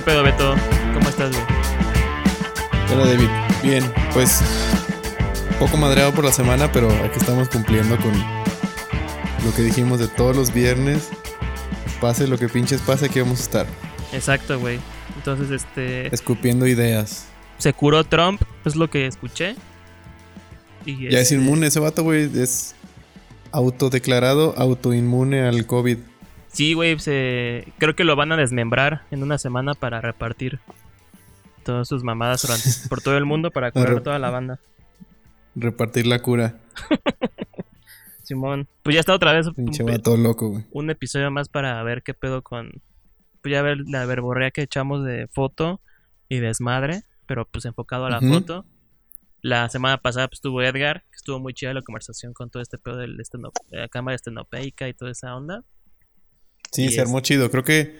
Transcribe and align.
¿Qué 0.00 0.04
pedo, 0.04 0.22
Beto? 0.22 0.54
¿Cómo 0.94 1.10
estás, 1.10 1.30
güey? 1.30 1.44
Hola, 2.90 3.04
David. 3.04 3.28
Bien, 3.62 3.84
pues 4.14 4.40
poco 5.58 5.76
madreado 5.76 6.14
por 6.14 6.24
la 6.24 6.32
semana, 6.32 6.72
pero 6.72 6.88
aquí 7.04 7.18
estamos 7.18 7.50
cumpliendo 7.50 7.98
con 7.98 8.10
lo 9.44 9.54
que 9.54 9.60
dijimos 9.60 9.98
de 9.98 10.08
todos 10.08 10.34
los 10.34 10.54
viernes. 10.54 11.10
Pase 12.00 12.26
lo 12.26 12.38
que 12.38 12.48
pinches 12.48 12.80
pase, 12.80 13.04
aquí 13.04 13.20
vamos 13.20 13.40
a 13.40 13.42
estar. 13.42 13.66
Exacto, 14.14 14.58
güey. 14.58 14.78
Entonces, 15.16 15.50
este. 15.50 16.14
Escupiendo 16.14 16.66
ideas. 16.66 17.26
Se 17.58 17.74
curó 17.74 18.02
Trump, 18.02 18.40
es 18.64 18.76
lo 18.76 18.88
que 18.88 19.06
escuché. 19.06 19.54
Y 20.86 21.10
ya 21.10 21.18
es 21.18 21.24
este, 21.24 21.34
inmune 21.34 21.66
ese 21.66 21.78
vato, 21.78 22.04
güey. 22.04 22.30
Es 22.40 22.74
autodeclarado 23.52 24.54
autoinmune 24.56 25.42
al 25.42 25.66
COVID. 25.66 25.98
Sí, 26.52 26.74
güey, 26.74 26.98
se... 26.98 27.72
creo 27.78 27.94
que 27.94 28.04
lo 28.04 28.16
van 28.16 28.32
a 28.32 28.36
desmembrar 28.36 29.02
en 29.10 29.22
una 29.22 29.38
semana 29.38 29.74
para 29.74 30.00
repartir 30.00 30.58
todas 31.64 31.88
sus 31.88 32.02
mamadas 32.02 32.42
durante- 32.42 32.68
por 32.88 33.00
todo 33.00 33.16
el 33.16 33.24
mundo 33.24 33.50
para 33.50 33.70
curar 33.70 33.98
a 33.98 34.02
toda 34.02 34.18
la 34.18 34.30
banda. 34.30 34.58
Repartir 35.54 36.06
la 36.06 36.20
cura. 36.20 36.58
Simón, 38.22 38.68
pues 38.82 38.94
ya 38.94 39.00
está 39.00 39.14
otra 39.14 39.32
vez 39.32 39.46
un, 39.48 39.86
vato 39.86 40.16
loco, 40.16 40.48
güey. 40.48 40.64
un 40.70 40.90
episodio 40.90 41.30
más 41.30 41.48
para 41.48 41.82
ver 41.82 42.02
qué 42.02 42.14
pedo 42.14 42.42
con... 42.42 42.70
Pues 43.42 43.52
ya 43.52 43.62
ver 43.62 43.78
la 43.86 44.04
verborrea 44.04 44.50
que 44.50 44.62
echamos 44.62 45.04
de 45.04 45.26
foto 45.28 45.80
y 46.28 46.38
desmadre, 46.38 47.02
pero 47.26 47.46
pues 47.46 47.64
enfocado 47.64 48.06
a 48.06 48.10
la 48.10 48.20
foto. 48.20 48.66
La 49.40 49.68
semana 49.70 49.96
pasada 49.98 50.28
pues 50.28 50.38
estuvo 50.38 50.62
Edgar, 50.62 51.02
que 51.10 51.16
estuvo 51.16 51.40
muy 51.40 51.54
chida 51.54 51.72
la 51.72 51.82
conversación 51.82 52.34
con 52.34 52.50
todo 52.50 52.62
este 52.62 52.76
pedo 52.76 52.98
de 52.98 53.08
la 53.70 53.88
cámara 53.88 54.14
estenopeica 54.14 54.88
y 54.88 54.94
toda 54.94 55.10
esa 55.10 55.34
onda. 55.34 55.64
Sí, 56.72 56.84
Y 56.84 56.88
se 56.90 57.00
armó 57.00 57.20
chido. 57.20 57.50
Creo 57.50 57.64
que 57.64 57.98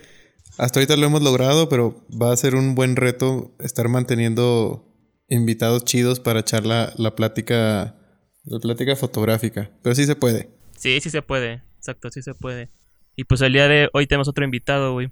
hasta 0.57 0.79
ahorita 0.79 0.97
lo 0.97 1.05
hemos 1.05 1.21
logrado, 1.21 1.69
pero 1.69 2.05
va 2.09 2.31
a 2.31 2.37
ser 2.37 2.55
un 2.55 2.75
buen 2.75 2.95
reto 2.95 3.55
estar 3.59 3.87
manteniendo 3.89 4.87
invitados 5.27 5.85
chidos 5.85 6.19
para 6.19 6.41
echar 6.41 6.65
la, 6.65 6.93
la 6.97 7.15
plática, 7.15 7.95
la 8.43 8.59
plática 8.59 8.95
fotográfica. 8.95 9.71
Pero 9.81 9.95
sí 9.95 10.05
se 10.05 10.15
puede. 10.15 10.49
Sí, 10.77 10.99
sí 11.01 11.09
se 11.09 11.21
puede. 11.21 11.63
Exacto, 11.77 12.09
sí 12.11 12.21
se 12.21 12.33
puede. 12.33 12.69
Y 13.15 13.25
pues 13.25 13.41
el 13.41 13.53
día 13.53 13.67
de 13.67 13.89
hoy 13.93 14.07
tenemos 14.07 14.27
otro 14.27 14.45
invitado, 14.45 14.93
güey. 14.93 15.11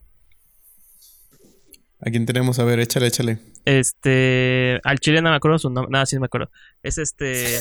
¿A 2.01 2.09
quién 2.11 2.25
tenemos? 2.25 2.59
A 2.59 2.63
ver, 2.63 2.79
échale, 2.79 3.07
échale. 3.07 3.39
Este, 3.65 4.79
al 4.83 4.99
chile 4.99 5.21
no 5.21 5.31
me 5.31 5.35
acuerdo 5.35 5.59
su 5.59 5.69
nombre, 5.69 5.91
nada, 5.91 6.05
sí 6.05 6.17
me 6.17 6.27
acuerdo. 6.27 6.49
Es 6.81 6.97
este, 6.97 7.59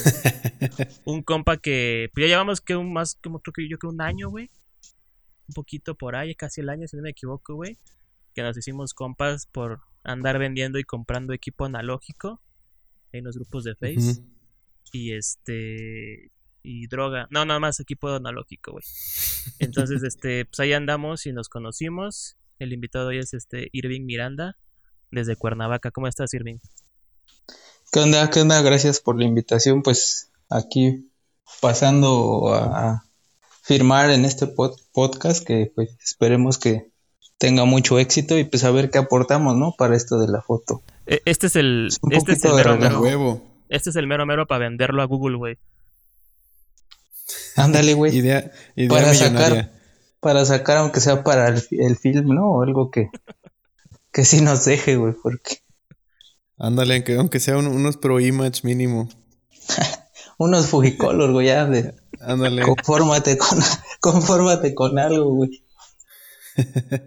un 1.05 1.23
compa 1.23 1.57
que, 1.57 2.09
pues 2.15 2.25
ya 2.25 2.29
llevamos 2.29 2.61
que 2.61 2.77
un 2.77 2.93
más, 2.93 3.17
como 3.21 3.41
creo 3.41 3.53
que 3.53 3.69
yo 3.69 3.79
creo 3.79 3.91
un 3.91 4.01
año, 4.01 4.31
güey. 4.31 4.49
Un 5.49 5.55
poquito 5.55 5.95
por 5.95 6.17
ahí, 6.17 6.35
casi 6.35 6.61
el 6.61 6.69
año, 6.69 6.87
si 6.87 6.97
no 6.97 7.03
me 7.03 7.11
equivoco, 7.11 7.55
güey. 7.55 7.79
Que 8.35 8.43
nos 8.43 8.57
hicimos 8.57 8.95
compas 8.95 9.47
por 9.47 9.81
andar 10.05 10.39
vendiendo 10.39 10.79
y 10.79 10.85
comprando 10.85 11.33
equipo 11.33 11.65
analógico 11.65 12.41
en 13.13 13.25
los 13.25 13.37
grupos 13.37 13.65
de 13.65 13.75
Face. 13.75 14.23
Y 14.93 15.13
este, 15.13 16.31
y 16.63 16.87
droga. 16.87 17.27
No, 17.31 17.45
nada 17.45 17.61
más 17.61 17.81
equipo 17.81 18.09
analógico, 18.09 18.73
güey. 18.73 18.85
Entonces, 19.59 20.03
este, 20.05 20.45
pues 20.45 20.61
ahí 20.61 20.73
andamos 20.73 21.27
y 21.27 21.33
nos 21.33 21.49
conocimos. 21.49 22.37
El 22.59 22.73
invitado 22.73 23.09
hoy 23.09 23.19
es 23.19 23.35
este 23.35 23.69
Irving 23.73 24.05
Miranda, 24.05 24.57
desde 25.11 25.37
Cuernavaca. 25.37 25.91
¿Cómo 25.91 26.09
estás, 26.09 26.35
Irving? 26.35 26.59
¿Qué 27.93 28.01
onda? 28.01 28.29
¿Qué 28.31 28.41
onda? 28.41 28.61
Gracias 28.63 29.01
por 29.01 29.19
la 29.19 29.25
invitación. 29.25 29.83
Pues 29.83 30.31
aquí 30.51 31.11
pasando 31.61 32.53
a 32.55 33.05
firmar 33.69 34.09
en 34.11 34.25
este 34.25 34.47
pod- 34.47 34.81
podcast 34.93 35.45
que 35.47 35.71
pues 35.75 35.91
esperemos 36.03 36.57
que 36.59 36.91
tenga 37.37 37.67
mucho 37.67 37.99
éxito 37.99 38.39
y 38.39 38.45
pues 38.45 38.65
a 38.65 38.71
ver 38.71 38.91
qué 38.91 38.97
aportamos, 38.97 39.57
¿no? 39.57 39.75
Para 39.77 39.95
esto 39.95 40.19
de 40.19 40.27
la 40.27 40.41
foto. 40.41 40.83
E- 41.07 41.21
Este 41.27 41.49
es 41.49 41.57
el, 41.57 41.89
este 42.11 42.33
es 42.33 42.45
el 42.47 42.55
mero 42.55 42.77
mero. 42.79 43.01
Huevo. 43.03 43.43
Este 43.69 43.91
es 43.91 43.97
el 43.97 44.07
mero 44.07 44.25
mero 44.25 44.47
para 44.47 44.61
venderlo 44.69 45.03
a 45.03 45.05
Google, 45.05 45.37
güey. 45.37 45.59
Ándale, 47.57 47.93
güey. 47.95 48.17
Idea, 48.17 48.51
idea 48.75 48.89
Para 48.89 49.11
millonaria. 49.13 49.49
sacar, 49.65 49.73
para 50.21 50.45
sacar 50.47 50.77
aunque 50.79 51.01
sea 51.01 51.23
para 51.23 51.49
el, 51.49 51.63
el 51.73 51.97
film, 51.99 52.35
¿no? 52.35 52.47
O 52.53 52.63
algo 52.63 52.91
que, 52.91 53.11
que 54.13 54.25
sí 54.25 54.41
nos 54.41 54.65
deje, 54.65 54.97
güey, 54.97 55.13
porque 55.23 55.59
Ándale, 56.57 56.95
aunque, 56.97 57.17
aunque 57.17 57.39
sea 57.41 57.59
un- 57.59 57.67
unos 57.67 57.99
pro 57.99 58.19
image 58.19 58.61
mínimo. 58.65 59.09
unos 60.39 60.67
Fujicolor, 60.69 61.33
güey, 61.33 61.49
ya 61.49 61.67
de, 61.67 61.95
Ándale. 62.21 62.63
confórmate 62.63 63.37
con, 63.39 63.59
confórmate 64.01 64.75
con 64.75 64.99
algo, 64.99 65.35
güey. 65.35 65.65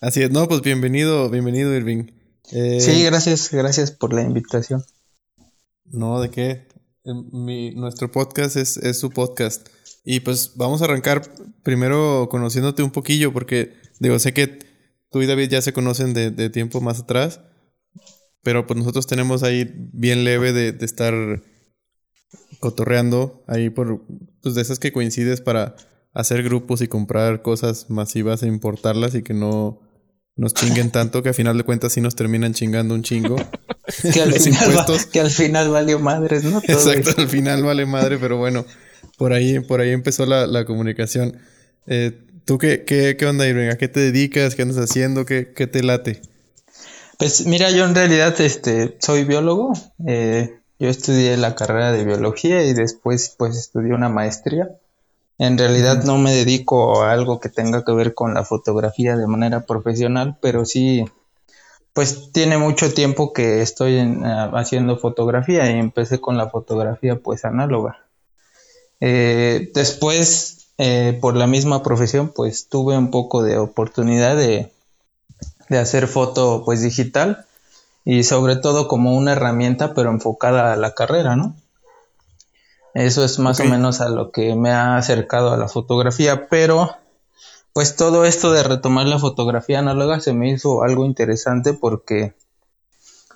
Así 0.00 0.22
es. 0.22 0.30
No, 0.30 0.48
pues 0.48 0.62
bienvenido, 0.62 1.28
bienvenido, 1.30 1.74
Irving. 1.74 2.04
Eh, 2.52 2.80
Sí, 2.80 3.02
gracias, 3.04 3.50
gracias 3.52 3.90
por 3.90 4.12
la 4.14 4.22
invitación. 4.22 4.84
No, 5.84 6.20
¿de 6.20 6.30
qué? 6.30 6.50
Eh, 7.04 7.12
mi- 7.32 7.74
nuestro 7.74 8.10
podcast 8.10 8.56
es, 8.56 8.76
es 8.78 8.98
su 8.98 9.10
podcast. 9.10 9.68
Y 10.04 10.20
pues 10.20 10.52
vamos 10.56 10.80
a 10.80 10.84
arrancar 10.86 11.22
primero 11.62 12.28
conociéndote 12.30 12.82
un 12.82 12.90
poquillo, 12.90 13.32
porque 13.32 13.74
digo, 14.00 14.18
sé 14.18 14.32
que 14.32 14.58
tú 15.10 15.20
y 15.20 15.26
David 15.26 15.50
ya 15.50 15.60
se 15.62 15.72
conocen 15.72 16.14
de, 16.14 16.30
de 16.30 16.48
tiempo 16.48 16.80
más 16.80 17.00
atrás, 17.00 17.40
pero 18.42 18.66
pues 18.66 18.78
nosotros 18.78 19.06
tenemos 19.06 19.42
ahí 19.42 19.70
bien 19.92 20.24
leve 20.24 20.52
de, 20.52 20.72
de 20.72 20.86
estar 20.86 21.12
cotorreando 22.60 23.42
ahí 23.46 23.70
por, 23.70 24.02
pues 24.42 24.54
de 24.54 24.62
esas 24.62 24.78
que 24.78 24.92
coincides 24.92 25.40
para 25.40 25.76
hacer 26.14 26.42
grupos 26.42 26.80
y 26.82 26.88
comprar 26.88 27.42
cosas 27.42 27.86
masivas 27.90 28.42
e 28.42 28.46
importarlas 28.48 29.14
y 29.14 29.22
que 29.22 29.34
no 29.34 29.80
nos 30.36 30.54
chinguen 30.54 30.90
tanto 30.90 31.22
que 31.22 31.30
a 31.30 31.34
final 31.34 31.56
de 31.58 31.64
cuentas 31.64 31.92
sí 31.92 32.00
nos 32.00 32.14
terminan 32.16 32.54
chingando 32.54 32.94
un 32.94 33.02
chingo. 33.02 33.36
Que 34.12 34.20
al, 34.20 34.30
Los 34.32 34.44
final 34.44 34.68
va- 34.68 34.80
impuestos. 34.80 35.06
que 35.06 35.20
al 35.20 35.30
final 35.30 35.70
valió 35.70 35.98
madres, 35.98 36.44
¿no? 36.44 36.60
Todo 36.60 36.72
Exacto, 36.92 37.10
eso. 37.10 37.20
al 37.22 37.28
final 37.28 37.62
vale 37.62 37.86
madre, 37.86 38.18
pero 38.18 38.36
bueno, 38.36 38.66
por 39.16 39.32
ahí, 39.32 39.60
por 39.60 39.80
ahí 39.80 39.92
empezó 39.92 40.26
la, 40.26 40.46
la 40.46 40.66
comunicación. 40.66 41.38
Eh, 41.86 42.12
¿Tú 42.44 42.58
qué, 42.58 42.84
qué, 42.84 43.16
qué 43.18 43.24
onda, 43.26 43.46
Irving? 43.48 43.68
¿A 43.70 43.78
qué 43.78 43.88
te 43.88 44.00
dedicas? 44.00 44.54
¿Qué 44.54 44.60
andas 44.62 44.76
haciendo? 44.76 45.24
¿Qué, 45.24 45.52
qué 45.56 45.66
te 45.66 45.82
late? 45.82 46.20
Pues 47.18 47.46
mira, 47.46 47.70
yo 47.70 47.86
en 47.86 47.94
realidad 47.94 48.38
este, 48.42 48.96
soy 49.00 49.24
biólogo. 49.24 49.72
eh, 50.06 50.57
yo 50.78 50.88
estudié 50.88 51.36
la 51.36 51.54
carrera 51.54 51.92
de 51.92 52.04
biología 52.04 52.62
y 52.64 52.72
después 52.72 53.34
pues 53.36 53.56
estudié 53.56 53.94
una 53.94 54.08
maestría. 54.08 54.70
En 55.38 55.58
realidad 55.58 56.04
no 56.04 56.18
me 56.18 56.32
dedico 56.32 57.02
a 57.02 57.12
algo 57.12 57.40
que 57.40 57.48
tenga 57.48 57.84
que 57.84 57.92
ver 57.92 58.14
con 58.14 58.34
la 58.34 58.44
fotografía 58.44 59.16
de 59.16 59.26
manera 59.26 59.66
profesional, 59.66 60.36
pero 60.40 60.64
sí, 60.64 61.04
pues 61.92 62.30
tiene 62.32 62.58
mucho 62.58 62.92
tiempo 62.94 63.32
que 63.32 63.60
estoy 63.60 63.98
en, 63.98 64.24
haciendo 64.24 64.98
fotografía 64.98 65.70
y 65.70 65.78
empecé 65.78 66.20
con 66.20 66.36
la 66.36 66.48
fotografía 66.48 67.16
pues 67.16 67.44
análoga. 67.44 68.04
Eh, 69.00 69.70
después, 69.74 70.68
eh, 70.78 71.18
por 71.20 71.36
la 71.36 71.46
misma 71.46 71.82
profesión, 71.82 72.32
pues 72.34 72.68
tuve 72.68 72.96
un 72.96 73.10
poco 73.10 73.42
de 73.42 73.58
oportunidad 73.58 74.36
de, 74.36 74.72
de 75.68 75.78
hacer 75.78 76.06
foto 76.06 76.62
pues 76.64 76.82
digital 76.82 77.47
y 78.10 78.24
sobre 78.24 78.56
todo 78.56 78.88
como 78.88 79.14
una 79.14 79.32
herramienta 79.32 79.92
pero 79.92 80.08
enfocada 80.08 80.72
a 80.72 80.76
la 80.76 80.94
carrera, 80.94 81.36
¿no? 81.36 81.54
Eso 82.94 83.22
es 83.22 83.38
más 83.38 83.60
o 83.60 83.64
menos 83.64 84.00
a 84.00 84.08
lo 84.08 84.30
que 84.30 84.54
me 84.54 84.70
ha 84.70 84.96
acercado 84.96 85.52
a 85.52 85.58
la 85.58 85.68
fotografía, 85.68 86.48
pero 86.48 86.96
pues 87.74 87.96
todo 87.96 88.24
esto 88.24 88.50
de 88.50 88.62
retomar 88.62 89.06
la 89.06 89.18
fotografía 89.18 89.80
análoga 89.80 90.20
se 90.20 90.32
me 90.32 90.48
hizo 90.48 90.82
algo 90.82 91.04
interesante 91.04 91.74
porque 91.74 92.32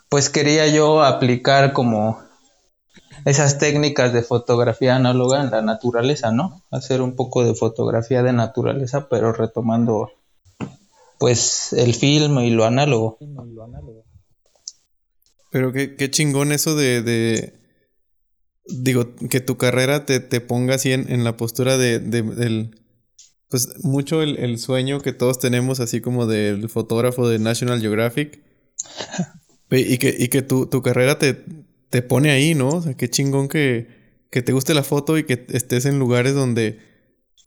pues 0.08 0.30
quería 0.30 0.66
yo 0.68 1.02
aplicar 1.02 1.74
como 1.74 2.22
esas 3.26 3.58
técnicas 3.58 4.14
de 4.14 4.22
fotografía 4.22 4.96
análoga 4.96 5.42
en 5.42 5.50
la 5.50 5.60
naturaleza, 5.60 6.32
¿no? 6.32 6.62
Hacer 6.70 7.02
un 7.02 7.14
poco 7.14 7.44
de 7.44 7.54
fotografía 7.54 8.22
de 8.22 8.32
naturaleza, 8.32 9.06
pero 9.10 9.34
retomando 9.34 10.12
pues 11.18 11.74
el 11.74 11.94
film 11.94 12.38
y 12.38 12.48
lo 12.48 12.64
análogo. 12.64 13.18
Pero 15.52 15.72
qué, 15.72 15.94
qué 15.94 16.10
chingón 16.10 16.50
eso 16.50 16.74
de, 16.74 17.02
de- 17.02 17.52
Digo, 18.66 19.14
que 19.28 19.40
tu 19.40 19.56
carrera 19.56 20.06
te, 20.06 20.18
te 20.20 20.40
ponga 20.40 20.76
así 20.76 20.92
en, 20.92 21.12
en 21.12 21.22
la 21.24 21.36
postura 21.36 21.76
de, 21.78 21.98
de- 22.00 22.22
del... 22.22 22.80
Pues 23.48 23.68
mucho 23.84 24.22
el, 24.22 24.38
el 24.38 24.58
sueño 24.58 25.00
que 25.00 25.12
todos 25.12 25.38
tenemos, 25.38 25.78
así 25.80 26.00
como 26.00 26.26
del 26.26 26.68
fotógrafo 26.70 27.28
de 27.28 27.38
National 27.38 27.80
Geographic. 27.80 28.42
Y 29.74 29.96
que, 29.96 30.14
y 30.18 30.28
que 30.28 30.42
tu, 30.42 30.66
tu 30.66 30.82
carrera 30.82 31.18
te, 31.18 31.32
te 31.88 32.02
pone 32.02 32.30
ahí, 32.30 32.54
¿no? 32.54 32.68
O 32.68 32.82
sea, 32.82 32.92
qué 32.94 33.08
chingón 33.08 33.48
que, 33.48 33.86
que 34.30 34.42
te 34.42 34.52
guste 34.52 34.74
la 34.74 34.82
foto 34.82 35.16
y 35.16 35.24
que 35.24 35.46
estés 35.48 35.86
en 35.86 35.98
lugares 35.98 36.34
donde 36.34 36.78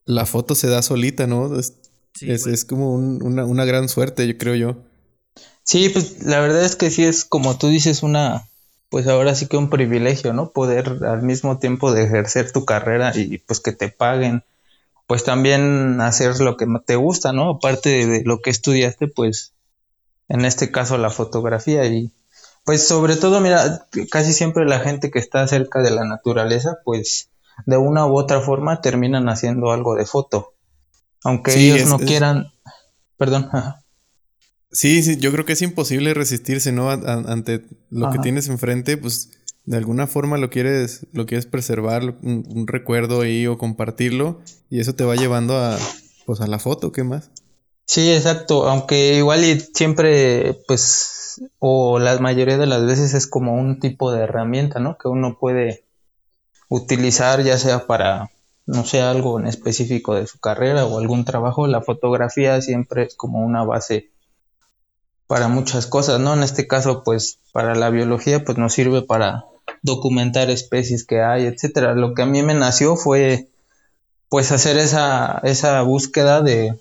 la 0.06 0.25
foto 0.25 0.56
se 0.56 0.68
da 0.68 0.81
solita, 0.81 1.28
¿no? 1.28 1.60
Es, 1.60 1.75
Sí, 2.16 2.31
es, 2.31 2.48
es 2.48 2.66
como 2.66 2.96
un- 2.96 3.22
una, 3.22 3.46
una 3.46 3.63
gran 3.66 3.90
suerte, 3.90 4.28
yo 4.28 4.38
creo 4.40 4.56
yo. 4.56 4.84
Sí, 5.65 5.89
pues 5.89 6.23
la 6.23 6.39
verdad 6.39 6.63
es 6.63 6.75
que 6.75 6.91
sí 6.91 7.03
es 7.03 7.25
como 7.25 7.57
tú 7.57 7.67
dices 7.67 8.03
una, 8.03 8.47
pues 8.89 9.07
ahora 9.07 9.33
sí 9.33 9.47
que 9.47 9.57
un 9.57 9.71
privilegio, 9.71 10.31
¿no? 10.31 10.51
Poder 10.51 11.00
al 11.06 11.23
mismo 11.23 11.57
tiempo 11.57 11.91
de 11.91 12.03
ejercer 12.03 12.51
tu 12.51 12.65
carrera 12.65 13.12
y 13.15 13.39
pues 13.39 13.59
que 13.59 13.71
te 13.71 13.89
paguen, 13.89 14.44
pues 15.07 15.23
también 15.23 16.00
hacer 16.01 16.39
lo 16.39 16.56
que 16.56 16.67
te 16.85 16.95
gusta, 16.95 17.33
¿no? 17.33 17.50
Aparte 17.50 18.06
de, 18.06 18.23
lo 18.23 18.41
que 18.41 18.51
estudiaste, 18.51 19.07
pues 19.07 19.53
en 20.29 20.45
este 20.45 20.71
caso 20.71 21.00
la 21.00 21.09
fotografía 21.09 21.83
y 21.85 22.11
pues 22.63 22.88
sobre 22.88 23.15
todo, 23.15 23.41
mira, 23.41 23.88
casi 24.11 24.33
siempre 24.33 24.65
la 24.65 24.79
gente 24.79 25.09
que 25.09 25.19
está 25.19 25.47
cerca 25.47 25.81
de 25.81 25.91
la 25.91 26.06
naturaleza, 26.06 26.77
pues 26.85 27.29
de 27.65 27.77
una 27.77 28.06
u 28.06 28.18
otra 28.18 28.39
forma 28.39 28.81
terminan 28.81 29.29
haciendo 29.29 29.71
algo 29.71 29.95
de 29.95 30.06
foto. 30.06 30.53
Aunque 31.23 31.56
ellos 31.57 31.89
no 31.89 31.97
quieran, 31.97 32.51
perdón. 33.18 33.50
Sí, 34.75 35.04
sí, 35.04 35.16
yo 35.16 35.31
creo 35.31 35.45
que 35.45 35.54
es 35.54 35.62
imposible 35.62 36.13
resistirse, 36.13 36.74
¿no? 36.74 36.89
ante 36.89 37.62
lo 37.89 38.12
que 38.12 38.19
tienes 38.19 38.50
enfrente, 38.50 38.98
pues 38.98 39.31
de 39.63 39.77
alguna 39.77 40.06
forma 40.06 40.38
lo 40.38 40.50
quieres, 40.50 41.07
lo 41.13 41.25
quieres 41.25 41.45
preservar, 41.45 42.18
un, 42.22 42.68
recuerdo 42.68 43.22
ahí 43.22 43.48
o 43.48 43.57
compartirlo, 43.57 44.42
y 44.69 44.81
eso 44.81 44.94
te 44.94 45.06
va 45.06 45.16
llevando 45.16 45.57
a, 45.57 45.77
pues 46.25 46.42
a 46.42 46.48
la 46.48 46.60
foto, 46.60 46.92
¿qué 46.92 47.06
más? 47.06 47.31
Sí, 47.86 48.12
exacto, 48.12 48.68
aunque 48.68 49.16
igual 49.16 49.45
y 49.45 49.57
siempre, 49.62 50.60
pues, 50.68 51.42
o 51.60 51.98
la 51.98 52.19
mayoría 52.19 52.57
de 52.57 52.66
las 52.66 52.86
veces 52.86 53.13
es 53.13 53.28
como 53.28 53.54
un 53.56 53.80
tipo 53.80 54.12
de 54.12 54.24
herramienta, 54.24 54.81
¿no? 54.81 54.98
Que 54.98 55.07
uno 55.07 55.38
puede 55.39 55.86
utilizar 56.68 57.42
ya 57.44 57.57
sea 57.57 57.88
para, 57.88 58.30
no 58.66 58.83
sé, 58.83 59.00
algo 59.00 59.39
en 59.39 59.48
específico 59.48 60.16
de 60.16 60.28
su 60.28 60.38
carrera 60.38 60.86
o 60.86 61.00
algún 61.00 61.24
trabajo, 61.24 61.66
la 61.66 61.81
fotografía 61.81 62.62
siempre 62.62 63.04
es 63.04 63.16
como 63.16 63.39
una 63.39 63.63
base 63.63 64.12
para 65.27 65.48
muchas 65.48 65.88
cosas, 65.88 66.19
¿no? 66.19 66.33
En 66.33 66.44
este 66.44 66.68
caso, 66.68 67.04
pues, 67.04 67.39
para 67.51 67.75
la 67.75 67.89
biología, 67.89 68.44
pues 68.44 68.57
nos 68.57 68.74
sirve 68.74 69.01
para 69.01 69.45
documentar 69.81 70.50
especies 70.50 71.04
que 71.04 71.22
hay, 71.22 71.45
etcétera. 71.45 71.94
Lo 71.94 72.13
que 72.13 72.24
a 72.24 72.25
mí 72.25 72.42
me 72.44 72.54
nació 72.54 72.95
fue 72.95 73.48
pues 74.30 74.51
hacer 74.51 74.77
esa, 74.77 75.39
esa 75.44 75.81
búsqueda 75.83 76.42
de, 76.42 76.77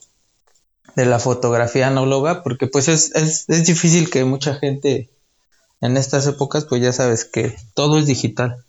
de 0.97 1.07
la 1.07 1.19
fotografía 1.19 1.89
análoga, 1.89 2.43
porque 2.43 2.67
pues 2.67 2.89
es, 2.89 3.15
es, 3.15 3.45
es 3.49 3.67
difícil 3.67 4.11
que 4.11 4.25
mucha 4.25 4.55
gente 4.55 5.11
en 5.81 5.97
estas 5.97 6.27
épocas, 6.27 6.65
pues 6.65 6.83
ya 6.83 6.93
sabes 6.93 7.25
que 7.25 7.57
todo 7.75 7.99
es 7.99 8.07
digital. 8.07 8.65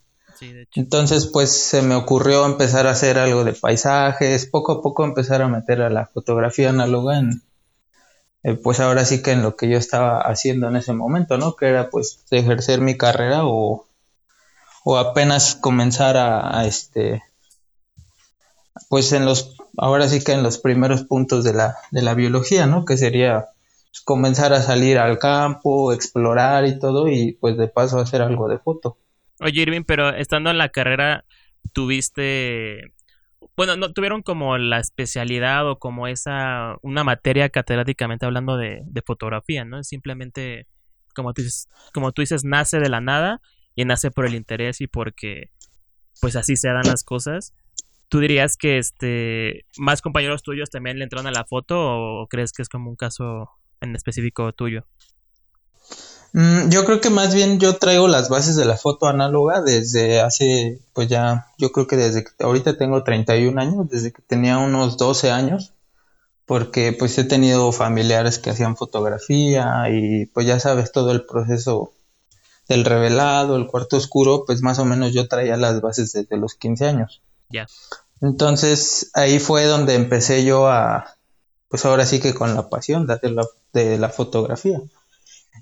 Entonces, 0.76 1.28
pues 1.28 1.50
se 1.50 1.82
me 1.82 1.96
ocurrió 1.96 2.46
empezar 2.46 2.88
a 2.88 2.92
hacer 2.92 3.18
algo 3.18 3.46
de 3.46 3.54
paisajes, 3.54 4.46
poco 4.46 4.74
a 4.74 4.82
poco 4.82 5.06
empezar 5.06 5.42
a 5.42 5.48
meter 5.48 5.82
a 5.82 5.90
la 5.90 6.08
fotografía 6.08 6.70
análoga 6.70 7.18
en, 7.20 7.42
eh, 8.46 8.54
pues 8.54 8.80
ahora 8.80 9.06
sí 9.06 9.24
que 9.24 9.32
en 9.32 9.42
lo 9.42 9.56
que 9.56 9.68
yo 9.68 9.80
estaba 9.80 10.20
haciendo 10.22 10.68
en 10.68 10.76
ese 10.76 10.94
momento, 10.94 11.40
¿no? 11.40 11.56
Que 11.56 11.66
era 11.66 11.90
pues 11.90 12.24
ejercer 12.30 12.80
mi 12.80 12.96
carrera 12.96 13.40
o, 13.44 13.88
o 14.84 14.98
apenas 14.98 15.56
comenzar 15.56 16.16
a, 16.16 16.64
este 16.68 17.24
pues 18.88 19.14
en 19.14 19.26
los 19.26 19.58
ahora 19.78 20.08
sí 20.08 20.24
que 20.24 20.34
en 20.34 20.44
los 20.44 20.60
primeros 20.60 21.02
puntos 21.06 21.44
de 21.44 21.54
la, 21.54 21.76
de 21.90 22.04
la 22.04 22.14
biología, 22.14 22.68
¿no? 22.68 22.86
Que 22.86 22.98
sería 22.98 23.48
pues, 23.90 24.02
comenzar 24.02 24.54
a 24.54 24.62
salir 24.62 25.00
al 25.00 25.18
campo, 25.18 25.92
explorar 25.92 26.68
y 26.68 26.78
todo, 26.78 27.08
y 27.08 27.32
pues 27.32 27.58
de 27.58 27.68
paso 27.68 28.00
hacer 28.00 28.22
algo 28.22 28.48
de 28.48 28.60
foto. 28.60 29.00
Oye, 29.40 29.64
Irving, 29.64 29.86
pero 29.88 30.10
estando 30.10 30.52
en 30.52 30.60
la 30.60 30.70
carrera, 30.70 31.26
tuviste. 31.74 32.94
Bueno, 33.58 33.78
no 33.78 33.94
tuvieron 33.94 34.22
como 34.22 34.58
la 34.58 34.80
especialidad 34.80 35.70
o 35.70 35.80
como 35.80 36.08
esa. 36.08 36.76
una 36.82 37.04
materia 37.04 37.50
catedráticamente 37.50 38.26
hablando 38.26 38.58
de, 38.58 38.82
de 38.86 39.02
fotografía, 39.02 39.64
¿no? 39.66 39.84
Simplemente, 39.84 40.68
como 41.16 41.34
tú, 41.34 41.42
dices, 41.42 41.70
como 41.94 42.12
tú 42.12 42.22
dices, 42.22 42.44
nace 42.44 42.80
de 42.80 42.90
la 42.90 43.02
nada 43.02 43.42
y 43.76 43.86
nace 43.86 44.12
por 44.12 44.26
el 44.26 44.36
interés 44.36 44.82
y 44.82 44.88
porque 44.88 45.52
pues 46.22 46.36
así 46.36 46.56
se 46.56 46.70
dan 46.70 46.88
las 46.88 47.04
cosas. 47.04 47.54
¿Tú 48.10 48.20
dirías 48.20 48.58
que 48.58 48.78
este 48.78 49.66
más 49.78 50.02
compañeros 50.02 50.44
tuyos 50.44 50.70
también 50.70 50.98
le 51.00 51.04
entraron 51.04 51.28
a 51.28 51.32
la 51.32 51.46
foto 51.46 51.78
o 51.80 52.28
crees 52.28 52.52
que 52.54 52.62
es 52.62 52.70
como 52.70 52.90
un 52.90 52.96
caso 52.96 53.50
en 53.82 53.96
específico 53.96 54.52
tuyo? 54.54 54.86
Mm, 56.38 56.68
yo 56.70 56.84
creo 56.84 57.00
que 57.00 57.10
más 57.10 57.34
bien 57.34 57.62
yo 57.62 57.78
traigo 57.78 58.10
las 58.10 58.28
bases 58.28 58.58
de 58.58 58.66
la 58.66 58.76
foto 58.76 59.08
análoga 59.08 59.62
desde 59.62 60.20
hace, 60.20 60.82
pues 60.92 61.08
ya, 61.08 61.48
yo 61.58 61.72
creo 61.72 61.88
que 61.88 61.96
desde 61.96 62.26
que 62.26 62.32
ahorita 62.44 62.78
tengo 62.78 63.06
31 63.06 63.58
años, 63.58 63.90
desde 63.90 64.12
que 64.12 64.22
tenía 64.22 64.58
unos 64.58 64.98
12 64.98 65.32
años, 65.32 65.72
porque 66.46 66.92
pues 66.92 67.18
he 67.18 67.24
tenido 67.24 67.72
familiares 67.72 68.38
que 68.38 68.50
hacían 68.50 68.76
fotografía 68.76 69.86
y 69.90 70.26
pues 70.26 70.46
ya 70.46 70.60
sabes 70.60 70.92
todo 70.92 71.14
el 71.14 71.26
proceso 71.26 71.94
del 72.68 72.84
revelado, 72.84 73.56
el 73.56 73.68
cuarto 73.68 73.96
oscuro, 73.96 74.44
pues 74.46 74.62
más 74.62 74.78
o 74.80 74.84
menos 74.84 75.14
yo 75.14 75.30
traía 75.30 75.56
las 75.56 75.80
bases 75.80 76.12
desde 76.12 76.36
los 76.36 76.56
15 76.56 76.86
años. 76.86 77.22
Ya. 77.48 77.66
Entonces 78.20 79.10
ahí 79.14 79.40
fue 79.40 79.64
donde 79.68 79.96
empecé 79.96 80.44
yo 80.44 80.68
a, 80.68 81.16
pues 81.70 81.86
ahora 81.86 82.06
sí 82.06 82.20
que 82.20 82.34
con 82.34 82.56
la 82.56 82.68
pasión 82.68 83.08
de 83.08 83.32
la, 83.32 83.48
de 83.72 83.98
la 83.98 84.10
fotografía. 84.10 84.82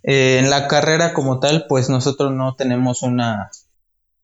Eh, 0.01 0.39
en 0.39 0.49
la 0.49 0.67
carrera 0.67 1.13
como 1.13 1.39
tal, 1.39 1.65
pues 1.69 1.89
nosotros 1.89 2.31
no 2.31 2.55
tenemos 2.55 3.03
una, 3.03 3.51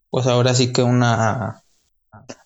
pues 0.10 0.26
ahora 0.28 0.54
sí 0.54 0.74
que 0.74 0.84
una 0.84 1.64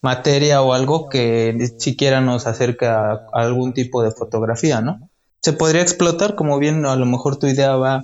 materia 0.02 0.62
o 0.62 0.74
algo 0.74 1.10
que 1.10 1.74
siquiera 1.78 2.22
nos 2.22 2.48
acerque 2.48 2.86
a 2.86 3.28
algún 3.34 3.74
tipo 3.74 4.04
de 4.04 4.12
fotografía, 4.12 4.82
¿no? 4.82 5.10
Se 5.42 5.54
podría 5.54 5.82
explotar, 5.82 6.36
como 6.36 6.58
bien 6.60 6.86
a 6.86 6.96
lo 6.96 7.06
mejor 7.06 7.38
tu 7.38 7.48
idea 7.48 7.76
va, 7.76 8.04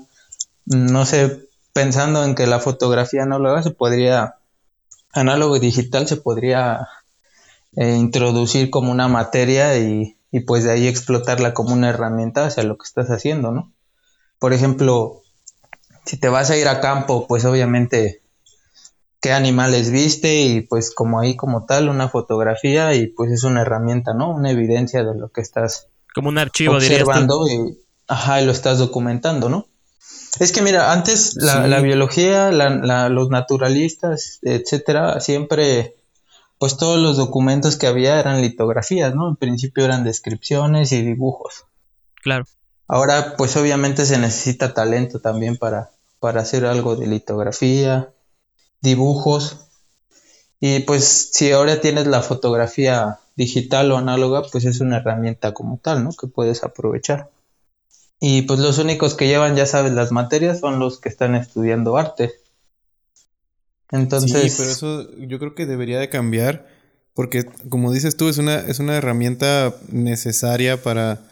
no 0.65 1.05
sé, 1.05 1.47
pensando 1.73 2.23
en 2.23 2.35
que 2.35 2.47
la 2.47 2.59
fotografía 2.59 3.23
análoga 3.23 3.63
se 3.63 3.71
podría, 3.71 4.35
análogo 5.13 5.55
y 5.55 5.59
digital 5.59 6.07
se 6.07 6.17
podría 6.17 6.87
eh, 7.75 7.95
introducir 7.95 8.69
como 8.69 8.91
una 8.91 9.07
materia 9.07 9.77
y, 9.77 10.17
y, 10.31 10.41
pues 10.41 10.63
de 10.63 10.71
ahí 10.71 10.87
explotarla 10.87 11.53
como 11.53 11.73
una 11.73 11.89
herramienta 11.89 12.45
hacia 12.45 12.63
lo 12.63 12.77
que 12.77 12.85
estás 12.85 13.09
haciendo, 13.09 13.51
¿no? 13.51 13.71
Por 14.39 14.53
ejemplo, 14.53 15.21
si 16.05 16.17
te 16.17 16.29
vas 16.29 16.49
a 16.49 16.57
ir 16.57 16.67
a 16.67 16.81
campo, 16.81 17.27
pues 17.27 17.45
obviamente 17.45 18.21
qué 19.21 19.33
animales 19.33 19.91
viste 19.91 20.41
y 20.41 20.61
pues 20.61 20.93
como 20.93 21.19
ahí 21.19 21.35
como 21.35 21.65
tal 21.65 21.89
una 21.89 22.07
fotografía 22.09 22.95
y 22.95 23.07
pues 23.07 23.31
es 23.31 23.43
una 23.43 23.61
herramienta, 23.61 24.13
¿no? 24.13 24.31
Una 24.31 24.51
evidencia 24.51 25.03
de 25.03 25.17
lo 25.17 25.29
que 25.29 25.41
estás 25.41 25.87
como 26.13 26.29
un 26.29 26.37
archivo 26.37 26.75
observando 26.75 27.47
y 27.47 27.77
ajá, 28.07 28.41
y 28.41 28.45
lo 28.45 28.51
estás 28.51 28.79
documentando, 28.79 29.49
¿no? 29.49 29.67
Es 30.39 30.51
que 30.51 30.61
mira, 30.61 30.91
antes 30.91 31.35
la, 31.35 31.79
biología, 31.81 32.51
los 32.51 33.29
naturalistas, 33.29 34.39
etcétera, 34.41 35.19
siempre, 35.19 35.95
pues 36.59 36.77
todos 36.77 36.99
los 36.99 37.17
documentos 37.17 37.77
que 37.77 37.87
había 37.87 38.19
eran 38.19 38.41
litografías, 38.41 39.13
¿no? 39.15 39.27
En 39.27 39.35
principio 39.35 39.85
eran 39.85 40.03
descripciones 40.03 40.91
y 40.91 41.01
dibujos. 41.01 41.65
Claro. 42.21 42.45
Ahora, 42.91 43.35
pues 43.37 43.55
obviamente 43.55 44.03
se 44.07 44.17
necesita 44.17 44.73
talento 44.73 45.19
también 45.19 45.57
para, 45.57 45.91
para 46.19 46.41
hacer 46.41 46.65
algo 46.65 46.95
de 46.95 47.05
litografía, 47.05 48.09
dibujos. 48.81 49.67
Y 50.59 50.79
pues 50.79 51.29
si 51.31 51.51
ahora 51.51 51.79
tienes 51.81 52.07
la 52.07 52.23
fotografía 52.23 53.19
digital 53.35 53.91
o 53.91 53.97
análoga, 53.97 54.41
pues 54.51 54.65
es 54.65 54.81
una 54.81 54.97
herramienta 54.97 55.53
como 55.53 55.77
tal, 55.77 56.03
¿no? 56.03 56.09
Que 56.19 56.25
puedes 56.25 56.63
aprovechar. 56.63 57.29
Y 58.19 58.41
pues 58.41 58.59
los 58.59 58.79
únicos 58.79 59.13
que 59.13 59.27
llevan, 59.27 59.55
ya 59.55 59.67
sabes, 59.67 59.93
las 59.93 60.11
materias 60.11 60.59
son 60.59 60.79
los 60.79 60.99
que 60.99 61.09
están 61.09 61.35
estudiando 61.35 61.95
arte. 61.95 62.33
Entonces... 63.91 64.51
Sí, 64.51 64.57
pero 64.57 64.71
eso 64.71 65.15
yo 65.15 65.37
creo 65.37 65.53
que 65.53 65.67
debería 65.67 65.99
de 65.99 66.09
cambiar 66.09 66.65
porque 67.13 67.45
como 67.69 67.91
dices 67.91 68.17
tú, 68.17 68.29
es 68.29 68.37
una, 68.37 68.55
es 68.55 68.79
una 68.79 68.95
herramienta 68.95 69.75
necesaria 69.89 70.81
para, 70.81 71.28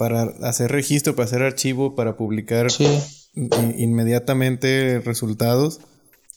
para 0.00 0.22
hacer 0.48 0.72
registro, 0.72 1.14
para 1.14 1.26
hacer 1.26 1.42
archivo, 1.42 1.94
para 1.94 2.16
publicar 2.16 2.68
inmediatamente 3.34 5.02
resultados. 5.04 5.82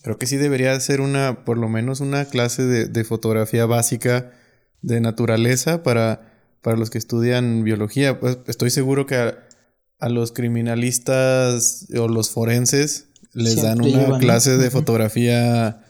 Creo 0.02 0.18
que 0.18 0.28
sí 0.28 0.36
debería 0.36 0.78
ser 0.82 1.00
una, 1.00 1.46
por 1.46 1.58
lo 1.58 1.70
menos 1.70 2.02
una 2.02 2.26
clase 2.26 2.64
de, 2.64 2.88
de 2.88 3.04
fotografía 3.06 3.66
básica 3.66 4.34
de 4.82 5.00
naturaleza 5.00 5.82
para 5.82 6.34
para 6.62 6.76
los 6.76 6.90
que 6.90 6.98
estudian 6.98 7.64
biología. 7.64 8.20
Pues 8.20 8.40
estoy 8.48 8.70
seguro 8.70 9.06
que 9.06 9.16
a, 9.16 10.10
los 10.10 10.34
criminalistas 10.34 11.88
o 11.98 12.10
los 12.10 12.32
forenses 12.32 13.06
les 13.32 13.62
dan 13.62 13.82
una 13.82 14.20
clase 14.20 14.58
de 14.58 14.70
fotografía, 14.70 15.82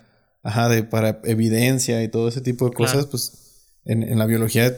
ajá, 0.43 0.69
de 0.69 0.83
para 0.83 1.19
evidencia 1.23 2.03
y 2.03 2.07
todo 2.09 2.27
ese 2.27 2.41
tipo 2.41 2.69
de 2.69 2.75
cosas, 2.75 3.07
pues 3.07 3.65
en, 3.85 4.03
en, 4.03 4.19
la 4.19 4.27
biología 4.27 4.77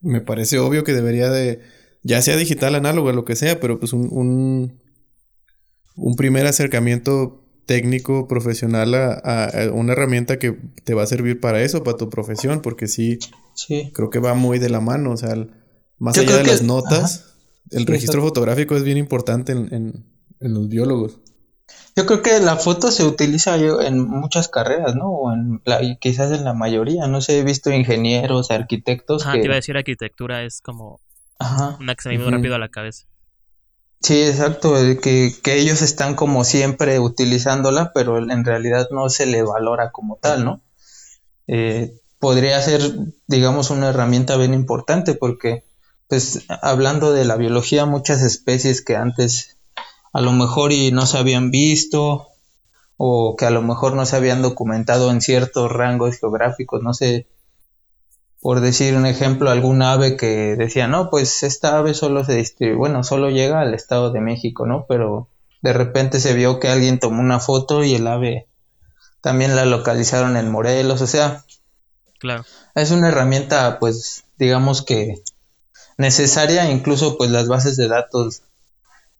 me 0.00 0.20
parece 0.20 0.58
obvio 0.58 0.82
que 0.82 0.92
debería 0.94 1.30
de, 1.30 1.60
ya 2.02 2.20
sea 2.22 2.36
digital, 2.36 2.74
análogo, 2.74 3.12
lo 3.12 3.24
que 3.24 3.36
sea, 3.36 3.60
pero 3.60 3.78
pues 3.78 3.92
un, 3.92 4.08
un, 4.10 4.80
un 5.96 6.16
primer 6.16 6.46
acercamiento 6.46 7.42
técnico, 7.66 8.26
profesional 8.26 8.94
a, 8.94 9.50
una 9.72 9.92
herramienta 9.92 10.38
que 10.38 10.58
te 10.84 10.94
va 10.94 11.04
a 11.04 11.06
servir 11.06 11.40
para 11.40 11.62
eso, 11.62 11.84
para 11.84 11.96
tu 11.96 12.10
profesión, 12.10 12.60
porque 12.60 12.88
sí, 12.88 13.18
sí. 13.54 13.90
creo 13.94 14.10
que 14.10 14.18
va 14.18 14.34
muy 14.34 14.58
de 14.58 14.68
la 14.68 14.80
mano, 14.80 15.12
o 15.12 15.16
sea, 15.16 15.34
más 15.98 16.18
allá 16.18 16.38
de 16.38 16.44
las 16.44 16.62
notas, 16.62 17.34
el 17.70 17.86
registro 17.86 18.20
fotográfico 18.20 18.76
es 18.76 18.82
bien 18.82 18.98
importante 18.98 19.52
en, 19.52 20.04
los 20.40 20.68
biólogos. 20.68 21.20
Yo 21.94 22.04
creo 22.06 22.22
que 22.22 22.40
la 22.40 22.56
foto 22.56 22.90
se 22.90 23.04
utiliza 23.04 23.56
en 23.56 24.00
muchas 24.00 24.48
carreras, 24.48 24.96
¿no? 24.96 25.08
O 25.10 25.32
en 25.32 25.62
quizás 26.00 26.32
en 26.32 26.44
la 26.44 26.52
mayoría. 26.52 27.06
No 27.06 27.20
sé, 27.20 27.38
he 27.38 27.44
visto 27.44 27.70
ingenieros, 27.70 28.50
arquitectos. 28.50 29.22
Ajá, 29.22 29.32
te 29.32 29.44
iba 29.44 29.52
a 29.52 29.56
decir 29.56 29.76
arquitectura 29.76 30.42
es 30.42 30.60
como 30.60 31.00
una 31.80 31.94
que 31.94 32.02
se 32.02 32.08
me 32.10 32.30
rápido 32.30 32.54
a 32.54 32.58
la 32.58 32.68
cabeza. 32.68 33.06
Sí, 34.00 34.20
exacto, 34.20 34.74
que, 35.00 35.32
que 35.42 35.58
ellos 35.58 35.80
están 35.80 36.16
como 36.16 36.42
siempre 36.42 36.98
utilizándola, 36.98 37.92
pero 37.94 38.18
en 38.18 38.44
realidad 38.44 38.88
no 38.90 39.08
se 39.08 39.26
le 39.26 39.42
valora 39.42 39.92
como 39.92 40.16
tal, 40.16 40.44
¿no? 40.44 40.60
Eh, 41.46 42.00
podría 42.18 42.60
ser, 42.62 42.80
digamos, 43.26 43.70
una 43.70 43.90
herramienta 43.90 44.36
bien 44.36 44.54
importante 44.54 45.14
porque, 45.14 45.64
pues, 46.08 46.44
hablando 46.48 47.12
de 47.12 47.24
la 47.24 47.36
biología, 47.36 47.86
muchas 47.86 48.22
especies 48.22 48.82
que 48.82 48.96
antes 48.96 49.56
a 50.12 50.20
lo 50.20 50.32
mejor 50.32 50.72
y 50.72 50.90
no 50.92 51.06
se 51.06 51.18
habían 51.18 51.50
visto 51.50 52.28
o 52.96 53.36
que 53.36 53.46
a 53.46 53.50
lo 53.50 53.62
mejor 53.62 53.94
no 53.94 54.04
se 54.06 54.16
habían 54.16 54.42
documentado 54.42 55.10
en 55.10 55.20
ciertos 55.20 55.70
rangos 55.70 56.18
geográficos, 56.18 56.82
no 56.82 56.94
sé, 56.94 57.26
por 58.42 58.60
decir 58.60 58.96
un 58.96 59.06
ejemplo, 59.06 59.50
algún 59.50 59.82
ave 59.82 60.16
que 60.16 60.56
decía, 60.56 60.88
no, 60.88 61.10
pues 61.10 61.44
esta 61.44 61.78
ave 61.78 61.94
solo 61.94 62.24
se 62.24 62.34
distribuye, 62.34 62.76
bueno, 62.76 63.04
solo 63.04 63.30
llega 63.30 63.60
al 63.60 63.72
Estado 63.72 64.10
de 64.10 64.20
México, 64.20 64.66
¿no? 64.66 64.84
Pero 64.88 65.28
de 65.62 65.72
repente 65.72 66.18
se 66.18 66.34
vio 66.34 66.58
que 66.58 66.68
alguien 66.68 66.98
tomó 66.98 67.20
una 67.20 67.38
foto 67.38 67.84
y 67.84 67.94
el 67.94 68.06
ave 68.08 68.48
también 69.20 69.54
la 69.54 69.64
localizaron 69.64 70.36
en 70.36 70.50
Morelos, 70.50 71.00
o 71.02 71.06
sea, 71.06 71.44
claro. 72.18 72.44
es 72.74 72.90
una 72.90 73.08
herramienta, 73.08 73.78
pues, 73.78 74.24
digamos 74.36 74.82
que 74.82 75.22
necesaria, 75.96 76.68
incluso 76.68 77.16
pues 77.16 77.30
las 77.30 77.46
bases 77.46 77.76
de 77.76 77.86
datos 77.86 78.42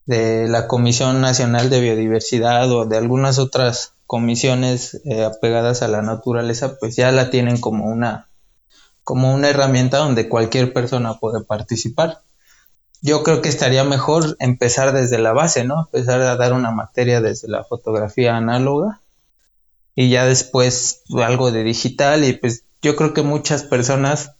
de 0.04 0.48
la 0.48 0.66
Comisión 0.66 1.20
Nacional 1.20 1.70
de 1.70 1.80
Biodiversidad 1.80 2.72
o 2.72 2.86
de 2.86 2.98
algunas 2.98 3.38
otras 3.38 3.94
comisiones 4.08 5.00
eh, 5.04 5.24
apegadas 5.24 5.82
a 5.82 5.88
la 5.88 6.02
naturaleza, 6.02 6.76
pues 6.80 6.96
ya 6.96 7.12
la 7.12 7.30
tienen 7.30 7.60
como 7.60 7.86
una 7.86 8.26
como 9.04 9.34
una 9.34 9.48
herramienta 9.48 9.98
donde 9.98 10.28
cualquier 10.28 10.72
persona 10.72 11.18
puede 11.18 11.42
participar. 11.44 12.20
Yo 13.00 13.22
creo 13.24 13.42
que 13.42 13.48
estaría 13.48 13.84
mejor 13.84 14.36
empezar 14.38 14.92
desde 14.92 15.18
la 15.18 15.32
base, 15.32 15.64
¿no? 15.64 15.88
Empezar 15.92 16.20
a 16.20 16.36
dar 16.36 16.52
una 16.52 16.70
materia 16.70 17.20
desde 17.20 17.48
la 17.48 17.64
fotografía 17.64 18.36
análoga 18.36 19.00
y 19.94 20.08
ya 20.08 20.24
después 20.24 21.02
algo 21.22 21.50
de 21.50 21.64
digital 21.64 22.24
y 22.24 22.32
pues 22.32 22.64
yo 22.80 22.96
creo 22.96 23.12
que 23.12 23.22
muchas 23.22 23.64
personas 23.64 24.32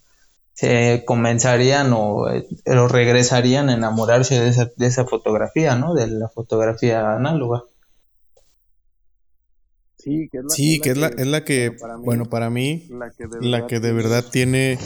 se 0.54 1.04
comenzarían 1.07 1.92
o, 1.92 2.28
eh, 2.28 2.47
regresarían 2.64 3.69
a 3.69 3.75
enamorarse 3.75 4.38
de 4.38 4.49
esa, 4.50 4.71
de 4.76 4.87
esa 4.87 5.07
fotografía, 5.07 5.75
¿no? 5.76 5.95
De 5.95 6.07
la 6.07 6.28
fotografía 6.28 7.14
análoga. 7.14 7.64
Sí, 10.49 10.80
que 10.80 10.90
es 10.90 10.97
la, 10.97 11.09
es 11.09 11.26
la, 11.26 11.44
que, 11.44 11.76
bueno, 12.00 12.26
para 12.26 12.50
mí, 12.50 12.88
la 13.40 13.66
que 13.66 13.78
de 13.78 13.92
verdad, 13.92 14.25
tiene... 14.30 14.78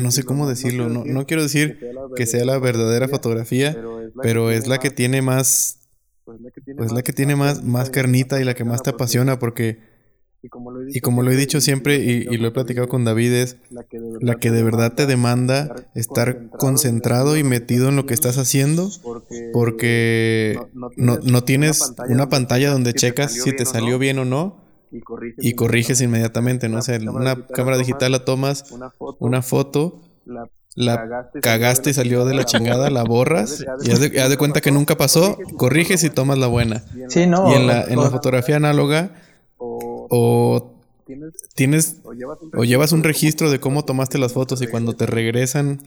no 0.00 0.10
sé 0.10 0.22
cómo 0.22 0.48
decirlo, 0.48 0.88
no, 0.88 1.04
no 1.04 1.26
quiero 1.26 1.42
decir 1.42 1.80
que 2.14 2.26
sea 2.26 2.44
la 2.44 2.58
verdadera 2.58 3.08
fotografía, 3.08 3.76
pero 4.22 4.50
es 4.50 4.68
la 4.68 4.78
que 4.78 4.90
tiene 4.90 5.20
más, 5.22 5.80
pues 6.24 6.92
la 6.92 7.02
que 7.02 7.12
tiene 7.12 7.34
más, 7.34 7.64
más 7.64 7.90
carnita 7.90 8.40
y 8.40 8.44
la 8.44 8.54
que 8.54 8.64
más 8.64 8.82
te 8.82 8.90
apasiona 8.90 9.38
porque 9.38 9.97
y 10.40 11.00
como 11.00 11.22
lo 11.22 11.32
he 11.32 11.36
dicho, 11.36 11.60
siempre 11.60 11.96
y, 11.96 12.24
lo 12.36 12.48
he 12.48 12.50
platicado 12.52 12.88
con 12.88 13.04
David, 13.04 13.32
es 13.32 13.56
la 13.70 14.36
que 14.36 14.50
de 14.50 14.62
verdad 14.62 14.92
te 14.94 15.06
demanda 15.06 15.74
estar 15.94 16.50
concentrado 16.50 17.36
y 17.36 17.42
metido 17.42 17.88
en 17.88 17.96
lo 17.96 18.06
que 18.06 18.14
estás 18.14 18.38
haciendo 18.38 18.88
porque 19.52 20.58
no, 20.96 21.44
tienes 21.44 21.92
una 22.08 22.28
pantalla 22.28 22.70
donde 22.70 22.94
checas 22.94 23.32
si 23.32 23.54
te 23.54 23.64
salió 23.64 23.98
bien 23.98 24.18
o 24.20 24.24
no 24.24 24.60
y 25.38 25.54
corriges 25.54 26.00
inmediatamente, 26.00 26.68
¿no? 26.68 26.78
O 26.78 26.82
sea, 26.82 26.98
una 27.10 27.46
cámara 27.46 27.76
digital 27.76 28.12
la 28.12 28.24
tomas, 28.24 28.72
una 29.18 29.42
foto, 29.42 30.00
la 30.76 31.30
cagaste 31.42 31.90
y 31.90 31.94
salió 31.94 32.24
de 32.24 32.34
la 32.34 32.44
chingada, 32.44 32.90
la 32.90 33.02
borras 33.08 33.64
y 33.82 33.90
haz 33.90 34.00
de, 34.00 34.36
cuenta 34.36 34.60
que 34.60 34.70
nunca 34.70 34.96
pasó, 34.96 35.36
corriges 35.56 36.04
y 36.04 36.10
tomas 36.10 36.38
la 36.38 36.46
buena. 36.46 36.84
Sí, 37.08 37.26
no. 37.26 37.50
Y 37.50 37.54
en 37.54 37.66
la, 37.66 37.82
en 37.82 37.98
la 37.98 38.10
fotografía 38.10 38.56
análoga 38.56 39.10
o 40.08 40.74
tienes 41.54 42.00
o 42.54 42.64
llevas 42.64 42.92
un 42.92 43.02
registro 43.02 43.50
de 43.50 43.60
cómo 43.60 43.84
tomaste 43.84 44.18
las 44.18 44.32
fotos 44.32 44.60
y 44.62 44.66
cuando 44.66 44.94
te 44.94 45.06
regresan 45.06 45.80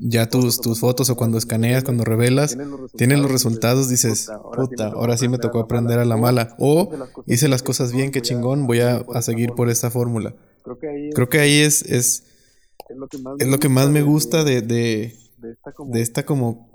ya 0.00 0.28
tus, 0.28 0.60
tus 0.60 0.80
fotos 0.80 1.08
o 1.10 1.16
cuando 1.16 1.38
escaneas, 1.38 1.84
cuando 1.84 2.04
revelas, 2.04 2.56
tienes 2.96 3.20
los 3.20 3.30
resultados, 3.30 3.88
dices, 3.88 4.28
puta, 4.54 4.88
ahora 4.88 5.16
sí 5.16 5.28
me 5.28 5.38
tocó 5.38 5.60
aprender 5.60 5.98
a 5.98 6.04
la 6.04 6.16
mala. 6.16 6.56
O 6.58 6.90
hice 7.26 7.48
las 7.48 7.62
cosas 7.62 7.92
bien, 7.92 8.10
qué 8.10 8.22
chingón, 8.22 8.66
voy 8.66 8.80
a, 8.80 9.04
seguir 9.22 9.52
por 9.52 9.70
esta 9.70 9.90
fórmula. 9.90 10.34
Creo 11.14 11.28
que 11.28 11.38
ahí 11.38 11.60
es, 11.60 11.82
es, 11.82 12.24
es 13.38 13.48
lo 13.48 13.58
que 13.58 13.68
más 13.68 13.88
me 13.88 14.02
gusta 14.02 14.42
de, 14.42 14.62
de 14.62 15.16
esta 15.94 16.24
como, 16.24 16.70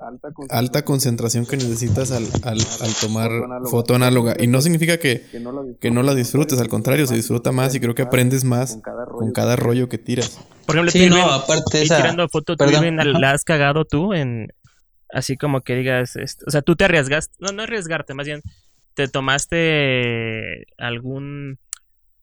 alta, 0.49 0.83
concentración. 0.83 1.45
que 1.45 1.57
necesitas 1.57 2.11
al, 2.11 2.25
al, 2.43 2.59
tomar 2.99 3.31
foto 3.69 3.95
análoga. 3.95 4.35
Y 4.39 4.47
no 4.47 4.61
significa 4.61 4.97
que, 4.97 5.25
que, 5.79 5.91
no, 5.91 6.03
la 6.03 6.15
disfrutes, 6.15 6.59
al 6.59 6.69
contrario, 6.69 7.07
se 7.07 7.15
disfruta 7.15 7.51
más 7.51 7.75
y 7.75 7.79
creo 7.79 7.95
que 7.95 8.03
aprendes 8.03 8.43
más 8.43 8.79
con 9.09 9.31
cada 9.31 9.55
rollo, 9.55 9.89
que 9.89 9.97
tiras. 9.97 10.39
Por 10.65 10.75
ejemplo, 10.75 10.91
sí, 10.91 11.09
no, 11.09 11.31
aparte 11.31 11.81
esa... 11.81 11.97
tirando 11.97 12.27
foto, 12.29 12.55
¿tú 12.55 12.65
la 12.65 13.31
has 13.31 13.43
cagado 13.43 13.85
tú 13.85 14.13
en 14.13 14.47
así 15.13 15.37
como 15.37 15.61
que 15.61 15.75
digas, 15.75 16.15
o 16.47 16.51
sea, 16.51 16.61
tú 16.61 16.75
te 16.75 16.85
arriesgaste, 16.85 17.35
no, 17.39 17.51
no 17.51 17.63
arriesgarte, 17.63 18.13
más 18.13 18.25
bien 18.25 18.41
te 18.93 19.07
tomaste 19.07 20.65
algún 20.77 21.59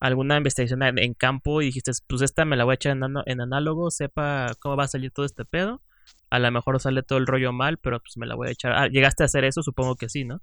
alguna 0.01 0.37
investigación 0.37 0.83
en 0.83 1.15
campo 1.15 1.61
y 1.61 1.67
dijiste, 1.67 1.91
pues 2.07 2.23
esta 2.23 2.45
me 2.45 2.57
la 2.57 2.65
voy 2.65 2.73
a 2.73 2.75
echar 2.77 2.97
en, 2.97 3.03
en 3.27 3.41
análogo, 3.41 3.91
sepa 3.91 4.47
cómo 4.61 4.77
va 4.77 4.85
a 4.85 4.89
salir 4.89 5.11
todo 5.11 5.27
este 5.27 5.45
pedo 5.45 5.83
a 6.31 6.39
lo 6.39 6.51
mejor 6.51 6.81
sale 6.81 7.03
todo 7.03 7.19
el 7.19 7.27
rollo 7.27 7.53
mal, 7.53 7.79
pero 7.79 8.01
pues 8.01 8.17
me 8.17 8.27
la 8.27 8.35
voy 8.35 8.49
a 8.49 8.53
echar. 8.53 8.73
Ah, 8.73 8.89
¿Llegaste 8.89 9.23
a 9.23 9.27
hacer 9.27 9.45
eso? 9.45 9.63
Supongo 9.63 9.97
que 9.97 10.09
sí, 10.09 10.25
¿no? 10.25 10.41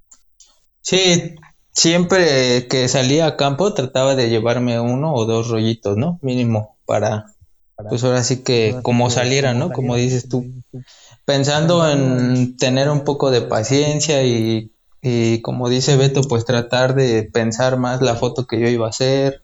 Sí, 0.82 1.36
siempre 1.72 2.68
que 2.68 2.88
salía 2.88 3.26
a 3.26 3.38
campo 3.38 3.74
trataba 3.74 4.16
de 4.16 4.30
llevarme 4.30 4.80
uno 4.80 5.14
o 5.14 5.26
dos 5.26 5.50
rollitos, 5.50 5.98
¿no? 5.98 6.20
Mínimo, 6.22 6.78
para, 6.86 7.26
pues 7.90 8.04
ahora 8.04 8.24
sí 8.24 8.44
que 8.44 8.78
como 8.82 9.10
saliera, 9.10 9.54
¿no? 9.54 9.72
Como 9.72 9.96
dices 9.96 10.30
tú. 10.30 10.46
Pensando 11.26 11.90
en 11.90 12.56
tener 12.58 12.90
un 12.90 13.04
poco 13.04 13.32
de 13.32 13.42
paciencia 13.42 14.24
y, 14.24 14.72
y 15.02 15.42
como 15.42 15.70
dice 15.70 15.98
Beto, 15.98 16.22
pues 16.22 16.46
tratar 16.46 16.96
de 16.96 17.24
pensar 17.24 17.78
más 17.78 18.02
la 18.02 18.16
foto 18.16 18.48
que 18.48 18.60
yo 18.60 18.68
iba 18.68 18.88
a 18.88 18.92
hacer, 18.92 19.44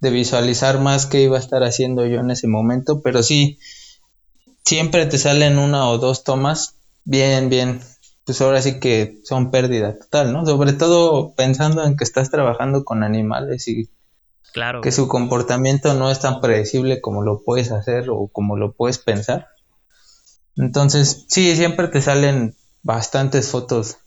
de 0.00 0.10
visualizar 0.10 0.80
más 0.80 1.06
qué 1.06 1.22
iba 1.22 1.36
a 1.36 1.40
estar 1.40 1.62
haciendo 1.64 2.06
yo 2.06 2.20
en 2.20 2.30
ese 2.30 2.48
momento, 2.48 3.02
pero 3.02 3.22
sí, 3.22 3.58
siempre 4.66 5.06
te 5.06 5.16
salen 5.16 5.58
una 5.58 5.88
o 5.88 5.98
dos 5.98 6.24
tomas 6.24 6.74
bien, 7.04 7.48
bien, 7.48 7.80
pues 8.24 8.40
ahora 8.40 8.60
sí 8.60 8.80
que 8.80 9.20
son 9.24 9.52
pérdida 9.52 9.96
total, 9.96 10.32
¿no? 10.32 10.44
Sobre 10.44 10.72
todo 10.72 11.34
pensando 11.34 11.84
en 11.84 11.96
que 11.96 12.04
estás 12.04 12.30
trabajando 12.30 12.84
con 12.84 13.04
animales 13.04 13.68
y 13.68 13.88
claro. 14.52 14.80
que 14.80 14.90
su 14.90 15.06
comportamiento 15.06 15.94
no 15.94 16.10
es 16.10 16.18
tan 16.18 16.40
predecible 16.40 17.00
como 17.00 17.22
lo 17.22 17.42
puedes 17.44 17.70
hacer 17.70 18.10
o 18.10 18.26
como 18.26 18.56
lo 18.56 18.72
puedes 18.72 18.98
pensar. 18.98 19.48
Entonces, 20.56 21.26
sí, 21.28 21.54
siempre 21.54 21.86
te 21.86 22.02
salen 22.02 22.56
bastantes 22.82 23.50
fotos 23.50 23.98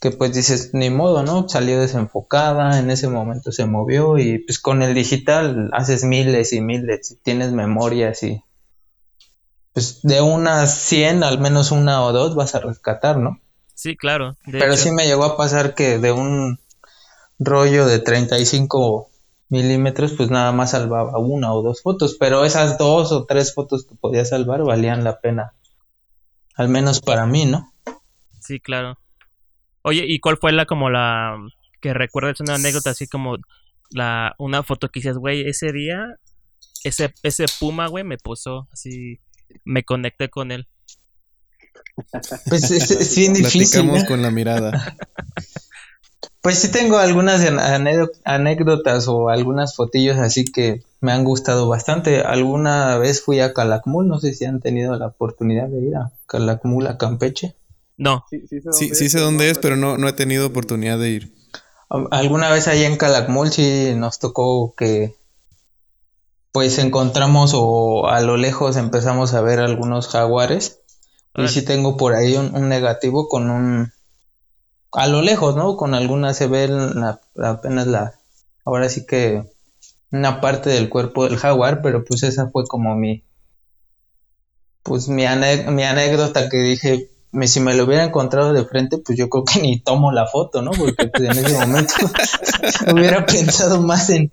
que 0.00 0.10
pues 0.10 0.34
dices, 0.34 0.70
ni 0.72 0.90
modo, 0.90 1.22
¿no? 1.22 1.48
Salió 1.48 1.80
desenfocada, 1.80 2.80
en 2.80 2.90
ese 2.90 3.06
momento 3.06 3.52
se 3.52 3.66
movió 3.66 4.18
y 4.18 4.38
pues 4.38 4.58
con 4.58 4.82
el 4.82 4.94
digital 4.94 5.70
haces 5.72 6.02
miles 6.02 6.52
y 6.52 6.60
miles, 6.60 7.12
y 7.12 7.16
tienes 7.22 7.52
memorias 7.52 8.24
y 8.24 8.42
pues 9.72 10.00
de 10.02 10.20
unas 10.20 10.74
100, 10.74 11.24
al 11.24 11.38
menos 11.38 11.70
una 11.70 12.02
o 12.02 12.12
dos 12.12 12.34
vas 12.34 12.54
a 12.54 12.60
rescatar, 12.60 13.16
¿no? 13.16 13.40
Sí, 13.74 13.96
claro. 13.96 14.36
Pero 14.50 14.76
sí 14.76 14.92
me 14.92 15.06
llegó 15.06 15.24
a 15.24 15.36
pasar 15.36 15.74
que 15.74 15.98
de 15.98 16.12
un 16.12 16.58
rollo 17.38 17.86
de 17.86 17.98
35 17.98 19.10
milímetros, 19.48 20.12
pues 20.12 20.30
nada 20.30 20.52
más 20.52 20.70
salvaba 20.70 21.18
una 21.18 21.52
o 21.52 21.62
dos 21.62 21.82
fotos, 21.82 22.16
pero 22.18 22.44
esas 22.44 22.78
dos 22.78 23.12
o 23.12 23.24
tres 23.24 23.54
fotos 23.54 23.84
que 23.84 23.94
podía 23.94 24.24
salvar 24.24 24.62
valían 24.62 25.04
la 25.04 25.20
pena. 25.20 25.54
Al 26.54 26.68
menos 26.68 27.00
para 27.00 27.26
mí, 27.26 27.46
¿no? 27.46 27.72
Sí, 28.40 28.60
claro. 28.60 28.98
Oye, 29.82 30.04
¿y 30.06 30.20
cuál 30.20 30.36
fue 30.36 30.52
la 30.52 30.66
como 30.66 30.90
la 30.90 31.36
que 31.80 31.92
recuerdas 31.92 32.40
una 32.40 32.54
anécdota 32.54 32.90
así 32.90 33.08
como 33.08 33.36
la 33.90 34.34
una 34.38 34.62
foto 34.62 34.88
que 34.88 35.00
dices, 35.00 35.16
güey, 35.16 35.48
ese 35.48 35.72
día 35.72 36.16
ese 36.84 37.12
ese 37.22 37.46
puma, 37.58 37.88
güey, 37.88 38.04
me 38.04 38.18
puso 38.18 38.68
así 38.72 39.20
me 39.64 39.84
conecté 39.84 40.28
con 40.28 40.52
él. 40.52 40.66
Pues 42.48 42.70
es, 42.70 43.16
bien 43.16 43.34
difícil. 43.34 43.82
Platicamos 43.82 44.04
con 44.04 44.22
la 44.22 44.30
mirada. 44.30 44.96
Pues 46.40 46.58
sí 46.58 46.70
tengo 46.70 46.98
algunas 46.98 47.40
anécdotas 48.24 49.06
o 49.06 49.28
algunas 49.28 49.76
fotillos 49.76 50.18
así 50.18 50.44
que 50.44 50.82
me 51.00 51.12
han 51.12 51.24
gustado 51.24 51.68
bastante. 51.68 52.22
Alguna 52.22 52.98
vez 52.98 53.22
fui 53.22 53.40
a 53.40 53.52
Calakmul, 53.52 54.08
no 54.08 54.18
sé 54.18 54.34
si 54.34 54.44
han 54.44 54.60
tenido 54.60 54.96
la 54.96 55.06
oportunidad 55.06 55.68
de 55.68 55.80
ir 55.80 55.96
a 55.96 56.12
Calakmul, 56.26 56.86
a 56.88 56.98
Campeche. 56.98 57.54
No. 57.96 58.24
Sí, 58.30 58.94
sí 58.94 59.08
sé 59.08 59.18
dónde, 59.20 59.50
es, 59.50 59.58
pero 59.58 59.76
no, 59.76 59.98
no 59.98 60.08
he 60.08 60.12
tenido 60.12 60.46
oportunidad 60.46 60.98
de 60.98 61.10
ir. 61.10 61.34
Alguna 62.10 62.50
vez 62.50 62.68
ahí 62.68 62.84
en 62.84 62.96
Calakmul 62.96 63.52
sí 63.52 63.92
nos 63.94 64.18
tocó 64.18 64.74
que 64.74 65.14
pues 66.52 66.78
encontramos 66.78 67.52
o 67.54 68.08
a 68.08 68.20
lo 68.20 68.36
lejos 68.36 68.76
empezamos 68.76 69.32
a 69.32 69.40
ver 69.40 69.58
algunos 69.58 70.08
jaguares, 70.08 70.80
Y 71.34 71.48
sí 71.48 71.64
tengo 71.64 71.96
por 71.96 72.14
ahí 72.14 72.36
un, 72.36 72.68
negativo 72.68 73.26
con 73.26 73.50
un... 73.50 73.92
A 74.92 75.06
lo 75.08 75.22
lejos, 75.22 75.56
¿no? 75.56 75.78
Con 75.78 75.94
alguna 75.94 76.34
se 76.34 76.46
ve 76.46 76.68
apenas 77.42 77.86
la... 77.86 78.14
Ahora 78.66 78.90
sí 78.90 79.06
que 79.06 79.50
una 80.10 80.42
parte 80.42 80.68
del 80.68 80.90
cuerpo 80.90 81.24
del 81.24 81.38
jaguar, 81.38 81.80
pero 81.80 82.04
pues 82.04 82.22
esa 82.22 82.50
fue 82.50 82.66
como 82.66 82.94
mi... 82.94 83.24
Pues 84.82 85.08
mi, 85.08 85.24
mi 85.68 85.84
anécdota 85.84 86.50
que 86.50 86.58
dije, 86.58 87.10
me, 87.30 87.46
si 87.48 87.60
me 87.60 87.74
lo 87.74 87.84
hubiera 87.84 88.04
encontrado 88.04 88.52
de 88.52 88.66
frente, 88.66 88.98
pues 88.98 89.16
yo 89.16 89.30
creo 89.30 89.44
que 89.44 89.62
ni 89.62 89.80
tomo 89.80 90.12
la 90.12 90.26
foto, 90.26 90.60
¿no? 90.60 90.72
Porque 90.72 91.06
pues, 91.06 91.22
en 91.22 91.44
ese 91.44 91.58
momento 91.58 91.94
hubiera 92.92 93.24
pensado 93.24 93.80
más 93.80 94.10
en, 94.10 94.30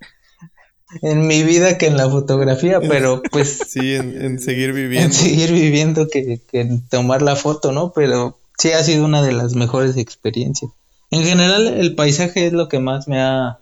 en 1.01 1.27
mi 1.27 1.43
vida 1.43 1.77
que 1.77 1.87
en 1.87 1.97
la 1.97 2.09
fotografía, 2.09 2.79
pero 2.87 3.21
pues... 3.31 3.59
Sí, 3.67 3.95
en, 3.95 4.39
seguir 4.39 4.73
viviendo. 4.73 5.05
En 5.05 5.13
seguir 5.13 5.51
viviendo 5.51 6.07
que, 6.07 6.41
que, 6.51 6.61
en 6.61 6.87
tomar 6.87 7.21
la 7.21 7.35
foto, 7.35 7.71
¿no? 7.71 7.91
Pero 7.93 8.39
sí 8.57 8.71
ha 8.71 8.83
sido 8.83 9.05
una 9.05 9.21
de 9.21 9.33
las 9.33 9.53
mejores 9.53 9.97
experiencias. 9.97 10.71
En 11.11 11.23
general, 11.23 11.67
el 11.67 11.95
paisaje 11.95 12.45
es 12.45 12.53
lo 12.53 12.67
que 12.67 12.79
más 12.79 13.07
me 13.07 13.21
ha, 13.21 13.59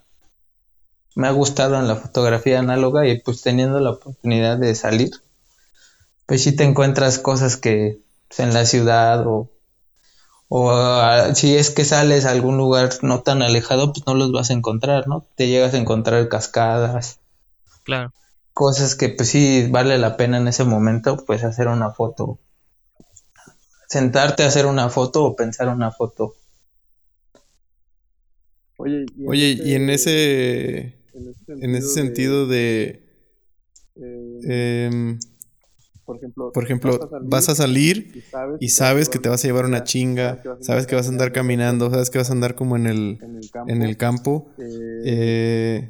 me 1.16 1.28
ha 1.28 1.32
gustado 1.32 1.80
en 1.80 1.88
la 1.88 1.96
fotografía 1.96 2.60
análoga 2.60 3.08
y 3.08 3.20
pues 3.20 3.42
teniendo 3.42 3.80
la 3.80 3.92
oportunidad 3.92 4.58
de 4.58 4.76
salir, 4.76 5.12
pues 6.26 6.44
sí 6.44 6.56
te 6.56 6.64
encuentras 6.64 7.20
cosas 7.20 7.58
que 7.58 8.00
pues, 8.28 8.40
en 8.42 8.54
la 8.54 8.66
ciudad 8.66 9.26
o, 9.26 9.50
o 10.50 10.72
ah, 10.72 11.36
si 11.36 11.56
es 11.56 11.70
que 11.70 11.84
sales 11.84 12.26
a 12.26 12.32
algún 12.32 12.58
lugar 12.58 12.90
no 13.02 13.22
tan 13.22 13.42
alejado, 13.42 13.92
pues 13.92 14.06
no 14.08 14.14
los 14.16 14.32
vas 14.32 14.50
a 14.50 14.54
encontrar, 14.54 15.08
¿no? 15.08 15.26
Te 15.36 15.48
llegas 15.48 15.74
a 15.74 15.78
encontrar 15.78 16.30
cascadas. 16.30 17.20
Claro. 17.84 18.14
Cosas 18.54 18.96
que 18.96 19.10
pues 19.10 19.30
sí 19.30 19.68
vale 19.70 19.98
la 19.98 20.18
pena 20.18 20.38
en 20.38 20.48
ese 20.48 20.64
momento, 20.64 21.26
pues 21.26 21.44
hacer 21.44 21.68
una 21.68 21.92
foto. 21.92 22.40
Sentarte 23.88 24.44
a 24.44 24.48
hacer 24.48 24.66
una 24.66 24.90
foto 24.90 25.24
o 25.24 25.36
pensar 25.36 25.68
una 25.70 25.92
foto. 25.92 26.36
Oye, 28.78 29.06
y 29.16 29.24
en, 29.24 29.30
Oye, 29.30 29.60
y 29.64 29.74
en 29.74 29.90
ese, 29.90 30.98
en 31.48 31.76
ese 31.76 31.90
sentido, 31.90 32.48
de, 32.48 33.04
eh, 33.96 34.90
em, 34.92 35.20
por 36.54 36.64
ejemplo, 36.64 37.10
vas 37.24 37.50
a 37.50 37.56
salir, 37.56 38.24
y, 38.60 38.70
sabes 38.70 39.10
que 39.10 39.20
te 39.20 39.28
vas 39.30 39.44
a 39.44 39.48
llevar 39.48 39.66
una 39.66 39.84
chinga, 39.84 40.42
sabes 40.62 40.88
que 40.88 40.96
vas 40.96 41.08
a 41.08 41.10
andar 41.10 41.34
caminando, 41.34 41.90
sabes 41.90 42.10
que 42.10 42.18
vas 42.18 42.30
a 42.30 42.34
andar 42.34 42.56
como 42.56 42.78
en 42.78 42.88
el, 42.88 43.20
en 43.68 43.82
el 43.82 43.98
campo, 43.98 44.50
eh, 44.58 45.90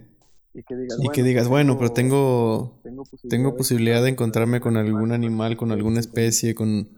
y 0.53 1.09
que 1.09 1.23
digas, 1.23 1.47
bueno, 1.47 1.77
pero 1.77 1.91
tengo, 1.91 2.81
tengo 3.29 3.55
posibilidad 3.55 4.01
de 4.01 4.09
encontrarme 4.09 4.59
con 4.59 4.75
algún 4.75 5.11
animal, 5.11 5.55
con 5.55 5.71
alguna 5.71 5.99
especie, 5.99 6.55
con, 6.55 6.89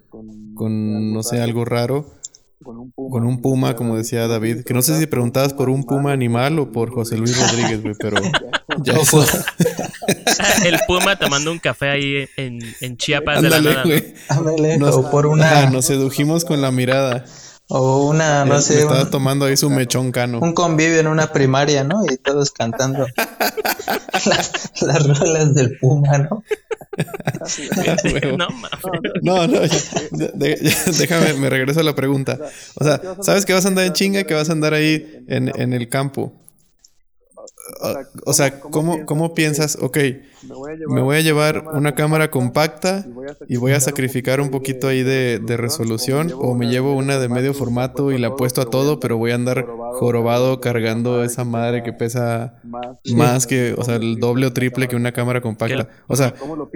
con 0.55 1.13
no 1.13 1.21
sé, 1.21 1.41
algo 1.41 1.65
raro 1.65 2.18
con 2.63 3.25
un 3.25 3.41
puma, 3.41 3.75
como 3.75 3.95
decía 3.95 4.27
David. 4.27 4.63
Que 4.63 4.73
no 4.73 4.81
sé 4.81 4.99
si 4.99 5.07
preguntabas 5.07 5.53
por 5.53 5.69
un 5.69 5.83
puma 5.83 6.11
animal 6.11 6.59
o 6.59 6.71
por 6.71 6.91
José 6.91 7.17
Luis 7.17 7.39
Rodríguez, 7.39 7.81
güey, 7.81 7.95
pero 7.99 8.17
ya 8.83 8.93
El 10.65 10.77
puma 10.87 11.17
tomando 11.17 11.51
un 11.51 11.59
café 11.59 11.89
ahí 11.89 12.27
en, 12.37 12.59
en 12.81 12.97
Chiapas 12.97 13.41
de 13.41 13.49
la 13.49 13.61
nada. 13.61 13.83
Nos, 14.77 14.97
por 15.05 15.25
una... 15.25 15.69
nos 15.69 15.85
sedujimos 15.85 16.45
con 16.45 16.61
la 16.61 16.71
mirada. 16.71 17.25
O 17.71 18.07
una, 18.07 18.45
no 18.45 18.59
sé. 18.61 18.79
Estaba 18.79 19.11
tomando 19.11 19.45
ahí 19.45 19.55
su 19.55 19.69
mechón 19.69 20.11
cano. 20.11 20.39
Un 20.39 20.53
convivio 20.53 20.99
en 20.99 21.07
una 21.07 21.31
primaria, 21.31 21.83
¿no? 21.83 22.03
Y 22.03 22.17
todos 22.17 22.49
cantando 22.49 23.05
las, 24.81 25.19
rolas 25.19 25.53
del 25.53 25.77
Puma, 25.77 26.17
¿no? 26.17 26.43
no, 29.21 29.47
no, 29.47 29.59
déjame, 30.33 31.33
me 31.35 31.49
regreso 31.49 31.79
a 31.79 31.83
la 31.83 31.93
pregunta. 31.93 32.39
O 32.75 32.83
sea, 32.83 32.99
¿sabes 33.21 33.45
que 33.45 33.53
vas 33.53 33.65
a 33.65 33.69
andar 33.69 33.85
en 33.85 33.93
chinga? 33.93 34.23
Que 34.23 34.33
vas 34.33 34.49
a 34.49 34.53
andar 34.53 34.73
ahí 34.73 35.23
en, 35.27 35.51
en 35.55 35.73
el 35.73 35.87
campo. 35.89 36.33
O 38.25 38.33
sea, 38.33 38.59
¿cómo, 38.59 39.05
¿cómo 39.05 39.33
piensas? 39.33 39.77
Ok, 39.81 39.97
me 40.87 41.01
voy 41.01 41.17
a 41.17 41.21
llevar 41.21 41.65
una 41.73 41.95
cámara 41.95 42.31
compacta 42.31 43.05
y 43.47 43.57
voy 43.57 43.73
a 43.73 43.79
sacrificar 43.79 44.41
un 44.41 44.49
poquito 44.49 44.87
ahí 44.87 45.03
de, 45.03 45.39
resolución 45.57 46.31
o 46.35 46.55
me 46.55 46.67
llevo 46.67 46.95
una 46.95 47.19
de 47.19 47.27
medio 47.27 47.53
formato 47.53 48.11
y 48.11 48.17
la 48.17 48.35
puesto 48.35 48.61
a 48.61 48.69
todo, 48.69 48.99
pero 48.99 49.17
voy 49.17 49.31
a 49.31 49.35
andar 49.35 49.65
jorobado 49.93 50.61
cargando 50.61 51.23
esa 51.23 51.43
madre 51.43 51.83
que 51.83 51.91
pesa 51.91 52.61
más 53.13 53.47
que, 53.47 53.75
o 53.77 53.83
sea, 53.83 53.95
el 53.95 54.19
doble 54.19 54.47
o 54.47 54.53
triple 54.53 54.87
que 54.87 54.95
una 54.95 55.11
cámara 55.11 55.41
compacta. 55.41 55.89
O 56.07 56.15
sea, 56.15 56.33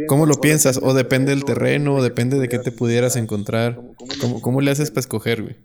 ¿cómo 0.07 0.25
lo 0.25 0.35
piensas? 0.41 0.79
O 0.81 0.93
depende 0.93 1.31
del 1.31 1.45
terreno, 1.45 1.95
o 1.95 2.03
depende 2.03 2.39
de 2.39 2.49
qué 2.49 2.59
te 2.59 2.71
pudieras 2.71 3.15
encontrar. 3.15 3.79
¿Cómo, 4.19 4.41
cómo 4.41 4.61
le 4.61 4.71
haces 4.71 4.91
para 4.91 5.01
escoger, 5.01 5.41
güey? 5.43 5.55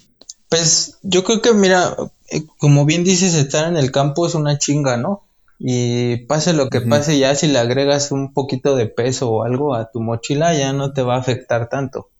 Pues 0.48 0.98
yo 1.02 1.24
creo 1.24 1.42
que, 1.42 1.52
mira, 1.52 1.96
eh, 2.30 2.44
como 2.58 2.84
bien 2.84 3.04
dices, 3.04 3.34
estar 3.34 3.68
en 3.68 3.76
el 3.76 3.92
campo 3.92 4.26
es 4.26 4.34
una 4.34 4.58
chinga, 4.58 4.96
¿no? 4.96 5.24
Y 5.58 6.18
pase 6.26 6.52
lo 6.52 6.70
que 6.70 6.80
pase, 6.80 7.18
ya 7.18 7.34
si 7.34 7.48
le 7.48 7.58
agregas 7.58 8.12
un 8.12 8.32
poquito 8.32 8.76
de 8.76 8.86
peso 8.86 9.30
o 9.30 9.42
algo 9.42 9.74
a 9.74 9.90
tu 9.90 10.00
mochila, 10.00 10.54
ya 10.54 10.72
no 10.72 10.92
te 10.92 11.02
va 11.02 11.16
a 11.16 11.18
afectar 11.18 11.68
tanto. 11.68 12.10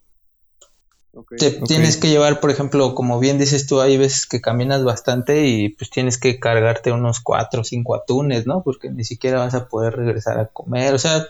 te 1.37 1.53
tienes 1.53 1.97
que 1.97 2.09
llevar, 2.09 2.41
por 2.41 2.51
ejemplo, 2.51 2.97
como 2.97 3.21
bien 3.21 3.38
dices 3.38 3.69
tú, 3.69 3.81
hay 3.81 3.97
veces 3.97 4.27
que 4.27 4.41
caminas 4.41 4.83
bastante 4.83 5.47
y 5.47 5.69
pues 5.69 5.88
tienes 5.88 6.19
que 6.19 6.41
cargarte 6.41 6.91
unos 6.91 7.21
cuatro 7.21 7.61
o 7.61 7.64
cinco 7.64 7.95
atunes, 7.95 8.47
¿no? 8.47 8.64
Porque 8.64 8.91
ni 8.91 9.05
siquiera 9.05 9.38
vas 9.38 9.55
a 9.55 9.69
poder 9.69 9.95
regresar 9.95 10.41
a 10.41 10.49
comer. 10.49 10.93
O 10.95 10.99
sea, 10.99 11.25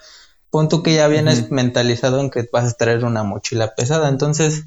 pon 0.51 0.71
tú 0.71 0.83
que 0.83 0.95
ya 0.95 1.09
vienes 1.09 1.51
mentalizado 1.51 2.21
en 2.21 2.31
que 2.31 2.49
vas 2.51 2.73
a 2.73 2.77
traer 2.77 3.05
una 3.05 3.23
mochila 3.23 3.75
pesada. 3.75 4.09
Entonces, 4.09 4.65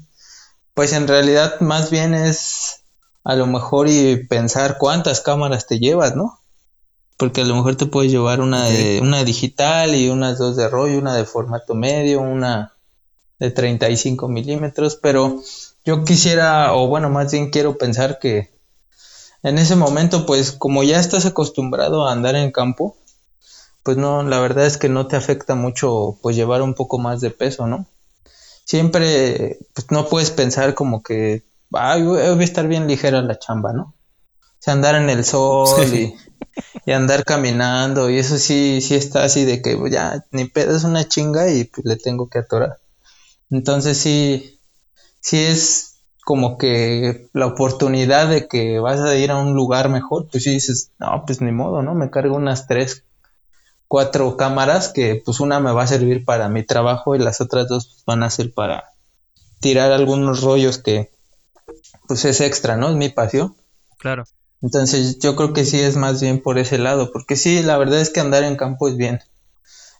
pues 0.74 0.92
en 0.92 1.08
realidad 1.08 1.60
más 1.60 1.90
bien 1.90 2.14
es 2.14 2.82
a 3.24 3.36
lo 3.36 3.46
mejor 3.46 3.88
y 3.88 4.26
pensar 4.26 4.78
cuántas 4.78 5.20
cámaras 5.20 5.66
te 5.66 5.78
llevas, 5.78 6.16
¿no? 6.16 6.40
Porque 7.16 7.42
a 7.42 7.44
lo 7.44 7.54
mejor 7.54 7.76
te 7.76 7.86
puedes 7.86 8.10
llevar 8.10 8.40
una 8.40 8.64
de 8.66 9.00
una 9.00 9.22
digital 9.22 9.94
y 9.94 10.08
unas 10.08 10.38
dos 10.38 10.56
de 10.56 10.68
rollo, 10.68 10.98
una 10.98 11.14
de 11.14 11.24
formato 11.24 11.74
medio, 11.74 12.20
una 12.20 12.74
de 13.38 13.50
35 13.50 14.28
milímetros, 14.28 14.96
pero 14.96 15.40
yo 15.84 16.04
quisiera, 16.04 16.74
o 16.74 16.86
bueno, 16.88 17.10
más 17.10 17.30
bien 17.32 17.50
quiero 17.50 17.76
pensar 17.76 18.18
que 18.18 18.50
en 19.42 19.58
ese 19.58 19.76
momento, 19.76 20.26
pues 20.26 20.52
como 20.52 20.84
ya 20.84 21.00
estás 21.00 21.26
acostumbrado 21.26 22.06
a 22.06 22.12
andar 22.12 22.36
en 22.36 22.52
campo, 22.52 22.96
pues 23.82 23.96
no, 23.96 24.22
la 24.22 24.40
verdad 24.40 24.66
es 24.66 24.78
que 24.78 24.88
no 24.88 25.08
te 25.08 25.16
afecta 25.16 25.54
mucho 25.56 26.16
pues 26.22 26.36
llevar 26.36 26.62
un 26.62 26.74
poco 26.74 26.98
más 26.98 27.20
de 27.20 27.30
peso, 27.30 27.66
¿no? 27.66 27.86
Siempre 28.72 29.58
pues, 29.74 29.90
no 29.90 30.08
puedes 30.08 30.30
pensar 30.30 30.74
como 30.74 31.02
que 31.02 31.44
Ay, 31.74 32.02
voy 32.02 32.18
a 32.20 32.32
estar 32.42 32.66
bien 32.68 32.86
ligera 32.86 33.20
la 33.22 33.38
chamba, 33.38 33.72
¿no? 33.72 33.82
O 33.82 34.58
sea, 34.58 34.74
andar 34.74 34.94
en 34.94 35.10
el 35.10 35.24
sol 35.24 35.86
y, 35.94 36.14
andar 36.90 37.24
caminando 37.24 38.10
y 38.10 38.18
eso 38.18 38.38
sí, 38.38 38.80
sí 38.80 38.94
está 38.94 39.24
así 39.24 39.44
de 39.44 39.60
que 39.60 39.76
pues, 39.76 39.92
ya 39.92 40.24
ni 40.30 40.46
pedo 40.46 40.74
es 40.74 40.84
una 40.84 41.06
chinga 41.06 41.50
y 41.50 41.64
pues 41.64 41.86
le 41.86 41.96
tengo 41.96 42.28
que 42.28 42.38
atorar. 42.38 42.78
Entonces 43.50 43.98
sí, 43.98 44.58
sí 45.20 45.38
es 45.38 45.96
como 46.24 46.56
que 46.56 47.28
la 47.34 47.46
oportunidad 47.46 48.28
de 48.28 48.48
que 48.48 48.78
vas 48.78 49.00
a 49.00 49.14
ir 49.16 49.30
a 49.30 49.36
un 49.36 49.54
lugar 49.54 49.90
mejor, 49.90 50.28
pues 50.30 50.44
sí 50.44 50.50
dices, 50.50 50.92
no, 50.98 51.24
pues 51.26 51.42
ni 51.42 51.52
modo, 51.52 51.82
¿no? 51.82 51.94
Me 51.94 52.10
cargo 52.10 52.36
unas 52.36 52.66
tres, 52.66 53.04
cuatro 53.92 54.38
cámaras 54.38 54.88
que 54.88 55.20
pues 55.22 55.38
una 55.40 55.60
me 55.60 55.70
va 55.70 55.82
a 55.82 55.86
servir 55.86 56.24
para 56.24 56.48
mi 56.48 56.64
trabajo 56.64 57.14
y 57.14 57.18
las 57.18 57.42
otras 57.42 57.68
dos 57.68 58.02
van 58.06 58.22
a 58.22 58.30
ser 58.30 58.54
para 58.54 58.94
tirar 59.60 59.92
algunos 59.92 60.40
rollos 60.40 60.78
que 60.78 61.10
pues 62.08 62.24
es 62.24 62.40
extra, 62.40 62.78
¿no? 62.78 62.88
Es 62.88 62.96
mi 62.96 63.10
pasión. 63.10 63.54
Claro. 63.98 64.24
Entonces 64.62 65.18
yo 65.18 65.36
creo 65.36 65.52
que 65.52 65.66
sí 65.66 65.78
es 65.78 65.96
más 65.96 66.22
bien 66.22 66.42
por 66.42 66.58
ese 66.58 66.78
lado, 66.78 67.12
porque 67.12 67.36
sí, 67.36 67.62
la 67.62 67.76
verdad 67.76 68.00
es 68.00 68.08
que 68.08 68.20
andar 68.20 68.44
en 68.44 68.56
campo 68.56 68.88
es 68.88 68.96
bien, 68.96 69.20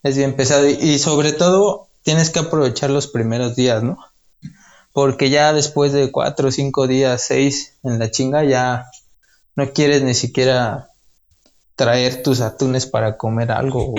es 0.02 0.16
bien 0.16 0.36
pesado 0.36 0.66
y, 0.66 0.98
sobre 0.98 1.34
todo 1.34 1.88
tienes 2.02 2.30
que 2.30 2.38
aprovechar 2.38 2.88
los 2.88 3.08
primeros 3.08 3.56
días, 3.56 3.82
¿no? 3.82 3.98
Porque 4.94 5.28
ya 5.28 5.52
después 5.52 5.92
de 5.92 6.10
cuatro, 6.10 6.50
cinco 6.50 6.86
días, 6.86 7.26
seis 7.26 7.74
en 7.82 7.98
la 7.98 8.10
chinga 8.10 8.42
ya 8.42 8.86
no 9.54 9.70
quieres 9.74 10.02
ni 10.02 10.14
siquiera 10.14 10.91
traer 11.76 12.22
tus 12.22 12.40
atunes 12.40 12.86
para 12.86 13.16
comer 13.16 13.52
algo. 13.52 13.94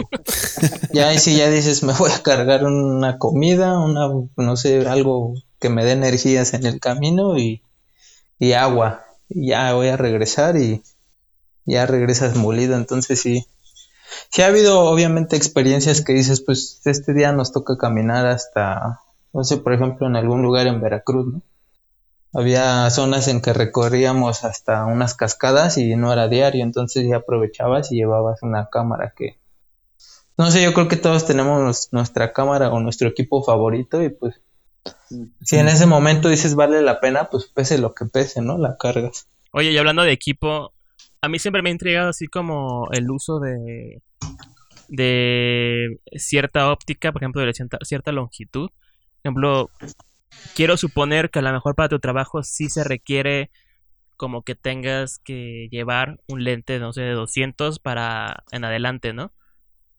ya 0.93 1.17
si 1.17 1.38
ya 1.38 1.49
dices, 1.49 1.83
me 1.83 1.93
voy 1.93 2.12
a 2.12 2.21
cargar 2.21 2.63
una 2.65 3.17
comida, 3.17 3.79
una, 3.79 4.09
no 4.38 4.55
sé, 4.55 4.88
algo 4.88 5.33
que 5.59 5.69
me 5.69 5.86
dé 5.86 5.91
energías 5.91 6.53
en 6.53 6.65
el 6.65 6.79
camino 6.79 7.38
y, 7.38 7.62
y 8.39 8.53
agua. 8.53 9.05
Y 9.29 9.49
ya 9.49 9.73
voy 9.73 9.88
a 9.88 9.97
regresar 9.97 10.57
y 10.57 10.83
ya 11.65 11.86
regresas 11.86 12.36
molido. 12.36 12.75
Entonces 12.75 13.21
sí. 13.21 13.47
Sí 14.29 14.41
ha 14.43 14.47
habido 14.47 14.81
obviamente 14.81 15.36
experiencias 15.36 16.01
que 16.01 16.13
dices, 16.13 16.41
pues 16.41 16.81
este 16.86 17.13
día 17.13 17.31
nos 17.31 17.51
toca 17.51 17.77
caminar 17.77 18.27
hasta, 18.27 19.01
no 19.33 19.43
sé, 19.43 19.57
por 19.57 19.73
ejemplo, 19.73 20.05
en 20.05 20.15
algún 20.15 20.43
lugar 20.43 20.67
en 20.67 20.81
Veracruz, 20.81 21.33
¿no? 21.33 21.41
Había 22.34 22.89
zonas 22.89 23.28
en 23.28 23.41
que 23.41 23.54
recorríamos 23.54 24.43
hasta 24.43 24.86
unas 24.86 25.15
cascadas 25.15 25.78
y 25.78 25.96
no 25.96 26.12
era 26.12 26.28
diario, 26.28 26.63
entonces 26.63 27.08
ya 27.08 27.17
aprovechabas 27.17 27.91
y 27.91 27.96
llevabas 27.96 28.41
una 28.41 28.69
cámara 28.69 29.13
que 29.15 29.38
no 30.36 30.50
sé, 30.50 30.63
yo 30.63 30.74
creo 30.74 30.88
que 30.88 30.96
todos 30.96 31.28
tenemos 31.28 31.89
nuestra 31.91 32.34
cámara 32.34 32.72
o 32.72 32.80
nuestro 32.80 33.08
equipo 33.08 33.43
favorito 33.43 34.02
y 34.02 34.10
pues 34.10 34.41
si 35.41 35.58
en 35.58 35.67
ese 35.67 35.86
momento 35.86 36.28
dices 36.28 36.56
vale 36.56 36.82
la 36.82 37.00
pena, 37.00 37.30
pues 37.30 37.46
pese 37.46 37.78
lo 37.78 37.93
que 37.93 38.06
pese, 38.06 38.41
¿no? 38.41 38.58
La 38.58 38.76
cargas. 38.78 39.28
Oye, 39.52 39.72
y 39.72 39.78
hablando 39.78 40.02
de 40.02 40.12
equipo, 40.12 40.74
a 41.22 41.30
mí 41.30 41.38
siempre 41.38 41.62
me 41.62 41.69
ha 41.69 41.74
intrigado 41.74 42.10
así 42.10 42.28
como 42.28 42.89
el 42.91 43.10
uso 43.12 43.39
de 43.39 44.02
de 44.88 46.00
cierta 46.15 46.72
óptica, 46.72 47.12
por 47.12 47.24
ejemplo, 47.24 47.41
de 47.41 47.54
cierta, 47.54 47.78
cierta 47.84 48.12
longitud. 48.12 48.69
Por 48.69 49.19
ejemplo, 49.24 49.69
quiero 50.56 50.78
suponer 50.78 51.30
que 51.30 51.39
a 51.39 51.41
lo 51.41 51.52
mejor 51.52 51.76
para 51.76 51.89
tu 51.89 52.00
trabajo 52.00 52.43
sí 52.43 52.69
se 52.69 52.84
requiere 52.84 53.50
como 54.17 54.43
que 54.43 54.56
tengas 54.56 55.19
que 55.19 55.67
llevar 55.72 56.19
un 56.28 56.43
lente, 56.43 56.80
no 56.80 56.93
sé, 56.93 57.02
de 57.02 57.12
200 57.12 57.80
para 57.80 58.43
en 58.52 58.63
adelante, 58.63 59.13
¿no? 59.13 59.34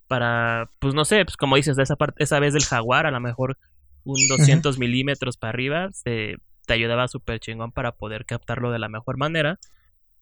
Para, 0.07 0.71
pues 0.79 0.95
no 0.95 1.05
sé, 1.05 1.25
pues 1.25 1.37
como 1.37 1.57
dices, 1.57 1.77
de 1.77 1.83
esa 1.83 1.97
parte, 1.97 2.23
esa 2.23 2.39
vez 2.39 2.55
del 2.55 2.65
jaguar, 2.65 3.07
a 3.07 3.11
lo 3.11 3.21
mejor 3.21 3.59
un 4.05 4.17
200 4.29 4.79
milímetros 4.79 5.37
para 5.37 5.51
arriba, 5.51 5.91
te 6.05 6.39
ayudaba 6.69 7.09
súper 7.09 7.41
chingón 7.41 7.73
para 7.73 7.93
poder 7.93 8.25
captarlo 8.27 8.71
de 8.71 8.79
la 8.79 8.89
mejor 8.89 9.17
manera. 9.17 9.59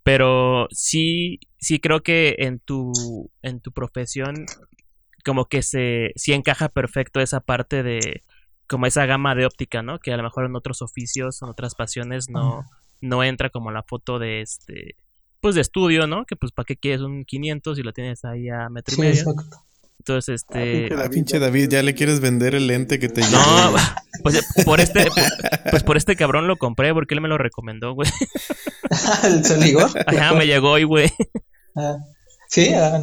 Pero 0.02 0.66
sí, 0.70 1.38
sí 1.58 1.78
creo 1.78 2.02
que 2.02 2.36
en 2.38 2.58
tu, 2.58 2.92
en 3.42 3.60
tu 3.60 3.72
profesión 3.72 4.46
como 5.24 5.44
que 5.46 5.62
se, 5.62 6.12
sí 6.16 6.32
encaja 6.32 6.68
perfecto 6.68 7.20
esa 7.20 7.40
parte 7.40 7.82
de, 7.82 8.22
como 8.72 8.86
esa 8.86 9.06
gama 9.06 9.34
de 9.34 9.46
óptica, 9.46 9.82
¿no? 9.82 9.98
Que 9.98 10.12
a 10.12 10.16
lo 10.16 10.22
mejor 10.22 10.46
en 10.46 10.56
otros 10.56 10.80
oficios, 10.82 11.42
en 11.42 11.50
otras 11.50 11.74
pasiones 11.74 12.30
no, 12.30 12.64
no 13.02 13.22
entra 13.22 13.50
como 13.50 13.70
la 13.70 13.82
foto 13.82 14.18
de 14.18 14.40
este, 14.40 14.96
pues 15.40 15.54
de 15.54 15.60
estudio, 15.60 16.06
¿no? 16.06 16.24
Que 16.24 16.36
pues 16.36 16.52
para 16.52 16.64
qué 16.64 16.76
quieres 16.76 17.02
un 17.02 17.24
500 17.24 17.76
si 17.76 17.82
lo 17.82 17.92
tienes 17.92 18.24
ahí 18.24 18.48
a 18.48 18.70
metro 18.70 18.96
y 18.96 19.00
medio. 19.00 19.34
Entonces, 19.98 20.44
Ah, 20.48 20.60
este... 20.60 20.94
Ah, 20.96 21.08
pinche 21.10 21.38
David, 21.38 21.68
ya 21.68 21.82
le 21.82 21.94
quieres 21.94 22.20
vender 22.20 22.54
el 22.54 22.66
lente 22.66 22.98
que 22.98 23.08
te 23.08 23.20
No, 23.20 23.74
pues 24.22 24.42
por 24.64 24.80
este, 24.80 25.06
pues 25.70 25.84
por 25.84 25.96
este 25.96 26.16
cabrón 26.16 26.48
lo 26.48 26.56
compré 26.56 26.92
porque 26.94 27.14
él 27.14 27.20
me 27.20 27.28
lo 27.28 27.38
recomendó, 27.38 27.92
güey. 27.92 28.10
¿El 29.22 29.44
Soligor? 29.44 29.90
Ajá, 30.06 30.32
me 30.32 30.46
llegó 30.46 30.70
hoy, 30.70 30.84
güey. 30.84 31.08
Ah, 31.76 31.98
sí, 32.52 32.68
ah. 32.74 33.02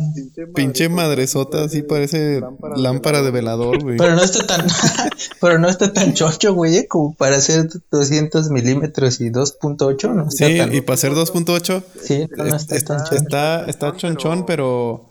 Pinche 0.53 0.89
madresota, 0.89 1.63
así 1.63 1.81
parece 1.81 2.41
lámpara 2.75 3.21
de 3.21 3.31
velador, 3.31 3.81
güey. 3.81 3.97
Pero 3.97 4.15
no 4.15 4.23
está 4.23 4.45
tan, 4.45 4.67
pero 5.41 5.59
no 5.59 5.67
está 5.67 5.91
tan 5.91 6.13
chocho, 6.13 6.53
güey, 6.53 6.77
¿eh? 6.77 6.87
como 6.87 7.15
para 7.15 7.37
hacer 7.37 7.67
200 7.91 8.51
milímetros 8.51 9.19
y 9.21 9.29
2.8, 9.29 10.13
¿no? 10.13 10.29
Sí, 10.29 10.57
tan... 10.57 10.73
y 10.73 10.81
para 10.81 10.93
hacer 10.93 11.13
2.8, 11.13 11.83
sí, 12.01 12.27
no, 12.37 12.45
no 12.45 12.55
está, 12.55 12.75
está, 12.75 12.97
tan 12.97 13.05
chocho. 13.05 13.15
está, 13.15 13.65
está 13.65 13.95
chonchón, 13.95 14.45
pero 14.45 15.09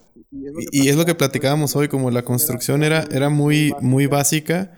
y 0.72 0.88
es 0.88 0.96
lo 0.96 1.04
que 1.06 1.14
platicábamos 1.14 1.74
hoy, 1.74 1.88
como 1.88 2.10
la 2.10 2.22
construcción 2.22 2.82
era, 2.84 3.04
era 3.10 3.30
muy, 3.30 3.74
muy 3.80 4.06
básica, 4.06 4.77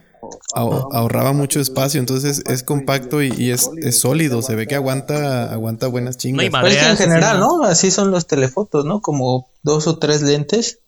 ahorraba 0.54 1.32
mucho 1.32 1.60
espacio, 1.60 2.00
entonces 2.00 2.42
es 2.46 2.62
compacto 2.62 3.22
y, 3.22 3.32
y 3.36 3.50
es, 3.50 3.70
es, 3.76 3.98
sólido, 3.98 4.42
se 4.42 4.54
ve 4.54 4.66
que 4.66 4.74
aguanta, 4.74 5.52
aguanta 5.52 5.86
buenas 5.86 6.16
chingas. 6.16 6.50
No 6.50 6.60
pues 6.60 6.76
en 6.76 6.96
general, 6.96 7.40
¿no? 7.40 7.64
Así 7.64 7.90
son 7.90 8.10
los 8.10 8.26
telefotos, 8.26 8.84
¿no? 8.84 9.00
Como 9.00 9.50
dos 9.62 9.86
o 9.86 9.98
tres 9.98 10.22
lentes 10.22 10.80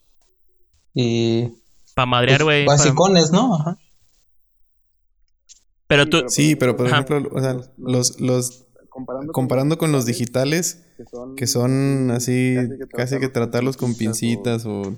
y... 0.95 1.49
Para 1.95 2.07
madrear, 2.07 2.43
güey. 2.43 2.65
Pues, 2.65 2.81
basicones, 2.81 3.31
pa... 3.31 3.37
¿no? 3.37 3.55
Ajá. 3.55 3.79
Pero 5.87 6.09
tú... 6.09 6.23
Sí, 6.29 6.57
pero 6.57 6.77
por 6.77 6.87
ejemplo, 6.87 7.23
o 7.33 7.41
sea, 7.41 7.57
los, 7.77 8.21
los 8.21 8.67
comparando, 8.89 9.33
comparando 9.33 9.79
con 9.79 9.93
los 9.93 10.07
digitales, 10.07 10.85
que 10.97 11.05
son, 11.05 11.37
que 11.37 11.47
son 11.47 12.11
así, 12.11 12.55
casi 12.57 12.79
que, 12.79 12.87
casi 12.89 13.19
que 13.19 13.29
tratarlos 13.29 13.77
con 13.77 13.95
pincitas 13.95 14.67
o... 14.67 14.97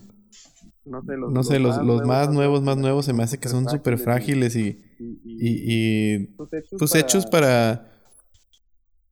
No 0.85 1.03
sé, 1.03 1.16
los, 1.16 1.33
no 1.33 1.42
sé, 1.42 1.59
los, 1.59 1.83
los 1.83 2.05
más 2.05 2.31
nuevos, 2.31 2.62
más 2.62 2.77
nuevos, 2.77 3.07
se 3.07 3.14
me 3.14 3.23
hace 3.23 3.38
que 3.38 3.49
son 3.49 3.68
súper 3.68 3.99
frágiles 3.99 4.55
y, 4.55 4.83
y, 4.99 6.18
y, 6.20 6.27
tus 6.79 6.94
hechos 6.94 7.27
para... 7.27 7.90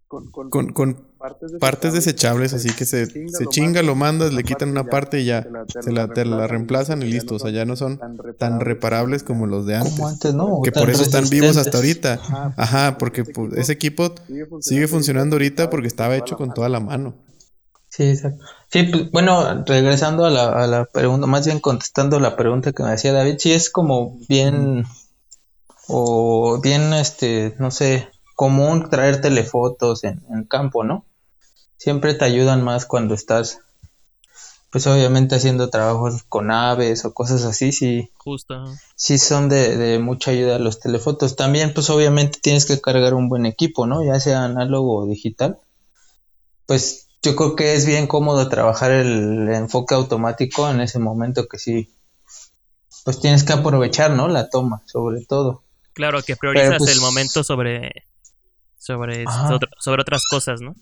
Con, 0.07 0.31
con, 0.31 0.73
con 0.75 1.13
partes, 1.17 1.53
partes 1.59 1.93
desechables, 1.95 2.53
así 2.53 2.69
que 2.77 2.85
se, 2.85 3.09
chinga, 3.09 3.39
se 3.39 3.47
chinga, 3.47 3.83
lo 3.83 3.95
mandas, 3.95 4.35
le 4.35 4.45
quitan 4.45 4.69
una 4.69 4.85
parte 4.85 5.21
y 5.21 5.25
ya 5.25 5.49
se 5.81 5.91
la, 5.91 6.09
te 6.09 6.27
la 6.27 6.47
reemplazan 6.47 7.03
y 7.03 7.07
listo. 7.07 7.37
O 7.37 7.39
sea, 7.39 7.51
ya 7.51 7.65
no 7.65 7.77
son 7.77 7.99
tan 8.39 8.61
reparables 8.61 9.23
como 9.23 9.47
los 9.47 9.65
de 9.65 9.77
antes. 9.77 9.95
Como 9.95 10.09
antes 10.09 10.35
no, 10.35 10.61
que 10.63 10.71
por 10.71 10.91
eso 10.91 11.03
están 11.03 11.31
vivos 11.31 11.57
hasta 11.57 11.79
ahorita. 11.79 12.21
Ajá, 12.59 12.99
porque 12.99 13.25
pues, 13.25 13.55
ese 13.55 13.73
equipo 13.73 14.15
sigue 14.61 14.87
funcionando 14.87 15.37
ahorita 15.37 15.71
porque 15.71 15.87
estaba 15.89 16.15
hecho 16.17 16.37
con 16.37 16.53
toda 16.53 16.69
la 16.69 16.81
mano. 16.81 17.15
Sí, 17.89 18.05
exacto. 18.05 18.45
Sí, 18.73 18.85
pues, 18.85 19.11
bueno, 19.11 19.65
regresando 19.67 20.25
a 20.25 20.31
la, 20.31 20.49
a 20.49 20.67
la 20.67 20.87
pregunta, 20.87 21.27
más 21.27 21.45
bien 21.45 21.61
contestando 21.61 22.19
la 22.19 22.37
pregunta 22.37 22.73
que 22.73 22.83
me 22.83 22.91
hacía 22.91 23.13
David, 23.13 23.37
sí 23.39 23.53
es 23.53 23.69
como 23.69 24.19
bien, 24.31 24.87
o 25.89 26.59
bien, 26.59 26.95
este, 26.95 27.55
no 27.59 27.71
sé, 27.71 28.09
común 28.35 28.89
traer 28.89 29.21
telefotos 29.21 30.05
en, 30.05 30.23
en 30.31 30.45
campo, 30.45 30.85
¿no? 30.85 31.05
Siempre 31.77 32.15
te 32.15 32.25
ayudan 32.25 32.65
más 32.65 32.87
cuando 32.87 33.13
estás, 33.13 33.59
pues 34.71 34.87
obviamente 34.87 35.35
haciendo 35.35 35.69
trabajos 35.69 36.23
con 36.27 36.51
aves 36.51 37.05
o 37.05 37.13
cosas 37.13 37.45
así, 37.45 37.73
sí. 37.73 38.11
Justo. 38.17 38.55
Sí 38.97 39.19
son 39.19 39.51
de, 39.51 39.77
de 39.77 39.99
mucha 39.99 40.31
ayuda 40.31 40.59
los 40.59 40.81
telefotos. 40.81 41.37
También, 41.37 41.75
pues 41.75 41.91
obviamente 41.91 42.39
tienes 42.41 42.65
que 42.65 42.81
cargar 42.81 43.13
un 43.13 43.29
buen 43.29 43.45
equipo, 43.45 43.87
¿no? 43.87 44.03
Ya 44.03 44.19
sea 44.19 44.45
análogo 44.45 45.01
o 45.01 45.07
digital. 45.07 45.59
Pues 46.65 47.09
yo 47.23 47.37
creo 47.37 47.55
que 47.55 47.75
es 47.75 47.87
bien 47.87 48.07
cómodo 48.07 48.49
trabajar 48.49 48.91
el 48.91 49.49
enfoque 49.49 49.95
automático 49.95 50.69
en 50.69 50.81
ese 50.81 50.99
momento 50.99 51.47
que 51.47 51.59
sí, 51.59 51.95
pues 53.05 53.21
tienes 53.21 53.45
que 53.45 53.53
aprovechar, 53.53 54.11
¿no? 54.11 54.29
La 54.29 54.51
toma, 54.51 54.83
sobre 54.87 55.25
todo. 55.25 55.63
Claro, 55.93 56.23
que 56.23 56.37
priorizas 56.37 56.79
pues, 56.79 56.95
el 56.95 57.01
momento 57.01 57.45
sobre, 57.45 58.05
sobre, 58.77 59.25
sobre, 59.25 59.69
sobre 59.79 60.03
otras 60.03 60.25
cosas, 60.29 60.61
¿no? 60.61 60.75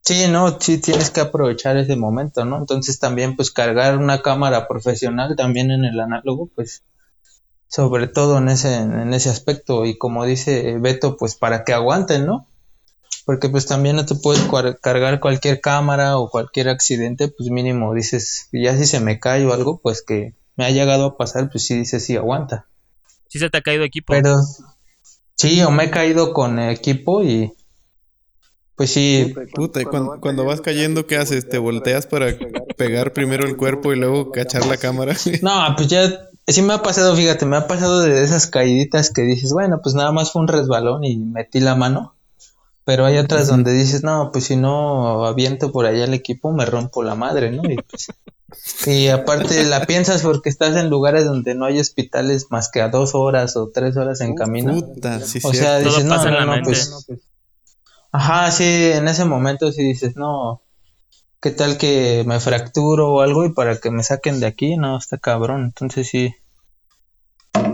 Sí, 0.00 0.26
no, 0.28 0.60
sí 0.60 0.78
tienes 0.78 1.10
que 1.10 1.20
aprovechar 1.20 1.76
ese 1.76 1.96
momento, 1.96 2.44
¿no? 2.44 2.58
Entonces 2.58 2.98
también 2.98 3.34
pues 3.34 3.50
cargar 3.50 3.98
una 3.98 4.22
cámara 4.22 4.68
profesional 4.68 5.34
también 5.36 5.70
en 5.70 5.84
el 5.84 5.98
análogo, 5.98 6.48
pues 6.54 6.84
sobre 7.68 8.06
todo 8.06 8.38
en 8.38 8.48
ese, 8.48 8.76
en 8.76 9.12
ese 9.14 9.30
aspecto 9.30 9.84
y 9.84 9.98
como 9.98 10.24
dice 10.24 10.76
Beto, 10.78 11.16
pues 11.16 11.34
para 11.34 11.64
que 11.64 11.72
aguanten, 11.72 12.24
¿no? 12.24 12.46
Porque 13.26 13.50
pues 13.50 13.66
también 13.66 13.96
no 13.96 14.06
te 14.06 14.14
puedes 14.14 14.40
cargar 14.80 15.20
cualquier 15.20 15.60
cámara 15.60 16.16
o 16.16 16.30
cualquier 16.30 16.70
accidente, 16.70 17.28
pues 17.28 17.50
mínimo 17.50 17.92
dices, 17.92 18.48
ya 18.52 18.74
si 18.78 18.86
se 18.86 19.00
me 19.00 19.18
cae 19.18 19.44
o 19.44 19.52
algo, 19.52 19.80
pues 19.82 20.02
que 20.02 20.34
me 20.54 20.64
ha 20.64 20.70
llegado 20.70 21.04
a 21.04 21.16
pasar, 21.18 21.50
pues 21.50 21.66
sí 21.66 21.76
dices, 21.76 22.06
sí 22.06 22.16
aguanta. 22.16 22.66
Sí 23.28 23.38
se 23.38 23.50
te 23.50 23.58
ha 23.58 23.62
caído 23.62 23.84
equipo. 23.84 24.12
Pero 24.12 24.38
sí, 25.34 25.60
o 25.62 25.70
me 25.70 25.84
he 25.84 25.90
caído 25.90 26.32
con 26.32 26.58
equipo 26.60 27.24
y 27.24 27.52
pues 28.76 28.90
sí. 28.90 29.34
Puta, 29.54 29.80
y 29.80 29.86
cuando, 29.86 30.20
cuando 30.20 30.44
vas 30.44 30.60
cayendo, 30.60 31.06
¿qué 31.06 31.16
haces? 31.16 31.48
¿Te 31.48 31.58
volteas 31.58 32.06
para 32.06 32.26
pegar 32.76 33.12
primero 33.14 33.46
el 33.46 33.56
cuerpo 33.56 33.92
y 33.92 33.96
luego 33.96 34.30
cachar 34.30 34.66
la 34.66 34.76
cámara? 34.76 35.16
No, 35.42 35.74
pues 35.76 35.88
ya, 35.88 36.28
sí 36.46 36.62
me 36.62 36.74
ha 36.74 36.82
pasado, 36.82 37.16
fíjate, 37.16 37.46
me 37.46 37.56
ha 37.56 37.66
pasado 37.66 38.02
de 38.02 38.22
esas 38.22 38.46
caíditas 38.46 39.10
que 39.10 39.22
dices, 39.22 39.52
bueno, 39.52 39.80
pues 39.82 39.94
nada 39.94 40.12
más 40.12 40.30
fue 40.30 40.42
un 40.42 40.48
resbalón 40.48 41.02
y 41.04 41.16
metí 41.16 41.58
la 41.58 41.74
mano. 41.74 42.15
Pero 42.86 43.04
hay 43.04 43.18
otras 43.18 43.48
donde 43.48 43.72
dices, 43.72 44.04
no, 44.04 44.30
pues 44.32 44.44
si 44.44 44.54
no 44.54 45.26
aviento 45.26 45.72
por 45.72 45.86
allá 45.86 46.04
el 46.04 46.14
equipo, 46.14 46.52
me 46.52 46.64
rompo 46.64 47.02
la 47.02 47.16
madre, 47.16 47.50
¿no? 47.50 47.68
Y, 47.68 47.74
pues, 47.74 48.12
y 48.86 49.08
aparte 49.08 49.64
la 49.64 49.84
piensas 49.86 50.22
porque 50.22 50.48
estás 50.48 50.76
en 50.76 50.88
lugares 50.88 51.24
donde 51.24 51.56
no 51.56 51.64
hay 51.64 51.80
hospitales 51.80 52.46
más 52.50 52.70
que 52.70 52.80
a 52.80 52.88
dos 52.88 53.16
horas 53.16 53.56
o 53.56 53.70
tres 53.74 53.96
horas 53.96 54.20
en 54.20 54.36
camino. 54.36 54.72
Puta, 54.72 55.18
sí, 55.18 55.40
o 55.42 55.52
sea, 55.52 55.80
dices, 55.80 56.04
no, 56.04 56.24
en 56.24 56.46
no, 56.46 56.62
pues, 56.62 56.96
Ajá, 58.12 58.52
sí, 58.52 58.92
en 58.92 59.08
ese 59.08 59.24
momento 59.24 59.72
sí 59.72 59.82
dices, 59.82 60.14
no, 60.14 60.62
¿qué 61.40 61.50
tal 61.50 61.78
que 61.78 62.22
me 62.24 62.38
fracturo 62.38 63.14
o 63.14 63.20
algo 63.20 63.44
y 63.44 63.52
para 63.52 63.78
que 63.78 63.90
me 63.90 64.04
saquen 64.04 64.38
de 64.38 64.46
aquí? 64.46 64.76
No, 64.76 64.96
está 64.96 65.18
cabrón. 65.18 65.64
Entonces 65.64 66.08
sí, 66.08 66.36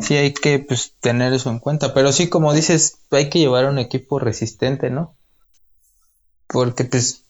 sí 0.00 0.16
hay 0.16 0.32
que 0.32 0.58
pues 0.60 0.94
tener 1.00 1.32
eso 1.32 1.50
en 1.50 1.58
cuenta. 1.58 1.94
Pero 1.94 2.12
sí, 2.12 2.28
como 2.28 2.52
dices, 2.54 2.98
hay 3.10 3.28
que 3.30 3.38
llevar 3.40 3.66
un 3.68 3.78
equipo 3.78 4.18
resistente, 4.18 4.90
¿no? 4.90 5.14
Porque 6.46 6.84
pues 6.84 7.24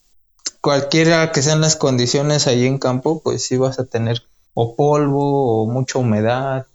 cualquiera 0.61 1.33
que 1.33 1.43
sean 1.43 1.61
las 1.61 1.77
condiciones 1.77 2.47
ahí 2.47 2.67
en 2.67 2.79
campo, 2.79 3.23
pues 3.23 3.45
sí 3.47 3.57
vas 3.57 3.79
a 3.79 3.87
tener 3.87 4.23
o 4.55 4.77
polvo 4.77 5.63
o 5.63 5.71
mucha 5.71 5.99
humedad 5.99 6.67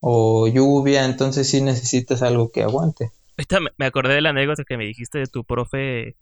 o 0.00 0.48
lluvia, 0.48 1.04
entonces 1.04 1.48
sí 1.48 1.60
necesitas 1.60 2.22
algo 2.22 2.50
que 2.50 2.62
aguante. 2.62 3.12
Ahorita 3.38 3.60
me- 3.78 3.86
acordé 3.86 4.14
de 4.14 4.20
la 4.20 4.30
anécdota 4.30 4.64
que 4.64 4.76
me 4.76 4.84
dijiste 4.84 5.18
de 5.18 5.26
tu 5.26 5.44
profe 5.44 6.16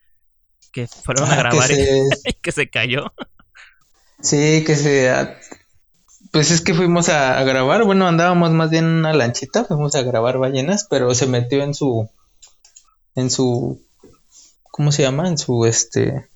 que 0.72 0.86
fueron 0.86 1.24
a 1.24 1.32
Ah, 1.32 1.36
que 1.36 1.42
grabar 1.42 1.70
y 1.72 1.76
se- 1.76 2.34
que 2.42 2.52
se 2.52 2.68
cayó. 2.70 3.12
Sí, 4.22 4.64
que 4.66 4.76
se... 4.76 5.10
Pues 6.32 6.50
es 6.50 6.60
que 6.60 6.74
fuimos 6.74 7.08
a, 7.08 7.38
a 7.38 7.44
grabar, 7.44 7.84
bueno, 7.84 8.06
andábamos 8.06 8.52
más 8.52 8.70
bien 8.70 8.84
en 8.84 8.90
una 8.90 9.12
lanchita, 9.12 9.64
fuimos 9.64 9.94
a 9.94 10.02
grabar 10.02 10.38
ballenas, 10.38 10.86
pero 10.88 11.14
se 11.14 11.26
metió 11.26 11.62
en 11.62 11.74
su... 11.74 12.08
En 13.16 13.30
su... 13.30 13.82
¿Cómo 14.70 14.92
se 14.92 15.02
llama? 15.02 15.28
En 15.28 15.38
su, 15.38 15.64
este... 15.66 16.28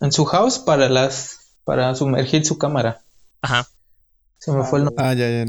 En 0.00 0.12
su 0.12 0.24
house 0.24 0.58
para 0.58 0.88
las... 0.88 1.38
Para 1.64 1.94
sumergir 1.94 2.46
su 2.46 2.56
cámara. 2.56 3.02
Ajá. 3.42 3.68
Se 4.38 4.52
me 4.52 4.64
fue 4.64 4.78
el 4.78 4.86
nombre. 4.86 5.04
Ah, 5.04 5.12
ya, 5.12 5.28
ya. 5.28 5.44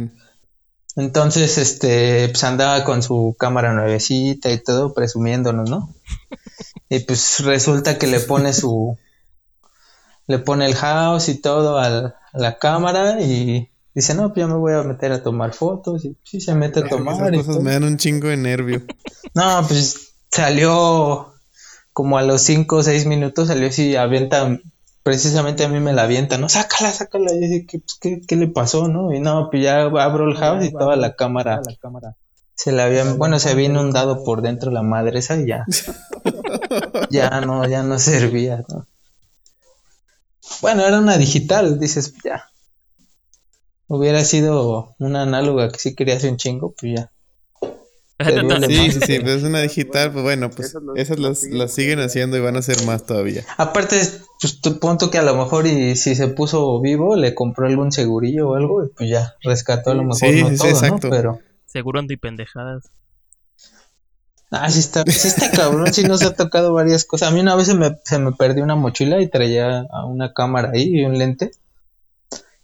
Entonces, 0.98 1.58
este, 1.58 2.28
pues 2.30 2.44
andaba 2.44 2.84
con 2.84 3.02
su 3.02 3.36
cámara 3.40 3.74
nuevecita 3.74 4.52
y 4.52 4.62
todo, 4.62 4.94
presumiéndonos, 4.94 5.70
¿no? 5.70 5.94
Y 6.90 7.00
pues 7.00 7.40
resulta 7.46 7.98
que 7.98 8.06
le 8.06 8.20
pone 8.20 8.52
su, 8.52 8.98
le 10.32 10.40
pone 10.40 10.66
el 10.66 10.76
house 10.76 11.30
y 11.30 11.36
todo 11.36 11.78
a 11.78 12.16
la 12.34 12.58
cámara 12.58 13.22
y 13.22 13.70
dice, 13.94 14.16
no, 14.16 14.30
pues 14.30 14.40
ya 14.40 14.48
me 14.48 14.58
voy 14.58 14.74
a 14.74 14.84
meter 14.84 15.12
a 15.12 15.22
tomar 15.22 15.54
fotos 15.54 16.06
y 16.06 16.18
sí 16.24 16.42
se 16.42 16.56
mete 16.56 16.80
a 16.80 16.88
tomar. 16.88 17.34
Esas 17.34 17.46
cosas 17.46 17.64
me 17.64 17.72
dan 17.72 17.84
un 17.84 17.98
chingo 17.98 18.28
de 18.28 18.38
nervio. 18.38 18.82
No, 19.34 19.66
pues 19.66 20.12
salió 20.30 21.34
como 21.94 22.18
a 22.18 22.22
los 22.22 22.42
5 22.42 22.76
o 22.76 22.84
6 22.84 23.06
minutos, 23.06 23.48
salió 23.48 23.70
así, 23.70 23.96
avienta, 23.96 24.60
precisamente 25.04 25.64
a 25.64 25.70
mí 25.70 25.80
me 25.80 25.94
la 25.94 26.04
avienta, 26.04 26.38
¿no? 26.38 26.50
Sácala, 26.50 26.92
sácala. 26.92 27.34
Y 27.34 27.40
dije, 27.40 27.66
pues, 27.70 27.98
¿qué, 28.02 28.22
¿qué, 28.28 28.36
le 28.36 28.48
pasó, 28.48 28.90
no? 28.90 29.14
Y 29.14 29.22
no, 29.22 29.50
pues 29.50 29.64
ya 29.64 29.84
abro 29.84 30.30
el 30.30 30.36
house 30.36 30.66
y 30.66 30.72
toda 30.74 30.98
la 30.98 31.16
cámara. 31.16 31.62
Se 32.56 32.74
la 32.74 32.84
había, 32.84 33.06
bueno, 33.14 33.40
se 33.40 33.52
había 33.52 33.68
inundado 33.68 34.26
por 34.26 34.42
dentro 34.42 34.70
la 34.70 34.84
madre 34.84 35.20
esa 35.20 35.38
y 35.38 35.48
ya. 35.48 35.66
ya 37.10 37.40
no, 37.40 37.66
ya 37.70 37.84
no 37.84 38.00
servía, 38.00 38.66
¿no? 38.68 38.86
Bueno, 40.62 40.86
era 40.86 41.00
una 41.00 41.18
digital, 41.18 41.80
dices, 41.80 42.14
ya. 42.24 42.46
Hubiera 43.88 44.24
sido 44.24 44.96
una 45.00 45.24
análoga 45.24 45.70
que 45.70 45.80
sí 45.80 45.96
quería 45.96 46.16
hacer 46.16 46.32
un 46.32 46.38
chingo, 46.38 46.74
pues 46.80 46.94
ya. 46.96 47.12
Sí, 48.68 48.92
sí, 48.92 49.00
sí, 49.00 49.18
pero 49.20 49.32
es 49.32 49.44
una 49.44 49.62
digital, 49.62 50.12
pues 50.12 50.24
bueno, 50.24 50.50
pues 50.50 50.78
esas 50.96 51.20
las, 51.20 51.44
las 51.44 51.74
siguen 51.74 52.00
haciendo 52.00 52.38
y 52.38 52.40
van 52.40 52.56
a 52.56 52.60
hacer 52.60 52.86
más 52.86 53.06
todavía. 53.06 53.44
Aparte, 53.58 54.00
pues 54.40 54.62
tu 54.62 54.80
punto 54.80 55.10
que 55.10 55.18
a 55.18 55.24
lo 55.24 55.36
mejor 55.36 55.66
y 55.66 55.96
si 55.96 56.16
se 56.16 56.28
puso 56.28 56.80
vivo, 56.82 57.16
le 57.16 57.34
compró 57.34 57.68
algún 57.68 57.92
segurillo 57.92 58.50
o 58.50 58.56
algo 58.56 58.86
y 58.86 58.90
pues 58.90 59.10
ya 59.10 59.34
rescató 59.42 59.92
a 59.92 59.96
lo 59.96 60.04
mejor 60.04 60.20
sí, 60.20 60.44
no 60.44 60.50
sí, 60.50 60.58
todo, 60.58 60.68
exacto. 60.70 61.08
¿no? 61.08 61.16
Pero... 61.16 61.40
Seguro 61.66 62.00
antipendejadas. 62.00 62.92
Ah, 64.52 64.70
sí 64.70 64.80
está, 64.80 65.04
sí 65.08 65.30
está 65.30 65.50
cabrón, 65.50 65.94
sí 65.94 66.04
nos 66.04 66.24
ha 66.24 66.34
tocado 66.34 66.74
varias 66.74 67.06
cosas. 67.06 67.30
A 67.30 67.32
mí 67.32 67.40
una 67.40 67.56
vez 67.56 67.68
se 67.68 67.74
me, 67.74 67.98
se 68.04 68.20
me 68.20 68.34
perdió 68.34 68.64
una 68.64 68.76
mochila 68.76 69.22
y 69.22 69.30
traía 69.30 69.88
una 70.06 70.34
cámara 70.34 70.72
ahí 70.74 70.90
y 70.94 71.06
un 71.06 71.18
lente 71.18 71.52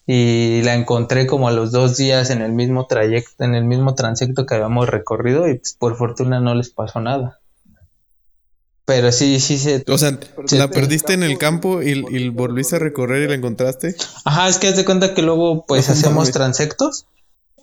y 0.05 0.61
la 0.63 0.73
encontré 0.73 1.27
como 1.27 1.49
a 1.49 1.51
los 1.51 1.71
dos 1.71 1.97
días 1.97 2.29
en 2.29 2.41
el 2.41 2.53
mismo 2.53 2.87
trayecto, 2.87 3.43
en 3.43 3.55
el 3.55 3.65
mismo 3.65 3.93
transecto 3.93 4.45
que 4.45 4.55
habíamos 4.55 4.87
recorrido 4.87 5.49
y 5.49 5.55
pues, 5.55 5.73
por 5.73 5.97
fortuna 5.97 6.39
no 6.39 6.55
les 6.55 6.69
pasó 6.69 7.01
nada. 7.01 7.39
Pero 8.85 9.11
sí, 9.11 9.41
sí 9.41 9.57
se... 9.57 9.83
O 9.89 9.97
sea, 9.97 10.17
¿la 10.51 10.69
perdiste 10.69 11.11
en 11.11 11.23
el 11.23 11.37
campo 11.37 11.81
y, 11.81 12.05
y, 12.09 12.29
volviste 12.29 12.77
a 12.77 12.79
recorrer 12.79 13.23
y 13.23 13.27
la 13.27 13.35
encontraste? 13.35 13.97
Ajá, 14.23 14.47
es 14.47 14.59
que 14.59 14.69
haz 14.69 14.77
de 14.77 14.85
cuenta 14.85 15.13
que 15.13 15.21
luego 15.21 15.65
pues 15.65 15.89
hacemos 15.89 16.31
transectos 16.31 17.05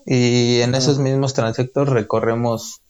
y 0.04 0.60
en 0.60 0.74
esos 0.74 0.98
mismos 0.98 1.32
transectos 1.32 1.88
recorremos 1.88 2.82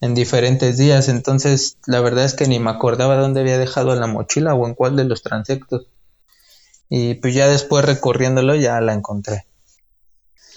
en 0.00 0.14
diferentes 0.14 0.76
días. 0.76 1.08
Entonces, 1.08 1.78
la 1.86 2.00
verdad 2.00 2.24
es 2.24 2.34
que 2.34 2.46
ni 2.46 2.58
me 2.58 2.70
acordaba 2.70 3.16
dónde 3.16 3.40
había 3.40 3.58
dejado 3.58 3.94
la 3.94 4.06
mochila 4.06 4.54
o 4.54 4.66
en 4.66 4.74
cuál 4.74 4.96
de 4.96 5.04
los 5.04 5.22
transectos. 5.22 5.86
Y 6.88 7.14
pues 7.14 7.34
ya 7.34 7.48
después 7.48 7.84
recorriéndolo 7.84 8.54
ya 8.54 8.80
la 8.80 8.92
encontré. 8.92 9.46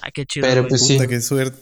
Ah, 0.02 0.12
qué 0.14 0.26
chido. 0.26 0.48
Pero 0.48 0.68
pues 0.68 0.86
sí. 0.86 1.00
Qué 1.08 1.22
suerte, 1.22 1.60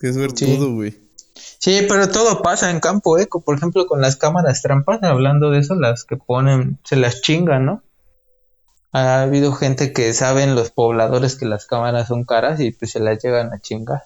qué 0.00 0.12
suerte 0.12 0.46
sí. 0.46 0.56
güey. 0.56 1.04
Sí, 1.34 1.84
pero 1.88 2.08
todo 2.08 2.42
pasa 2.42 2.70
en 2.70 2.80
campo 2.80 3.18
eco. 3.18 3.40
Por 3.40 3.56
ejemplo, 3.56 3.86
con 3.86 4.00
las 4.00 4.16
cámaras 4.16 4.62
trampas, 4.62 5.02
hablando 5.02 5.50
de 5.50 5.60
eso, 5.60 5.74
las 5.74 6.04
que 6.04 6.16
ponen, 6.16 6.78
se 6.84 6.96
las 6.96 7.20
chingan, 7.22 7.66
¿no? 7.66 7.82
Ha 8.92 9.22
habido 9.22 9.52
gente 9.52 9.92
que 9.92 10.12
saben 10.12 10.54
los 10.54 10.70
pobladores 10.70 11.34
que 11.34 11.46
las 11.46 11.66
cámaras 11.66 12.08
son 12.08 12.24
caras 12.24 12.60
y 12.60 12.70
pues 12.70 12.92
se 12.92 13.00
las 13.00 13.22
llegan 13.22 13.52
a 13.52 13.58
chingar. 13.58 14.04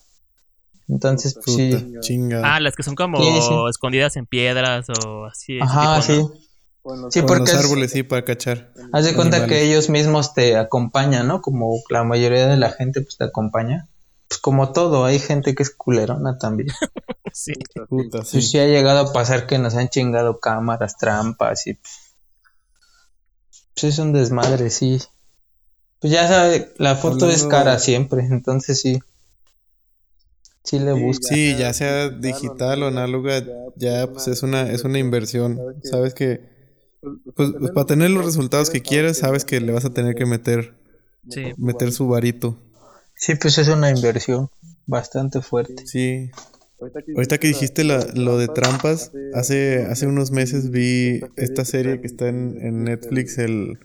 Entonces, 0.88 1.35
pues, 1.35 1.57
sí. 1.57 1.94
Chinga. 2.01 2.42
Ah, 2.44 2.61
las 2.61 2.74
que 2.74 2.83
son 2.83 2.94
como 2.94 3.18
sí, 3.18 3.40
sí. 3.42 3.55
escondidas 3.68 4.16
en 4.16 4.27
piedras 4.27 4.87
o 5.05 5.27
así. 5.27 5.61
Ajá, 5.61 6.01
tipo, 6.01 6.12
sí. 6.12 6.18
¿no? 6.18 6.48
Bueno, 6.83 7.11
sí, 7.11 7.20
porque 7.20 7.53
los 7.53 7.64
árboles 7.64 7.92
sí 7.92 8.03
para 8.03 8.24
cachar. 8.24 8.72
Haz 8.92 9.05
de 9.05 9.14
cuenta 9.14 9.37
animales. 9.37 9.59
que 9.59 9.70
ellos 9.70 9.90
mismos 9.90 10.33
te 10.33 10.57
acompañan, 10.57 11.27
¿no? 11.27 11.42
Como 11.42 11.74
la 11.90 12.03
mayoría 12.05 12.46
de 12.46 12.57
la 12.57 12.70
gente 12.70 13.03
pues 13.03 13.18
te 13.18 13.24
acompaña. 13.24 13.88
Pues 14.27 14.40
como 14.40 14.72
todo, 14.72 15.05
hay 15.05 15.18
gente 15.18 15.55
que 15.55 15.62
es 15.62 15.70
culerona 15.70 16.38
también. 16.38 16.68
sí. 17.33 17.53
Puta, 17.88 18.24
sí. 18.24 18.38
Pues 18.38 18.51
sí 18.51 18.59
ha 18.59 18.66
llegado 18.66 19.01
a 19.01 19.12
pasar 19.12 19.46
que 19.46 19.59
nos 19.59 19.74
han 19.74 19.90
chingado 19.90 20.40
cámaras, 20.40 20.96
trampas 20.96 21.66
y 21.66 21.74
pues, 21.74 21.92
pues 23.74 23.85
es 23.85 23.98
un 23.98 24.14
desmadre, 24.14 24.70
sí. 24.70 25.03
Pues 26.01 26.12
ya 26.12 26.27
sabe, 26.27 26.72
la 26.79 26.96
foto 26.96 27.29
es 27.29 27.44
cara 27.44 27.79
siempre, 27.79 28.24
entonces 28.24 28.81
sí. 28.81 29.01
Sí 30.64 30.79
le 30.79 30.92
busca. 30.92 31.35
Sí, 31.35 31.55
ya 31.57 31.73
sea 31.73 32.11
digital 32.11 32.83
o 32.83 32.87
análoga, 32.88 33.44
ya 33.77 34.11
pues 34.12 34.29
es 34.29 34.42
una 34.42 34.71
es 34.71 34.85
una 34.85 34.99
inversión. 34.99 35.59
Sabes 35.83 36.14
que 36.14 36.59
pues, 37.01 37.53
pues, 37.59 37.71
para 37.73 37.87
tener 37.87 38.11
los 38.11 38.25
resultados 38.25 38.71
que 38.71 38.83
quieres, 38.83 39.18
sabes 39.18 39.44
que 39.44 39.61
le 39.61 39.73
vas 39.73 39.85
a 39.85 39.94
tener 39.94 40.14
que 40.14 40.27
meter, 40.27 40.75
sí. 41.31 41.53
meter 41.57 41.92
su 41.92 42.09
varito. 42.09 42.59
Sí, 43.14 43.35
pues 43.35 43.59
es 43.59 43.68
una 43.68 43.90
inversión 43.90 44.51
bastante 44.87 45.40
fuerte. 45.40 45.87
Sí. 45.87 46.31
Ahorita 46.81 47.38
que 47.38 47.49
dijiste 47.49 47.83
la, 47.83 48.07
lo 48.14 48.38
de 48.38 48.47
trampas, 48.47 49.11
hace, 49.35 49.85
hace 49.87 50.07
unos 50.07 50.31
meses 50.31 50.71
vi 50.71 51.21
esta 51.37 51.64
serie 51.64 52.01
que 52.01 52.07
está 52.07 52.29
en, 52.29 52.57
en 52.61 52.85
Netflix, 52.85 53.38
el 53.38 53.79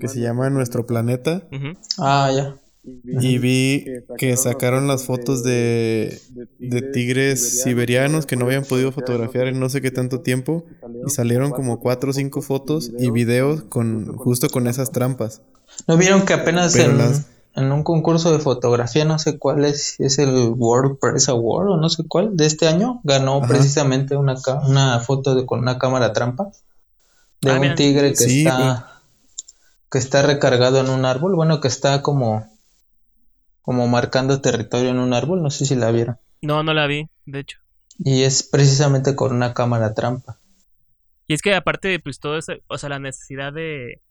que 0.00 0.08
se 0.08 0.20
llama 0.20 0.50
Nuestro 0.50 0.84
Planeta. 0.84 1.48
Uh 1.52 1.56
-huh. 1.56 1.78
Ah, 1.98 2.30
ya. 2.34 2.61
Y 2.84 3.38
vi 3.38 3.84
que 4.18 4.36
sacaron 4.36 4.88
las 4.88 5.04
fotos 5.04 5.44
de, 5.44 6.20
de 6.58 6.82
tigres 6.82 7.62
siberianos 7.62 8.26
que 8.26 8.34
no 8.34 8.46
habían 8.46 8.64
podido 8.64 8.90
fotografiar 8.90 9.46
en 9.46 9.60
no 9.60 9.68
sé 9.68 9.80
qué 9.80 9.92
tanto 9.92 10.20
tiempo 10.20 10.64
y 11.06 11.10
salieron 11.10 11.52
como 11.52 11.78
cuatro 11.78 12.10
o 12.10 12.12
cinco 12.12 12.42
fotos 12.42 12.90
y 12.98 13.10
videos 13.10 13.62
con 13.62 14.16
justo 14.16 14.48
con 14.48 14.66
esas 14.66 14.90
trampas. 14.90 15.42
¿No 15.86 15.96
vieron 15.96 16.26
que 16.26 16.34
apenas 16.34 16.74
en, 16.74 16.98
las... 16.98 17.26
en, 17.54 17.70
un 17.70 17.84
concurso 17.84 18.32
de 18.32 18.40
fotografía, 18.40 19.04
no 19.04 19.20
sé 19.20 19.38
cuál 19.38 19.64
es, 19.64 20.00
es 20.00 20.18
el 20.18 20.52
World 20.56 20.98
Press 20.98 21.28
Award 21.28 21.68
o 21.68 21.76
no 21.76 21.88
sé 21.88 22.02
cuál, 22.08 22.36
de 22.36 22.46
este 22.46 22.66
año, 22.66 23.00
ganó 23.04 23.38
Ajá. 23.38 23.46
precisamente 23.46 24.16
una, 24.16 24.34
una 24.66 24.98
foto 24.98 25.36
de, 25.36 25.46
con 25.46 25.60
una 25.60 25.78
cámara 25.78 26.12
trampa 26.12 26.50
de 27.42 27.52
ah, 27.52 27.60
un 27.60 27.74
tigre 27.76 28.10
que 28.10 28.16
sí, 28.16 28.40
está... 28.40 29.00
que 29.88 29.98
está 29.98 30.22
recargado 30.22 30.80
en 30.80 30.90
un 30.90 31.04
árbol, 31.04 31.36
bueno, 31.36 31.60
que 31.60 31.68
está 31.68 32.02
como 32.02 32.51
como 33.62 33.86
marcando 33.88 34.40
territorio 34.40 34.90
en 34.90 34.98
un 34.98 35.14
árbol, 35.14 35.42
no 35.42 35.50
sé 35.50 35.64
si 35.64 35.76
la 35.76 35.90
vieron. 35.90 36.18
No, 36.42 36.62
no 36.62 36.74
la 36.74 36.86
vi, 36.86 37.08
de 37.24 37.40
hecho. 37.40 37.58
Y 37.98 38.22
es 38.22 38.42
precisamente 38.42 39.14
con 39.14 39.32
una 39.32 39.54
cámara 39.54 39.94
trampa. 39.94 40.38
Y 41.28 41.34
es 41.34 41.42
que 41.42 41.54
aparte 41.54 41.88
de 41.88 42.00
pues 42.00 42.18
todo 42.18 42.36
eso, 42.36 42.54
o 42.66 42.76
sea, 42.76 42.88
la 42.88 42.98
necesidad 42.98 43.52
de 43.52 44.02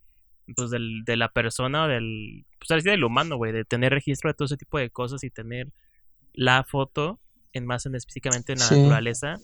pues 0.56 0.70
del, 0.70 1.04
de 1.06 1.18
la 1.18 1.30
persona, 1.30 1.88
del 1.88 2.46
pues 2.58 2.70
la 2.70 2.78
necesidad 2.78 2.94
del 2.94 3.04
humano, 3.04 3.36
güey, 3.36 3.52
de 3.52 3.66
tener 3.66 3.92
registro 3.92 4.30
de 4.30 4.34
todo 4.34 4.46
ese 4.46 4.58
tipo 4.58 4.78
de 4.78 4.90
cosas 4.90 5.24
y 5.24 5.30
tener 5.30 5.68
la 6.34 6.64
foto 6.64 7.20
en 7.54 7.66
más 7.66 7.86
en 7.86 7.96
específicamente 7.96 8.54
en 8.54 8.60
la 8.60 8.66
sí. 8.66 8.76
naturaleza, 8.76 9.40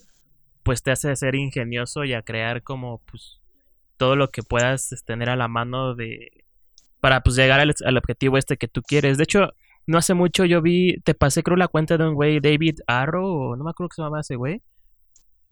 pues 0.63 0.81
te 0.81 0.91
hace 0.91 1.13
ser 1.15 1.35
ingenioso 1.35 2.05
y 2.05 2.13
a 2.13 2.21
crear 2.21 2.63
como 2.63 2.99
pues 2.99 3.41
todo 3.97 4.15
lo 4.15 4.29
que 4.29 4.43
puedas 4.43 4.89
tener 5.05 5.29
a 5.29 5.35
la 5.35 5.47
mano 5.47 5.95
de 5.95 6.45
para 7.01 7.21
pues 7.21 7.35
llegar 7.35 7.59
al, 7.59 7.73
al 7.85 7.97
objetivo 7.97 8.37
este 8.37 8.57
que 8.57 8.67
tú 8.67 8.81
quieres. 8.81 9.17
De 9.17 9.25
hecho, 9.25 9.53
no 9.87 9.97
hace 9.97 10.13
mucho 10.13 10.45
yo 10.45 10.61
vi, 10.61 10.99
te 11.01 11.15
pasé 11.15 11.41
creo 11.41 11.57
la 11.57 11.69
cuenta 11.69 11.97
de 11.97 12.07
un 12.07 12.13
güey, 12.13 12.39
David 12.39 12.79
Arrow, 12.87 13.25
o 13.25 13.55
no 13.55 13.63
me 13.63 13.71
acuerdo 13.71 13.89
que 13.89 13.95
se 13.95 14.01
llamaba 14.01 14.21
ese 14.21 14.35
güey. 14.35 14.61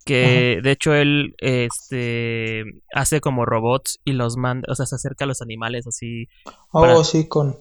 Que 0.05 0.59
de 0.61 0.71
hecho 0.71 0.93
él 0.93 1.33
este 1.39 2.63
hace 2.93 3.21
como 3.21 3.43
robots 3.43 3.99
y 4.05 4.11
los 4.11 4.37
manda, 4.37 4.67
o 4.71 4.75
sea, 4.75 4.85
se 4.85 4.93
acerca 4.93 5.25
a 5.25 5.27
los 5.27 5.41
animales 5.41 5.87
así. 5.87 6.27
Oh, 6.69 6.81
para, 6.81 7.03
sí, 7.03 7.27
con. 7.27 7.57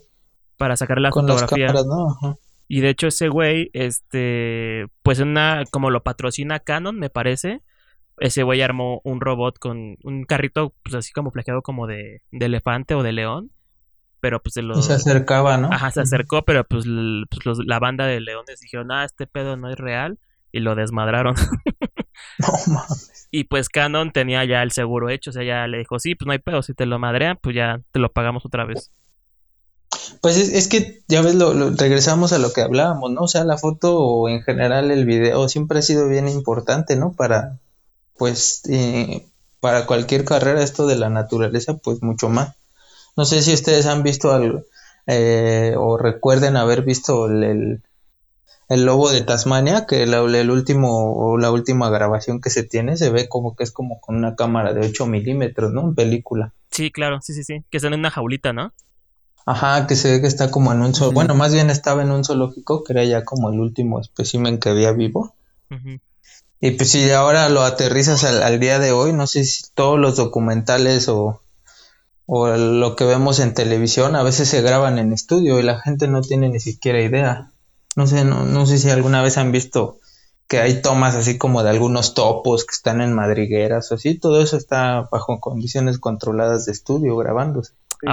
Para 0.59 0.77
sacar 0.77 1.01
la 1.01 1.09
con 1.09 1.27
fotografía. 1.27 1.73
Las 1.73 1.85
cámaras, 1.85 1.87
¿no? 1.87 2.11
Ajá. 2.11 2.39
Y 2.69 2.81
de 2.81 2.91
hecho 2.91 3.07
ese 3.07 3.29
güey, 3.29 3.71
este, 3.73 4.87
pues 5.03 5.21
una, 5.21 5.65
como 5.71 5.91
lo 5.91 6.03
patrocina 6.03 6.61
Canon, 6.61 6.99
me 6.99 7.09
parece. 7.09 7.63
Ese 8.19 8.43
güey 8.43 8.61
armó 8.61 9.01
un 9.05 9.21
robot 9.21 9.59
con 9.59 9.97
un 10.03 10.25
carrito, 10.25 10.75
pues 10.83 10.95
así 10.97 11.13
como 11.13 11.33
plaqueado 11.33 11.63
como 11.63 11.87
de, 11.87 12.21
de 12.31 12.47
elefante 12.47 12.95
o 12.95 13.03
de 13.03 13.13
león 13.13 13.54
pero 14.25 14.41
pues 14.41 14.55
se 14.55 14.63
lo... 14.63 14.81
Se 14.81 14.95
acercaba, 14.95 15.59
¿no? 15.59 15.69
Ajá, 15.71 15.91
se 15.91 16.01
acercó, 16.01 16.47
pero 16.47 16.65
pues, 16.65 16.87
pues 16.87 17.45
los, 17.45 17.59
la 17.67 17.79
banda 17.79 18.07
de 18.07 18.23
leones 18.23 18.59
dijeron, 18.59 18.91
ah, 18.91 19.05
este 19.05 19.27
pedo 19.27 19.59
no 19.59 19.69
es 19.69 19.77
real, 19.77 20.19
y 20.51 20.61
lo 20.61 20.75
desmadraron. 20.75 21.35
no 22.39 22.49
mames. 22.73 23.29
Y 23.31 23.45
pues 23.45 23.69
Canon 23.69 24.13
tenía 24.13 24.43
ya 24.47 24.63
el 24.63 24.73
seguro 24.73 25.11
hecho, 25.11 25.29
o 25.29 25.33
sea, 25.35 25.45
ya 25.45 25.67
le 25.67 25.77
dijo, 25.77 25.99
sí, 25.99 26.15
pues 26.15 26.25
no 26.25 26.33
hay 26.33 26.39
pedo, 26.39 26.63
si 26.63 26.73
te 26.73 26.87
lo 26.87 26.99
madrean, 26.99 27.39
pues 27.43 27.55
ya 27.55 27.83
te 27.93 27.99
lo 27.99 28.13
pagamos 28.13 28.47
otra 28.47 28.65
vez. 28.65 28.91
Pues 30.23 30.39
es, 30.39 30.55
es 30.55 30.69
que, 30.69 31.03
ya 31.07 31.21
ves, 31.21 31.35
lo, 31.35 31.53
lo, 31.53 31.73
regresamos 31.73 32.33
a 32.33 32.39
lo 32.39 32.51
que 32.55 32.63
hablábamos, 32.63 33.11
¿no? 33.11 33.25
O 33.25 33.29
sea, 33.29 33.45
la 33.45 33.59
foto 33.59 33.99
o 33.99 34.31
en 34.31 34.43
general 34.43 34.91
el 34.91 35.05
video 35.05 35.51
siempre 35.51 35.81
ha 35.81 35.83
sido 35.83 36.09
bien 36.09 36.29
importante, 36.29 36.97
¿no? 36.97 37.13
Para, 37.13 37.59
pues, 38.17 38.63
eh, 38.71 39.27
para 39.61 39.85
cualquier 39.85 40.25
carrera 40.25 40.63
esto 40.63 40.87
de 40.87 40.97
la 40.97 41.11
naturaleza, 41.11 41.77
pues 41.77 42.03
mucho 42.03 42.31
más. 42.31 42.55
No 43.17 43.25
sé 43.25 43.43
si 43.43 43.53
ustedes 43.53 43.87
han 43.87 44.03
visto 44.03 44.33
algo, 44.33 44.63
eh, 45.07 45.75
o 45.77 45.97
recuerden 45.97 46.57
haber 46.57 46.83
visto 46.83 47.27
el, 47.27 47.45
el, 47.45 47.83
el 48.69 48.85
lobo 48.85 49.11
de 49.11 49.23
Tasmania, 49.23 49.87
que 49.87 50.07
la, 50.07 50.19
el 50.19 50.51
último 50.51 51.15
o 51.15 51.39
la 51.39 51.51
última 51.51 51.91
grabación 51.91 52.41
que 52.41 52.51
se 52.51 52.63
tiene 52.63 52.97
se 52.97 53.11
ve 53.11 53.29
como 53.29 53.55
que 53.55 53.65
es 53.65 53.71
como 53.71 54.01
con 54.01 54.17
una 54.17 54.35
cámara 54.35 54.73
de 54.73 54.87
8 54.87 55.07
milímetros, 55.07 55.73
¿no? 55.73 55.83
En 55.83 55.95
película. 55.95 56.53
Sí, 56.71 56.91
claro, 56.91 57.21
sí, 57.21 57.35
sí, 57.35 57.45
sí. 57.45 57.63
Que 57.71 57.77
están 57.77 57.93
en 57.93 58.01
una 58.01 58.11
jaulita, 58.11 58.53
¿no? 58.53 58.73
Ajá, 59.47 59.87
que 59.87 59.95
se 59.95 60.11
ve 60.11 60.21
que 60.21 60.27
está 60.27 60.51
como 60.51 60.73
en 60.73 60.81
un 60.81 60.95
zoológico. 60.95 61.15
Bueno, 61.15 61.35
más 61.35 61.53
bien 61.53 61.71
estaba 61.71 62.03
en 62.03 62.11
un 62.11 62.25
zoológico, 62.25 62.83
que 62.83 62.95
era 62.95 63.05
ya 63.05 63.25
como 63.25 63.51
el 63.51 63.61
último 63.61 64.01
espécimen 64.01 64.59
que 64.59 64.71
había 64.71 64.93
vivo. 64.93 65.35
Y 66.61 66.71
pues 66.73 66.91
si 66.91 67.11
ahora 67.11 67.49
lo 67.51 67.63
aterrizas 67.63 68.25
al, 68.25 68.59
día 68.59 68.79
de 68.79 68.93
hoy, 68.93 69.13
no 69.13 69.27
sé 69.27 69.45
si 69.45 69.65
todos 69.75 69.99
los 69.99 70.17
documentales 70.17 71.09
o, 71.09 71.43
o 72.27 72.49
lo 72.49 72.97
que 72.97 73.05
vemos 73.05 73.41
en 73.41 73.55
televisión 73.55 74.17
a 74.17 74.23
veces 74.23 74.49
se 74.49 74.63
graban 74.63 74.99
en 74.99 75.13
estudio 75.13 75.59
y 75.59 75.63
la 75.63 75.79
gente 75.79 76.09
no 76.09 76.23
tiene 76.23 76.49
ni 76.49 76.61
siquiera 76.61 77.01
idea. 77.01 77.51
No 77.97 78.07
sé, 78.07 78.25
no, 78.25 78.45
no 78.45 78.67
sé 78.67 78.79
si 78.79 78.91
alguna 78.91 79.23
vez 79.23 79.39
han 79.39 79.53
visto 79.53 80.01
que 80.49 80.59
hay 80.59 80.83
tomas 80.83 81.15
así 81.15 81.39
como 81.39 81.63
de 81.63 81.71
algunos 81.71 82.15
topos 82.15 82.65
que 82.65 82.75
están 82.75 83.01
en 83.01 83.13
madrigueras 83.13 83.91
o 83.91 83.95
así, 83.95 84.19
todo 84.19 84.43
eso 84.43 84.57
está 84.57 85.09
bajo 85.11 85.41
condiciones 85.41 85.99
controladas 85.99 86.67
de 86.67 86.73
estudio 86.73 87.17
grabándose. 87.17 87.73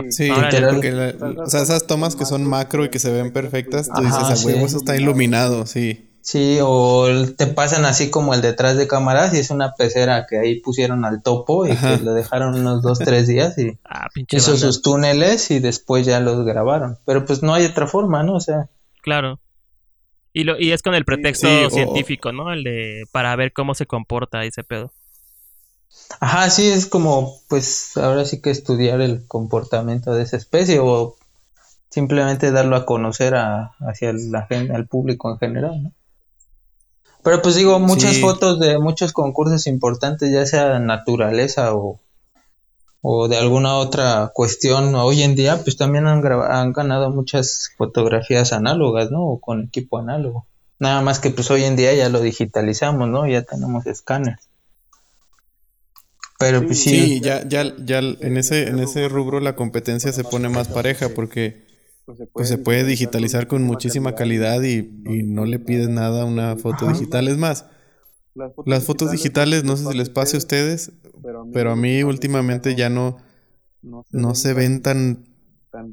Sí, 0.10 0.30
porque 0.30 1.16
o 1.38 1.50
sea, 1.50 1.62
esas 1.64 1.86
tomas 1.86 2.16
que 2.16 2.26
son 2.26 2.46
macro 2.46 2.86
y 2.86 2.90
que 2.90 3.00
se 3.00 3.12
ven 3.12 3.34
perfectas, 3.34 3.90
tú 3.94 4.02
dices, 4.02 4.24
a 4.24 4.46
huevo, 4.46 4.66
eso 4.66 4.78
está 4.78 4.96
iluminado, 4.96 5.66
sí. 5.66 6.11
Sí, 6.22 6.60
o 6.62 7.08
te 7.36 7.48
pasan 7.48 7.86
así 7.86 8.12
como 8.12 8.36
el 8.36 8.42
detrás 8.42 8.78
de 8.78 8.88
cámaras 8.88 9.34
y 9.34 9.40
es 9.40 9.50
una 9.50 9.74
pecera 9.74 10.28
que 10.30 10.38
ahí 10.38 10.60
pusieron 10.60 11.04
al 11.04 11.24
topo 11.24 11.66
y 11.66 11.76
que 11.76 11.98
lo 11.98 12.14
dejaron 12.14 12.54
unos 12.54 12.84
dos, 12.84 13.00
tres 13.00 13.28
días 13.28 13.58
y 13.58 13.80
ah, 13.86 14.08
hizo 14.30 14.56
sus 14.56 14.84
túneles 14.84 15.50
y 15.50 15.60
después 15.60 16.06
ya 16.06 16.20
los 16.20 16.46
grabaron. 16.46 17.00
Pero 17.06 17.26
pues 17.26 17.42
no 17.42 17.56
hay 17.56 17.66
otra 17.66 17.88
forma, 17.88 18.22
¿no? 18.22 18.36
O 18.36 18.40
sea. 18.40 18.70
Claro. 19.02 19.40
Y, 20.32 20.44
lo, 20.44 20.60
y 20.60 20.72
es 20.72 20.84
con 20.84 20.94
el 20.94 21.06
pretexto 21.06 21.48
científico, 21.72 22.32
¿no? 22.32 22.54
El 22.54 22.64
de 22.64 23.04
para 23.12 23.36
ver 23.36 23.52
cómo 23.52 23.74
se 23.74 23.88
comporta 23.88 24.46
ese 24.46 24.64
pedo. 24.64 24.94
Ajá, 26.20 26.50
sí, 26.50 26.68
es 26.68 26.86
como, 26.86 27.36
pues 27.50 27.98
ahora 27.98 28.26
sí 28.26 28.42
que 28.42 28.52
estudiar 28.52 29.02
el 29.02 29.28
comportamiento 29.28 30.14
de 30.14 30.24
esa 30.24 30.38
especie 30.38 30.80
o 30.80 31.16
simplemente 31.90 32.52
darlo 32.52 32.76
a 32.76 32.86
conocer 32.86 33.36
a, 33.36 33.72
hacia 33.80 34.14
la 34.14 34.46
gente, 34.46 34.74
al 34.74 34.88
público 34.88 35.32
en 35.32 35.38
general, 35.40 35.84
¿no? 35.84 35.94
Pero 37.24 37.42
pues 37.42 37.56
digo, 37.56 37.80
muchas 37.80 38.20
fotos 38.20 38.60
de 38.60 38.80
muchos 38.80 39.14
concursos 39.14 39.68
importantes, 39.68 40.32
ya 40.32 40.46
sea 40.46 40.80
naturaleza 40.80 41.76
o, 41.76 42.00
o 43.02 43.28
de 43.28 43.38
alguna 43.38 43.76
otra 43.76 44.32
cuestión 44.34 44.96
hoy 44.96 45.22
en 45.22 45.36
día, 45.36 45.62
pues 45.64 45.78
también 45.78 46.08
han, 46.08 46.26
han 46.26 46.74
ganado 46.74 47.10
muchas 47.12 47.72
fotografías 47.78 48.54
análogas, 48.54 49.12
¿no? 49.12 49.24
O 49.24 49.40
con 49.40 49.64
equipo 49.64 50.00
análogo. 50.00 50.46
Nada 50.80 51.02
más 51.02 51.20
que 51.20 51.30
pues 51.30 51.52
hoy 51.52 51.64
en 51.64 51.76
día 51.76 51.94
ya 51.94 52.10
lo 52.10 52.22
digitalizamos, 52.22 53.08
¿no? 53.08 53.28
Ya 53.28 53.44
tenemos 53.44 53.86
escáneres. 53.86 54.50
Pero 56.40 56.66
pues 56.66 56.80
sí. 56.80 56.90
Sí, 56.90 57.22
ya, 57.22 57.48
ya, 57.48 57.72
ya 57.78 58.00
en 58.00 58.38
ese, 58.38 58.68
en 58.68 58.80
ese 58.80 59.08
rubro 59.08 59.40
la 59.40 59.56
competencia 59.56 60.12
se 60.12 60.24
pone 60.24 60.50
más 60.50 60.70
pareja 60.70 61.10
porque 61.10 61.71
pues 62.34 62.48
se 62.48 62.58
puede 62.58 62.84
digitalizar 62.84 63.48
con 63.48 63.64
muchísima 63.64 64.16
calidad 64.16 64.62
y, 64.64 64.78
y 65.06 65.24
no 65.24 65.46
le 65.46 65.60
pides 65.60 65.90
nada 65.90 66.24
a 66.24 66.26
una 66.26 66.56
foto 66.56 66.88
digital. 66.88 67.28
Es 67.28 67.38
más, 67.38 67.66
las 68.66 68.86
fotos 68.86 69.12
digitales, 69.12 69.64
no 69.64 69.78
sé 69.78 69.90
si 69.92 69.98
les 69.98 70.10
pase 70.10 70.38
a 70.38 70.40
ustedes, 70.40 70.92
pero 71.54 71.72
a 71.72 71.76
mí 71.76 72.04
últimamente 72.04 72.76
ya 72.76 72.90
no, 72.90 73.18
no 73.82 74.36
se 74.36 74.54
ven 74.54 74.82
tan 74.82 75.26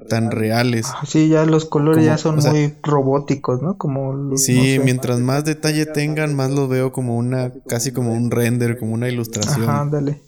tan 0.09 0.31
reales. 0.31 0.87
Ah, 0.93 1.05
sí, 1.07 1.29
ya 1.29 1.45
los 1.47 1.65
colores 1.65 2.05
ya 2.05 2.19
son 2.19 2.37
muy 2.37 2.75
robóticos, 2.83 3.63
¿no? 3.63 3.79
Como 3.79 4.37
Sí, 4.37 4.79
mientras 4.83 5.21
más 5.21 5.45
detalle 5.45 5.87
tengan, 5.87 6.35
más 6.35 6.51
los 6.51 6.69
veo 6.69 6.91
como 6.93 7.17
una 7.17 7.53
casi 7.67 7.93
como 7.93 8.13
un 8.13 8.31
render, 8.31 8.79
como 8.79 8.95
una 8.95 9.09
ilustración. 9.09 9.71
Ajá, 9.71 9.89
dale. 9.91 10.23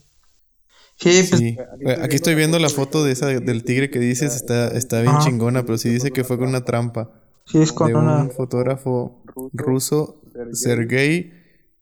Sí, 1.01 1.57
pues, 1.83 1.99
Aquí 2.01 2.17
estoy 2.17 2.35
viendo 2.35 2.59
la 2.59 2.69
foto 2.69 3.03
de 3.03 3.13
esa 3.13 3.27
del 3.27 3.65
tigre 3.65 3.91
que 3.91 3.99
dices, 3.99 4.37
está 4.37 4.69
está 4.69 5.01
bien 5.01 5.19
chingona, 5.21 5.65
pero 5.65 5.79
sí 5.79 5.89
dice 5.89 6.11
que 6.11 6.25
fue 6.25 6.39
con 6.39 6.49
una 6.49 6.65
trampa. 6.65 7.11
Sí, 7.47 7.59
es 7.59 7.73
con 7.73 7.95
un 7.97 8.31
fotógrafo 8.31 9.23
ruso, 9.53 10.21
Sergei 10.53 11.33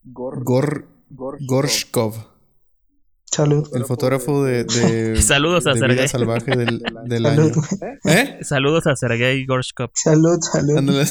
Gorshkov. 0.04 2.14
Salud. 3.24 3.68
El 3.74 3.84
fotógrafo 3.84 4.44
de, 4.44 4.64
de 4.64 5.16
Saludos 5.22 5.66
a 5.66 5.74
Sergei. 5.74 6.08
salvaje 6.08 6.56
del, 6.56 6.82
del 7.06 7.26
año. 7.26 7.50
¿Eh? 8.04 8.38
Saludos 8.42 8.86
a 8.86 8.96
Sergei 8.96 9.44
Gorshkov. 9.44 9.90
Salud, 9.94 10.38
salud. 10.40 11.04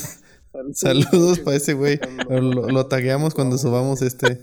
Saludos 0.74 1.40
para 1.40 1.58
ese 1.58 1.74
güey. 1.74 2.00
Lo, 2.30 2.70
lo, 2.70 2.88
tagueamos 2.88 3.36
cuando 3.36 3.58
subamos 3.58 4.02
este. 4.02 4.40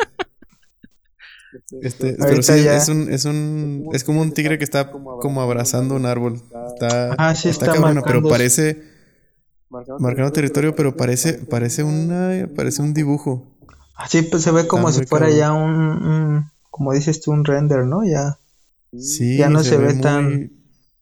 Este, 1.83 2.17
pero 2.19 2.43
sí, 2.43 2.53
es 2.53 2.89
un, 2.89 3.13
es 3.13 3.25
un, 3.25 3.89
es 3.93 4.05
como 4.05 4.21
un 4.21 4.33
tigre 4.33 4.59
que 4.59 4.65
está 4.65 4.91
como 4.91 5.41
abrazando 5.41 5.95
un 5.95 6.07
árbol. 6.07 6.43
Está, 6.69 7.15
ah, 7.19 7.35
sí, 7.35 7.49
está, 7.49 7.67
cabrón, 7.67 8.03
pero 8.05 8.23
parece 8.29 8.83
marcando 9.99 10.33
territorio, 10.33 10.75
pero 10.75 10.97
parece, 10.97 11.35
parece 11.35 11.83
una, 11.83 12.49
parece 12.55 12.83
un 12.83 12.95
dibujo. 12.95 13.57
Así 13.97 14.23
pues 14.23 14.43
se 14.43 14.51
ve 14.51 14.67
como 14.67 14.91
si 14.91 15.07
fuera 15.07 15.31
ya 15.31 15.53
un, 15.53 16.51
como 16.71 16.93
dices 16.93 17.21
tú, 17.21 17.33
un 17.33 17.45
render, 17.45 17.87
¿no? 17.87 18.05
Ya, 18.05 18.39
sí, 18.97 19.37
ya 19.37 19.49
no 19.49 19.63
se, 19.63 19.77
ve, 19.77 19.95
tan, 19.95 20.53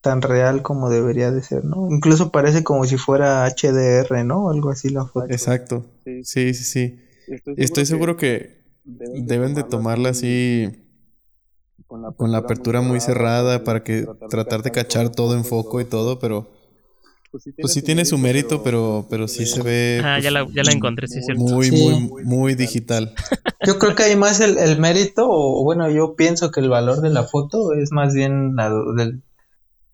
tan 0.01 0.21
real 0.21 0.61
como 0.61 0.89
debería 0.89 1.31
de 1.31 1.41
ser, 1.41 1.65
¿no? 1.65 1.87
Incluso 1.89 2.31
parece 2.31 2.63
como 2.63 2.85
si 2.85 2.97
fuera 2.97 3.47
HDR, 3.47 4.23
¿no? 4.23 4.49
Algo 4.49 4.69
así 4.69 4.89
la 4.89 5.05
foto. 5.05 5.31
Exacto. 5.31 5.85
Sí, 6.23 6.53
sí, 6.53 6.63
sí. 6.63 6.99
Estoy 7.57 7.85
seguro, 7.85 8.17
que, 8.17 8.62
deben 8.83 9.53
de 9.53 9.63
tomarla 9.63 10.09
así 10.09 10.83
con 11.87 12.31
la 12.31 12.39
apertura, 12.39 12.81
muy 12.81 12.99
cerrada 12.99 13.63
para 13.63 13.83
que 13.83 14.07
tratar 14.29 14.63
de 14.63 14.71
cachar 14.71 15.09
todo 15.09 15.35
en 15.35 15.45
foco 15.45 15.79
y 15.79 15.85
todo, 15.85 16.17
pero 16.17 16.47
pues, 17.33 17.45
pues 17.59 17.73
sí 17.73 17.81
tiene, 17.81 18.05
su 18.05 18.17
mérito, 18.17 18.61
pero, 18.63 19.07
pero 19.09 19.27
sí 19.27 19.45
se 19.45 19.63
ve. 19.63 20.01
Ah, 20.03 20.19
ya, 20.19 20.29
la, 20.29 20.47
ya 20.53 20.63
la 20.63 20.71
encontré, 20.71 21.07
sí, 21.07 21.21
cierto. 21.23 21.43
Muy, 21.43 21.71
muy, 21.71 22.23
muy 22.23 22.55
digital. 22.55 23.13
Yo 23.65 23.79
creo 23.79 23.95
que 23.95 24.03
hay 24.03 24.15
más 24.15 24.39
el, 24.39 24.57
el, 24.57 24.79
mérito, 24.79 25.27
o 25.27 25.63
bueno, 25.63 25.89
yo 25.89 26.15
pienso 26.15 26.51
que 26.51 26.59
el 26.59 26.69
valor 26.69 27.01
de 27.01 27.09
la 27.09 27.23
foto 27.23 27.73
es 27.73 27.91
más 27.91 28.13
bien 28.13 28.55
la, 28.55 28.69
del, 28.69 29.23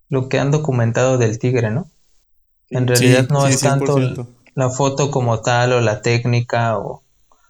lo 0.09 0.27
que 0.27 0.39
han 0.39 0.51
documentado 0.51 1.17
del 1.17 1.39
tigre, 1.39 1.71
¿no? 1.71 1.89
En 2.69 2.87
realidad 2.87 3.29
no 3.29 3.47
es 3.47 3.61
tanto 3.61 3.97
la 4.55 4.69
foto 4.69 5.09
como 5.09 5.41
tal 5.41 5.73
o 5.73 5.81
la 5.81 6.01
técnica, 6.01 6.77
o, 6.77 7.03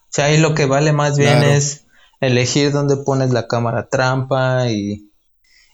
o 0.09 0.11
sea, 0.11 0.25
ahí 0.25 0.37
lo 0.37 0.55
que 0.55 0.65
vale 0.65 0.91
más 0.93 1.17
bien 1.17 1.43
es 1.43 1.85
elegir 2.19 2.71
dónde 2.71 2.97
pones 2.97 3.31
la 3.31 3.47
cámara 3.47 3.87
trampa 3.89 4.69
y 4.69 5.09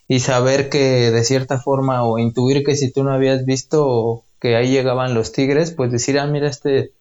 y 0.08 0.20
saber 0.20 0.70
que 0.70 1.12
de 1.12 1.24
cierta 1.24 1.60
forma 1.60 2.04
o 2.04 2.20
intuir 2.20 2.64
que 2.64 2.76
si 2.76 2.92
tú 2.92 3.04
no 3.04 3.12
habías 3.12 3.46
visto 3.46 4.24
que 4.40 4.56
ahí 4.56 4.70
llegaban 4.70 5.14
los 5.14 5.32
tigres, 5.32 5.72
pues 5.72 5.92
decir, 5.92 6.20
ah, 6.20 6.28
mira, 6.28 6.48
este, 6.48 6.94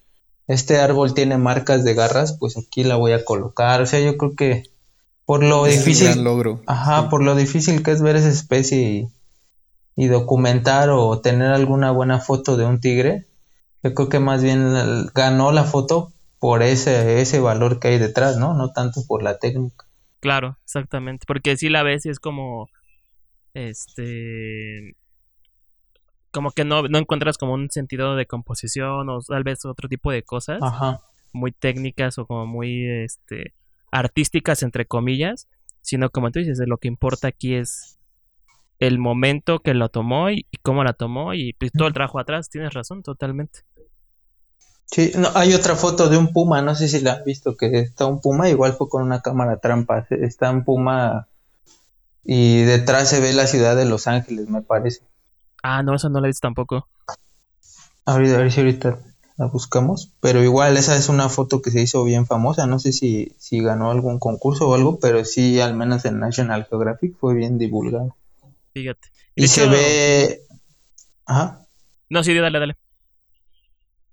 este 0.47 0.79
árbol 0.79 1.13
tiene 1.13 1.37
marcas 1.37 1.85
de 1.85 1.95
garras, 1.95 2.37
pues 2.39 2.57
aquí 2.57 2.85
la 2.85 2.97
voy 2.97 3.13
a 3.13 3.25
colocar. 3.25 3.83
O 3.83 3.87
sea, 3.87 4.01
yo 4.01 4.17
creo 4.17 4.35
que 4.35 4.63
por 5.27 5.43
lo 5.43 5.65
difícil, 5.65 6.23
logro. 6.23 6.63
ajá, 6.67 7.11
por 7.11 7.23
lo 7.23 7.35
difícil 7.35 7.83
que 7.83 7.91
es 7.91 8.01
ver 8.01 8.17
esa 8.17 8.29
especie 8.29 9.11
y, 9.97 10.07
documentar 10.07 10.91
o 10.91 11.21
tener 11.21 11.53
alguna 11.53 11.91
buena 11.91 12.21
foto 12.21 12.57
de 12.57 12.65
un 12.65 12.81
tigre, 12.81 13.27
yo 13.83 13.95
creo 13.95 14.09
que 14.09 14.21
más 14.21 14.43
bien 14.43 14.75
ganó 15.15 15.53
la 15.53 15.65
foto 15.65 16.13
por 16.45 16.63
ese, 16.63 17.23
ese 17.23 17.41
valor 17.41 17.81
que 17.81 17.89
hay 17.89 17.99
detrás, 17.99 18.37
¿no? 18.37 18.53
No 18.53 18.71
tanto 18.71 19.01
por 19.09 19.23
la 19.23 19.39
técnica. 19.39 19.87
Claro, 20.21 20.59
exactamente, 20.63 21.25
porque 21.27 21.57
si 21.57 21.71
la 21.71 21.83
ves 21.83 22.05
y 22.05 22.11
es 22.11 22.21
como 22.21 22.69
este 23.55 24.95
como 26.31 26.51
que 26.51 26.67
no, 26.67 26.83
no 26.83 26.99
encuentras 26.99 27.39
como 27.39 27.55
un 27.55 27.71
sentido 27.71 28.15
de 28.15 28.27
composición 28.27 29.09
o 29.09 29.21
tal 29.23 29.43
vez 29.43 29.65
otro 29.65 29.89
tipo 29.89 30.13
de 30.13 30.23
cosas 30.23 30.61
muy 31.33 31.51
técnicas 31.51 32.19
o 32.19 32.27
como 32.27 32.45
muy 32.45 32.91
este 32.91 33.55
artísticas 33.91 34.63
entre 34.63 34.85
comillas 34.85 35.49
sino 35.81 36.11
como 36.11 36.31
tú 36.31 36.41
dices 36.41 36.61
lo 36.67 36.77
que 36.77 36.89
importa 36.89 37.29
aquí 37.29 37.55
es 37.55 37.99
el 38.81 38.99
momento 38.99 39.61
que 39.61 39.73
lo 39.73 39.89
tomó 39.89 40.29
y, 40.29 40.47
cómo 40.61 40.85
la 40.85 40.93
tomó 40.93 41.33
y 41.33 41.55
pues, 41.55 41.73
todo 41.73 41.89
el 41.89 41.95
trabajo 41.95 42.19
atrás 42.19 42.51
tienes 42.51 42.75
razón 42.75 43.03
totalmente 43.03 43.61
Sí, 44.87 45.13
no, 45.17 45.31
hay 45.35 45.55
otra 45.55 45.77
foto 45.77 46.09
de 46.09 46.17
un 46.17 46.33
puma, 46.33 46.63
no 46.63 46.75
sé 46.75 46.89
si 46.89 47.01
la 47.01 47.13
has 47.13 47.25
visto, 47.25 47.57
que 47.57 47.81
está 47.81 48.07
un 48.07 48.21
puma, 48.21 48.49
igual 48.49 48.75
fue 48.75 48.89
con 48.89 49.03
una 49.03 49.23
cámara 49.23 49.59
trampa, 49.59 50.07
está 50.11 50.51
un 50.51 50.65
puma 50.65 51.27
y 52.25 52.63
detrás 52.63 53.09
se 53.09 53.21
ve 53.21 53.33
la 53.33 53.47
ciudad 53.47 53.77
de 53.77 53.85
Los 53.85 54.07
Ángeles, 54.07 54.49
me 54.49 54.63
parece. 54.63 55.01
Ah, 55.63 55.83
no, 55.83 55.95
esa 55.95 56.09
no 56.09 56.21
la 56.21 56.27
he 56.27 56.31
visto 56.31 56.47
tampoco. 56.47 56.89
A 58.07 58.19
ver, 58.19 58.35
a 58.35 58.39
ver 58.39 58.53
si 58.53 58.61
ahorita 58.61 58.99
la 59.37 59.47
buscamos. 59.47 60.13
Pero 60.21 60.43
igual 60.43 60.77
esa 60.77 60.97
es 60.97 61.09
una 61.09 61.29
foto 61.29 61.63
que 61.63 61.71
se 61.71 61.81
hizo 61.81 62.05
bien 62.05 62.27
famosa. 62.27 62.67
No 62.67 62.79
sé 62.79 62.93
si, 62.93 63.35
si 63.39 63.61
ganó 63.61 63.91
algún 63.91 64.19
concurso 64.19 64.69
o 64.69 64.75
algo, 64.75 64.99
pero 64.99 65.25
sí, 65.25 65.61
al 65.61 65.75
menos 65.75 66.05
en 66.05 66.19
National 66.19 66.67
Geographic 66.69 67.17
fue 67.19 67.35
bien 67.35 67.59
divulgado. 67.59 68.17
Fíjate. 68.73 69.09
Y 69.35 69.49
se 69.49 69.69
ve... 69.69 70.43
Ajá. 71.27 71.67
No, 72.11 72.23
sí, 72.23 72.35
dale, 72.35 72.59
dale. 72.59 72.77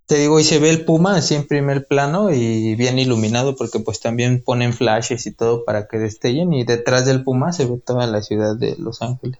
Te 0.05 0.17
digo, 0.17 0.39
y 0.39 0.43
se 0.43 0.59
ve 0.59 0.69
el 0.69 0.83
puma 0.83 1.15
así 1.15 1.35
en 1.35 1.47
primer 1.47 1.87
plano 1.87 2.31
y 2.31 2.75
bien 2.75 2.99
iluminado 2.99 3.55
porque 3.55 3.79
pues 3.79 3.99
también 4.01 4.43
ponen 4.43 4.73
flashes 4.73 5.25
y 5.25 5.33
todo 5.33 5.63
para 5.63 5.87
que 5.87 5.97
destellen 5.99 6.51
y 6.53 6.65
detrás 6.65 7.05
del 7.05 7.23
puma 7.23 7.53
se 7.53 7.65
ve 7.65 7.77
toda 7.77 8.07
la 8.07 8.21
ciudad 8.21 8.55
de 8.57 8.75
Los 8.77 9.01
Ángeles. 9.01 9.39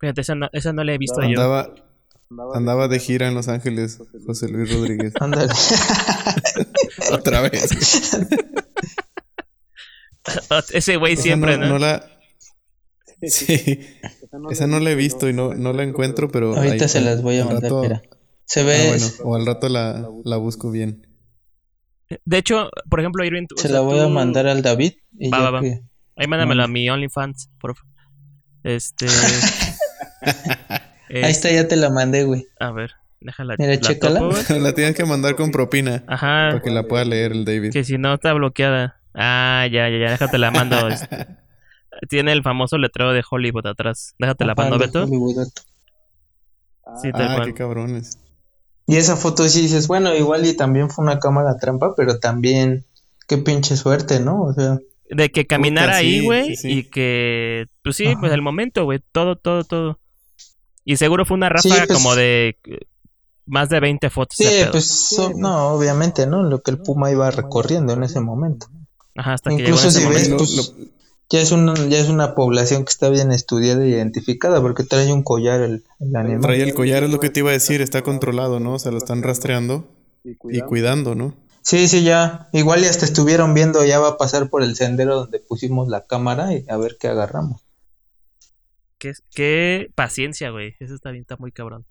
Fíjate, 0.00 0.22
esa 0.22 0.34
no, 0.34 0.48
esa 0.52 0.72
no 0.72 0.82
la 0.82 0.94
he 0.94 0.98
visto 0.98 1.20
yo. 1.20 1.28
Andaba, 1.28 1.74
andaba 2.54 2.88
de 2.88 2.98
gira 2.98 3.28
en 3.28 3.34
Los 3.34 3.48
Ángeles, 3.48 4.00
José 4.26 4.48
Luis 4.48 4.74
Rodríguez. 4.74 5.12
Ándale. 5.20 5.52
Otra 7.12 7.42
vez. 7.42 8.10
Ese 10.72 10.96
güey 10.96 11.16
siempre, 11.16 11.58
¿no? 11.58 11.68
no 11.68 11.78
la... 11.78 12.08
Sí, 13.22 13.78
esa 14.50 14.66
no 14.66 14.80
la 14.80 14.90
he 14.90 14.94
visto 14.94 15.28
y 15.28 15.32
no, 15.32 15.54
no 15.54 15.72
la 15.72 15.82
encuentro, 15.82 16.30
pero... 16.30 16.54
Ahorita 16.56 16.84
ahí- 16.84 16.88
se 16.88 17.00
las 17.00 17.22
voy 17.22 17.38
a 17.38 17.42
al 17.42 17.46
mandar, 17.48 17.62
rato- 17.64 17.82
mira. 17.82 18.02
Se 18.44 18.60
Ah, 18.60 18.64
ve, 18.64 18.88
bueno, 18.88 19.06
o 19.24 19.36
al 19.36 19.46
rato 19.46 19.68
la, 19.68 20.08
la 20.24 20.36
busco 20.36 20.70
bien. 20.70 21.06
De 22.24 22.38
hecho, 22.38 22.68
por 22.90 23.00
ejemplo, 23.00 23.24
Irving, 23.24 23.46
se 23.56 23.68
sea, 23.68 23.72
la 23.72 23.80
voy 23.80 23.98
a 24.00 24.08
mandar 24.08 24.46
al 24.46 24.62
David 24.62 24.92
y 25.18 25.30
Va, 25.30 25.40
va, 25.40 25.50
va. 25.50 25.60
que- 25.62 25.80
Ahí 26.16 26.26
mándamelo 26.26 26.62
a 26.62 26.68
mi 26.68 26.88
OnlyFans, 26.90 27.48
por 27.58 27.74
favor. 27.74 27.90
Este. 28.64 29.06
Ahí 31.10 31.30
está, 31.30 31.50
ya 31.50 31.68
te 31.68 31.76
la 31.76 31.90
mandé, 31.90 32.24
güey. 32.24 32.46
A 32.60 32.70
ver, 32.70 32.92
déjala. 33.20 33.54
Mira, 33.58 33.72
la 33.74 33.80
chécala. 33.80 34.20
topo, 34.20 34.34
güey. 34.48 34.60
la 34.62 34.74
tienes 34.74 34.94
que 34.94 35.04
mandar 35.04 35.36
con 35.36 35.50
propina 35.50 36.04
Ajá. 36.06 36.48
para 36.50 36.62
que 36.62 36.70
la 36.70 36.84
pueda 36.84 37.04
leer 37.04 37.32
el 37.32 37.44
David. 37.44 37.72
Que 37.72 37.84
si 37.84 37.98
no 37.98 38.14
está 38.14 38.32
bloqueada. 38.34 39.00
Ah, 39.14 39.66
ya, 39.70 39.88
ya, 39.88 39.98
ya, 39.98 40.10
déjate 40.10 40.38
la 40.38 40.50
mando. 40.50 40.88
este. 40.88 41.08
Tiene 42.08 42.32
el 42.32 42.42
famoso 42.42 42.78
letrero 42.78 43.12
de 43.12 43.22
Hollywood 43.28 43.66
atrás. 43.66 44.14
Déjate 44.18 44.44
la 44.44 44.54
de 44.54 44.78
Beto. 44.78 45.06
Sí, 47.00 47.12
tal 47.12 47.40
Ah, 47.40 47.44
qué 47.44 47.54
cabrones. 47.54 48.18
Y 48.86 48.96
esa 48.96 49.16
foto 49.16 49.48
sí 49.48 49.62
dices, 49.62 49.86
bueno, 49.86 50.14
igual 50.14 50.44
y 50.46 50.56
también 50.56 50.90
fue 50.90 51.04
una 51.04 51.20
cámara 51.20 51.56
trampa, 51.56 51.94
pero 51.96 52.18
también 52.18 52.84
qué 53.28 53.38
pinche 53.38 53.76
suerte, 53.76 54.20
¿no? 54.20 54.42
O 54.42 54.52
sea, 54.52 54.78
De 55.08 55.30
que 55.30 55.46
caminara 55.46 55.92
Puta, 55.92 55.98
ahí, 55.98 56.24
güey, 56.24 56.46
sí, 56.48 56.56
sí. 56.56 56.70
y 56.78 56.84
que, 56.90 57.66
pues 57.84 57.96
sí, 57.96 58.06
Ajá. 58.06 58.20
pues 58.20 58.32
el 58.32 58.42
momento, 58.42 58.84
güey, 58.84 59.00
todo, 59.12 59.36
todo, 59.36 59.62
todo. 59.64 59.98
Y 60.84 60.96
seguro 60.96 61.24
fue 61.24 61.36
una 61.36 61.48
ráfaga 61.48 61.84
pues- 61.86 61.96
como 61.98 62.16
de 62.16 62.56
más 63.46 63.68
de 63.68 63.78
20 63.80 64.10
fotos. 64.10 64.36
sí, 64.36 64.46
pues 64.72 64.88
so- 64.88 65.32
no, 65.36 65.68
obviamente, 65.68 66.26
¿no? 66.26 66.42
Lo 66.42 66.62
que 66.62 66.72
el 66.72 66.78
Puma 66.78 67.10
iba 67.12 67.30
recorriendo 67.30 67.92
en 67.92 68.02
ese 68.02 68.20
momento. 68.20 68.66
Ajá, 69.16 69.34
hasta 69.34 69.50
que 69.50 69.56
Incluso 69.62 69.88
llegó 69.90 70.10
en 70.10 70.16
ese 70.16 70.24
si 70.24 70.28
ves, 70.28 70.28
momento. 70.28 70.44
Lo- 70.44 70.62
pues 70.74 70.78
lo- 70.78 71.01
ya 71.32 71.40
es 71.40 71.50
una 71.50 71.74
ya 71.88 71.98
es 71.98 72.08
una 72.10 72.34
población 72.34 72.84
que 72.84 72.90
está 72.90 73.08
bien 73.08 73.32
estudiada 73.32 73.82
e 73.84 73.88
identificada 73.88 74.60
porque 74.60 74.84
trae 74.84 75.10
un 75.12 75.22
collar 75.22 75.62
el, 75.62 75.82
el 75.98 76.14
animal. 76.14 76.42
Traía 76.42 76.64
el 76.64 76.74
collar, 76.74 77.02
es 77.04 77.10
lo 77.10 77.18
que 77.20 77.30
te 77.30 77.40
iba 77.40 77.48
a 77.50 77.54
decir, 77.54 77.80
está 77.80 78.02
controlado, 78.02 78.60
¿no? 78.60 78.74
O 78.74 78.78
sea, 78.78 78.92
lo 78.92 78.98
están 78.98 79.22
rastreando 79.22 79.88
y 80.24 80.60
cuidando, 80.60 81.14
¿no? 81.14 81.34
Sí, 81.62 81.88
sí, 81.88 82.02
ya. 82.02 82.48
Igual 82.52 82.82
y 82.82 82.86
hasta 82.86 83.06
estuvieron 83.06 83.54
viendo, 83.54 83.84
ya 83.84 83.98
va 83.98 84.08
a 84.08 84.16
pasar 84.18 84.50
por 84.50 84.62
el 84.62 84.76
sendero 84.76 85.14
donde 85.20 85.38
pusimos 85.38 85.88
la 85.88 86.04
cámara 86.04 86.52
y 86.54 86.66
a 86.68 86.76
ver 86.76 86.96
qué 87.00 87.08
agarramos. 87.08 87.62
Qué, 88.98 89.12
qué 89.34 89.90
paciencia, 89.94 90.50
güey. 90.50 90.74
Eso 90.80 90.94
está 90.94 91.10
bien, 91.12 91.22
está 91.22 91.36
muy 91.38 91.50
cabrón. 91.52 91.86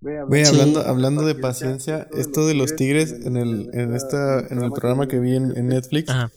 Güey, 0.00 0.44
Sí. 0.44 0.50
hablando, 0.54 0.80
hablando 0.80 1.22
de 1.24 1.34
paciencia, 1.34 2.08
esto 2.16 2.46
de 2.46 2.54
los 2.54 2.76
tigres 2.76 3.12
en 3.12 3.36
el, 3.36 3.70
en 3.72 3.94
esta, 3.94 4.40
en 4.40 4.62
el 4.62 4.70
programa 4.72 5.06
que 5.08 5.18
vi 5.18 5.36
en, 5.36 5.56
en 5.56 5.68
Netflix, 5.68 6.10
Ajá. 6.10 6.30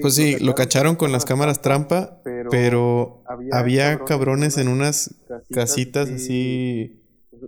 Pues 0.00 0.14
sí, 0.14 0.38
lo 0.38 0.54
cacharon 0.54 0.96
con 0.96 1.12
las 1.12 1.24
cámaras 1.24 1.60
trampa, 1.60 2.22
pero 2.50 3.22
había 3.52 3.98
cabrones 4.04 4.56
en 4.58 4.68
unas 4.68 5.14
casitas 5.50 6.10
así, 6.10 7.02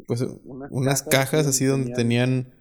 pues 0.06 0.24
unas 0.70 1.02
cajas 1.02 1.46
así 1.46 1.64
donde 1.64 1.92
tenían, 1.92 2.52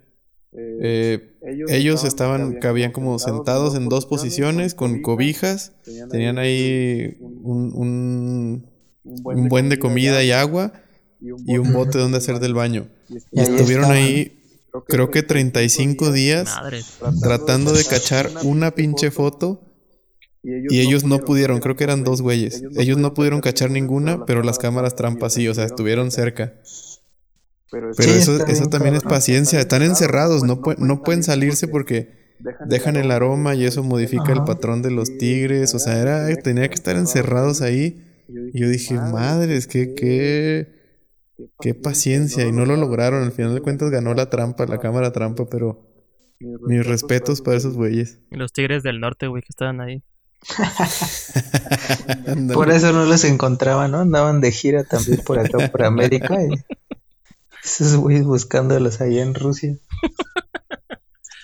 eh, 0.53 1.33
ellos 1.67 2.03
estaban, 2.03 2.59
cabían 2.59 2.91
como 2.91 3.19
sentados 3.19 3.75
en 3.75 3.89
dos 3.89 4.05
posiciones 4.05 4.73
con 4.73 5.01
cobijas, 5.01 5.73
tenían 6.09 6.37
ahí 6.37 7.17
un, 7.19 7.73
un, 7.73 8.69
un 9.03 9.49
buen 9.49 9.69
de 9.69 9.79
comida 9.79 10.23
y 10.23 10.31
agua 10.31 10.73
y 11.19 11.57
un 11.57 11.73
bote 11.73 11.97
donde 11.97 12.17
hacer 12.19 12.39
del 12.39 12.53
baño. 12.53 12.87
Y 13.31 13.41
estuvieron 13.41 13.85
ahí, 13.91 14.36
creo 14.85 15.09
que 15.11 15.23
35 15.23 16.11
días. 16.11 16.45
Madre. 16.45 16.81
tratando 17.21 17.73
de 17.73 17.83
cachar 17.85 18.29
una 18.43 18.71
pinche 18.71 19.11
foto. 19.11 19.63
y 20.43 20.79
ellos 20.79 21.03
no 21.03 21.19
pudieron, 21.19 21.59
creo 21.59 21.75
que 21.75 21.83
eran 21.83 22.03
dos 22.03 22.21
güeyes. 22.21 22.63
Ellos 22.77 22.97
no 22.97 23.13
pudieron 23.13 23.41
cachar 23.41 23.69
ninguna, 23.71 24.25
pero 24.25 24.43
las 24.43 24.57
cámaras 24.59 24.95
trampas 24.95 25.33
sí, 25.33 25.47
o 25.47 25.53
sea, 25.53 25.65
estuvieron 25.65 26.11
cerca. 26.11 26.53
Pero 27.69 27.93
Sí, 27.93 28.09
eso, 28.09 28.45
eso 28.47 28.67
también 28.67 28.95
es 28.95 29.03
paciencia, 29.03 29.59
están 29.59 29.81
encerrados, 29.83 30.43
no, 30.43 30.61
pue- 30.61 30.77
no 30.77 31.03
pueden 31.03 31.21
salirse 31.23 31.67
porque 31.67 32.15
dejan 32.67 32.95
el 32.95 33.11
aroma 33.11 33.55
y 33.55 33.65
eso 33.65 33.83
modifica 33.83 34.31
el 34.31 34.43
patrón 34.45 34.81
de 34.81 34.91
los 34.91 35.17
tigres, 35.17 35.73
o 35.75 35.79
sea, 35.79 35.99
era, 36.01 36.33
tenía 36.37 36.69
que 36.69 36.75
estar 36.75 36.95
encerrados 36.95 37.61
ahí. 37.61 38.05
Y 38.53 38.61
yo 38.61 38.69
dije, 38.69 38.93
madres, 38.95 39.67
qué, 39.67 39.93
qué, 39.95 40.76
qué 41.59 41.73
paciencia, 41.73 42.45
y 42.45 42.51
no 42.51 42.65
lo 42.65 42.75
lograron, 42.75 43.23
al 43.23 43.31
final 43.31 43.53
de 43.53 43.61
cuentas 43.61 43.89
ganó 43.89 44.13
la 44.13 44.29
trampa, 44.29 44.65
la 44.65 44.79
cámara 44.79 45.11
trampa, 45.11 45.45
pero 45.49 45.87
mis 46.39 46.85
respetos 46.85 47.41
para 47.41 47.57
esos 47.57 47.75
güeyes. 47.75 48.19
Y 48.31 48.35
Los 48.35 48.53
tigres 48.53 48.83
del 48.83 48.99
norte, 48.99 49.27
güey, 49.27 49.41
que 49.41 49.49
estaban 49.49 49.81
ahí. 49.81 50.03
Por 52.53 52.69
eso 52.69 52.93
no 52.93 53.05
los 53.05 53.23
encontraban, 53.23 53.91
¿no? 53.91 53.99
Andaban 53.99 54.39
de 54.39 54.51
gira 54.51 54.83
también 54.83 55.21
por 55.25 55.39
acá, 55.39 55.67
por 55.69 55.83
América. 55.83 56.37
Y 56.43 56.63
esos 57.63 57.97
güeyes 57.97 58.23
buscándolos 58.23 59.01
allá 59.01 59.23
en 59.23 59.33
Rusia. 59.33 59.77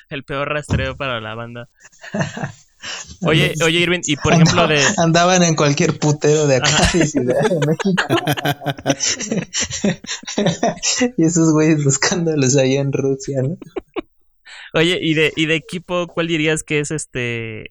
El 0.10 0.24
peor 0.24 0.50
rastreo 0.50 0.96
para 0.96 1.20
la 1.22 1.34
banda. 1.34 1.70
Oye, 3.22 3.54
oye, 3.64 3.80
Irving, 3.80 4.02
y 4.04 4.16
por 4.18 4.34
ejemplo 4.34 4.68
de... 4.68 4.82
Andaban 4.98 5.44
en 5.44 5.56
cualquier 5.56 5.98
putero 5.98 6.48
de 6.48 6.58
acá 6.58 6.90
de 6.94 7.08
Ciudad 7.08 7.42
de 7.50 7.60
México. 7.66 8.06
y 11.18 11.24
esos 11.24 11.54
güeyes 11.54 11.84
buscándolos 11.84 12.58
allá 12.58 12.82
en 12.82 12.92
Rusia, 12.92 13.42
¿no? 13.42 13.58
Oye, 14.74 15.00
y 15.02 15.14
de, 15.14 15.32
y 15.36 15.46
de 15.46 15.56
equipo, 15.56 16.08
¿cuál 16.08 16.28
dirías 16.28 16.64
que 16.64 16.80
es 16.80 16.92
este... 16.92 17.70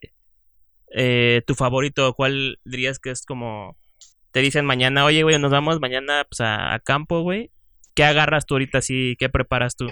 eh, 0.95 1.41
tu 1.45 1.55
favorito? 1.55 2.13
¿Cuál 2.13 2.59
dirías 2.65 2.99
que 2.99 3.11
es 3.11 3.25
como... 3.25 3.77
Te 4.31 4.39
dicen 4.39 4.65
mañana, 4.65 5.05
oye, 5.05 5.21
güey, 5.23 5.37
nos 5.37 5.51
vamos 5.51 5.79
mañana 5.79 6.25
pues, 6.29 6.41
a, 6.41 6.73
a 6.73 6.79
campo, 6.79 7.21
güey. 7.21 7.51
¿Qué 7.93 8.03
agarras 8.03 8.45
tú 8.47 8.55
ahorita 8.55 8.79
así? 8.79 9.15
¿Qué 9.19 9.29
preparas 9.29 9.75
tú? 9.75 9.87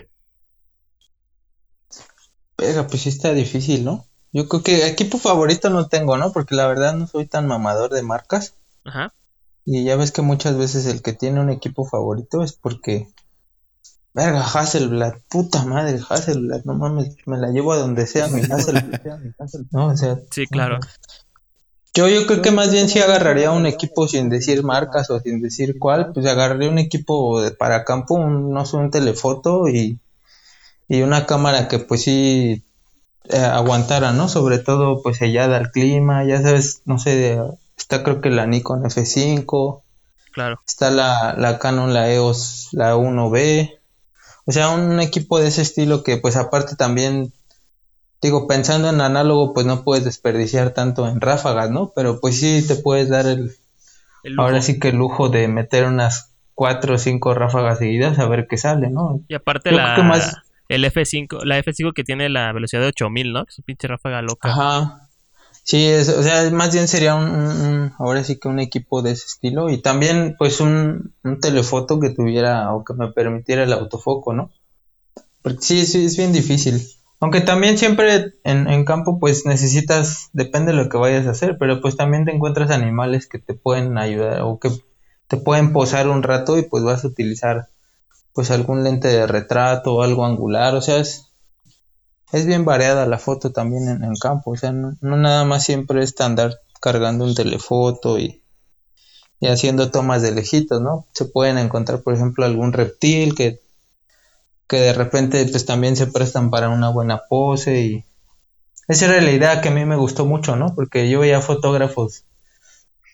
Pero 2.55 2.88
pues 2.88 3.03
sí 3.03 3.09
está 3.09 3.34
difícil, 3.34 3.84
¿no? 3.84 4.07
Yo 4.34 4.47
creo 4.47 4.63
que 4.63 4.88
equipo 4.88 5.17
favorito 5.17 5.69
no 5.69 5.88
tengo, 5.88 6.17
¿no? 6.17 6.32
Porque 6.32 6.55
la 6.55 6.67
verdad 6.67 6.93
no 6.93 7.07
soy 7.07 7.25
tan 7.25 7.47
mamador 7.47 7.91
de 7.91 8.01
marcas. 8.01 8.53
Ajá. 8.86 9.13
Y 9.65 9.84
ya 9.84 9.95
ves 9.95 10.11
que 10.11 10.21
muchas 10.21 10.57
veces 10.57 10.86
el 10.86 11.01
que 11.01 11.13
tiene 11.13 11.39
un 11.39 11.49
equipo 11.49 11.86
favorito 11.86 12.43
es 12.43 12.53
porque. 12.53 13.07
Verga, 14.13 14.41
Hasselblad, 14.43 15.13
puta 15.29 15.63
madre, 15.63 15.99
Hasselblad, 16.09 16.65
no 16.65 16.73
mames, 16.73 17.15
me 17.25 17.38
la 17.38 17.49
llevo 17.49 17.71
a 17.71 17.77
donde 17.77 18.05
sea 18.07 18.27
mi 18.27 18.41
Hasselblad. 18.41 18.99
No, 19.71 19.88
o 19.88 19.95
sea, 19.95 20.19
Sí, 20.32 20.47
claro. 20.47 20.79
yo, 21.93 22.09
yo 22.09 22.27
creo 22.27 22.41
que 22.41 22.51
más 22.51 22.71
bien 22.71 22.89
si 22.89 22.99
agarraría 22.99 23.51
un 23.51 23.65
equipo 23.65 24.09
sin 24.09 24.29
decir 24.29 24.63
marcas 24.63 25.09
o 25.11 25.19
sin 25.21 25.41
decir 25.41 25.79
cuál, 25.79 26.11
pues 26.11 26.25
agarraría 26.25 26.69
un 26.69 26.79
equipo 26.79 27.41
de 27.41 27.51
para 27.51 27.86
campo, 27.86 28.15
un, 28.15 28.51
no 28.51 28.65
sé, 28.65 28.75
un 28.75 28.91
telefoto 28.91 29.69
y, 29.69 29.97
y 30.89 31.01
una 31.03 31.25
cámara 31.25 31.69
que 31.69 31.79
pues 31.79 32.03
sí 32.03 32.65
eh, 33.30 33.38
aguantara, 33.38 34.11
¿no? 34.13 34.28
Sobre 34.28 34.59
todo 34.59 35.01
pues 35.01 35.17
sellada 35.17 35.57
al 35.57 35.72
clima, 35.72 36.24
ya 36.26 36.41
sabes, 36.41 36.82
no 36.86 36.97
sé, 36.99 37.39
está 37.78 38.03
creo 38.03 38.22
que 38.22 38.30
la 38.30 38.45
Nikon 38.47 38.84
F5, 38.86 39.82
Claro. 40.34 40.61
está 40.67 40.89
la, 40.91 41.36
la 41.38 41.59
Canon, 41.59 41.93
la 41.93 42.09
EOS, 42.11 42.69
la 42.72 42.95
1B, 42.95 43.78
o 44.45 44.51
sea, 44.51 44.69
un 44.69 44.99
equipo 45.01 45.39
de 45.39 45.47
ese 45.49 45.61
estilo 45.61 46.03
que 46.03 46.17
pues 46.17 46.36
aparte 46.38 46.76
también, 46.76 47.34
digo, 48.22 48.47
pensando 48.47 48.89
en 48.89 49.01
análogo, 49.01 49.53
pues 49.53 49.65
no 49.65 49.84
puedes 49.84 50.05
desperdiciar 50.05 50.72
tanto 50.72 51.07
en 51.07 51.19
ráfagas, 51.22 51.69
¿no? 51.69 51.91
Pero 51.95 52.19
pues 52.19 52.39
sí 52.39 52.65
te 52.67 52.76
puedes 52.76 53.09
dar 53.09 53.28
el, 53.28 53.55
ahora 54.38 54.61
sí 54.61 54.80
que 54.80 54.89
el 54.89 54.95
lujo 54.97 55.30
de 55.30 55.47
meter 55.47 55.86
unas 55.86 56.30
cuatro 56.55 56.95
o 56.95 56.97
cinco 56.97 57.34
ráfagas 57.34 57.80
seguidas 57.80 58.17
a 58.19 58.28
ver 58.28 58.47
qué 58.47 58.57
sale, 58.57 58.89
¿no? 58.89 59.19
Y 59.28 59.34
aparte 59.36 59.72
Yo 59.72 59.78
la, 59.78 59.84
creo 59.84 59.95
que 59.97 60.03
más- 60.03 60.38
el 60.76 60.86
F5, 60.86 61.43
la 61.43 61.57
F5 61.59 61.93
que 61.93 62.03
tiene 62.03 62.30
la 62.30 62.51
velocidad 62.53 62.82
de 62.82 62.88
8000, 62.88 63.34
¿no? 63.34 63.43
Es 63.47 63.59
un 63.59 63.65
pinche 63.65 63.88
ráfaga 63.88 64.22
loca. 64.22 64.49
Ajá. 64.49 65.09
Sí, 65.63 65.86
es, 65.86 66.09
o 66.09 66.24
sea, 66.24 66.49
más 66.49 66.74
bien 66.74 66.88
sería 66.88 67.13
un- 67.15 67.93
ahora 67.99 68.24
sí 68.24 68.39
que 68.39 68.47
un 68.47 68.59
equipo 68.59 69.01
de 69.03 69.11
ese 69.11 69.26
estilo 69.28 69.69
y 69.69 69.80
también 69.82 70.36
pues 70.38 70.59
un, 70.59 71.13
un 71.24 71.39
telefoto 71.39 71.99
que 71.99 72.09
tuviera 72.09 72.74
o 72.74 72.84
que 72.84 72.93
me 72.95 73.11
permitiera 73.11 73.63
el 73.63 73.74
autofoco, 73.74 74.34
¿no? 74.34 74.51
Porque 75.43 75.61
sí, 75.61 75.86
sí, 75.86 76.05
es 76.05 76.17
bien 76.17 76.34
difícil. 76.34 76.82
Aunque 77.19 77.41
también 77.41 77.78
siempre 77.78 78.34
en, 78.43 78.67
en 78.67 78.86
campo 78.86 79.19
pues 79.19 79.45
necesitas, 79.45 80.30
depende 80.34 80.72
de 80.72 80.78
lo 80.78 80.89
que 80.89 80.97
vayas 80.97 81.28
a 81.28 81.32
hacer, 81.32 81.57
pero 81.59 81.80
pues 81.80 81.95
también 81.95 82.26
te 82.26 82.32
encuentras 82.32 82.72
animales 82.72 83.28
que 83.28 83.38
te 83.38 83.53
pueden 83.53 83.97
ayudar 83.99 84.41
o 84.41 84.59
que 84.59 84.69
te 85.28 85.38
pueden 85.38 85.74
posar 85.74 86.09
un 86.09 86.24
rato 86.24 86.57
y 86.57 86.63
pues 86.63 86.84
vas 86.84 87.05
a 87.05 87.07
utilizar 87.07 87.67
pues 88.34 88.51
algún 88.51 88.84
lente 88.84 89.07
de 89.07 89.27
retrato 89.27 89.95
o 89.95 90.03
algo 90.03 90.25
angular, 90.25 90.75
o 90.75 90.82
sea, 90.82 90.97
es, 90.97 91.27
es 92.32 92.45
bien 92.45 92.65
variada 92.65 93.05
la 93.05 93.17
foto 93.17 93.51
también 93.51 93.89
en, 93.89 94.03
en 94.03 94.15
campo, 94.15 94.51
o 94.51 94.57
sea, 94.57 94.71
no, 94.71 94.97
no, 95.01 95.17
nada 95.17 95.43
más 95.45 95.63
siempre 95.63 96.03
es 96.03 96.19
andar 96.21 96.59
cargando 96.79 97.25
un 97.25 97.36
telefoto 97.36 98.17
y, 98.19 98.41
y 99.39 99.47
haciendo 99.47 99.91
tomas 99.91 100.21
de 100.21 100.32
lejitos, 100.32 100.82
¿no? 100.82 101.07
Se 101.13 101.25
pueden 101.25 101.57
encontrar, 101.57 102.01
por 102.01 102.13
ejemplo, 102.13 102.45
algún 102.45 102.73
reptil 102.73 103.36
que, 103.36 103.59
que 104.67 104.77
de 104.77 104.93
repente 104.93 105.45
pues 105.45 105.65
también 105.65 105.95
se 105.95 106.07
prestan 106.07 106.49
para 106.49 106.69
una 106.69 106.89
buena 106.89 107.23
pose 107.27 107.82
y 107.82 108.05
esa 108.88 109.05
era 109.05 109.21
la 109.21 109.32
idea 109.32 109.61
que 109.61 109.69
a 109.69 109.71
mí 109.71 109.86
me 109.86 109.95
gustó 109.95 110.25
mucho, 110.25 110.55
¿no? 110.55 110.73
Porque 110.75 111.09
yo 111.09 111.19
veía 111.19 111.41
fotógrafos 111.41 112.25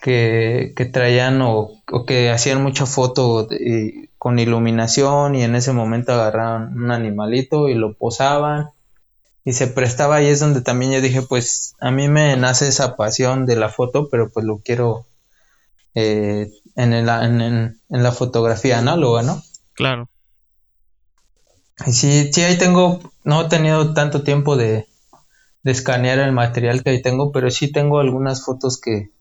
que, 0.01 0.73
que 0.75 0.85
traían 0.85 1.41
o, 1.41 1.71
o, 1.91 2.05
que 2.05 2.29
hacían 2.29 2.63
mucha 2.63 2.85
foto 2.85 3.45
de, 3.45 4.06
con 4.17 4.39
iluminación 4.39 5.35
y 5.35 5.43
en 5.43 5.55
ese 5.55 5.73
momento 5.73 6.13
agarraban 6.13 6.75
un 6.75 6.91
animalito 6.91 7.69
y 7.69 7.75
lo 7.75 7.93
posaban 7.93 8.71
y 9.43 9.53
se 9.53 9.67
prestaba 9.67 10.21
y 10.21 10.27
es 10.27 10.39
donde 10.39 10.61
también 10.61 10.91
yo 10.91 11.01
dije 11.01 11.21
pues 11.21 11.75
a 11.79 11.91
mí 11.91 12.07
me 12.09 12.35
nace 12.35 12.67
esa 12.67 12.95
pasión 12.95 13.45
de 13.45 13.55
la 13.55 13.69
foto 13.69 14.09
pero 14.09 14.29
pues 14.29 14.45
lo 14.45 14.59
quiero 14.59 15.05
eh, 15.93 16.51
en, 16.75 16.93
el, 16.93 17.07
en, 17.09 17.41
en, 17.41 17.81
en, 17.89 18.03
la 18.03 18.11
fotografía 18.11 18.79
análoga 18.79 19.21
no 19.23 19.43
claro. 19.73 20.09
Y 21.85 21.93
sí 21.93 22.33
sí 22.33 22.41
ahí 22.41 22.57
tengo 22.57 22.99
no 23.23 23.43
he 23.43 23.49
tenido 23.49 23.93
tanto 23.93 24.23
tiempo 24.23 24.57
de, 24.57 24.87
de 25.61 25.71
escanear 25.71 26.17
el 26.19 26.31
material 26.31 26.83
que 26.83 26.89
ahí 26.89 27.01
tengo 27.03 27.31
pero 27.31 27.51
sí 27.51 27.71
tengo 27.71 27.99
algunas 27.99 28.43
fotos 28.43 28.81
que 28.81 29.11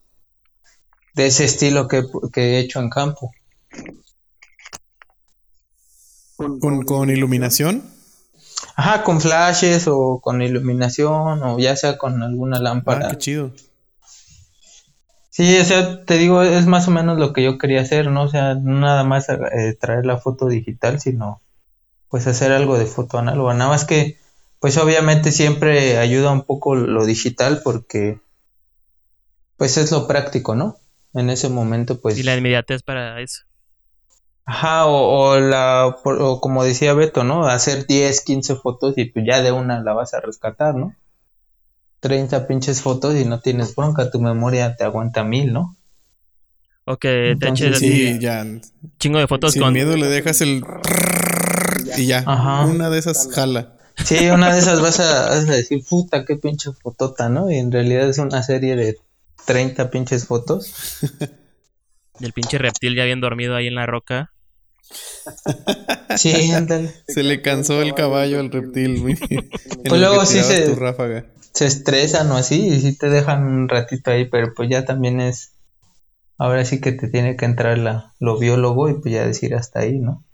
de 1.13 1.27
ese 1.27 1.45
estilo 1.45 1.87
que, 1.87 2.03
que 2.33 2.41
he 2.41 2.59
hecho 2.59 2.79
en 2.79 2.89
campo 2.89 3.31
¿Con, 6.37 6.83
con 6.83 7.09
iluminación? 7.09 7.83
Ajá, 8.75 9.03
con 9.03 9.19
flashes 9.19 9.87
o 9.87 10.19
con 10.21 10.41
iluminación 10.41 11.43
o 11.43 11.59
ya 11.59 11.75
sea 11.75 11.97
con 11.97 12.21
alguna 12.23 12.59
lámpara. 12.59 13.07
Ah, 13.07 13.09
qué 13.11 13.17
chido. 13.17 13.51
Sí, 15.29 15.57
o 15.59 15.65
sea, 15.65 16.03
te 16.03 16.17
digo, 16.17 16.41
es 16.41 16.65
más 16.65 16.87
o 16.87 16.91
menos 16.91 17.19
lo 17.19 17.33
que 17.33 17.43
yo 17.43 17.57
quería 17.57 17.81
hacer, 17.81 18.09
¿no? 18.09 18.23
O 18.23 18.27
sea, 18.27 18.55
no 18.55 18.79
nada 18.79 19.03
más 19.03 19.29
eh, 19.29 19.77
traer 19.79 20.05
la 20.05 20.17
foto 20.17 20.47
digital, 20.47 20.99
sino 20.99 21.41
pues 22.09 22.25
hacer 22.25 22.51
algo 22.51 22.77
de 22.77 22.85
foto 22.85 23.19
análoga. 23.19 23.53
Nada 23.53 23.69
más 23.69 23.85
que, 23.85 24.17
pues 24.59 24.77
obviamente 24.77 25.31
siempre 25.31 25.97
ayuda 25.97 26.31
un 26.31 26.43
poco 26.43 26.75
lo 26.75 27.05
digital 27.05 27.61
porque, 27.63 28.19
pues 29.57 29.77
es 29.77 29.91
lo 29.91 30.07
práctico, 30.07 30.55
¿no? 30.55 30.77
En 31.13 31.29
ese 31.29 31.49
momento, 31.49 31.99
pues... 31.99 32.17
Y 32.17 32.23
la 32.23 32.35
inmediatez 32.35 32.81
para 32.81 33.21
eso. 33.21 33.43
Ajá, 34.49 34.85
o, 34.85 35.33
o 35.33 35.39
la, 35.41 35.87
o 35.87 36.39
como 36.39 36.63
decía 36.63 36.93
Beto, 36.93 37.25
¿no? 37.25 37.45
Hacer 37.45 37.85
10, 37.85 38.21
15 38.21 38.55
fotos 38.55 38.97
y 38.97 39.03
pues 39.03 39.25
ya 39.27 39.41
de 39.41 39.51
una 39.51 39.81
la 39.83 39.91
vas 39.91 40.13
a 40.13 40.21
rescatar, 40.21 40.73
¿no? 40.73 40.95
30 41.99 42.47
pinches 42.47 42.81
fotos 42.81 43.15
y 43.15 43.25
no 43.25 43.41
tienes 43.41 43.75
bronca, 43.75 44.09
tu 44.09 44.21
memoria 44.21 44.77
te 44.77 44.85
aguanta 44.85 45.25
mil, 45.25 45.51
¿no? 45.51 45.75
O 46.85 46.95
que 46.95 47.35
te 47.37 47.49
eches 47.49 47.79
sí, 47.79 48.19
ya. 48.19 48.45
chingo 48.97 49.19
de 49.19 49.27
fotos 49.27 49.51
Sin 49.51 49.63
con... 49.63 49.73
miedo 49.73 49.97
le 49.97 50.07
dejas 50.07 50.39
el... 50.39 50.63
Y 51.97 52.05
ya, 52.05 52.23
Ajá. 52.25 52.65
una 52.67 52.89
de 52.89 52.99
esas 52.99 53.27
jala. 53.29 53.73
Sí, 53.97 54.29
una 54.29 54.53
de 54.53 54.59
esas 54.59 54.79
vas 54.79 55.01
a, 55.01 55.27
vas 55.29 55.49
a 55.49 55.51
decir, 55.51 55.83
puta, 55.89 56.23
qué 56.23 56.37
pinche 56.37 56.71
fotota, 56.71 57.27
¿no? 57.27 57.51
Y 57.51 57.57
en 57.57 57.69
realidad 57.69 58.07
es 58.07 58.19
una 58.19 58.41
serie 58.43 58.77
de 58.77 58.97
30 59.45 59.89
pinches 59.89 60.25
fotos. 60.25 61.01
Y 62.19 62.25
el 62.25 62.33
pinche 62.33 62.57
reptil 62.57 62.95
ya 62.95 63.05
bien 63.05 63.21
dormido 63.21 63.55
ahí 63.55 63.67
en 63.67 63.75
la 63.75 63.85
roca. 63.85 64.31
Sí, 66.17 66.51
ándale. 66.51 66.93
Se 67.07 67.23
le 67.23 67.41
cansó 67.41 67.81
el 67.81 67.93
caballo 67.93 68.39
al 68.39 68.51
reptil, 68.51 69.01
güey. 69.01 69.15
Pues 69.87 70.01
luego 70.01 70.25
sí 70.25 70.41
se, 70.41 70.75
se 71.53 71.65
estresan 71.65 72.29
o 72.31 72.35
así 72.35 72.67
y 72.67 72.79
sí 72.81 72.97
te 72.97 73.09
dejan 73.09 73.43
un 73.43 73.69
ratito 73.69 74.11
ahí, 74.11 74.25
pero 74.25 74.53
pues 74.53 74.69
ya 74.69 74.85
también 74.85 75.21
es. 75.21 75.53
Ahora 76.37 76.65
sí 76.65 76.81
que 76.81 76.91
te 76.91 77.07
tiene 77.07 77.35
que 77.35 77.45
entrar 77.45 77.77
la, 77.77 78.13
lo 78.19 78.37
biólogo 78.37 78.89
y 78.89 78.95
pues 78.95 79.13
ya 79.13 79.25
decir 79.25 79.55
hasta 79.55 79.79
ahí, 79.79 79.97
¿no? 79.97 80.25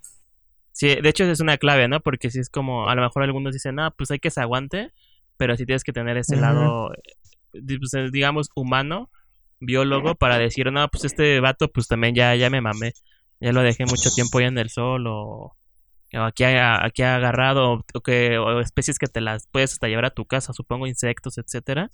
Sí, 0.72 0.88
de 0.88 1.08
hecho 1.08 1.24
es 1.24 1.40
una 1.40 1.56
clave, 1.56 1.86
¿no? 1.86 2.00
Porque 2.00 2.30
si 2.30 2.40
es 2.40 2.50
como, 2.50 2.88
a 2.88 2.94
lo 2.96 3.02
mejor 3.02 3.22
algunos 3.22 3.52
dicen, 3.52 3.78
ah, 3.78 3.94
pues 3.96 4.10
hay 4.10 4.18
que 4.18 4.30
se 4.30 4.40
aguante, 4.40 4.92
pero 5.36 5.56
sí 5.56 5.64
tienes 5.64 5.84
que 5.84 5.92
tener 5.92 6.16
ese 6.16 6.36
lado, 6.36 6.90
pues, 7.52 8.12
digamos, 8.12 8.50
humano, 8.56 9.08
biólogo, 9.60 10.16
para 10.16 10.36
decir, 10.36 10.70
no, 10.72 10.88
pues 10.88 11.04
este 11.04 11.38
vato, 11.40 11.68
pues 11.70 11.86
también 11.86 12.14
ya, 12.14 12.34
ya 12.34 12.50
me 12.50 12.60
mamé, 12.60 12.92
ya 13.44 13.52
lo 13.52 13.60
dejé 13.60 13.84
mucho 13.84 14.10
tiempo 14.10 14.40
ya 14.40 14.46
en 14.46 14.56
el 14.56 14.70
sol, 14.70 15.06
o, 15.06 15.54
o 16.14 16.20
aquí, 16.22 16.44
ha, 16.44 16.82
aquí 16.82 17.02
ha 17.02 17.16
agarrado, 17.16 17.84
o, 17.92 18.00
que, 18.00 18.38
o 18.38 18.60
especies 18.60 18.98
que 18.98 19.06
te 19.06 19.20
las 19.20 19.46
puedes 19.52 19.72
hasta 19.74 19.86
llevar 19.86 20.06
a 20.06 20.14
tu 20.14 20.24
casa, 20.24 20.54
supongo, 20.54 20.86
insectos, 20.86 21.36
etcétera, 21.36 21.90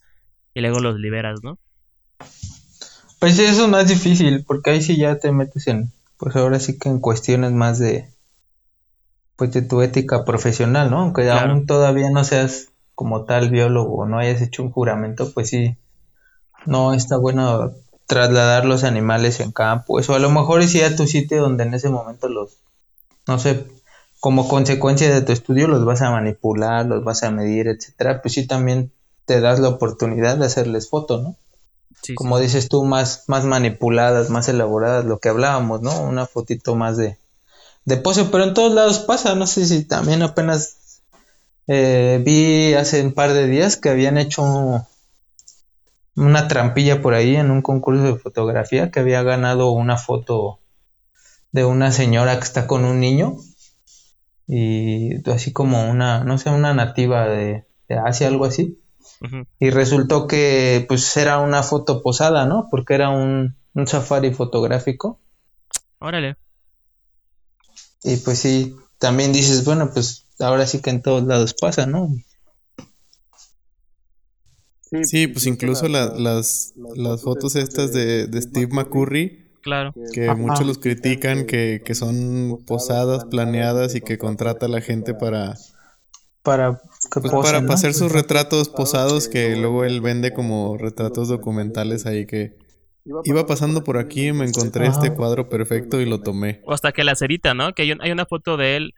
y 0.55 0.61
luego 0.61 0.79
los 0.79 0.97
liberas, 0.99 1.41
¿no? 1.43 1.59
Pues 3.19 3.39
eso 3.39 3.65
es 3.65 3.69
más 3.69 3.89
difícil, 3.89 4.45
porque 4.47 4.71
ahí 4.71 4.81
sí 4.81 4.97
ya 4.97 5.19
te 5.19 5.33
metes 5.33 5.67
en, 5.67 5.91
pues 6.17 6.37
ahora 6.37 6.61
sí 6.61 6.79
que 6.79 6.89
en 6.89 7.01
cuestiones 7.01 7.51
más 7.53 7.79
de, 7.81 8.09
pues 9.37 9.53
de 9.53 9.63
tu 9.63 9.83
ética 9.83 10.25
profesional, 10.25 10.91
¿no? 10.91 11.01
Aunque 11.01 11.23
Claro. 11.23 11.53
aún 11.53 11.67
todavía 11.67 12.11
no 12.11 12.23
seas 12.25 12.69
como 12.95 13.25
tal 13.25 13.51
biólogo 13.51 13.97
o 13.97 14.07
no 14.07 14.19
hayas 14.19 14.41
hecho 14.41 14.63
un 14.63 14.71
juramento, 14.71 15.33
pues 15.35 15.49
sí, 15.51 15.77
no 16.65 16.95
está 16.95 17.17
bueno 17.17 17.73
trasladar 18.11 18.65
los 18.65 18.83
animales 18.83 19.39
en 19.39 19.53
campo, 19.53 20.01
eso 20.01 20.17
a 20.17 20.19
lo 20.19 20.31
mejor 20.33 20.63
es 20.63 20.75
ir 20.75 20.83
a 20.83 20.97
tu 20.97 21.07
sitio 21.07 21.41
donde 21.41 21.63
en 21.63 21.75
ese 21.75 21.91
momento 21.91 22.29
los, 22.29 22.57
no 23.29 23.39
sé, 23.39 23.69
como 24.19 24.49
consecuencia 24.49 25.15
de 25.15 25.23
tu 25.23 25.31
estudio 25.31 25.69
los 25.69 25.85
vas 25.85 26.03
a 26.03 26.11
manipular, 26.11 26.87
los 26.87 27.05
vas 27.05 27.23
a 27.23 27.31
medir, 27.31 27.69
etcétera, 27.69 28.21
pues 28.21 28.35
sí 28.35 28.49
también 28.49 28.91
te 29.27 29.41
das 29.41 29.61
la 29.61 29.69
oportunidad 29.69 30.37
de 30.39 30.47
hacerles 30.47 30.91
foto, 30.91 31.23
¿no? 31.23 31.37
Sí, 32.03 32.17
como 32.17 32.39
sí. 32.39 32.43
dices 32.43 32.69
tú, 32.69 32.85
más, 32.85 33.29
más 33.29 33.45
manipuladas, 33.45 34.29
más 34.29 34.49
elaboradas, 34.49 35.05
lo 35.05 35.21
que 35.21 35.29
hablábamos, 35.29 35.81
¿no? 35.81 36.03
Una 36.03 36.27
fotito 36.27 36.75
más 36.75 36.97
de, 36.97 37.17
de 37.85 37.97
pose, 37.97 38.25
pero 38.25 38.43
en 38.43 38.55
todos 38.55 38.75
lados 38.75 38.99
pasa, 38.99 39.37
no 39.37 39.47
sé 39.47 39.67
si 39.67 39.85
también 39.85 40.23
apenas 40.23 41.03
eh, 41.69 42.21
vi 42.25 42.75
hace 42.75 43.03
un 43.03 43.13
par 43.13 43.35
de 43.35 43.47
días 43.47 43.77
que 43.77 43.91
habían 43.91 44.19
hecho 44.19 44.85
una 46.17 46.49
trampilla 46.49 47.01
por 47.03 47.15
ahí 47.15 47.37
en 47.37 47.51
un 47.51 47.63
concurso 47.63 48.03
de 48.03 48.19
fotografía 48.19 48.91
que 48.91 49.01
había 49.01 49.23
ganado 49.23 49.71
una 49.71 49.97
foto 49.97 50.61
de 51.53 51.65
una 51.65 51.93
señora 51.93 52.37
que 52.37 52.45
está 52.45 52.67
con 52.67 52.85
un 52.85 53.01
niño 53.01 53.37
y 54.47 55.29
así 55.31 55.53
como 55.53 55.89
una, 55.89 56.25
no 56.25 56.37
sé, 56.39 56.51
una 56.51 56.75
nativa 56.75 57.29
de, 57.29 57.67
de 57.89 57.99
Asia, 57.99 58.29
algo 58.29 58.45
así. 58.45 58.81
Y 59.59 59.71
resultó 59.71 60.27
que 60.27 60.85
pues 60.89 61.17
era 61.17 61.39
una 61.39 61.63
foto 61.63 62.03
posada, 62.03 62.47
¿no? 62.47 62.69
Porque 62.71 62.95
era 62.95 63.11
un, 63.11 63.57
un 63.75 63.87
safari 63.87 64.33
fotográfico. 64.33 65.21
Órale. 65.99 66.37
Y 68.03 68.17
pues 68.17 68.39
sí, 68.39 68.75
también 68.99 69.33
dices, 69.33 69.65
bueno, 69.65 69.91
pues 69.93 70.27
ahora 70.39 70.67
sí 70.67 70.81
que 70.81 70.91
en 70.91 71.03
todos 71.03 71.23
lados 71.25 71.55
pasa, 71.55 71.87
¿no? 71.87 72.09
Sí, 75.05 75.27
pues 75.29 75.47
incluso 75.47 75.89
la- 75.89 76.13
las, 76.19 76.75
las 76.97 77.23
fotos 77.23 77.55
estas 77.57 77.93
de, 77.93 78.27
de 78.27 78.43
Steve 78.43 78.69
McCurry, 78.73 79.47
Claro. 79.63 79.93
que 80.13 80.25
Ajá. 80.25 80.35
muchos 80.35 80.67
los 80.67 80.79
critican, 80.79 81.47
que, 81.47 81.83
que 81.85 81.95
son 81.95 82.63
posadas, 82.67 83.27
planeadas 83.27 83.95
y 83.95 84.01
que 84.01 84.17
contrata 84.19 84.67
a 84.67 84.69
la 84.71 84.81
gente 84.81 85.13
para, 85.15 85.55
Para 86.43 86.81
que 87.13 87.21
pues, 87.21 87.31
posen, 87.31 87.43
para, 87.43 87.61
¿no? 87.61 87.67
para 87.69 87.75
hacer 87.75 87.93
sus 87.95 88.11
retratos 88.11 88.69
posados 88.71 89.29
que 89.29 89.55
luego 89.57 89.85
él 89.85 90.01
vende 90.01 90.33
como 90.33 90.77
retratos 90.79 91.29
documentales 91.29 92.07
ahí 92.07 92.27
que 92.27 92.57
iba 93.25 93.47
pasando 93.47 93.85
por 93.85 93.99
aquí 93.99 94.29
y 94.29 94.33
me 94.33 94.47
encontré 94.47 94.87
este 94.87 95.09
Ajá. 95.09 95.17
cuadro 95.17 95.49
perfecto 95.49 96.01
y 96.01 96.07
lo 96.07 96.21
tomé. 96.21 96.63
O 96.65 96.73
hasta 96.73 96.93
que 96.93 97.05
la 97.05 97.15
cerita, 97.15 97.53
¿no? 97.55 97.73
Que 97.75 97.83
hay, 97.83 97.93
un- 97.93 98.01
hay 98.03 98.11
una 98.13 98.25
foto 98.27 98.57
de 98.57 98.77
él 98.77 98.95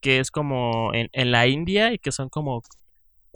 que 0.00 0.18
es 0.18 0.30
como 0.30 0.92
en, 0.94 1.08
en 1.12 1.30
la 1.30 1.46
India 1.46 1.92
y 1.92 1.98
que 1.98 2.10
son 2.12 2.28
como 2.30 2.62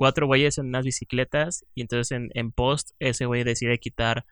cuatro 0.01 0.27
güeyes 0.27 0.57
en 0.57 0.65
unas 0.69 0.87
bicicletas 0.87 1.67
y 1.75 1.83
entonces 1.83 2.11
en, 2.13 2.31
en 2.33 2.53
post 2.53 2.93
ese 3.01 3.27
güey 3.27 3.45
decide 3.45 3.79
quitar 3.79 4.25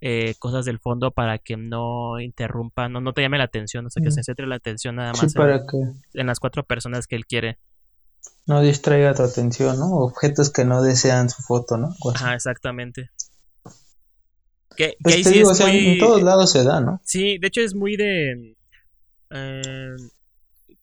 eh, 0.00 0.34
cosas 0.38 0.64
del 0.64 0.78
fondo 0.78 1.10
para 1.10 1.38
que 1.38 1.56
no 1.56 2.20
interrumpa, 2.20 2.88
no, 2.88 3.00
no 3.00 3.12
te 3.12 3.22
llame 3.22 3.36
la 3.38 3.42
atención, 3.44 3.84
o 3.86 3.90
sea, 3.90 4.00
que 4.04 4.10
Mm. 4.10 4.12
se 4.12 4.22
centre 4.22 4.46
la 4.46 4.54
atención 4.54 4.94
nada 4.94 5.12
Sí, 5.14 5.22
más 5.24 5.34
en, 5.34 5.38
para 5.42 5.58
que 5.66 5.78
en 6.20 6.26
las 6.28 6.38
cuatro 6.38 6.62
personas 6.62 7.08
que 7.08 7.16
él 7.16 7.26
quiere. 7.26 7.58
no 8.46 8.60
distraiga 8.62 9.14
tu 9.14 9.24
atención, 9.24 9.80
¿no? 9.80 9.96
Objetos 9.96 10.50
que 10.52 10.64
no 10.64 10.80
desean 10.80 11.28
su 11.28 11.42
foto, 11.42 11.76
¿no? 11.76 11.88
Así. 11.88 12.10
Ajá, 12.14 12.34
exactamente. 12.34 13.10
Que, 14.76 14.90
que 14.90 14.96
Pues 15.02 15.16
te 15.16 15.24
sí 15.24 15.30
digo, 15.38 15.50
o 15.50 15.54
sea, 15.54 15.66
muy... 15.66 15.76
en 15.94 15.98
todos 15.98 16.22
lados 16.22 16.52
se 16.52 16.62
da, 16.62 16.80
¿no? 16.80 17.00
Sí, 17.02 17.38
de 17.38 17.48
hecho 17.48 17.62
es 17.62 17.74
muy 17.74 17.96
de... 17.96 18.54
eh, 19.30 19.96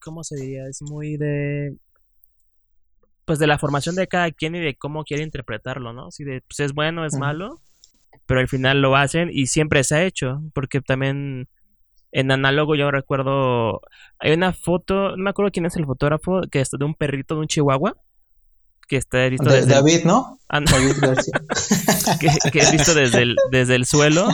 ¿Cómo 0.00 0.22
se 0.22 0.36
diría? 0.36 0.66
Es 0.68 0.82
muy 0.82 1.16
de... 1.16 1.76
Pues 3.24 3.38
de 3.38 3.46
la 3.46 3.58
formación 3.58 3.94
de 3.94 4.06
cada 4.06 4.30
quien 4.30 4.54
y 4.54 4.60
de 4.60 4.74
cómo 4.76 5.04
quiere 5.04 5.22
interpretarlo, 5.22 5.92
¿no? 5.92 6.10
Si 6.10 6.24
de, 6.24 6.42
pues 6.42 6.60
es 6.60 6.72
bueno, 6.74 7.04
es 7.06 7.14
malo, 7.16 7.60
pero 8.26 8.40
al 8.40 8.48
final 8.48 8.80
lo 8.82 8.96
hacen 8.96 9.30
y 9.32 9.46
siempre 9.46 9.82
se 9.84 9.94
ha 9.96 10.04
hecho, 10.04 10.42
porque 10.52 10.80
también 10.80 11.48
En 12.16 12.30
análogo 12.30 12.76
yo 12.76 12.90
recuerdo, 12.92 13.80
hay 14.20 14.32
una 14.32 14.52
foto, 14.52 15.16
no 15.16 15.24
me 15.24 15.30
acuerdo 15.30 15.50
quién 15.50 15.66
es 15.66 15.74
el 15.76 15.84
fotógrafo, 15.84 16.42
que 16.48 16.60
es 16.60 16.70
de 16.70 16.84
un 16.84 16.94
perrito 16.94 17.34
de 17.34 17.40
un 17.40 17.48
chihuahua, 17.48 17.96
que 18.86 18.96
está 18.98 19.28
visto 19.28 19.50
De- 19.50 19.56
desde... 19.56 19.72
David, 19.74 20.04
¿no? 20.04 20.38
Ah, 20.48 20.60
no, 20.60 20.70
David 20.70 20.94
García. 21.00 21.32
que, 22.20 22.28
que 22.52 22.58
es 22.60 22.70
visto 22.70 22.94
desde 22.94 23.22
el, 23.22 23.34
desde 23.50 23.74
el 23.74 23.84
suelo 23.84 24.28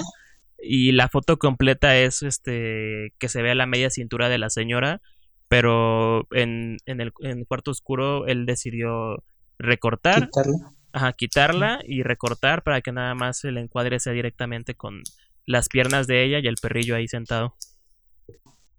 y 0.62 0.92
la 0.92 1.08
foto 1.08 1.38
completa 1.38 1.96
es 1.96 2.22
este 2.22 3.14
que 3.18 3.28
se 3.30 3.40
vea 3.40 3.54
la 3.54 3.64
media 3.66 3.88
cintura 3.88 4.28
de 4.28 4.36
la 4.36 4.50
señora, 4.50 5.00
pero 5.50 6.28
en, 6.30 6.76
en 6.86 7.00
el 7.00 7.12
en 7.22 7.44
cuarto 7.44 7.72
oscuro 7.72 8.26
él 8.28 8.46
decidió 8.46 9.24
recortar, 9.58 10.26
Quitarlo. 10.26 10.54
ajá, 10.92 11.12
quitarla 11.12 11.80
y 11.84 12.04
recortar 12.04 12.62
para 12.62 12.80
que 12.82 12.92
nada 12.92 13.16
más 13.16 13.42
el 13.44 13.58
encuadre 13.58 13.98
sea 13.98 14.12
directamente 14.12 14.76
con 14.76 15.02
las 15.46 15.68
piernas 15.68 16.06
de 16.06 16.24
ella 16.24 16.38
y 16.38 16.46
el 16.46 16.54
perrillo 16.62 16.94
ahí 16.94 17.08
sentado. 17.08 17.56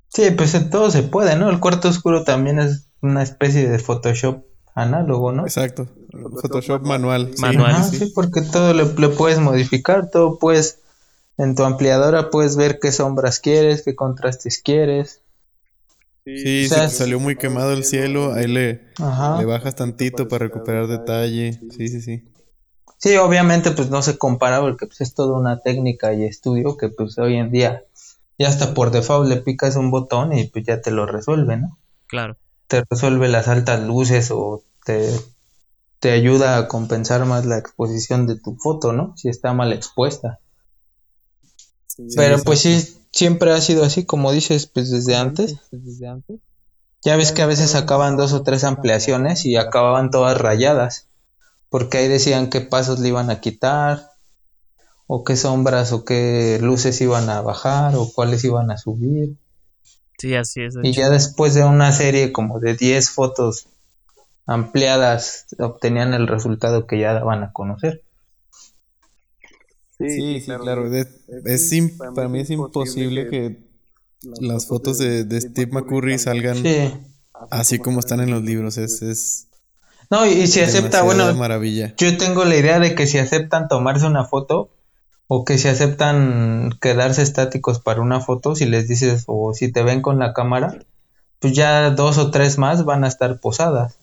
Sí, 0.08 0.32
pues 0.32 0.54
en 0.56 0.70
todo 0.70 0.90
se 0.92 1.04
puede, 1.04 1.36
¿no? 1.36 1.50
El 1.50 1.60
cuarto 1.60 1.90
oscuro 1.90 2.24
también 2.24 2.60
es 2.60 2.88
una 3.02 3.22
especie 3.22 3.68
de 3.70 3.78
Photoshop 3.78 4.46
análogo, 4.74 5.34
¿no? 5.34 5.44
Exacto. 5.44 5.90
Photoshop 6.42 6.84
manual. 6.86 7.32
sí, 7.36 7.42
Manual. 7.42 7.72
Ajá, 7.72 7.84
sí, 7.84 7.98
sí, 7.98 8.12
porque 8.16 8.42
todo 8.42 8.74
le, 8.74 8.86
le 8.86 9.10
puedes 9.10 9.40
modificar, 9.40 10.10
todo 10.10 10.40
puedes, 10.40 10.80
en 11.38 11.56
tu 11.56 11.64
ampliadora 11.64 12.30
puedes 12.30 12.56
ver 12.56 12.80
qué 12.80 12.94
sombras 12.94 13.40
quieres, 13.42 13.84
qué 13.84 13.94
contrastes 13.96 14.62
quieres. 14.62 15.22
Sí, 16.38 16.66
O 16.66 16.70
sea, 16.70 16.90
si 16.90 16.96
te 16.96 17.04
salió 17.04 17.20
muy 17.20 17.36
quemado 17.36 17.74
el 17.74 17.84
cielo, 17.84 18.34
ahí 18.34 18.48
le, 18.48 18.82
Ajá. 18.98 19.38
le 19.40 19.46
bajas 19.46 19.76
tantito 19.76 20.28
para 20.28 20.46
recuperar 20.46 20.88
detalle. 20.88 21.54
Sí, 21.76 21.88
sí, 21.88 22.02
sí. 22.02 22.24
Sí, 22.98 23.16
obviamente 23.18 23.72
pues 23.72 23.90
no 23.90 24.04
se 24.04 24.18
compara 24.20 24.62
porque 24.62 24.86
pues 24.86 25.02
es 25.02 25.16
toda 25.16 25.38
una 25.38 25.60
técnica 25.60 26.14
y 26.14 26.24
estudio 26.24 26.78
que 26.78 26.90
pues 26.90 27.18
hoy 27.18 27.36
en 27.36 27.50
día 27.50 27.84
ya 28.38 28.48
hasta 28.48 28.76
por 28.76 28.92
default 28.92 29.28
le 29.28 29.38
picas 29.38 29.76
un 29.76 29.90
botón 29.90 30.34
y 30.38 30.46
pues 30.46 30.66
ya 30.66 30.82
te 30.82 30.92
lo 30.92 31.08
resuelve, 31.08 31.58
¿no? 31.58 31.80
Claro. 32.08 32.38
Te 32.68 32.84
resuelve 32.88 33.28
las 33.28 33.48
altas 33.48 33.82
luces 33.82 34.30
o 34.32 34.64
te, 34.86 35.10
te 36.00 36.12
ayuda 36.12 36.58
a 36.58 36.68
compensar 36.68 37.26
más 37.26 37.46
la 37.46 37.58
exposición 37.58 38.28
de 38.28 38.40
tu 38.40 38.56
foto, 38.56 38.94
¿no? 38.94 39.16
Si 39.18 39.30
está 39.30 39.54
mal 39.54 39.74
expuesta. 39.74 40.40
Pero 42.16 42.42
pues 42.44 42.60
sí, 42.60 43.01
siempre 43.12 43.52
ha 43.52 43.62
sido 43.62 43.84
así, 43.84 44.06
como 44.06 44.32
dices, 44.32 44.68
pues 44.68 44.90
desde 44.90 45.16
antes. 45.16 45.56
Ya 47.04 47.16
ves 47.16 47.32
que 47.32 47.42
a 47.42 47.48
veces 47.48 47.72
sacaban 47.72 48.18
dos 48.18 48.34
o 48.34 48.44
tres 48.44 48.64
ampliaciones 48.64 49.46
y 49.46 49.56
acababan 49.56 50.12
todas 50.12 50.38
rayadas, 50.38 51.08
porque 51.70 51.98
ahí 51.98 52.08
decían 52.08 52.50
qué 52.50 52.62
pasos 52.62 53.00
le 53.00 53.08
iban 53.08 53.30
a 53.30 53.42
quitar, 53.42 54.12
o 55.08 55.24
qué 55.24 55.36
sombras 55.36 55.92
o 55.92 56.06
qué 56.06 56.60
luces 56.62 57.02
iban 57.02 57.30
a 57.30 57.42
bajar, 57.42 57.96
o 57.96 58.10
cuáles 58.14 58.44
iban 58.44 58.72
a 58.72 58.78
subir. 58.78 59.36
Sí, 60.18 60.36
así 60.36 60.62
es. 60.62 60.76
Y 60.84 60.94
ya 60.94 61.10
después 61.10 61.56
de 61.56 61.64
una 61.64 61.92
serie 61.92 62.32
como 62.32 62.60
de 62.60 62.76
10 62.76 63.10
fotos 63.10 63.68
ampliadas, 64.46 65.48
obtenían 65.60 66.14
el 66.14 66.28
resultado 66.28 66.86
que 66.86 67.00
ya 67.00 67.14
daban 67.14 67.44
a 67.44 67.52
conocer. 67.52 68.04
Sí, 70.10 70.40
sí, 70.42 70.46
claro. 70.60 70.90
de- 70.90 71.08
es 71.46 71.72
im- 71.74 71.98
para 72.16 72.28
mí 72.28 72.40
es 72.42 72.50
imposible 72.50 73.28
que 73.30 73.58
las 74.40 74.68
fotos 74.68 74.98
de, 74.98 75.24
de 75.26 75.42
Steve 75.42 75.72
McCurry 75.72 76.18
salgan 76.20 76.58
Sí. 76.58 76.94
así 77.50 77.80
como 77.80 78.00
están 78.00 78.20
en 78.20 78.32
los 78.32 78.44
libros. 78.44 78.78
Es, 78.78 79.02
es 79.02 79.48
No, 80.10 80.26
y, 80.26 80.32
y 80.34 80.48
si 80.48 80.60
acepta, 80.62 81.02
bueno, 81.04 81.34
maravilla. 81.36 81.94
Yo 81.98 82.18
tengo 82.18 82.46
la 82.46 82.56
idea 82.56 82.80
de 82.80 82.96
que 82.96 83.08
si 83.08 83.18
aceptan 83.18 83.68
tomarse 83.68 84.06
una 84.06 84.26
foto 84.26 84.70
o 85.28 85.46
que 85.46 85.58
si 85.58 85.70
aceptan 85.70 86.72
quedarse 86.82 87.22
estáticos 87.22 87.80
para 87.80 88.02
una 88.02 88.20
foto, 88.20 88.54
si 88.56 88.66
les 88.66 88.88
dices 88.88 89.24
o 89.28 89.54
si 89.54 89.72
te 89.72 89.82
ven 89.84 90.02
con 90.02 90.20
la 90.20 90.34
cámara, 90.34 90.78
pues 91.40 91.54
ya 91.54 91.90
dos 91.92 92.18
o 92.18 92.30
tres 92.32 92.58
más 92.58 92.84
van 92.86 93.04
a 93.04 93.08
estar 93.08 93.40
posadas. 93.40 93.96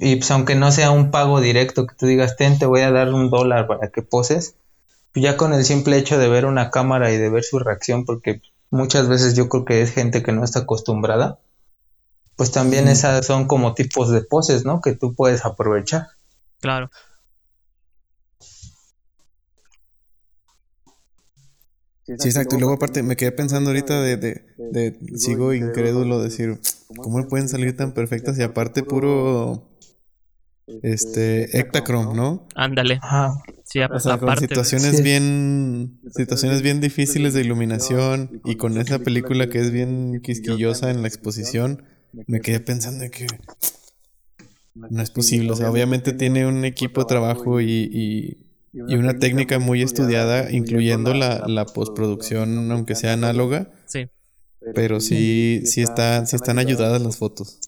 Y 0.00 0.16
pues 0.16 0.30
aunque 0.30 0.54
no 0.54 0.72
sea 0.72 0.90
un 0.90 1.10
pago 1.10 1.40
directo 1.40 1.86
que 1.86 1.94
tú 1.94 2.06
digas, 2.06 2.36
ten, 2.36 2.58
te 2.58 2.66
voy 2.66 2.80
a 2.80 2.90
dar 2.90 3.12
un 3.12 3.28
dólar 3.30 3.66
para 3.66 3.88
que 3.90 4.02
poses, 4.02 4.56
pues 5.12 5.22
ya 5.24 5.36
con 5.36 5.52
el 5.52 5.64
simple 5.64 5.98
hecho 5.98 6.18
de 6.18 6.28
ver 6.28 6.46
una 6.46 6.70
cámara 6.70 7.12
y 7.12 7.18
de 7.18 7.28
ver 7.28 7.44
su 7.44 7.58
reacción, 7.58 8.04
porque 8.06 8.40
muchas 8.70 9.08
veces 9.08 9.34
yo 9.34 9.48
creo 9.48 9.64
que 9.64 9.82
es 9.82 9.92
gente 9.92 10.22
que 10.22 10.32
no 10.32 10.42
está 10.42 10.60
acostumbrada, 10.60 11.38
pues 12.36 12.50
también 12.50 12.88
esas 12.88 13.26
son 13.26 13.46
como 13.46 13.74
tipos 13.74 14.10
de 14.10 14.22
poses, 14.22 14.64
¿no? 14.64 14.80
Que 14.80 14.94
tú 14.94 15.14
puedes 15.14 15.44
aprovechar. 15.44 16.06
Claro. 16.60 16.90
Sí, 22.06 22.12
exacto. 22.28 22.56
Y 22.56 22.58
luego 22.58 22.74
aparte 22.74 23.02
me 23.02 23.16
quedé 23.16 23.32
pensando 23.32 23.70
ahorita 23.70 24.00
de, 24.00 24.16
de, 24.16 24.44
de- 24.58 24.98
sigo 25.18 25.52
incrédulo 25.54 26.20
decir, 26.22 26.58
¿cómo 27.00 27.26
pueden 27.28 27.48
salir 27.48 27.76
tan 27.76 27.92
perfectas? 27.92 28.38
Y 28.38 28.42
aparte 28.42 28.82
puro, 28.82 29.62
este, 30.82 31.58
Ektachrome, 31.58 32.14
¿no? 32.14 32.46
Ándale. 32.54 32.98
Ajá. 33.02 33.34
Sí, 33.64 33.80
a- 33.80 33.86
O 33.86 34.00
sea, 34.00 34.18
con 34.18 34.36
situaciones 34.38 34.96
Sí. 34.96 35.02
bien, 35.02 36.00
situaciones 36.14 36.62
bien 36.62 36.80
difíciles 36.80 37.34
de 37.34 37.40
iluminación 37.42 38.40
y 38.44 38.56
con 38.56 38.76
esa 38.78 38.98
película 38.98 39.48
que 39.48 39.58
es 39.60 39.70
bien 39.70 40.20
quisquillosa 40.22 40.90
en 40.90 41.02
la 41.02 41.08
exposición, 41.08 41.84
me 42.26 42.40
quedé 42.40 42.60
pensando 42.60 43.00
de 43.04 43.10
que 43.10 43.26
no 44.74 45.02
es 45.02 45.10
posible. 45.10 45.52
O 45.52 45.56
sea, 45.56 45.70
obviamente 45.70 46.12
tiene 46.12 46.46
un 46.46 46.64
equipo 46.64 47.02
de 47.02 47.06
trabajo 47.06 47.60
y, 47.60 47.66
y, 47.92 48.46
y 48.72 48.94
una 48.96 49.18
técnica 49.18 49.58
muy 49.58 49.82
estudiada, 49.82 50.50
incluyendo 50.50 51.14
la, 51.14 51.44
la 51.46 51.66
postproducción, 51.66 52.70
aunque 52.72 52.94
sea 52.94 53.12
análoga, 53.12 53.70
Sí. 53.86 54.06
pero 54.74 55.00
sí, 55.00 55.62
sí, 55.64 55.82
está, 55.82 56.24
sí 56.26 56.36
están 56.36 56.58
ayudadas 56.58 57.00
las 57.02 57.16
fotos. 57.16 57.60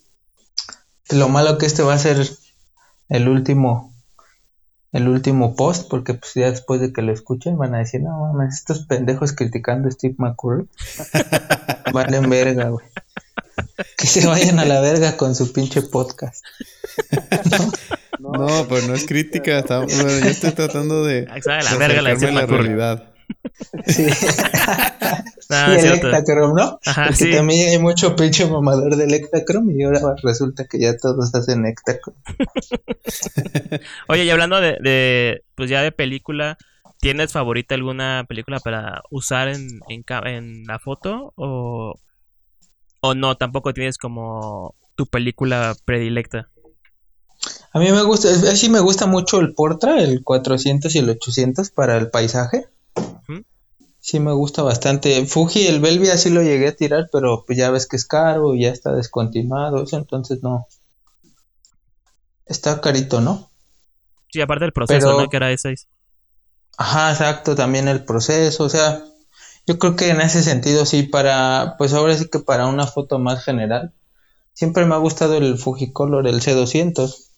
Lo 1.10 1.28
malo 1.28 1.58
que 1.58 1.66
este 1.66 1.82
va 1.82 1.94
a 1.94 1.98
ser 1.98 2.18
el 3.08 3.28
último 3.28 3.92
el 4.92 5.08
último 5.08 5.56
post 5.56 5.88
porque 5.88 6.12
pues 6.14 6.34
ya 6.34 6.50
después 6.50 6.80
de 6.80 6.92
que 6.92 7.00
lo 7.02 7.12
escuchen 7.12 7.56
van 7.56 7.74
a 7.74 7.78
decir, 7.78 8.02
"No 8.02 8.20
mames, 8.20 8.54
estos 8.56 8.84
pendejos 8.86 9.32
criticando 9.32 9.88
a 9.88 9.90
Steve 9.90 10.14
McCurry 10.18 10.66
valen 11.92 12.28
verga, 12.28 12.68
güey." 12.68 12.86
Que 13.96 14.06
se 14.06 14.26
vayan 14.26 14.58
a 14.58 14.64
la 14.64 14.80
verga 14.80 15.16
con 15.16 15.34
su 15.34 15.52
pinche 15.52 15.82
podcast. 15.82 16.44
No, 18.18 18.66
pero 18.68 18.86
no 18.86 18.94
es 18.94 19.06
crítica. 19.06 19.58
está- 19.58 19.78
bueno, 19.80 20.02
yo 20.20 20.26
estoy 20.26 20.52
tratando 20.52 21.04
de, 21.04 21.22
de 21.22 21.62
la 21.64 21.76
verga 21.78 22.02
la 22.32 22.46
realidad. 22.46 23.11
Sí. 23.86 24.06
Ah, 25.54 25.66
y 25.68 25.74
el 25.74 25.80
cierto. 25.80 26.06
Ektachrome, 26.08 26.54
¿no? 26.62 26.80
Ajá, 26.86 27.04
Porque 27.08 27.24
sí. 27.24 27.30
también 27.30 27.68
hay 27.68 27.78
mucho 27.78 28.16
pinche 28.16 28.46
mamador 28.46 28.96
del 28.96 29.12
Ektachrome 29.12 29.74
y 29.74 29.82
ahora 29.82 30.00
resulta 30.22 30.66
que 30.66 30.78
ya 30.80 30.96
todos 30.96 31.34
hacen 31.34 31.66
Ektachrome. 31.66 32.18
Oye, 34.08 34.24
y 34.24 34.30
hablando 34.30 34.62
de, 34.62 34.78
de, 34.80 35.44
pues 35.54 35.68
ya 35.68 35.82
de 35.82 35.92
película, 35.92 36.56
¿tienes 37.00 37.32
favorita 37.32 37.74
alguna 37.74 38.24
película 38.26 38.60
para 38.60 39.02
usar 39.10 39.48
en, 39.48 39.80
en, 39.90 40.04
en 40.24 40.64
la 40.64 40.78
foto? 40.78 41.34
O, 41.36 41.96
o 43.02 43.14
no, 43.14 43.36
tampoco 43.36 43.74
tienes 43.74 43.98
como 43.98 44.74
tu 44.94 45.04
película 45.06 45.74
predilecta. 45.84 46.48
A 47.72 47.78
mí 47.78 47.90
me 47.90 48.02
gusta, 48.02 48.28
sí 48.54 48.70
me 48.70 48.80
gusta 48.80 49.06
mucho 49.06 49.40
el 49.40 49.54
Portra, 49.54 50.00
el 50.00 50.22
400 50.22 50.94
y 50.94 50.98
el 50.98 51.10
800 51.10 51.70
para 51.70 51.96
el 51.96 52.10
paisaje. 52.10 52.68
Sí 54.04 54.18
me 54.18 54.32
gusta 54.32 54.62
bastante. 54.62 55.24
Fuji, 55.26 55.68
el 55.68 55.80
Belvia 55.80 56.18
sí 56.18 56.30
lo 56.30 56.42
llegué 56.42 56.66
a 56.68 56.74
tirar, 56.76 57.08
pero 57.12 57.44
pues 57.46 57.56
ya 57.56 57.70
ves 57.70 57.86
que 57.86 57.94
es 57.94 58.04
caro 58.04 58.54
y 58.54 58.62
ya 58.62 58.70
está 58.70 58.92
descontinuado, 58.92 59.84
eso 59.84 59.96
entonces 59.96 60.42
no. 60.42 60.66
Está 62.46 62.80
carito, 62.80 63.20
¿no? 63.20 63.48
Sí, 64.32 64.40
aparte 64.40 64.64
del 64.64 64.72
proceso, 64.72 65.06
Pero- 65.06 65.20
¿no? 65.20 65.28
Que 65.30 65.36
era 65.36 65.46
de 65.46 65.58
6. 65.58 65.86
Ajá, 66.76 67.12
exacto, 67.12 67.54
también 67.54 67.86
el 67.86 68.04
proceso, 68.04 68.64
o 68.64 68.68
sea, 68.68 69.04
yo 69.66 69.78
creo 69.78 69.94
que 69.94 70.08
en 70.08 70.20
ese 70.20 70.42
sentido 70.42 70.84
sí 70.84 71.04
para, 71.04 71.76
pues 71.78 71.92
ahora 71.92 72.16
sí 72.16 72.28
que 72.28 72.40
para 72.40 72.66
una 72.66 72.86
foto 72.86 73.18
más 73.20 73.44
general, 73.44 73.92
siempre 74.52 74.84
me 74.84 74.94
ha 74.94 74.98
gustado 74.98 75.36
el 75.36 75.58
Fujicolor, 75.58 76.26
el 76.26 76.40
C200. 76.40 77.28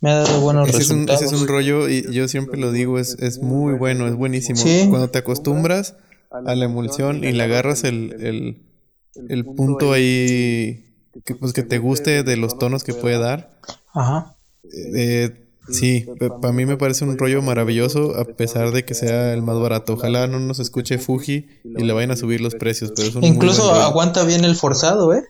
Me 0.00 0.10
ha 0.10 0.14
dado 0.16 0.40
buenos 0.40 0.68
Ese 0.68 0.78
es, 0.82 0.90
un, 0.90 0.98
resultados. 1.08 1.22
ese 1.22 1.34
es 1.34 1.40
un 1.42 1.48
rollo 1.48 1.88
y 1.88 2.12
yo 2.12 2.28
siempre 2.28 2.58
lo 2.60 2.70
digo, 2.70 2.98
es, 2.98 3.14
es 3.18 3.40
muy 3.40 3.74
bueno, 3.74 4.06
es 4.06 4.14
buenísimo. 4.14 4.58
Sí. 4.58 4.86
Cuando 4.88 5.10
te 5.10 5.18
acostumbras 5.18 5.96
a 6.30 6.54
la 6.54 6.64
emulsión 6.66 7.24
y 7.24 7.32
le 7.32 7.42
agarras 7.42 7.84
el, 7.84 8.14
el, 8.20 8.62
el 9.28 9.44
punto 9.44 9.92
ahí 9.92 10.84
que, 11.24 11.34
pues, 11.34 11.52
que 11.52 11.62
te 11.62 11.78
guste 11.78 12.22
de 12.22 12.36
los 12.36 12.58
tonos 12.58 12.84
que 12.84 12.94
puede 12.94 13.18
dar, 13.18 13.58
Ajá. 13.92 14.36
eh, 14.94 15.48
sí, 15.68 16.06
para 16.40 16.52
mí 16.52 16.64
me 16.64 16.76
parece 16.76 17.04
un 17.04 17.18
rollo 17.18 17.42
maravilloso 17.42 18.16
a 18.16 18.24
pesar 18.24 18.70
de 18.70 18.84
que 18.84 18.94
sea 18.94 19.32
el 19.32 19.42
más 19.42 19.58
barato. 19.58 19.94
Ojalá 19.94 20.28
no 20.28 20.38
nos 20.38 20.60
escuche 20.60 20.98
Fuji 20.98 21.46
y 21.64 21.82
le 21.82 21.92
vayan 21.92 22.12
a 22.12 22.16
subir 22.16 22.40
los 22.40 22.54
precios, 22.54 22.92
pero 22.94 23.08
es 23.08 23.14
un 23.16 23.24
Incluso 23.24 23.72
aguanta 23.72 24.22
bien 24.24 24.44
el 24.44 24.54
forzado, 24.54 25.12
¿eh? 25.12 25.24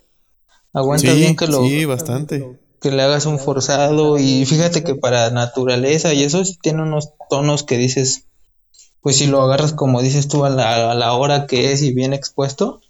Aguanta 0.75 1.11
Sí, 1.13 1.17
bien 1.19 1.37
que 1.37 1.47
lo 1.47 1.65
sí, 1.65 1.87
bastante. 1.87 2.59
Que 2.81 2.91
le 2.91 3.03
hagas 3.03 3.27
un 3.27 3.39
forzado 3.39 4.19
y 4.19 4.45
fíjate 4.47 4.85
que 4.85 4.95
para 4.95 5.31
naturaleza 5.31 6.15
y 6.15 6.23
eso 6.23 6.43
tiene 6.63 6.83
unos 6.83 7.11
tonos 7.29 7.63
que 7.65 7.77
dices, 7.77 8.25
pues 9.01 9.17
si 9.17 9.27
lo 9.27 9.43
agarras 9.43 9.73
como 9.73 10.03
dices 10.03 10.29
tú 10.29 10.45
a 10.45 10.51
la, 10.51 10.91
a 10.91 10.95
la 10.95 11.13
hora 11.15 11.47
que 11.47 11.73
es 11.73 11.83
y 11.83 11.93
bien 11.93 12.13
expuesto, 12.13 12.81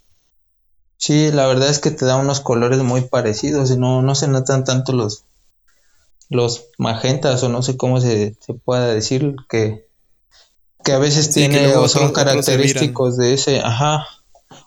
sí, 0.97 1.31
la 1.33 1.47
verdad 1.47 1.69
es 1.69 1.79
que 1.79 1.91
te 1.91 2.05
da 2.05 2.17
unos 2.17 2.41
colores 2.41 2.81
muy 2.83 3.03
parecidos 3.03 3.71
y 3.71 3.77
no, 3.79 4.03
no 4.03 4.15
se 4.15 4.29
notan 4.29 4.65
tanto 4.65 4.93
los, 4.93 5.25
los 6.29 6.67
magentas 6.79 7.43
o 7.43 7.49
no 7.49 7.63
sé 7.63 7.77
cómo 7.77 8.01
se, 8.01 8.37
se 8.41 8.55
pueda 8.55 8.89
decir 8.93 9.37
que, 9.49 9.89
que 10.85 10.93
a 10.93 10.99
veces 10.99 11.27
Sí, 11.27 11.33
tiene 11.35 11.67
o 11.77 11.89
son 11.89 12.05
otros- 12.09 12.11
otros 12.11 12.45
se 12.45 12.53
característicos 12.53 13.17
de 13.17 13.35
ese, 13.35 13.61
ajá, 13.61 14.05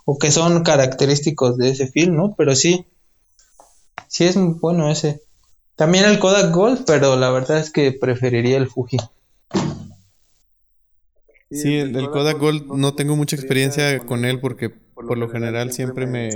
o 0.05 0.17
que 0.17 0.31
son 0.31 0.63
característicos 0.63 1.57
de 1.57 1.69
ese 1.69 1.87
film, 1.87 2.15
¿no? 2.15 2.33
Pero 2.37 2.55
sí, 2.55 2.85
sí 4.11 4.25
es 4.25 4.35
muy 4.35 4.55
bueno 4.59 4.89
ese. 4.91 5.21
También 5.77 6.03
el 6.03 6.19
Kodak 6.19 6.53
Gold, 6.53 6.83
pero 6.85 7.15
la 7.15 7.31
verdad 7.31 7.57
es 7.59 7.71
que 7.71 7.93
preferiría 7.93 8.57
el 8.57 8.67
Fuji. 8.67 8.97
Sí, 11.49 11.75
el, 11.75 11.95
el 11.95 12.09
Kodak 12.11 12.37
Gold 12.37 12.67
no 12.75 12.93
tengo 12.93 13.15
mucha 13.15 13.35
experiencia 13.35 13.99
con 13.99 14.23
él 14.25 14.39
porque 14.39 14.69
por 14.69 15.17
lo 15.17 15.29
general 15.29 15.71
siempre 15.73 16.07
me, 16.07 16.29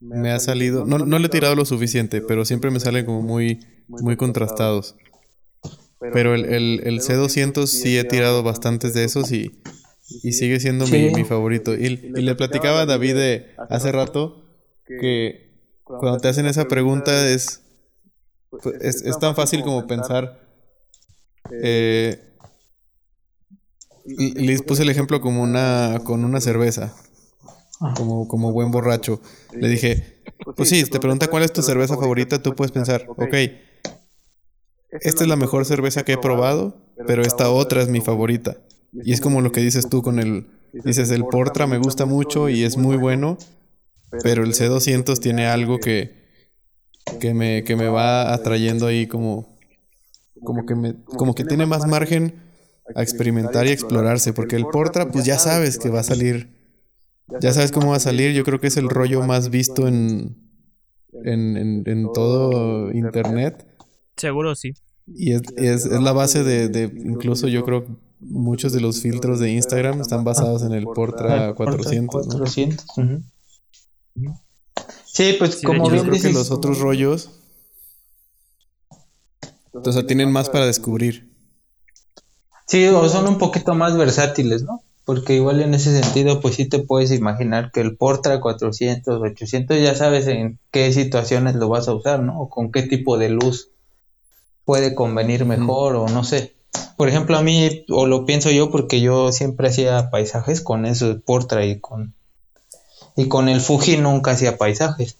me 0.00 0.30
ha 0.30 0.38
salido, 0.40 0.84
no, 0.84 0.98
no 0.98 1.18
le 1.18 1.26
he 1.26 1.30
tirado 1.30 1.54
lo 1.54 1.64
suficiente, 1.64 2.20
pero 2.20 2.44
siempre 2.44 2.70
me 2.70 2.80
salen 2.80 3.06
como 3.06 3.22
muy, 3.22 3.60
muy 3.88 4.16
contrastados. 4.16 4.96
Pero 6.12 6.34
el, 6.34 6.44
el, 6.46 6.80
el 6.84 7.00
C200 7.00 7.66
sí 7.66 7.96
he 7.98 8.04
tirado 8.04 8.42
bastantes 8.42 8.92
de 8.94 9.04
esos 9.04 9.32
y, 9.32 9.52
y 10.22 10.32
sigue 10.32 10.60
siendo 10.60 10.86
mi, 10.86 11.08
Sí. 11.08 11.14
mi 11.14 11.24
favorito. 11.24 11.74
Y, 11.74 11.86
y 11.86 12.22
le 12.22 12.34
platicaba 12.34 12.82
a 12.82 12.86
David 12.86 13.14
de 13.14 13.46
hace 13.70 13.92
rato 13.92 14.44
que 15.00 15.45
cuando 15.86 16.18
te 16.18 16.28
hacen 16.28 16.46
esa 16.46 16.66
pregunta 16.66 17.28
es, 17.28 17.62
pues, 18.50 18.66
es, 18.80 19.02
es 19.02 19.18
tan 19.18 19.34
fácil 19.34 19.62
como 19.62 19.86
pensar... 19.86 20.40
eh, 21.50 22.22
y 24.04 24.34
les 24.46 24.62
puse 24.62 24.82
el 24.82 24.88
ejemplo 24.88 25.20
como 25.20 25.42
una 25.42 26.00
con 26.04 26.24
una 26.24 26.40
cerveza, 26.40 26.94
como, 27.96 28.28
como 28.28 28.52
buen 28.52 28.70
borracho. 28.70 29.20
Le 29.52 29.68
dije, 29.68 30.22
pues 30.56 30.68
sí, 30.68 30.84
te 30.84 31.00
pregunta 31.00 31.26
cuál 31.26 31.42
es 31.42 31.52
tu 31.52 31.62
cerveza 31.62 31.96
favorita, 31.96 32.40
tú 32.40 32.54
puedes 32.54 32.70
pensar, 32.70 33.04
ok, 33.08 33.34
esta 35.00 35.24
es 35.24 35.28
la 35.28 35.34
mejor 35.36 35.64
cerveza 35.64 36.04
que 36.04 36.12
he 36.12 36.18
probado, 36.18 36.76
pero 37.06 37.22
esta 37.22 37.50
otra 37.50 37.82
es 37.82 37.88
mi 37.88 38.00
favorita. 38.00 38.56
Y 38.92 39.12
es 39.12 39.20
como 39.20 39.40
lo 39.40 39.50
que 39.50 39.60
dices 39.60 39.88
tú 39.88 40.02
con 40.02 40.20
el, 40.20 40.46
dices, 40.72 41.10
el 41.10 41.24
Portra 41.24 41.66
me 41.66 41.78
gusta 41.78 42.06
mucho 42.06 42.48
y 42.48 42.62
es 42.62 42.76
muy 42.76 42.96
bueno, 42.96 43.38
pero 44.22 44.44
el 44.44 44.52
C200 44.52 45.18
tiene 45.20 45.46
algo 45.46 45.78
que, 45.78 46.26
que, 47.20 47.34
me, 47.34 47.64
que 47.64 47.76
me 47.76 47.88
va 47.88 48.32
atrayendo 48.32 48.86
ahí 48.86 49.06
como, 49.06 49.58
como 50.42 50.66
que, 50.66 50.74
me, 50.74 50.94
como 51.04 51.34
que 51.34 51.44
tiene 51.44 51.66
más 51.66 51.86
margen 51.86 52.42
a 52.94 53.02
experimentar 53.02 53.66
y 53.66 53.70
explorarse, 53.70 54.32
porque 54.32 54.56
el 54.56 54.66
Portra 54.66 55.10
pues 55.10 55.24
ya 55.24 55.38
sabes 55.38 55.78
que 55.78 55.90
va 55.90 56.00
a 56.00 56.04
salir, 56.04 56.48
ya 57.40 57.52
sabes 57.52 57.72
cómo 57.72 57.90
va 57.90 57.96
a 57.96 58.00
salir, 58.00 58.32
yo 58.32 58.44
creo 58.44 58.60
que 58.60 58.68
es 58.68 58.76
el 58.76 58.88
rollo 58.88 59.22
más 59.22 59.50
visto 59.50 59.88
en, 59.88 60.36
en, 61.24 61.56
en, 61.56 61.82
en 61.86 62.12
todo 62.12 62.92
internet. 62.92 63.66
Seguro 64.16 64.54
sí. 64.54 64.72
Y 65.06 65.32
es, 65.32 65.42
es, 65.56 65.86
es 65.86 66.00
la 66.00 66.12
base 66.12 66.42
de, 66.42 66.68
de, 66.68 66.84
incluso 67.04 67.48
yo 67.48 67.64
creo, 67.64 67.86
muchos 68.20 68.72
de 68.72 68.80
los 68.80 69.00
filtros 69.00 69.38
de 69.40 69.50
Instagram 69.50 70.00
están 70.00 70.24
basados 70.24 70.62
en 70.62 70.72
el 70.72 70.84
Portra 70.84 71.54
400. 71.54 72.26
¿no? 72.26 72.32
400. 72.38 72.86
ujú. 72.96 73.22
Sí, 75.04 75.34
pues 75.38 75.56
Sí, 75.60 75.66
como 75.66 75.84
Yo 75.86 75.92
bien 75.92 76.06
creo 76.06 76.20
que 76.20 76.32
los 76.32 76.50
otros 76.50 76.78
rollos, 76.78 77.30
o 79.72 79.92
sea, 79.92 80.06
tienen 80.06 80.30
más 80.32 80.50
para 80.50 80.66
descubrir. 80.66 81.30
sí, 82.66 82.86
o 82.88 83.08
son 83.08 83.28
un 83.28 83.38
poquito 83.38 83.74
más 83.74 83.96
versátiles, 83.96 84.62
¿no? 84.62 84.82
Porque 85.04 85.34
igual 85.34 85.62
en 85.62 85.72
ese 85.72 86.00
sentido, 86.00 86.40
pues 86.40 86.56
sí 86.56 86.68
te 86.68 86.80
puedes 86.80 87.12
imaginar 87.12 87.70
que 87.72 87.80
el 87.80 87.96
Portra 87.96 88.40
400, 88.40 89.22
800, 89.22 89.80
ya 89.80 89.94
sabes 89.94 90.26
en 90.26 90.58
qué 90.72 90.92
situaciones 90.92 91.54
lo 91.54 91.68
vas 91.68 91.88
a 91.88 91.94
usar, 91.94 92.20
¿no? 92.20 92.40
O 92.40 92.48
con 92.48 92.72
qué 92.72 92.82
tipo 92.82 93.16
de 93.16 93.28
luz 93.28 93.70
puede 94.64 94.94
convenir 94.94 95.44
mejor 95.44 95.94
o 95.94 96.08
no 96.08 96.24
sé. 96.24 96.56
Por 96.96 97.08
ejemplo, 97.08 97.36
a 97.36 97.42
mí, 97.42 97.84
o 97.88 98.06
lo 98.06 98.26
pienso 98.26 98.50
yo, 98.50 98.70
porque 98.70 99.00
yo 99.00 99.30
siempre 99.30 99.68
hacía 99.68 100.10
paisajes 100.10 100.60
con 100.60 100.86
eso 100.86 101.08
de 101.08 101.20
Portra 101.20 101.64
y 101.64 101.78
con, 101.78 102.14
y 103.16 103.28
con 103.28 103.48
el 103.48 103.60
Fuji 103.60 103.96
nunca 103.96 104.32
hacía 104.32 104.58
paisajes. 104.58 105.16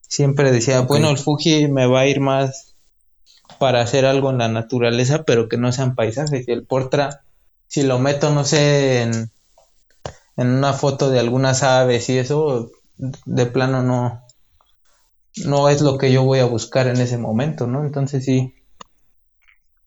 Siempre 0.00 0.50
decía, 0.50 0.80
bueno, 0.80 1.10
el 1.10 1.18
Fuji 1.18 1.68
me 1.68 1.86
va 1.86 2.00
a 2.00 2.06
ir 2.06 2.20
más 2.20 2.74
para 3.58 3.80
hacer 3.82 4.06
algo 4.06 4.30
en 4.30 4.38
la 4.38 4.48
naturaleza, 4.48 5.24
pero 5.24 5.48
que 5.48 5.58
no 5.58 5.72
sean 5.72 5.94
paisajes. 5.94 6.48
Y 6.48 6.52
el 6.52 6.64
Portra, 6.64 7.22
si 7.66 7.82
lo 7.82 7.98
meto, 7.98 8.30
no 8.30 8.44
sé, 8.44 9.02
en, 9.02 9.30
en 10.36 10.48
una 10.48 10.72
foto 10.72 11.10
de 11.10 11.20
algunas 11.20 11.62
aves 11.62 12.08
y 12.08 12.18
eso, 12.18 12.70
de 12.96 13.46
plano 13.46 13.82
no, 13.82 14.22
no 15.44 15.68
es 15.68 15.82
lo 15.82 15.98
que 15.98 16.12
yo 16.12 16.24
voy 16.24 16.38
a 16.38 16.46
buscar 16.46 16.86
en 16.86 17.00
ese 17.00 17.18
momento, 17.18 17.66
¿no? 17.66 17.84
Entonces 17.84 18.24
sí, 18.24 18.54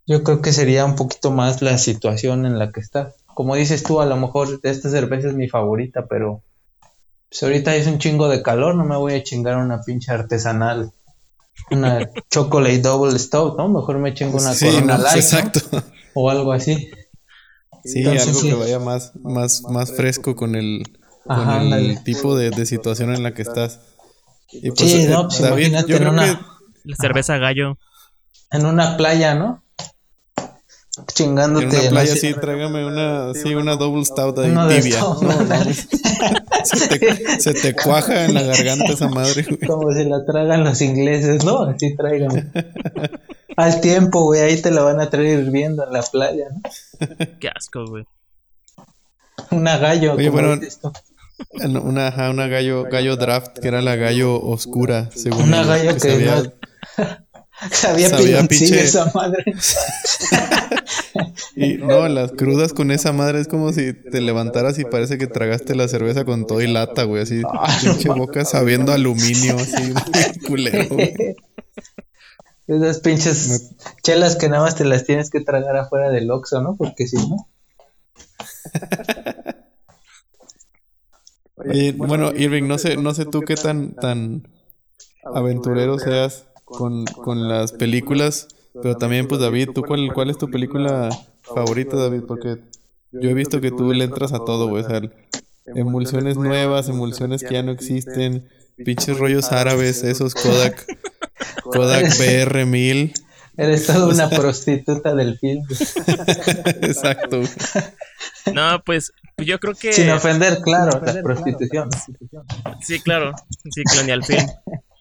yo 0.05 0.23
creo 0.23 0.41
que 0.41 0.53
sería 0.53 0.85
un 0.85 0.95
poquito 0.95 1.31
más 1.31 1.61
la 1.61 1.77
situación 1.77 2.45
en 2.45 2.59
la 2.59 2.71
que 2.71 2.79
está. 2.79 3.13
Como 3.33 3.55
dices 3.55 3.83
tú, 3.83 3.99
a 3.99 4.05
lo 4.05 4.15
mejor 4.15 4.59
esta 4.63 4.89
cerveza 4.89 5.29
es 5.29 5.35
mi 5.35 5.49
favorita, 5.49 6.05
pero 6.07 6.43
pues 7.29 7.43
ahorita 7.43 7.75
es 7.75 7.87
un 7.87 7.97
chingo 7.99 8.27
de 8.29 8.41
calor, 8.41 8.75
no 8.75 8.85
me 8.85 8.95
voy 8.97 9.13
a 9.13 9.23
chingar 9.23 9.57
una 9.57 9.81
pinche 9.81 10.11
artesanal, 10.11 10.91
una 11.71 12.09
chocolate 12.31 12.79
double 12.79 13.17
stout, 13.19 13.57
¿no? 13.57 13.67
Mejor 13.69 13.97
me 13.99 14.13
chingo 14.13 14.37
una 14.37 14.53
Sí, 14.53 14.65
corona 14.67 14.97
no, 14.97 15.03
light, 15.03 15.15
¿no? 15.15 15.19
exacto. 15.21 15.59
O 16.13 16.29
algo 16.29 16.53
así. 16.53 16.89
Sí, 17.83 17.99
Entonces, 17.99 18.27
algo 18.29 18.39
sí. 18.39 18.47
que 18.49 18.53
vaya 18.55 18.79
más, 18.79 19.11
más, 19.21 19.61
más 19.63 19.91
fresco 19.95 20.35
con 20.35 20.55
el, 20.55 20.83
con 21.25 21.73
el 21.73 22.03
tipo 22.03 22.35
de, 22.35 22.49
de 22.49 22.65
situación 22.65 23.13
en 23.13 23.21
la 23.23 23.33
que 23.33 23.41
estás. 23.43 23.79
Y 24.51 24.71
Sí, 24.75 25.03
eh, 25.03 25.07
no, 25.09 25.27
pues 25.27 25.41
David, 25.41 25.67
imagínate 25.67 25.91
yo 25.91 25.97
en 25.97 26.07
una- 26.07 26.25
que 26.37 26.45
La 26.85 26.95
cerveza 26.95 27.37
gallo. 27.37 27.77
En 28.51 28.65
una 28.65 28.95
playa, 28.97 29.35
¿no? 29.35 29.63
Chingándote. 31.13 31.65
en 31.65 31.71
una 31.73 31.83
no 31.83 31.89
playa 31.89 32.15
sí, 32.15 32.33
tráigame 32.33 32.85
una, 32.85 33.33
sí, 33.33 33.53
una 33.53 33.75
double 33.75 34.05
stout 34.05 34.37
ahí 34.39 34.51
de 34.51 34.81
tibia. 34.81 34.99
No, 35.03 35.21
¿no? 35.21 35.35
Se, 36.63 36.87
te, 36.99 37.39
se 37.41 37.53
te 37.53 37.73
cuaja 37.73 38.25
en 38.25 38.33
la 38.33 38.43
garganta 38.43 38.85
esa 38.93 39.07
madre, 39.09 39.43
güey. 39.43 39.59
Como 39.67 39.91
se 39.93 40.05
la 40.05 40.23
tragan 40.25 40.63
los 40.63 40.81
ingleses, 40.81 41.43
¿no? 41.43 41.63
Así 41.63 41.95
traigan. 41.95 42.51
Al 43.57 43.79
tiempo, 43.81 44.23
güey, 44.23 44.41
ahí 44.41 44.61
te 44.61 44.71
la 44.71 44.81
van 44.83 44.99
a 44.99 45.09
traer 45.09 45.39
hirviendo 45.39 45.85
en 45.85 45.93
la 45.93 46.01
playa, 46.01 46.45
¿no? 46.51 46.61
Qué 47.39 47.47
asco, 47.49 47.85
güey. 47.87 48.05
Una 49.51 49.77
gallo. 49.77 50.13
Oye, 50.13 50.29
como 50.29 50.41
bueno, 50.41 50.57
dices 50.57 50.79
tú. 50.81 50.91
En 51.51 51.75
Una, 51.77 52.07
ajá, 52.07 52.29
una 52.29 52.47
gallo, 52.47 52.83
gallo 52.83 53.17
draft, 53.17 53.59
que 53.59 53.67
era 53.67 53.81
la 53.81 53.95
gallo 53.95 54.39
oscura, 54.41 55.09
según 55.13 55.43
Una 55.43 55.63
gallo 55.63 55.93
que 55.93 55.99
sabía- 55.99 56.43
no- 56.43 56.51
Sabía 57.71 58.09
sabía 58.09 58.41
pinche- 58.43 58.79
esa 58.81 59.11
madre. 59.13 59.43
Y 61.55 61.75
no, 61.77 62.07
las 62.09 62.33
crudas 62.33 62.73
con 62.73 62.91
esa 62.91 63.13
madre 63.13 63.39
es 63.39 63.47
como 63.47 63.71
si 63.71 63.93
te 63.93 64.19
levantaras 64.19 64.77
y 64.77 64.83
parece 64.83 65.17
que 65.17 65.27
tragaste 65.27 65.73
la 65.73 65.87
cerveza 65.87 66.25
con 66.25 66.45
todo 66.45 66.61
y 66.61 66.67
lata, 66.67 67.03
güey, 67.03 67.23
así, 67.23 67.41
Ah, 67.53 67.73
pinche 67.81 68.09
boca 68.09 68.43
sabiendo 68.43 68.91
aluminio, 68.91 69.55
así, 69.57 69.93
culero, 70.45 70.87
güey. 70.89 71.13
Esas 72.67 72.99
pinches 72.99 73.71
chelas 74.03 74.35
que 74.35 74.49
nada 74.49 74.63
más 74.63 74.75
te 74.75 74.83
las 74.83 75.05
tienes 75.05 75.29
que 75.29 75.39
tragar 75.39 75.77
afuera 75.77 76.09
del 76.09 76.29
Oxxo, 76.29 76.61
¿no? 76.61 76.75
Porque 76.75 77.07
si 77.07 77.15
no. 77.17 77.47
Oye, 81.55 81.93
bueno, 81.93 82.31
Irving, 82.35 82.67
no 82.67 82.77
sé, 82.77 82.97
no 82.97 83.13
sé 83.13 83.25
tú 83.25 83.41
qué 83.41 83.55
tan, 83.55 83.93
tan 83.95 84.47
aventurero 85.23 85.97
seas 85.99 86.45
con, 86.65 87.05
con 87.05 87.47
las 87.47 87.71
películas, 87.71 88.47
pero 88.73 88.97
también, 88.97 89.27
pues, 89.27 89.39
David, 89.39 89.69
¿tú 89.73 89.83
cuál, 89.83 90.11
cuál 90.13 90.29
es 90.29 90.37
tu 90.37 90.49
película 90.49 91.09
favorita, 91.41 91.95
David? 91.95 92.23
Porque 92.27 92.57
yo 93.11 93.29
he 93.29 93.33
visto 93.33 93.61
que 93.61 93.71
tú 93.71 93.93
le 93.93 94.03
entras 94.03 94.33
a 94.33 94.39
todo, 94.39 94.67
güey, 94.67 94.83
o 94.83 94.89
sea, 94.89 95.01
emulsiones 95.67 96.35
nuevas, 96.37 96.89
emulsiones 96.89 97.43
que 97.43 97.53
ya 97.53 97.63
no 97.63 97.71
existen, 97.71 98.49
pinches 98.77 99.17
rollos 99.17 99.51
árabes, 99.51 100.03
esos 100.03 100.35
Kodak, 100.35 100.85
Kodak 101.63 102.05
BR1000, 102.19 103.13
Eres 103.57 103.87
toda 103.87 104.07
una 104.07 104.29
prostituta 104.29 105.15
del 105.15 105.39
film. 105.39 105.63
exacto. 106.81 107.41
No, 108.53 108.83
pues 108.85 109.13
yo 109.37 109.59
creo 109.59 109.73
que. 109.75 109.93
Sin 109.93 110.09
ofender, 110.09 110.59
claro, 110.61 111.01
la 111.01 111.21
prostitución. 111.21 111.89
Sí, 112.81 112.99
claro. 112.99 113.33
Sí, 113.73 113.83
Colonial 113.83 114.23
Film. 114.23 114.45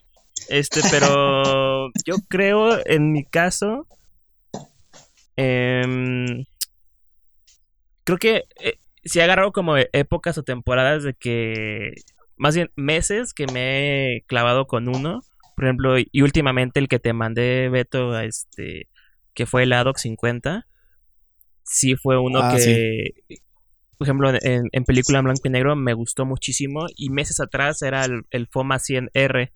Este, 0.49 0.81
pero 0.91 1.89
yo 2.07 2.17
creo, 2.29 2.79
en 2.87 3.13
mi 3.13 3.25
caso, 3.25 3.87
em, 5.37 6.45
creo 8.05 8.19
que 8.19 8.45
eh, 8.61 8.79
sí 9.05 9.19
he 9.19 9.23
agarrado 9.23 9.53
como 9.53 9.77
e- 9.77 9.91
épocas 9.93 10.39
o 10.39 10.43
temporadas 10.43 11.03
de 11.03 11.15
que, 11.15 11.93
más 12.37 12.55
bien 12.55 12.71
meses 12.77 13.33
que 13.35 13.47
me 13.47 14.17
he 14.17 14.23
clavado 14.27 14.67
con 14.67 14.89
uno. 14.89 15.23
Por 15.57 15.67
ejemplo, 15.67 15.95
y 15.99 16.23
últimamente 16.23 16.81
el 16.81 16.89
que 16.89 16.99
te 16.99 17.13
mandé, 17.13 17.69
Beto, 17.69 18.13
a 18.13 18.25
este, 18.25 18.89
que 19.35 19.47
fue 19.47 19.63
el 19.65 19.73
ADOC 19.73 19.99
50. 19.99 20.67
sí 21.63 21.97
fue 21.97 22.19
uno 22.19 22.41
Ah, 22.43 22.49
que, 22.51 23.11
por 23.99 24.07
ejemplo, 24.07 24.31
en, 24.43 24.69
en 24.73 24.85
película 24.85 25.19
en 25.19 25.25
blanco 25.25 25.43
y 25.45 25.51
negro 25.51 25.77
me 25.77 25.95
gustó 25.95 26.25
muchísimo. 26.27 26.87
Y 26.97 27.11
meses 27.11 27.39
atrás 27.41 27.83
era 27.83 28.05
el, 28.05 28.23
el 28.31 28.49
FOMA 28.49 28.79
100R, 28.79 29.53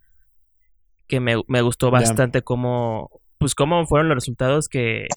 que 1.09 1.21
me, 1.21 1.43
me 1.49 1.63
gustó 1.63 1.91
bastante 1.91 2.43
cómo, 2.43 3.11
pues 3.39 3.55
cómo 3.55 3.87
fueron 3.87 4.09
los 4.09 4.17
resultados 4.17 4.69
que, 4.69 5.09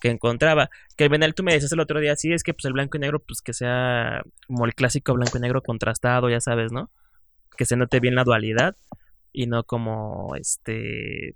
que 0.00 0.08
encontraba. 0.10 0.70
Que 0.96 1.08
Benel, 1.08 1.34
tú 1.34 1.42
me 1.42 1.52
decías 1.52 1.72
el 1.72 1.80
otro 1.80 2.00
día, 2.00 2.16
sí, 2.16 2.32
es 2.32 2.42
que 2.42 2.54
pues 2.54 2.64
el 2.64 2.72
blanco 2.72 2.96
y 2.96 3.00
negro, 3.00 3.20
pues 3.20 3.42
que 3.42 3.52
sea 3.52 4.22
como 4.46 4.64
el 4.64 4.74
clásico 4.74 5.14
blanco 5.14 5.38
y 5.38 5.40
negro 5.40 5.62
contrastado, 5.62 6.30
ya 6.30 6.40
sabes, 6.40 6.72
¿no? 6.72 6.90
Que 7.56 7.64
se 7.66 7.76
note 7.76 8.00
bien 8.00 8.14
la 8.14 8.24
dualidad 8.24 8.76
y 9.32 9.46
no 9.46 9.64
como 9.64 10.34
este 10.36 11.34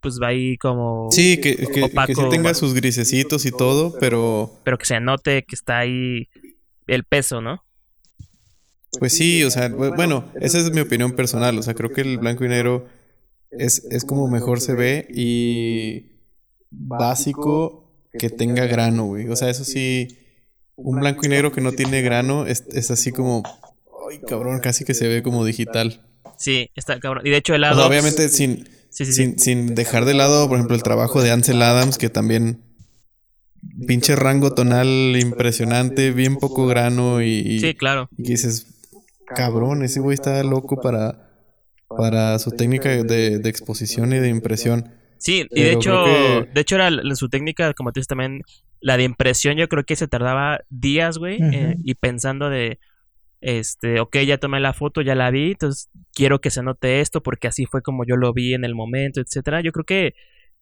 pues 0.00 0.20
va 0.22 0.28
ahí 0.28 0.56
como 0.58 1.08
Sí, 1.10 1.40
que, 1.40 1.56
que, 1.56 2.14
sí 2.14 2.22
tenga 2.30 2.54
sus 2.54 2.72
grisecitos 2.74 3.44
y 3.46 3.50
todo, 3.50 3.98
pero 3.98 4.52
pero 4.64 4.78
que 4.78 4.84
se 4.84 5.00
note 5.00 5.44
que 5.44 5.54
está 5.54 5.78
ahí 5.78 6.28
el 6.86 7.04
peso, 7.04 7.40
¿no? 7.40 7.64
pues 8.98 9.12
sí, 9.12 9.44
o 9.44 9.50
sea, 9.50 9.68
bu- 9.70 9.94
bueno, 9.94 10.24
esa 10.40 10.58
es 10.58 10.70
mi 10.72 10.80
opinión 10.80 11.12
personal, 11.12 11.58
o 11.58 11.62
sea, 11.62 11.74
creo 11.74 11.92
que 11.92 12.00
el 12.00 12.18
blanco 12.18 12.44
y 12.44 12.48
negro 12.48 12.86
es, 13.50 13.84
es 13.90 14.04
como 14.04 14.28
mejor 14.28 14.60
se 14.60 14.74
ve 14.74 15.06
y 15.14 16.12
básico 16.70 17.84
que 18.18 18.30
tenga 18.30 18.66
grano, 18.66 19.06
güey. 19.06 19.28
O 19.28 19.36
sea, 19.36 19.48
eso 19.50 19.64
sí, 19.64 20.18
un 20.76 21.00
blanco 21.00 21.26
y 21.26 21.28
negro 21.28 21.52
que 21.52 21.60
no 21.60 21.72
tiene 21.72 22.02
grano 22.02 22.46
es, 22.46 22.64
es 22.72 22.90
así 22.90 23.12
como, 23.12 23.42
ay, 24.10 24.20
cabrón, 24.26 24.60
casi 24.60 24.84
que 24.84 24.94
se 24.94 25.08
ve 25.08 25.22
como 25.22 25.44
digital. 25.44 26.04
Sí, 26.36 26.70
está 26.74 26.98
cabrón. 27.00 27.26
Y 27.26 27.30
de 27.30 27.36
hecho 27.38 27.54
el 27.54 27.62
O 27.62 27.66
lado 27.66 27.76
sea, 27.80 27.86
obviamente 27.86 28.28
sin, 28.28 28.64
sí, 28.90 29.04
sí, 29.04 29.06
sí. 29.06 29.12
sin, 29.12 29.38
sin 29.38 29.74
dejar 29.74 30.04
de 30.04 30.14
lado, 30.14 30.48
por 30.48 30.56
ejemplo, 30.56 30.76
el 30.76 30.82
trabajo 30.82 31.22
de 31.22 31.30
Ansel 31.30 31.60
Adams, 31.62 31.98
que 31.98 32.10
también 32.10 32.62
pinche 33.86 34.14
rango 34.16 34.54
tonal 34.54 35.16
impresionante, 35.20 36.12
bien 36.12 36.36
poco 36.36 36.66
grano 36.66 37.22
y, 37.22 37.38
y- 37.40 37.60
Sí, 37.60 37.74
claro. 37.74 38.08
y 38.16 38.22
que 38.22 38.30
dices, 38.30 38.66
cabrón, 39.34 39.82
ese 39.82 40.00
güey 40.00 40.14
está 40.14 40.42
loco 40.44 40.80
para, 40.80 41.27
para 41.88 42.38
su 42.38 42.50
técnica 42.50 42.88
de, 42.90 43.38
de 43.38 43.48
exposición 43.48 44.12
y 44.12 44.18
de 44.18 44.28
impresión. 44.28 44.90
Sí, 45.18 45.46
y 45.50 45.62
de 45.62 45.72
hecho, 45.72 45.90
que- 46.04 46.48
de 46.54 46.60
hecho 46.60 46.76
era 46.76 46.90
su 47.16 47.28
técnica, 47.28 47.74
como 47.74 47.92
tú 47.92 48.00
dices 48.00 48.08
también, 48.08 48.42
la 48.80 48.96
de 48.96 49.04
impresión, 49.04 49.56
yo 49.56 49.68
creo 49.68 49.84
que 49.84 49.96
se 49.96 50.06
tardaba 50.06 50.60
días, 50.70 51.18
güey, 51.18 51.38
eh, 51.40 51.76
y 51.82 51.94
pensando 51.94 52.50
de, 52.50 52.78
este, 53.40 54.00
ok, 54.00 54.18
ya 54.18 54.38
tomé 54.38 54.60
la 54.60 54.72
foto, 54.72 55.00
ya 55.00 55.14
la 55.14 55.30
vi, 55.30 55.52
entonces 55.52 55.88
quiero 56.14 56.40
que 56.40 56.50
se 56.50 56.62
note 56.62 57.00
esto 57.00 57.22
porque 57.22 57.48
así 57.48 57.66
fue 57.66 57.82
como 57.82 58.04
yo 58.04 58.16
lo 58.16 58.32
vi 58.32 58.54
en 58.54 58.64
el 58.64 58.74
momento, 58.74 59.20
etcétera. 59.20 59.60
Yo 59.60 59.72
creo 59.72 59.84
que 59.84 60.14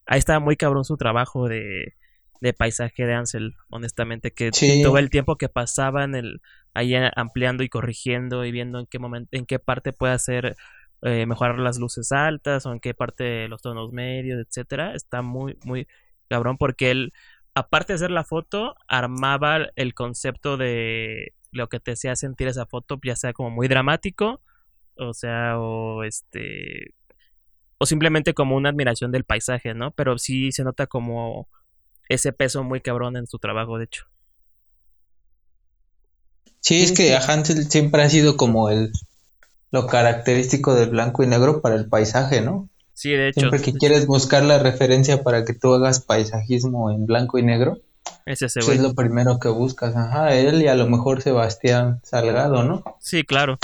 ahí 0.07 0.19
estaba 0.19 0.39
muy 0.39 0.55
cabrón 0.55 0.85
su 0.85 0.97
trabajo 0.97 1.47
de, 1.47 1.93
de 2.41 2.53
paisaje 2.53 3.05
de 3.05 3.13
Ansel, 3.13 3.55
honestamente, 3.69 4.31
que 4.31 4.49
Sí. 4.53 4.81
todo 4.81 4.97
el 4.97 5.09
tiempo 5.11 5.37
que 5.37 5.49
pasaba 5.49 6.03
en 6.03 6.15
el, 6.15 6.41
ahí 6.73 6.95
ampliando 7.15 7.63
y 7.63 7.69
corrigiendo 7.69 8.45
y 8.45 8.51
viendo 8.51 8.79
en 8.79 8.85
qué 8.87 8.97
momento, 8.99 9.29
en 9.33 9.45
qué 9.45 9.59
parte 9.59 9.93
puede 9.93 10.13
hacer 10.13 10.55
eh, 11.03 11.25
mejorar 11.25 11.59
las 11.59 11.77
luces 11.77 12.11
altas 12.11 12.65
o 12.65 12.73
en 12.73 12.79
qué 12.79 12.93
parte 12.93 13.47
los 13.47 13.61
tonos 13.61 13.91
medios, 13.91 14.43
etcétera, 14.45 14.95
está 14.95 15.21
muy, 15.21 15.57
muy 15.63 15.87
cabrón 16.27 16.57
porque 16.57 16.91
él, 16.91 17.13
aparte 17.53 17.93
de 17.93 17.95
hacer 17.95 18.11
la 18.11 18.23
foto, 18.23 18.75
armaba 18.87 19.67
el 19.75 19.93
concepto 19.93 20.57
de 20.57 21.33
lo 21.51 21.69
que 21.69 21.79
te 21.79 21.91
hacía 21.91 22.15
sentir 22.15 22.47
esa 22.47 22.65
foto, 22.65 22.99
ya 23.03 23.15
sea 23.15 23.33
como 23.33 23.49
muy 23.51 23.67
dramático, 23.67 24.41
o 24.95 25.13
sea, 25.13 25.59
o 25.59 26.03
este, 26.03 26.93
o 27.77 27.85
simplemente 27.85 28.33
como 28.33 28.55
una 28.55 28.69
admiración 28.69 29.11
del 29.11 29.23
paisaje, 29.23 29.73
¿no? 29.73 29.91
Pero 29.91 30.17
sí 30.17 30.51
se 30.51 30.63
nota 30.63 30.87
como 30.87 31.47
ese 32.09 32.33
peso 32.33 32.63
muy 32.63 32.81
cabrón 32.81 33.17
en 33.17 33.27
su 33.27 33.37
trabajo, 33.37 33.77
de 33.77 33.85
hecho. 33.85 34.05
Sí, 36.59 36.81
es 36.81 36.91
que 36.91 37.15
a 37.15 37.19
Hansel 37.19 37.69
siempre 37.69 38.01
ha 38.01 38.09
sido 38.09 38.35
como 38.35 38.69
el 38.69 38.91
lo 39.71 39.87
característico 39.87 40.75
del 40.75 40.89
blanco 40.89 41.23
y 41.23 41.27
negro 41.27 41.61
para 41.61 41.75
el 41.75 41.87
paisaje, 41.87 42.41
¿no? 42.41 42.69
Sí, 42.93 43.11
de 43.11 43.29
hecho, 43.29 43.41
Siempre 43.41 43.61
que 43.61 43.73
quieres 43.73 44.07
buscar 44.07 44.43
la 44.43 44.59
referencia 44.59 45.23
para 45.23 45.45
que 45.45 45.53
tú 45.53 45.73
hagas 45.73 45.99
paisajismo 45.99 46.91
en 46.91 47.05
blanco 47.05 47.37
y 47.37 47.43
negro, 47.43 47.77
es 48.25 48.41
ese 48.41 48.59
pues 48.59 48.65
güey. 48.65 48.77
es 48.77 48.83
lo 48.83 48.95
primero 48.95 49.39
que 49.39 49.49
buscas. 49.49 49.95
Ajá, 49.95 50.33
él 50.33 50.61
y 50.61 50.67
a 50.67 50.75
lo 50.75 50.87
mejor 50.87 51.21
Sebastián 51.21 52.01
Salgado, 52.03 52.63
¿no? 52.63 52.83
Sí, 52.99 53.23
claro. 53.23 53.59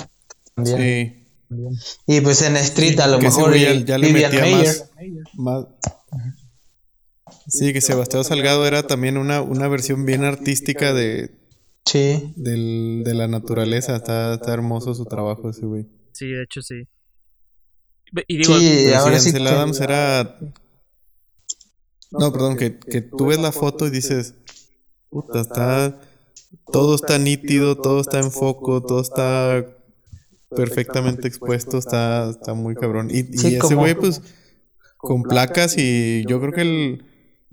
También. 0.54 0.78
Sí. 0.78 1.20
Y 2.08 2.22
pues 2.22 2.42
en 2.44 2.58
Street 2.58 3.00
a 3.00 3.08
lo 3.08 3.20
mejor 3.20 3.56
ya, 3.56 3.74
y 3.74 3.84
ya 3.84 3.98
le 3.98 4.12
metía 4.14 4.42
Mayer. 4.42 4.58
más, 4.58 4.90
más- 5.36 5.66
Sí, 7.48 7.74
que 7.74 7.82
Sebastián 7.82 8.24
Salgado 8.24 8.66
era 8.66 8.84
también 8.88 9.18
una, 9.18 9.42
una 9.42 9.68
versión 9.68 10.06
bien 10.06 10.24
artística 10.24 10.94
de, 10.94 11.32
Sí, 11.86 12.34
del- 12.38 13.02
de 13.04 13.14
la 13.14 13.28
naturaleza. 13.28 13.96
Está, 13.96 14.36
está 14.36 14.54
hermoso 14.54 14.94
su 14.96 15.06
trabajo 15.06 15.50
ese 15.50 15.66
güey. 15.66 15.86
Sí, 16.14 16.28
de 16.28 16.44
hecho 16.44 16.62
sí. 16.62 16.88
Y 18.28 18.38
digo, 18.38 18.58
sí, 18.60 18.82
Pero 18.86 18.98
ahora 19.00 19.20
sí, 19.20 19.30
sí 19.32 19.38
Ansel 19.38 19.44
que- 19.48 19.50
Adams 19.54 19.80
era... 19.82 20.40
No, 22.12 22.32
perdón, 22.32 22.58
que, 22.58 22.78
que 22.78 23.02
tú 23.02 23.26
ves 23.28 23.40
la 23.40 23.52
foto 23.52 23.88
y 23.88 23.90
dices... 23.90 24.36
Puta, 25.10 25.42
está... 25.42 26.00
Todo 26.72 26.94
está 26.96 27.18
nítido, 27.18 27.76
todo 27.76 28.00
está 28.00 28.20
en 28.20 28.32
foco, 28.32 28.82
todo 28.84 29.02
está 29.02 29.66
perfectamente 30.56 31.28
expuesto, 31.28 31.80
está, 31.80 32.30
está 32.30 32.54
muy 32.54 32.76
cabrón. 32.76 33.10
Y, 33.12 33.22
y 33.22 33.38
Sí, 33.40 33.56
ese 33.56 33.74
güey, 33.74 33.96
pues, 33.96 34.22
con 34.98 35.24
placas 35.24 35.76
y 35.78 36.24
yo 36.28 36.40
creo 36.40 36.52
que 36.54 36.62
el... 36.62 37.06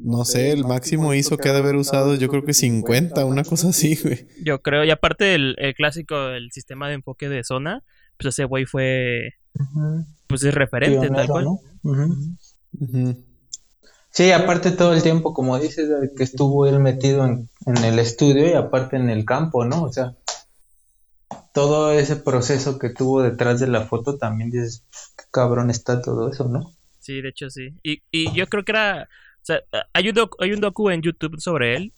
No 0.03 0.25
sé, 0.25 0.53
el 0.53 0.65
máximo 0.65 1.13
hizo 1.15 1.37
que 1.37 1.49
ha 1.49 1.53
de 1.53 1.59
haber 1.59 1.77
usado, 1.77 2.15
yo 2.15 2.29
creo 2.29 2.45
que 2.45 2.55
50, 2.55 3.25
una 3.25 3.45
cosa 3.45 3.69
así, 3.69 3.97
güey. 4.03 4.27
yo 4.43 4.61
creo, 4.63 4.85
y 4.85 4.91
aparte 4.91 5.35
el, 5.35 5.57
el 5.59 5.75
clásico, 5.75 6.29
el 6.31 6.51
sistema 6.53 6.89
de 6.89 6.95
enfoque 6.95 7.29
de 7.29 7.45
zona, 7.45 7.83
pues 8.17 8.35
ese 8.35 8.45
güey 8.45 8.65
fue, 8.65 9.35
pues 10.27 10.43
es 10.45 10.55
referente, 10.55 11.09
tal 11.09 11.29
cual. 11.29 11.47
Sí, 14.13 14.33
aparte 14.33 14.73
todo 14.73 14.93
el 14.93 15.03
tiempo, 15.03 15.33
como 15.33 15.59
dices, 15.59 15.89
que 16.17 16.25
estuvo 16.25 16.67
él 16.67 16.81
metido 16.81 17.25
en, 17.25 17.49
en 17.67 17.85
el 17.85 17.99
estudio 17.99 18.49
y 18.49 18.55
aparte 18.55 18.97
en 18.97 19.09
el 19.09 19.25
campo, 19.25 19.65
¿no? 19.65 19.85
O 19.85 19.93
sea, 19.93 20.17
todo 21.53 21.93
ese 21.93 22.17
proceso 22.17 22.79
que 22.79 22.91
tuvo 22.91 23.23
detrás 23.23 23.61
de 23.61 23.69
la 23.69 23.87
foto 23.87 24.19
también 24.19 24.51
dices, 24.51 24.85
qué 25.17 25.25
cabrón 25.31 25.71
está 25.71 26.03
todo 26.03 26.31
eso, 26.31 26.49
¿no? 26.49 26.73
Sí, 26.99 27.21
de 27.23 27.29
hecho 27.29 27.51
sí. 27.51 27.75
Y, 27.83 28.03
y 28.11 28.33
yo 28.35 28.47
creo 28.49 28.65
que 28.65 28.73
era, 28.73 29.09
sea, 29.45 29.61
hay 29.93 30.09
un, 30.09 30.15
docu, 30.15 30.37
hay 30.43 30.53
un 30.53 30.61
docu 30.61 30.91
en 30.91 31.03
YouTube 31.03 31.39
sobre 31.41 31.77
él, 31.77 31.93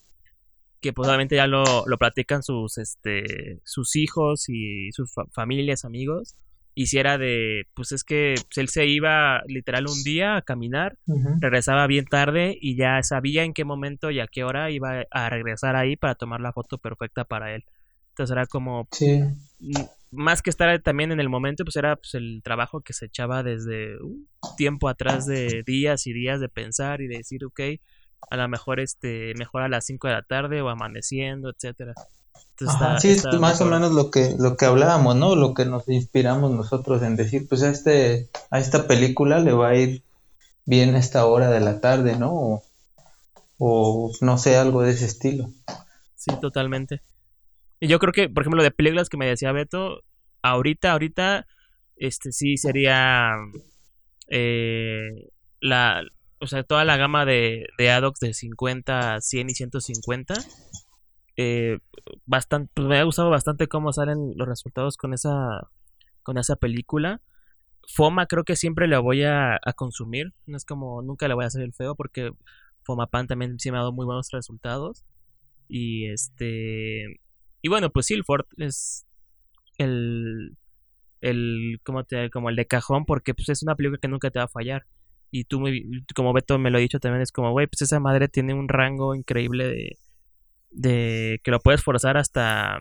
que 0.81 0.93
pues 0.93 1.07
obviamente 1.07 1.35
ya 1.35 1.47
lo, 1.47 1.85
lo 1.87 1.97
platican 1.97 2.43
sus, 2.43 2.77
este, 2.77 3.59
sus 3.63 3.95
hijos 3.95 4.49
y 4.49 4.91
sus 4.91 5.13
fa- 5.13 5.25
familias, 5.33 5.85
amigos. 5.85 6.35
Y 6.75 6.87
si 6.87 6.97
era 6.97 7.17
de, 7.19 7.67
pues 7.75 7.91
es 7.91 8.03
que 8.03 8.35
pues, 8.47 8.57
él 8.57 8.67
se 8.67 8.87
iba 8.87 9.43
literal 9.47 9.85
un 9.87 10.03
día 10.03 10.37
a 10.37 10.41
caminar 10.41 10.97
regresaba 11.39 11.85
bien 11.87 12.05
tarde 12.05 12.57
y 12.59 12.75
ya 12.75 13.01
sabía 13.03 13.43
en 13.43 13.53
qué 13.53 13.63
momento 13.63 14.09
y 14.09 14.19
a 14.19 14.27
qué 14.27 14.43
hora 14.43 14.71
iba 14.71 15.03
a 15.11 15.29
regresar 15.29 15.75
ahí 15.75 15.95
para 15.95 16.15
tomar 16.15 16.41
la 16.41 16.51
foto 16.51 16.79
perfecta 16.79 17.25
para 17.25 17.53
él. 17.53 17.63
Entonces 18.09 18.31
era 18.31 18.45
como, 18.47 18.87
Sí, 18.91 19.21
más 20.13 20.41
que 20.41 20.49
estar 20.49 20.79
también 20.81 21.11
en 21.11 21.19
el 21.19 21.29
momento, 21.29 21.63
pues 21.65 21.75
era 21.75 21.95
pues, 21.95 22.13
el 22.15 22.41
trabajo 22.43 22.81
que 22.81 22.93
se 22.93 23.05
echaba 23.05 23.43
desde 23.43 23.97
un 24.01 24.27
tiempo 24.57 24.87
atrás 24.89 25.25
de 25.25 25.63
días 25.65 26.07
y 26.07 26.13
días 26.13 26.39
de 26.39 26.49
pensar 26.49 27.01
y 27.01 27.07
de 27.07 27.17
decir, 27.17 27.45
ok, 27.45 27.59
a 28.29 28.37
lo 28.37 28.47
mejor 28.47 28.79
este, 28.79 29.33
mejor 29.37 29.63
a 29.63 29.69
las 29.69 29.85
5 29.85 30.07
de 30.07 30.13
la 30.13 30.21
tarde 30.23 30.61
o 30.61 30.69
amaneciendo, 30.69 31.49
etcétera. 31.49 31.93
Entonces 32.51 32.69
Ajá, 32.81 32.97
está- 32.97 33.29
sí, 33.29 33.35
es 33.35 33.39
más 33.39 33.61
o 33.61 33.65
menos 33.65 33.91
lo 33.91 34.09
que, 34.11 34.35
lo 34.37 34.55
que 34.57 34.65
hablábamos, 34.65 35.15
¿no? 35.15 35.35
Lo 35.35 35.53
que 35.53 35.65
nos 35.65 35.87
inspiramos 35.89 36.51
nosotros 36.51 37.01
en 37.03 37.15
decir, 37.15 37.47
pues 37.47 37.63
a 37.63 37.69
este, 37.69 38.29
a 38.51 38.59
esta 38.59 38.87
película 38.87 39.39
le 39.39 39.53
va 39.53 39.69
a 39.69 39.75
ir 39.75 40.03
bien 40.65 40.95
a 40.95 40.99
esta 40.99 41.25
hora 41.25 41.49
de 41.49 41.59
la 41.59 41.81
tarde, 41.81 42.17
¿no? 42.17 42.31
O, 42.33 42.63
o 43.57 44.11
no 44.21 44.37
sé, 44.37 44.57
algo 44.57 44.81
de 44.83 44.91
ese 44.91 45.05
estilo. 45.05 45.49
Sí, 46.15 46.31
totalmente. 46.41 47.01
Yo 47.87 47.99
creo 47.99 48.13
que, 48.13 48.29
por 48.29 48.43
ejemplo, 48.43 48.63
de 48.63 48.71
películas 48.71 49.09
que 49.09 49.17
me 49.17 49.27
decía 49.27 49.51
Beto, 49.51 50.03
ahorita, 50.41 50.93
ahorita, 50.93 51.45
este 51.97 52.31
sí 52.31 52.57
sería 52.57 53.33
eh, 54.29 55.29
la, 55.59 56.03
o 56.39 56.47
sea, 56.47 56.63
toda 56.63 56.85
la 56.85 56.97
gama 56.97 57.25
de, 57.25 57.65
de 57.77 57.91
Adox 57.91 58.19
de 58.19 58.33
50, 58.33 59.19
100 59.21 59.49
y 59.49 59.53
150. 59.53 60.33
Eh, 61.35 61.79
bastante, 62.25 62.71
pues 62.73 62.87
me 62.87 62.99
ha 62.99 63.03
gustado 63.03 63.29
bastante 63.29 63.67
cómo 63.67 63.91
salen 63.91 64.33
los 64.35 64.47
resultados 64.47 64.97
con 64.97 65.13
esa, 65.13 65.69
con 66.23 66.37
esa 66.37 66.55
película. 66.55 67.21
Foma 67.87 68.27
creo 68.27 68.45
que 68.45 68.55
siempre 68.55 68.87
la 68.87 68.99
voy 68.99 69.23
a, 69.23 69.55
a 69.55 69.73
consumir. 69.73 70.33
No 70.45 70.57
es 70.57 70.65
como, 70.65 71.01
nunca 71.01 71.27
le 71.27 71.33
voy 71.33 71.43
a 71.43 71.47
hacer 71.47 71.63
el 71.63 71.73
feo 71.73 71.95
porque 71.95 72.31
Fomapan 72.83 73.27
también 73.27 73.59
sí 73.59 73.71
me 73.71 73.77
ha 73.77 73.81
dado 73.81 73.91
muy 73.91 74.05
buenos 74.05 74.29
resultados. 74.31 75.05
Y 75.67 76.07
este. 76.07 77.19
Y 77.63 77.69
bueno, 77.69 77.89
pues 77.89 78.05
Silford 78.05 78.45
es 78.57 79.07
el. 79.79 80.55
El. 81.21 81.79
Como, 81.83 82.03
te, 82.03 82.29
como 82.29 82.49
el 82.49 82.55
de 82.55 82.67
cajón, 82.67 83.05
porque 83.05 83.33
pues 83.33 83.49
es 83.49 83.63
una 83.63 83.75
película 83.75 83.97
que 83.99 84.07
nunca 84.09 84.29
te 84.29 84.37
va 84.39 84.45
a 84.45 84.49
fallar. 84.49 84.85
Y 85.31 85.45
tú, 85.45 85.59
muy- 85.59 86.03
como 86.13 86.31
Beto 86.33 86.59
me 86.59 86.69
lo 86.69 86.77
ha 86.77 86.81
dicho 86.81 86.99
también, 86.99 87.21
es 87.23 87.31
como, 87.31 87.51
güey, 87.51 87.65
pues 87.65 87.81
esa 87.81 87.99
madre 87.99 88.27
tiene 88.27 88.53
un 88.53 88.67
rango 88.69 89.15
increíble 89.15 89.67
de, 89.67 89.97
de 90.69 91.41
que 91.43 91.49
lo 91.51 91.59
puedes 91.59 91.81
forzar 91.81 92.17
hasta 92.17 92.77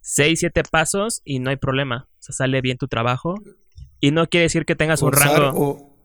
6, 0.00 0.40
7 0.40 0.62
pasos 0.68 1.20
y 1.24 1.38
no 1.38 1.50
hay 1.50 1.56
problema. 1.56 2.08
O 2.10 2.16
sea, 2.22 2.32
sale 2.34 2.60
bien 2.62 2.78
tu 2.78 2.88
trabajo. 2.88 3.34
Y 4.00 4.10
no 4.10 4.26
quiere 4.26 4.44
decir 4.44 4.64
que 4.64 4.74
tengas 4.74 5.02
un 5.02 5.12
rango. 5.12 5.50
O, 5.54 5.96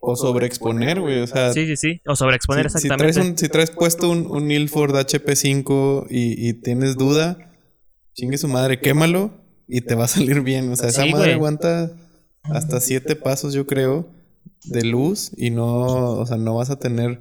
o 0.00 0.16
sobreexponer, 0.16 1.00
güey. 1.00 1.20
O 1.20 1.26
sea, 1.26 1.52
Sí, 1.52 1.66
sí, 1.66 1.76
sí. 1.76 2.00
O 2.06 2.14
sobreexponer 2.16 2.70
si, 2.70 2.78
si 2.78 2.86
exactamente. 2.86 3.14
traes, 3.14 3.30
un- 3.30 3.38
si 3.38 3.48
traes 3.48 3.70
puesto 3.70 4.08
un, 4.10 4.26
un 4.30 4.50
Ilford 4.50 4.94
HP5 4.96 6.06
y, 6.10 6.48
y 6.48 6.54
tienes 6.54 6.96
duda, 6.96 7.52
chingue 8.14 8.38
su 8.38 8.48
madre, 8.48 8.80
quémalo 8.80 9.30
y 9.66 9.80
te 9.82 9.94
va 9.94 10.04
a 10.04 10.08
salir 10.08 10.40
bien. 10.42 10.70
O 10.72 10.76
sea, 10.76 10.88
esa 10.88 11.02
Sí, 11.04 11.12
madre 11.12 11.34
aguanta 11.34 11.92
hasta 12.44 12.80
siete 12.80 13.16
pasos, 13.16 13.52
yo 13.54 13.66
creo, 13.66 14.08
de 14.64 14.84
luz 14.84 15.30
y 15.36 15.50
no, 15.50 16.12
o 16.12 16.26
sea, 16.26 16.36
no 16.36 16.54
vas 16.54 16.70
a 16.70 16.78
tener 16.78 17.20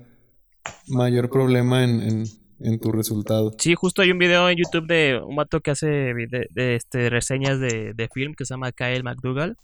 mayor 0.87 1.29
problema 1.29 1.83
en, 1.83 2.01
en, 2.01 2.23
en 2.59 2.79
tu 2.79 2.91
resultado. 2.91 3.53
Sí, 3.57 3.73
justo 3.75 4.01
hay 4.01 4.11
un 4.11 4.17
video 4.19 4.49
en 4.49 4.57
YouTube 4.57 4.87
de 4.87 5.19
un 5.25 5.35
vato 5.35 5.59
que 5.61 5.71
hace 5.71 6.13
vide- 6.13 6.47
de, 6.51 6.75
este, 6.75 7.09
reseñas 7.09 7.59
de, 7.59 7.93
de 7.93 8.09
film 8.13 8.33
que 8.35 8.45
se 8.45 8.53
llama 8.53 8.71
Kyle 8.71 9.03
McDougall. 9.03 9.57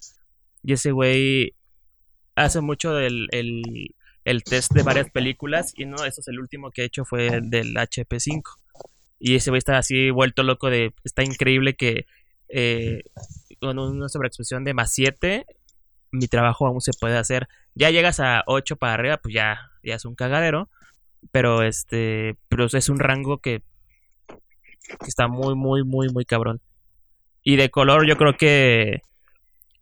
Y 0.62 0.72
ese 0.74 0.92
güey 0.92 1.52
hace 2.34 2.60
mucho 2.60 2.98
el, 2.98 3.28
el 4.24 4.42
test 4.44 4.72
de 4.72 4.82
varias 4.82 5.10
películas. 5.10 5.72
Y 5.76 5.86
no, 5.86 6.04
eso 6.04 6.20
es 6.20 6.28
el 6.28 6.40
último 6.40 6.70
que 6.70 6.82
he 6.82 6.86
hecho 6.86 7.04
fue 7.04 7.28
el 7.28 7.50
del 7.50 7.74
HP5. 7.74 8.42
Y 9.18 9.36
ese 9.36 9.50
güey 9.50 9.58
está 9.58 9.78
así 9.78 10.10
vuelto 10.10 10.42
loco 10.42 10.70
de... 10.70 10.92
Está 11.04 11.22
increíble 11.22 11.76
que 11.76 12.06
eh, 12.48 13.02
con 13.60 13.78
una 13.78 14.08
sobreexpresión 14.08 14.64
de 14.64 14.74
más 14.74 14.92
7 14.92 15.46
mi 16.12 16.28
trabajo 16.28 16.66
aún 16.66 16.80
se 16.80 16.92
puede 16.98 17.16
hacer. 17.16 17.48
Ya 17.74 17.90
llegas 17.90 18.20
a 18.20 18.44
8 18.46 18.76
para 18.76 18.94
arriba, 18.94 19.16
pues 19.16 19.34
ya, 19.34 19.70
ya 19.82 19.96
es 19.96 20.04
un 20.04 20.14
cagadero. 20.14 20.68
Pero 21.32 21.62
este, 21.62 22.36
pero 22.48 22.66
es 22.66 22.88
un 22.88 22.98
rango 22.98 23.38
que 23.38 23.62
está 25.06 25.26
muy, 25.26 25.54
muy, 25.54 25.82
muy, 25.84 26.08
muy 26.10 26.24
cabrón. 26.24 26.60
Y 27.42 27.56
de 27.56 27.70
color 27.70 28.06
yo 28.06 28.16
creo 28.16 28.36
que... 28.36 29.02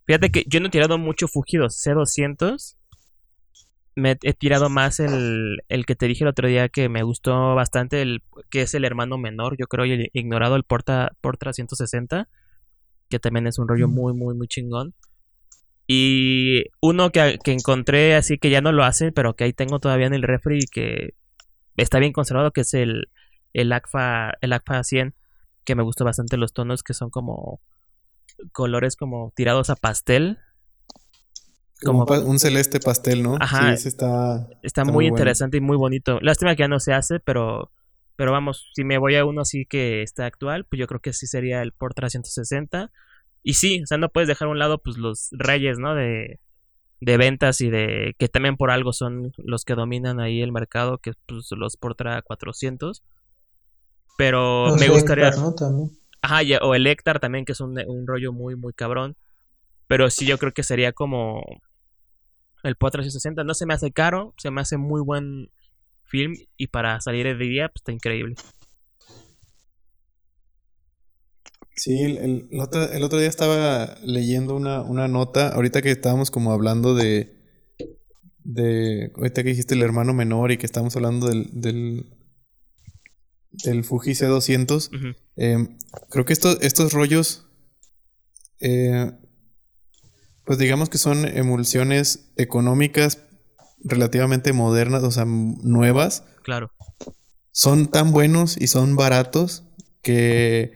Fíjate 0.07 0.31
que 0.31 0.45
yo 0.47 0.61
no 0.61 0.67
he 0.67 0.71
tirado 0.71 0.99
mucho 0.99 1.29
Fujido 1.29 1.67
C200. 1.67 2.77
Me 3.95 4.17
he 4.23 4.33
tirado 4.33 4.71
más 4.71 5.01
el, 5.01 5.63
el 5.69 5.85
que 5.85 5.95
te 5.95 6.07
dije 6.07 6.25
el 6.25 6.29
otro 6.29 6.49
día 6.49 6.69
que 6.71 6.89
me 6.89 7.03
gustó 7.03 7.55
bastante, 7.55 8.01
el 8.01 8.23
que 8.51 8.63
es 8.63 8.75
el 8.75 8.87
hermano 8.87 9.19
menor, 9.19 9.57
yo 9.59 9.67
creo, 9.67 9.85
y 9.85 9.93
el 9.93 10.11
ignorado, 10.15 10.57
el 10.57 10.65
Porta, 10.65 11.13
Portra 11.21 11.53
160, 11.53 12.29
que 13.11 13.19
también 13.19 13.47
es 13.47 13.59
un 13.59 13.69
rollo 13.69 13.89
muy, 13.89 14.15
muy, 14.15 14.35
muy 14.35 14.49
chingón. 14.49 14.95
Y 15.87 16.65
uno 16.81 17.11
que, 17.11 17.39
que 17.45 17.53
encontré 17.53 18.15
así 18.15 18.39
que 18.39 18.49
ya 18.49 18.63
no 18.63 18.73
lo 18.73 18.85
hacen, 18.85 19.13
pero 19.13 19.37
que 19.37 19.45
ahí 19.45 19.53
tengo 19.53 19.79
todavía 19.79 20.07
en 20.07 20.15
el 20.15 20.23
refri 20.23 20.61
y 20.63 20.67
que 20.67 21.15
está 21.77 21.99
bien 21.99 22.13
conservado, 22.13 22.51
que 22.53 22.63
es 22.63 22.73
el, 22.73 23.09
el 23.53 23.73
ACFA, 23.73 24.33
el 24.41 24.53
ACFA 24.55 24.85
100, 24.85 25.15
que 25.65 25.75
me 25.75 25.83
gustó 25.83 26.05
bastante 26.05 26.37
los 26.37 26.53
tonos 26.53 26.83
que 26.83 26.95
son 26.95 27.11
como 27.11 27.61
colores 28.53 28.97
como 28.97 29.33
tirados 29.37 29.71
a 29.71 29.77
pastel. 29.77 30.39
Como 31.85 32.07
Como- 32.07 32.07
pa- 32.07 32.21
un 32.27 32.39
celeste 32.39 32.81
pastel, 32.81 33.23
¿no? 33.23 33.37
Ajá. 33.41 33.69
Sí, 33.69 33.75
ese 33.75 33.89
está... 33.89 34.37
Está, 34.37 34.59
Está 34.63 34.85
muy 34.85 34.93
muy 34.93 35.05
bueno. 35.07 35.17
interesante 35.17 35.57
y 35.57 35.61
muy 35.61 35.77
bonito. 35.77 36.19
Lástima 36.21 36.55
que 36.55 36.61
ya 36.61 36.69
no 36.69 36.81
se 36.81 36.93
hace, 36.93 37.21
pero 37.21 37.71
pero 38.15 38.31
vamos, 38.31 38.71
si 38.75 38.85
me 38.85 38.99
voy 38.99 39.17
a 39.17 39.25
uno 39.25 39.41
así 39.41 39.65
que 39.67 40.03
está 40.03 40.27
actual, 40.27 40.65
pues 40.67 40.79
yo 40.79 40.87
creo 40.87 41.01
que 41.01 41.13
sí 41.13 41.27
sería 41.27 41.63
el 41.63 41.73
Portra 41.73 42.09
160. 42.11 42.93
Y 43.43 43.55
sí, 43.55 43.83
o 43.83 43.87
sea, 43.87 43.99
no 43.99 44.11
puedes 44.11 44.29
dejar 44.29 44.47
a 44.47 44.51
un 44.53 44.59
lado 44.61 44.79
pues 44.79 44.97
los 44.99 45.29
reyes, 45.33 45.79
¿no? 45.79 45.95
De, 45.97 46.39
de 47.01 47.17
ventas 47.17 47.61
y 47.63 47.71
de 47.71 48.15
que 48.19 48.29
también 48.29 48.57
por 48.57 48.71
algo 48.71 48.93
son 48.93 49.33
los 49.39 49.65
que 49.65 49.75
dominan 49.75 50.21
ahí 50.21 50.41
el 50.43 50.53
mercado, 50.53 50.99
que 50.99 51.15
pues 51.27 51.49
los 51.57 51.77
Portra 51.77 52.23
400. 52.23 53.03
Pero 54.19 54.67
Los 54.69 54.79
me 54.81 54.89
gustaría... 54.91 55.31
También. 55.57 55.91
Ajá, 56.23 56.43
y- 56.43 56.55
o 56.55 56.75
el 56.75 56.87
Hectar 56.87 57.21
también, 57.21 57.45
que 57.45 57.53
es 57.53 57.61
un, 57.61 57.79
un 57.87 58.07
rollo 58.07 58.33
muy, 58.33 58.57
muy 58.57 58.73
cabrón. 58.73 59.17
Pero 59.89 60.11
sí, 60.11 60.27
yo 60.27 60.39
creo 60.39 60.53
que 60.53 60.63
sería 60.65 60.93
como 60.93 61.43
el 62.65 62.77
Portra 62.77 62.99
360. 63.03 63.45
No 63.45 63.55
se 63.55 63.67
me 63.67 63.75
hace 63.75 63.93
caro, 63.93 64.35
se 64.39 64.51
me 64.51 64.61
hace 64.61 64.77
muy 64.77 65.01
buen 65.03 65.51
film. 66.05 66.35
Y 66.57 66.69
para 66.69 67.01
salir 67.01 67.27
de 67.27 67.37
día, 67.37 67.69
pues 67.69 67.81
está 67.83 67.93
increíble. 67.93 68.37
Sí, 71.77 72.01
el- 72.03 72.49
el 72.51 72.61
otro, 72.61 72.83
el 72.91 73.03
otro 73.03 73.19
día 73.19 73.29
estaba 73.29 73.97
leyendo 74.03 74.55
una, 74.57 74.83
una 74.83 75.09
nota, 75.09 75.49
ahorita 75.55 75.83
que 75.83 75.91
estábamos 75.91 76.31
como 76.31 76.53
hablando 76.53 76.95
de, 76.95 77.35
de, 78.45 79.13
ahorita 79.17 79.43
que 79.43 79.51
dijiste 79.51 79.75
el 79.75 79.83
hermano 79.83 80.13
menor 80.15 80.53
y 80.53 80.59
que 80.59 80.67
estábamos 80.67 80.97
hablando 80.97 81.29
del, 81.29 81.49
del, 81.53 82.07
del 83.65 83.85
Fuji 83.85 84.13
C200, 84.15 84.89
Ujú, 84.95 85.15
eh, 85.37 85.77
creo 86.11 86.25
que 86.25 86.33
estos, 86.33 86.59
estos 86.63 86.93
rollos, 86.93 87.47
eh, 88.61 89.13
pues 90.45 90.59
digamos 90.59 90.89
que 90.89 90.99
son 90.99 91.25
emulsiones 91.27 92.33
económicas 92.37 93.19
relativamente 93.85 94.53
modernas, 94.53 95.03
o 95.03 95.11
sea, 95.11 95.25
nuevas, 95.27 96.25
claro. 96.43 96.71
son 97.53 97.89
tan 97.89 98.13
buenos 98.13 98.57
y 98.61 98.67
son 98.69 98.97
baratos 98.97 99.65
que, 100.03 100.73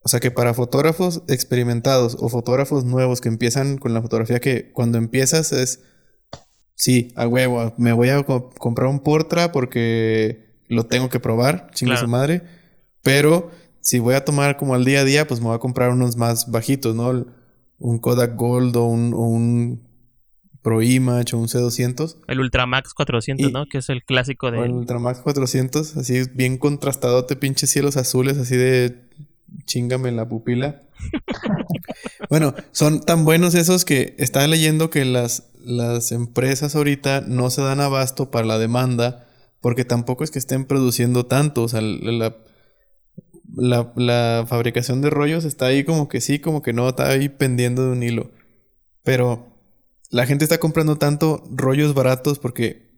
o 0.00 0.08
sea, 0.08 0.20
que 0.20 0.30
para 0.30 0.54
fotógrafos 0.54 1.22
experimentados 1.28 2.16
o 2.20 2.28
fotógrafos 2.28 2.84
nuevos 2.84 3.20
que 3.20 3.28
empiezan 3.28 3.76
con 3.78 3.92
la 3.94 4.02
fotografía, 4.02 4.40
que 4.40 4.72
cuando 4.72 4.98
empiezas 4.98 5.52
es, 5.52 5.80
sí, 6.74 7.12
a 7.16 7.26
huevo, 7.26 7.74
me 7.78 7.92
voy 7.92 8.08
a 8.10 8.22
co- 8.22 8.50
comprar 8.58 8.88
un 8.88 9.00
Portra 9.00 9.52
porque 9.52 10.45
lo 10.68 10.84
tengo 10.86 11.08
que 11.08 11.20
probar, 11.20 11.70
chingue 11.74 11.92
Claro. 11.92 12.06
su 12.06 12.10
madre, 12.10 12.42
pero 13.02 13.50
si 13.80 13.98
voy 14.00 14.14
a 14.14 14.24
tomar 14.24 14.56
como 14.56 14.74
al 14.74 14.84
día 14.84 15.00
a 15.00 15.04
día, 15.04 15.26
pues 15.26 15.40
me 15.40 15.46
voy 15.46 15.56
a 15.56 15.60
comprar 15.60 15.90
unos 15.90 16.16
más 16.16 16.50
bajitos, 16.50 16.94
¿no? 16.94 17.26
Un 17.78 17.98
Kodak 17.98 18.34
Gold 18.36 18.76
o 18.76 18.84
un, 18.84 19.12
o 19.14 19.18
un 19.28 19.86
Pro 20.62 20.82
Image 20.82 21.36
o 21.36 21.38
un 21.38 21.46
C200. 21.46 22.16
El 22.26 22.40
Ultramax 22.40 22.92
400, 22.94 23.48
Y- 23.48 23.52
¿no? 23.52 23.66
Que 23.66 23.78
es 23.78 23.88
el 23.88 24.02
clásico 24.02 24.48
O 24.48 24.50
el 24.64 24.72
de... 24.72 24.76
Ultramax 24.78 25.20
400, 25.20 25.96
así 25.96 26.22
bien 26.34 26.58
contrastadote, 26.58 27.36
pinches 27.36 27.70
cielos 27.70 27.96
azules, 27.96 28.38
así 28.38 28.56
de 28.56 29.06
chingame 29.66 30.08
en 30.08 30.16
la 30.16 30.28
pupila. 30.28 30.82
bueno, 32.30 32.54
son 32.72 33.00
tan 33.00 33.24
buenos 33.24 33.54
esos 33.54 33.84
que 33.84 34.14
estaba 34.18 34.46
leyendo 34.46 34.90
que 34.90 35.04
las, 35.04 35.44
las 35.64 36.10
empresas 36.12 36.74
ahorita 36.74 37.20
no 37.22 37.50
se 37.50 37.62
dan 37.62 37.80
abasto 37.80 38.30
para 38.30 38.46
la 38.46 38.58
demanda 38.58 39.25
porque 39.60 39.84
tampoco 39.84 40.24
es 40.24 40.30
que 40.30 40.38
estén 40.38 40.64
produciendo 40.64 41.26
tanto. 41.26 41.62
O 41.62 41.68
sea, 41.68 41.80
la, 41.80 42.36
la, 43.54 43.92
la 43.96 44.44
fabricación 44.46 45.00
de 45.00 45.10
rollos 45.10 45.44
está 45.44 45.66
ahí 45.66 45.84
como 45.84 46.08
que 46.08 46.20
sí, 46.20 46.38
como 46.38 46.62
que 46.62 46.72
no, 46.72 46.88
está 46.88 47.08
ahí 47.08 47.28
pendiendo 47.28 47.84
de 47.84 47.92
un 47.92 48.02
hilo. 48.02 48.30
Pero 49.02 49.46
la 50.10 50.26
gente 50.26 50.44
está 50.44 50.58
comprando 50.58 50.96
tanto 50.96 51.44
rollos 51.50 51.94
baratos 51.94 52.38
porque 52.38 52.90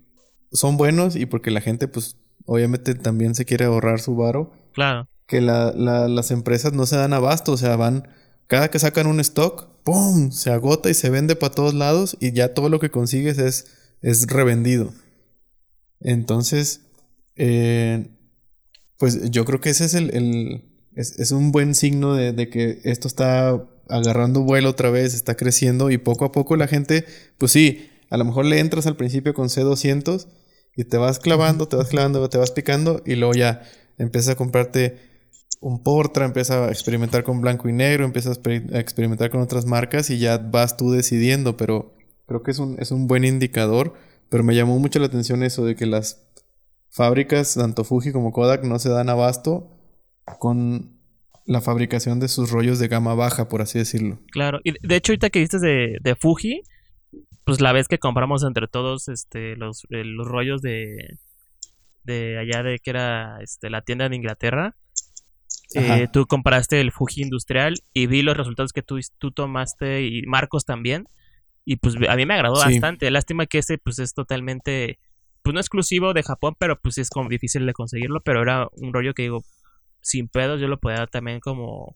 son 0.53 0.77
buenos 0.77 1.17
y 1.17 1.27
porque 1.27 1.51
la 1.51 1.61
gente, 1.61 1.89
pues, 1.89 2.17
obviamente 2.47 2.95
también 2.95 3.35
se 3.35 3.45
quiere 3.45 3.67
ahorrar 3.67 4.01
su 4.01 4.17
varo. 4.17 4.53
Claro. 4.73 5.09
Que 5.27 5.41
la, 5.43 5.73
la- 5.77 6.09
las 6.09 6.31
empresas 6.31 6.73
no 6.73 6.87
se 6.87 6.97
dan 6.97 7.13
abasto, 7.13 7.53
o 7.53 7.57
sea, 7.59 7.77
van, 7.77 8.09
cada 8.47 8.71
que 8.71 8.79
sacan 8.79 9.07
un 9.07 9.21
stock, 9.21 9.69
¡pum! 9.85 10.31
Se 10.31 10.51
agota 10.51 10.89
y 10.89 10.95
se 10.95 11.11
vende 11.11 11.37
para 11.37 11.55
todos 11.55 11.75
lados 11.75 12.17
y 12.21 12.33
ya 12.33 12.55
todo 12.55 12.71
lo 12.71 12.81
que 12.81 12.91
consigues 12.91 13.37
es, 13.39 13.67
es 14.01 14.27
revendido. 14.27 14.93
Entonces, 16.01 16.83
eh, 17.37 18.09
pues 18.99 19.31
yo 19.31 19.45
creo 19.45 19.61
que 19.61 19.71
ese 19.71 19.85
es 19.85 19.95
el, 19.95 20.65
es, 20.95 21.19
es 21.19 21.31
un 21.33 21.53
buen 21.53 21.75
signo 21.75 22.15
de, 22.15 22.33
de 22.33 22.49
que 22.49 22.81
esto 22.85 23.09
está 23.09 23.65
agarrando 23.89 24.43
vuelo 24.43 24.71
otra 24.71 24.91
vez, 24.91 25.15
está 25.15 25.37
creciendo 25.37 25.91
y 25.91 25.99
poco 25.99 26.25
a 26.25 26.33
poco 26.33 26.57
la 26.57 26.69
gente, 26.69 27.05
pues 27.39 27.53
sí, 27.53 27.91
a 28.11 28.17
lo 28.17 28.25
mejor 28.25 28.45
le 28.45 28.59
entras 28.61 28.87
al 28.87 28.97
principio 28.97 29.35
con 29.35 29.49
C200 29.49 30.29
y 30.77 30.85
te 30.85 30.97
vas 30.97 31.19
clavando, 31.19 31.69
te 31.69 31.77
vas 31.77 31.89
clavando, 31.89 32.29
te 32.29 32.39
vas 32.39 32.51
picando 32.51 33.03
y 33.05 33.17
luego 33.17 33.35
ya 33.35 33.63
empiezas 33.99 34.35
a 34.35 34.37
comprarte 34.37 34.97
un 35.61 35.83
Portra, 35.83 36.25
empiezas 36.25 36.69
a 36.69 36.71
experimentar 36.71 37.25
con 37.25 37.41
blanco 37.41 37.69
y 37.69 37.73
negro, 37.73 38.05
empiezas 38.05 38.39
a 38.45 38.79
experimentar 38.79 39.31
con 39.31 39.41
otras 39.41 39.67
marcas 39.67 40.11
y 40.11 40.19
ya 40.19 40.39
vas 40.39 40.77
tú 40.77 40.93
decidiendo, 40.93 41.57
pero 41.57 41.95
creo 42.27 42.43
que 42.43 42.53
es 42.53 42.59
un, 42.59 42.77
es 42.79 42.93
un 42.93 43.09
buen 43.09 43.25
indicador, 43.25 43.95
pero 44.29 44.45
me 44.45 44.55
llamó 44.55 44.79
mucho 44.79 44.99
la 44.99 45.07
atención 45.07 45.43
eso 45.43 45.65
de 45.65 45.77
que 45.77 45.87
las 45.87 46.27
fábricas, 46.91 47.55
tanto 47.55 47.85
Fuji 47.85 48.13
como 48.13 48.33
Kodak, 48.33 48.65
no 48.65 48.79
se 48.79 48.89
dan 48.89 49.09
abasto 49.09 49.71
con 50.39 50.99
la 51.47 51.61
fabricación 51.61 52.21
de 52.21 52.29
sus 52.29 52.51
rollos 52.51 52.79
de 52.79 52.89
gama 52.89 53.15
baja, 53.15 53.49
por 53.49 53.63
así 53.63 53.79
decirlo. 53.79 54.19
Claro. 54.31 54.61
Y 54.65 54.75
de 54.87 54.97
hecho, 54.97 55.13
ahorita 55.13 55.31
que 55.31 55.39
dices 55.41 55.63
de, 55.63 55.97
de 56.03 56.15
Fuji, 56.15 56.63
pues 57.45 57.61
la 57.63 57.73
vez 57.73 57.89
que 57.89 57.99
compramos 57.99 58.45
entre 58.45 58.69
todos 58.69 59.09
este 59.09 59.57
los, 59.57 59.85
eh, 59.91 60.05
los 60.05 60.29
rollos 60.29 60.61
de 60.61 61.19
de 62.05 62.39
allá 62.39 62.63
de 62.63 62.79
que 62.79 62.91
era 62.91 63.39
este 63.43 63.71
la 63.71 63.83
tienda 63.83 64.09
de 64.09 64.17
Inglaterra, 64.17 64.77
eh, 65.75 66.09
tú 66.13 66.27
compraste 66.27 66.81
el 66.81 66.93
Fuji 66.93 67.23
industrial 67.23 67.75
y 67.93 68.07
vi 68.07 68.23
los 68.23 68.37
resultados 68.37 68.73
que 68.73 68.83
tú, 68.83 68.99
tú 69.19 69.31
tomaste 69.31 70.07
y 70.07 70.23
Marcos 70.23 70.65
también. 70.65 71.07
Y 71.71 71.77
pues 71.77 71.97
a 72.09 72.17
mí 72.17 72.25
me 72.25 72.33
agradó 72.33 72.57
Sí. 72.57 72.73
bastante. 72.73 73.11
Lástima 73.11 73.45
que 73.45 73.59
ese 73.59 73.77
pues 73.77 73.99
es 73.99 74.15
totalmente 74.15 74.99
pues 75.43 75.53
no 75.53 75.61
exclusivo 75.61 76.15
de 76.15 76.23
Japón, 76.23 76.55
pero 76.59 76.81
pues 76.81 76.97
es 76.97 77.11
como 77.11 77.29
difícil 77.29 77.67
de 77.67 77.75
conseguirlo, 77.75 78.23
pero 78.23 78.41
era 78.41 78.69
un 78.73 78.95
rollo 78.95 79.13
que 79.13 79.23
digo, 79.23 79.45
sin 80.01 80.29
pedos 80.29 80.63
yo 80.63 80.67
lo 80.67 80.79
podía 80.79 81.07
también 81.07 81.41
como 81.41 81.95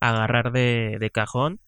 agarrar 0.00 0.52
de, 0.52 0.96
de 0.98 1.10
cajón 1.10 1.60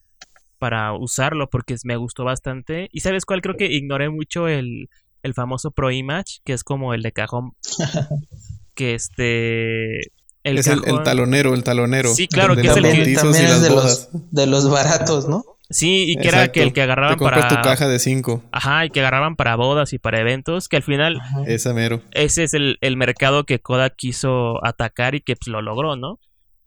para 0.58 0.94
usarlo 0.94 1.50
porque 1.50 1.76
me 1.84 1.96
gustó 1.96 2.24
bastante. 2.24 2.88
¿Y 2.90 3.00
sabes 3.00 3.26
cuál? 3.26 3.42
Creo 3.42 3.56
que 3.56 3.66
ignoré 3.66 4.08
mucho 4.08 4.48
el, 4.48 4.88
el 5.22 5.34
famoso 5.34 5.72
Pro 5.72 5.90
Image, 5.90 6.40
que 6.44 6.54
es 6.54 6.64
como 6.64 6.94
el 6.94 7.02
de 7.02 7.12
cajón. 7.12 7.52
que 8.74 8.94
este. 8.94 9.98
El 10.42 10.58
es 10.58 10.66
el, 10.68 10.80
talonero, 11.04 11.52
el 11.52 11.64
talonero. 11.64 12.14
Sí, 12.14 12.28
claro, 12.28 12.56
que 12.56 12.62
es 12.66 12.76
el 12.76 12.82
que 12.82 13.14
también 13.14 13.44
es 13.44 13.62
de 13.62 13.70
los, 13.70 14.08
de 14.30 14.46
los 14.46 14.70
baratos, 14.70 15.28
¿no? 15.28 15.44
Sí, 15.72 16.04
y 16.12 16.16
que 16.16 16.28
era 16.28 16.52
que 16.52 16.62
el 16.62 16.72
que 16.72 16.82
agarraban 16.82 17.18
Te 17.18 17.24
para. 17.24 17.48
tu 17.48 17.54
caja 17.56 17.88
de 17.88 17.98
cinco. 17.98 18.42
Ajá, 18.52 18.84
y 18.86 18.90
que 18.90 19.00
agarraban 19.00 19.36
para 19.36 19.56
bodas 19.56 19.92
y 19.92 19.98
para 19.98 20.20
eventos, 20.20 20.68
que 20.68 20.76
al 20.76 20.82
final. 20.82 21.20
Esa 21.46 21.72
mero. 21.72 22.02
Ese 22.12 22.44
es 22.44 22.54
el, 22.54 22.78
el, 22.80 22.96
mercado 22.96 23.44
que 23.44 23.60
Kodak 23.60 23.96
quiso 23.96 24.64
atacar 24.64 25.14
y 25.14 25.20
que 25.20 25.36
pues, 25.36 25.48
lo 25.48 25.62
logró, 25.62 25.96
¿no? 25.96 26.18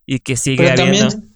Y 0.05 0.19
que 0.19 0.35
sigue 0.35 0.69
habiendo. 0.69 1.09
También, 1.09 1.35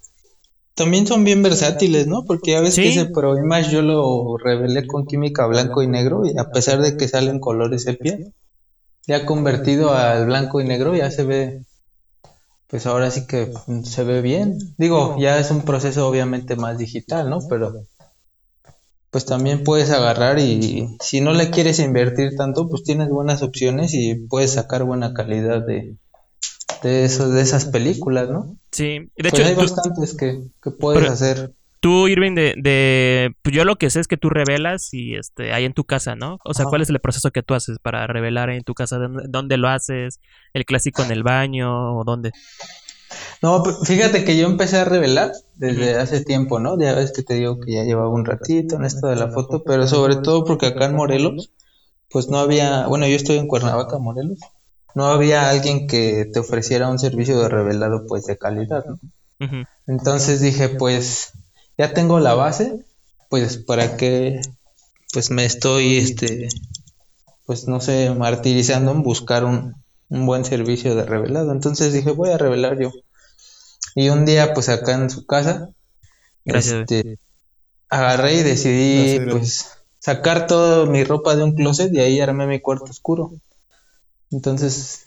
también 0.74 1.08
son 1.08 1.24
bien 1.24 1.44
versátiles, 1.44 2.08
¿no? 2.08 2.26
Porque 2.26 2.52
ya 2.52 2.62
ves 2.62 2.76
que 2.76 2.90
ese 2.90 3.06
Pro 3.06 3.38
Image 3.38 3.72
yo 3.72 3.82
lo 3.82 4.38
revelé 4.38 4.88
con 4.88 5.06
química 5.06 5.46
blanco 5.46 5.84
y 5.84 5.88
negro, 5.88 6.24
y 6.26 6.38
a 6.38 6.52
pesar 6.52 6.82
de 6.82 6.98
que 6.98 7.08
salen 7.08 7.40
colores 7.40 7.84
sepia, 7.84 8.18
ya 9.06 9.26
convertido 9.26 9.94
al 9.94 10.26
blanco 10.26 10.62
y 10.62 10.66
negro, 10.66 10.96
ya 10.96 11.12
se 11.12 11.24
ve 11.24 11.62
pues 12.70 12.86
ahora 12.86 13.10
sí 13.10 13.26
que 13.26 13.52
se 13.84 14.04
ve 14.04 14.22
bien. 14.22 14.60
Digo, 14.78 15.18
ya 15.20 15.40
es 15.40 15.50
un 15.50 15.64
proceso 15.64 16.08
obviamente 16.08 16.56
más 16.56 16.78
digital, 16.78 17.30
¿no? 17.30 17.40
Pero 17.50 17.84
pues 19.10 19.26
también 19.26 19.64
puedes 19.64 19.90
agarrar 19.90 20.38
y 20.38 20.96
si 21.02 21.20
no 21.20 21.34
le 21.34 21.50
quieres 21.50 21.80
invertir 21.80 22.36
tanto, 22.36 22.70
pues 22.70 22.84
tienes 22.84 23.10
buenas 23.10 23.42
opciones 23.42 23.96
y 23.96 24.16
puedes 24.16 24.54
sacar 24.54 24.84
buena 24.84 25.14
calidad 25.16 25.66
de, 25.66 25.96
de, 26.84 27.06
eso, 27.06 27.30
de 27.30 27.42
esas 27.42 27.66
películas, 27.66 28.30
¿no? 28.30 28.56
Sí, 28.72 29.00
de 29.00 29.10
pues 29.18 29.34
hecho 29.34 29.46
hay 29.46 29.56
bastantes 29.56 30.16
que, 30.16 30.40
que 30.62 30.70
puedes 30.70 31.10
hacer. 31.10 31.54
Tú, 31.80 32.08
Irving, 32.10 32.36
de, 32.36 32.56
de 32.58 33.32
pues 33.42 33.56
yo 33.56 33.64
lo 33.64 33.78
que 33.78 33.90
sé 33.90 34.02
es 34.02 34.08
que 34.08 34.18
tú 34.18 34.30
revelas 34.30 34.94
y 34.94 35.16
este, 35.16 35.54
hay 35.54 35.64
en 35.64 35.74
tu 35.74 35.86
casa, 35.86 36.16
¿no? 36.16 36.38
O 36.44 36.54
sea, 36.54 36.66
¿cuál 36.66 36.82
es 36.82 36.90
el 36.90 37.00
proceso 37.00 37.32
que 37.32 37.42
tú 37.42 37.54
haces 37.54 37.80
para 37.80 38.06
revelar 38.06 38.50
en 38.50 38.64
tu 38.64 38.74
casa? 38.74 39.00
¿Dónde 39.30 39.58
lo 39.58 39.70
haces? 39.70 40.20
¿El 40.54 40.66
clásico 40.66 41.04
en 41.04 41.12
el 41.12 41.24
baño 41.24 41.98
o 41.98 42.04
dónde? 42.04 42.32
No, 43.42 43.64
fíjate 43.86 44.26
que 44.26 44.38
yo 44.38 44.46
empecé 44.48 44.78
a 44.78 44.86
revelar 44.86 45.32
desde 45.56 45.98
hace 45.98 46.24
tiempo, 46.24 46.60
¿no? 46.60 46.80
Ya 46.80 46.94
ves 46.94 47.12
que 47.14 47.24
te 47.24 47.36
digo 47.36 47.60
que 47.60 47.74
ya 47.74 47.84
llevaba 47.84 48.10
un 48.10 48.26
ratito 48.26 48.76
en 48.76 48.84
esto 48.84 49.08
de 49.08 49.16
la 49.16 49.30
foto, 49.30 49.64
pero 49.64 49.88
sobre 49.88 50.18
todo 50.18 50.44
porque 50.44 50.68
acá 50.68 50.86
en 50.86 50.96
Morelos, 50.96 51.52
pues 52.10 52.28
no 52.28 52.40
había, 52.40 52.88
bueno, 52.88 53.08
yo 53.08 53.16
estoy 53.16 53.38
en 53.38 53.48
Cuernavaca, 53.48 53.98
Morelos, 53.98 54.40
no 54.96 55.06
había 55.06 55.50
alguien 55.50 55.88
que 55.88 56.26
te 56.26 56.40
ofreciera 56.40 56.90
un 56.90 57.00
servicio 57.00 57.40
de 57.40 57.48
revelado 57.48 58.06
pues 58.08 58.26
de 58.26 58.38
calidad, 58.38 58.84
¿no? 58.86 59.00
Entonces 59.88 60.42
dije, 60.42 60.68
pues 60.68 61.32
ya 61.80 61.94
tengo 61.94 62.20
la 62.20 62.36
base, 62.36 62.86
pues 63.30 63.58
para 63.58 63.98
que 63.98 64.42
pues 65.12 65.32
me 65.32 65.46
estoy 65.46 65.98
este 65.98 66.50
pues 67.50 67.68
no 67.68 67.82
sé, 67.82 68.14
martirizando 68.14 68.92
en 68.92 69.02
buscar 69.02 69.44
un, 69.44 69.74
un 70.10 70.28
buen 70.28 70.46
servicio 70.46 70.94
de 70.94 71.04
revelado. 71.04 71.52
Entonces 71.52 71.94
dije, 71.94 72.12
voy 72.12 72.30
a 72.30 72.38
revelar 72.38 72.78
yo. 72.80 72.92
Y 73.96 74.10
un 74.10 74.24
día, 74.24 74.54
pues 74.54 74.70
acá 74.70 74.94
en 74.94 75.10
su 75.10 75.26
casa, 75.26 75.70
este, 76.46 77.18
agarré 77.90 78.36
y 78.36 78.44
decidí, 78.44 79.20
pues, 79.32 79.72
sacar 79.98 80.46
toda 80.46 80.86
mi 80.86 81.04
ropa 81.04 81.36
de 81.36 81.44
un 81.44 81.56
closet 81.56 81.92
y 81.92 82.00
ahí 82.00 82.20
armé 82.20 82.46
mi 82.46 82.60
cuarto 82.60 82.84
oscuro. 82.84 83.32
Entonces, 84.30 85.06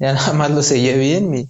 ya 0.00 0.12
nada 0.14 0.32
más 0.32 0.50
lo 0.50 0.64
sellé 0.64 0.98
bien, 0.98 1.30
mi, 1.30 1.48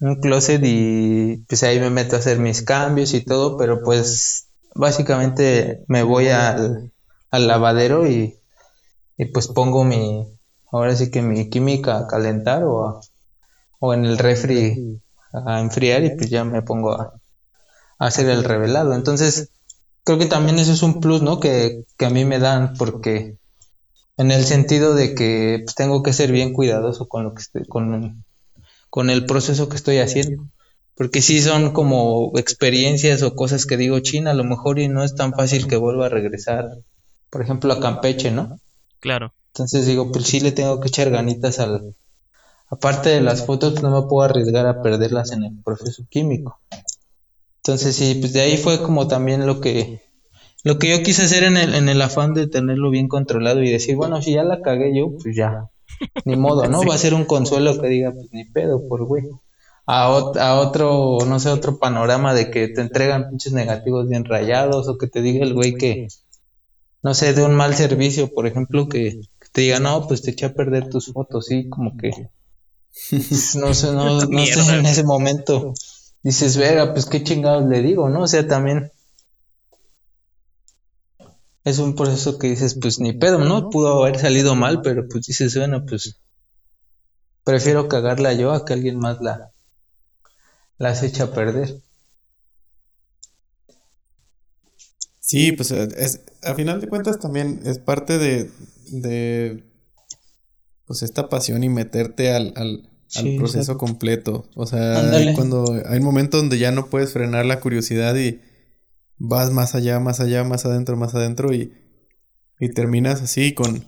un 0.00 0.20
closet 0.20 0.60
y 0.64 1.44
pues 1.48 1.62
ahí 1.62 1.78
me 1.78 1.90
meto 1.90 2.16
a 2.16 2.18
hacer 2.18 2.38
mis 2.38 2.62
cambios 2.62 3.14
y 3.14 3.24
todo, 3.24 3.56
pero 3.56 3.82
pues 3.82 4.48
básicamente 4.74 5.84
me 5.88 6.02
voy 6.02 6.28
al, 6.28 6.90
al 7.30 7.46
lavadero 7.46 8.06
y, 8.06 8.38
y, 9.18 9.26
pues 9.26 9.48
pongo 9.48 9.84
mi, 9.84 10.26
ahora 10.72 10.96
sí 10.96 11.10
que 11.10 11.22
mi 11.22 11.50
química 11.50 11.98
a 11.98 12.06
calentar 12.06 12.64
o, 12.64 13.00
o 13.78 13.94
en 13.94 14.06
el 14.06 14.18
refri 14.18 15.00
a 15.32 15.60
enfriar 15.60 16.02
y 16.04 16.16
pues 16.16 16.30
ya 16.30 16.44
me 16.44 16.62
pongo 16.62 16.92
a, 16.92 17.14
a, 17.98 18.06
hacer 18.06 18.28
el 18.28 18.42
revelado. 18.42 18.94
Entonces, 18.94 19.50
creo 20.04 20.18
que 20.18 20.26
también 20.26 20.58
eso 20.58 20.72
es 20.72 20.82
un 20.82 21.00
plus, 21.00 21.22
¿no? 21.22 21.40
Que, 21.40 21.84
que 21.96 22.06
a 22.06 22.10
mí 22.10 22.24
me 22.24 22.38
dan 22.38 22.74
porque 22.78 23.36
en 24.16 24.30
el 24.30 24.44
sentido 24.44 24.94
de 24.94 25.14
que 25.14 25.60
pues, 25.64 25.74
tengo 25.74 26.02
que 26.02 26.12
ser 26.12 26.32
bien 26.32 26.52
cuidadoso 26.52 27.08
con 27.08 27.24
lo 27.24 27.34
que 27.34 27.42
estoy, 27.42 27.64
con 27.66 28.24
con 28.90 29.08
el 29.08 29.24
proceso 29.24 29.68
que 29.68 29.76
estoy 29.76 29.98
haciendo. 29.98 30.44
Porque 30.94 31.22
si 31.22 31.40
son 31.40 31.72
como 31.72 32.32
experiencias 32.36 33.22
o 33.22 33.34
cosas 33.34 33.64
que 33.64 33.76
digo, 33.76 34.00
China, 34.00 34.32
a 34.32 34.34
lo 34.34 34.44
mejor 34.44 34.78
y 34.78 34.88
no 34.88 35.02
es 35.02 35.14
tan 35.14 35.32
fácil 35.32 35.66
que 35.66 35.76
vuelva 35.76 36.06
a 36.06 36.10
regresar, 36.10 36.78
por 37.30 37.40
ejemplo, 37.40 37.72
a 37.72 37.80
Campeche, 37.80 38.30
¿no? 38.30 38.58
Claro. 38.98 39.32
Entonces 39.54 39.86
digo, 39.86 40.12
pues 40.12 40.26
sí 40.26 40.40
le 40.40 40.52
tengo 40.52 40.80
que 40.80 40.88
echar 40.88 41.10
ganitas 41.10 41.58
al... 41.58 41.96
Aparte 42.68 43.08
de 43.08 43.20
las 43.20 43.46
fotos, 43.46 43.82
no 43.82 43.90
me 43.90 44.06
puedo 44.06 44.22
arriesgar 44.28 44.66
a 44.66 44.82
perderlas 44.82 45.32
en 45.32 45.44
el 45.44 45.62
proceso 45.64 46.04
químico. 46.08 46.60
Entonces 47.62 47.96
sí, 47.96 48.16
pues 48.20 48.32
de 48.32 48.42
ahí 48.42 48.56
fue 48.58 48.82
como 48.82 49.08
también 49.08 49.46
lo 49.46 49.60
que 49.60 50.02
lo 50.62 50.78
que 50.78 50.90
yo 50.90 51.02
quise 51.02 51.22
hacer 51.22 51.42
en 51.44 51.56
el, 51.56 51.74
en 51.74 51.88
el 51.88 52.02
afán 52.02 52.34
de 52.34 52.46
tenerlo 52.46 52.90
bien 52.90 53.08
controlado 53.08 53.62
y 53.62 53.70
decir, 53.70 53.96
bueno, 53.96 54.20
si 54.20 54.34
ya 54.34 54.44
la 54.44 54.60
cagué 54.60 54.96
yo, 54.96 55.16
pues 55.22 55.34
ya, 55.34 55.70
ni 56.24 56.36
modo, 56.36 56.66
¿no? 56.68 56.82
Va 56.82 56.94
a 56.94 56.98
ser 56.98 57.14
un 57.14 57.24
consuelo 57.24 57.80
que 57.80 57.88
diga, 57.88 58.12
pues 58.12 58.28
ni 58.32 58.44
pedo, 58.44 58.86
por 58.88 59.04
güey. 59.04 59.24
A, 59.86 60.04
a, 60.04 60.60
otro, 60.60 61.18
no 61.26 61.40
sé, 61.40 61.48
otro 61.48 61.78
panorama 61.78 62.34
de 62.34 62.50
que 62.50 62.68
te 62.68 62.80
entregan 62.80 63.28
pinches 63.28 63.52
negativos 63.52 64.08
bien 64.08 64.24
rayados 64.24 64.88
o 64.88 64.98
que 64.98 65.08
te 65.08 65.20
diga 65.20 65.44
el 65.44 65.54
güey 65.54 65.74
que, 65.74 66.08
no 67.02 67.14
sé, 67.14 67.34
de 67.34 67.44
un 67.44 67.54
mal 67.54 67.74
servicio, 67.74 68.32
por 68.32 68.46
ejemplo, 68.46 68.88
que, 68.88 69.20
te 69.52 69.62
diga, 69.62 69.80
no, 69.80 70.06
pues 70.06 70.22
te 70.22 70.30
eché 70.30 70.46
a 70.46 70.54
perder 70.54 70.88
tus 70.88 71.12
fotos, 71.12 71.46
sí, 71.46 71.68
como 71.68 71.96
que, 71.96 72.10
no 73.56 73.74
sé, 73.74 73.92
no, 73.92 74.20
no 74.26 74.46
sé, 74.46 74.78
en 74.78 74.86
ese 74.86 75.02
momento 75.02 75.74
dices, 76.22 76.56
verga, 76.56 76.92
pues 76.92 77.06
qué 77.06 77.22
chingados 77.24 77.68
le 77.68 77.82
digo, 77.82 78.08
¿no? 78.08 78.22
O 78.22 78.28
sea, 78.28 78.46
también 78.46 78.92
es 81.64 81.78
un 81.78 81.94
proceso 81.94 82.38
que 82.38 82.48
dices, 82.48 82.76
pues 82.80 83.00
ni 83.00 83.12
pedo, 83.12 83.38
¿no? 83.38 83.70
Pudo 83.70 84.02
haber 84.02 84.18
salido 84.18 84.54
mal, 84.54 84.80
pero 84.82 85.06
pues 85.08 85.26
dices, 85.26 85.56
bueno, 85.56 85.84
pues 85.86 86.20
prefiero 87.44 87.88
cagarla 87.88 88.32
yo 88.32 88.52
a 88.52 88.64
que 88.64 88.72
alguien 88.72 88.98
más 88.98 89.20
la, 89.20 89.52
las 90.78 91.02
echa 91.02 91.24
a 91.24 91.32
perder. 91.32 91.80
Sí, 95.20 95.52
pues 95.52 95.70
es, 95.70 96.22
a 96.42 96.54
final 96.54 96.80
de 96.80 96.88
cuentas 96.88 97.20
también 97.20 97.60
es 97.64 97.78
parte 97.78 98.18
de, 98.18 98.50
de 98.90 99.62
pues 100.86 101.02
esta 101.02 101.28
pasión 101.28 101.62
y 101.62 101.68
meterte 101.68 102.32
al, 102.32 102.52
al, 102.56 102.88
proceso 103.36 103.76
completo. 103.76 104.48
O 104.54 104.66
sea, 104.66 105.08
cuando 105.34 105.80
hay 105.86 105.98
un 105.98 106.04
momento 106.04 106.36
donde 106.36 106.58
ya 106.58 106.72
no 106.72 106.86
puedes 106.86 107.12
frenar 107.12 107.44
la 107.44 107.60
curiosidad 107.60 108.16
y 108.16 108.40
vas 109.20 109.52
más 109.52 109.74
allá, 109.76 110.00
más 110.00 110.18
allá, 110.18 110.42
más 110.42 110.64
adentro, 110.66 110.96
más 110.96 111.14
adentro 111.14 111.52
y, 111.52 111.72
y 112.58 112.70
terminas 112.70 113.22
así 113.22 113.54
con 113.54 113.84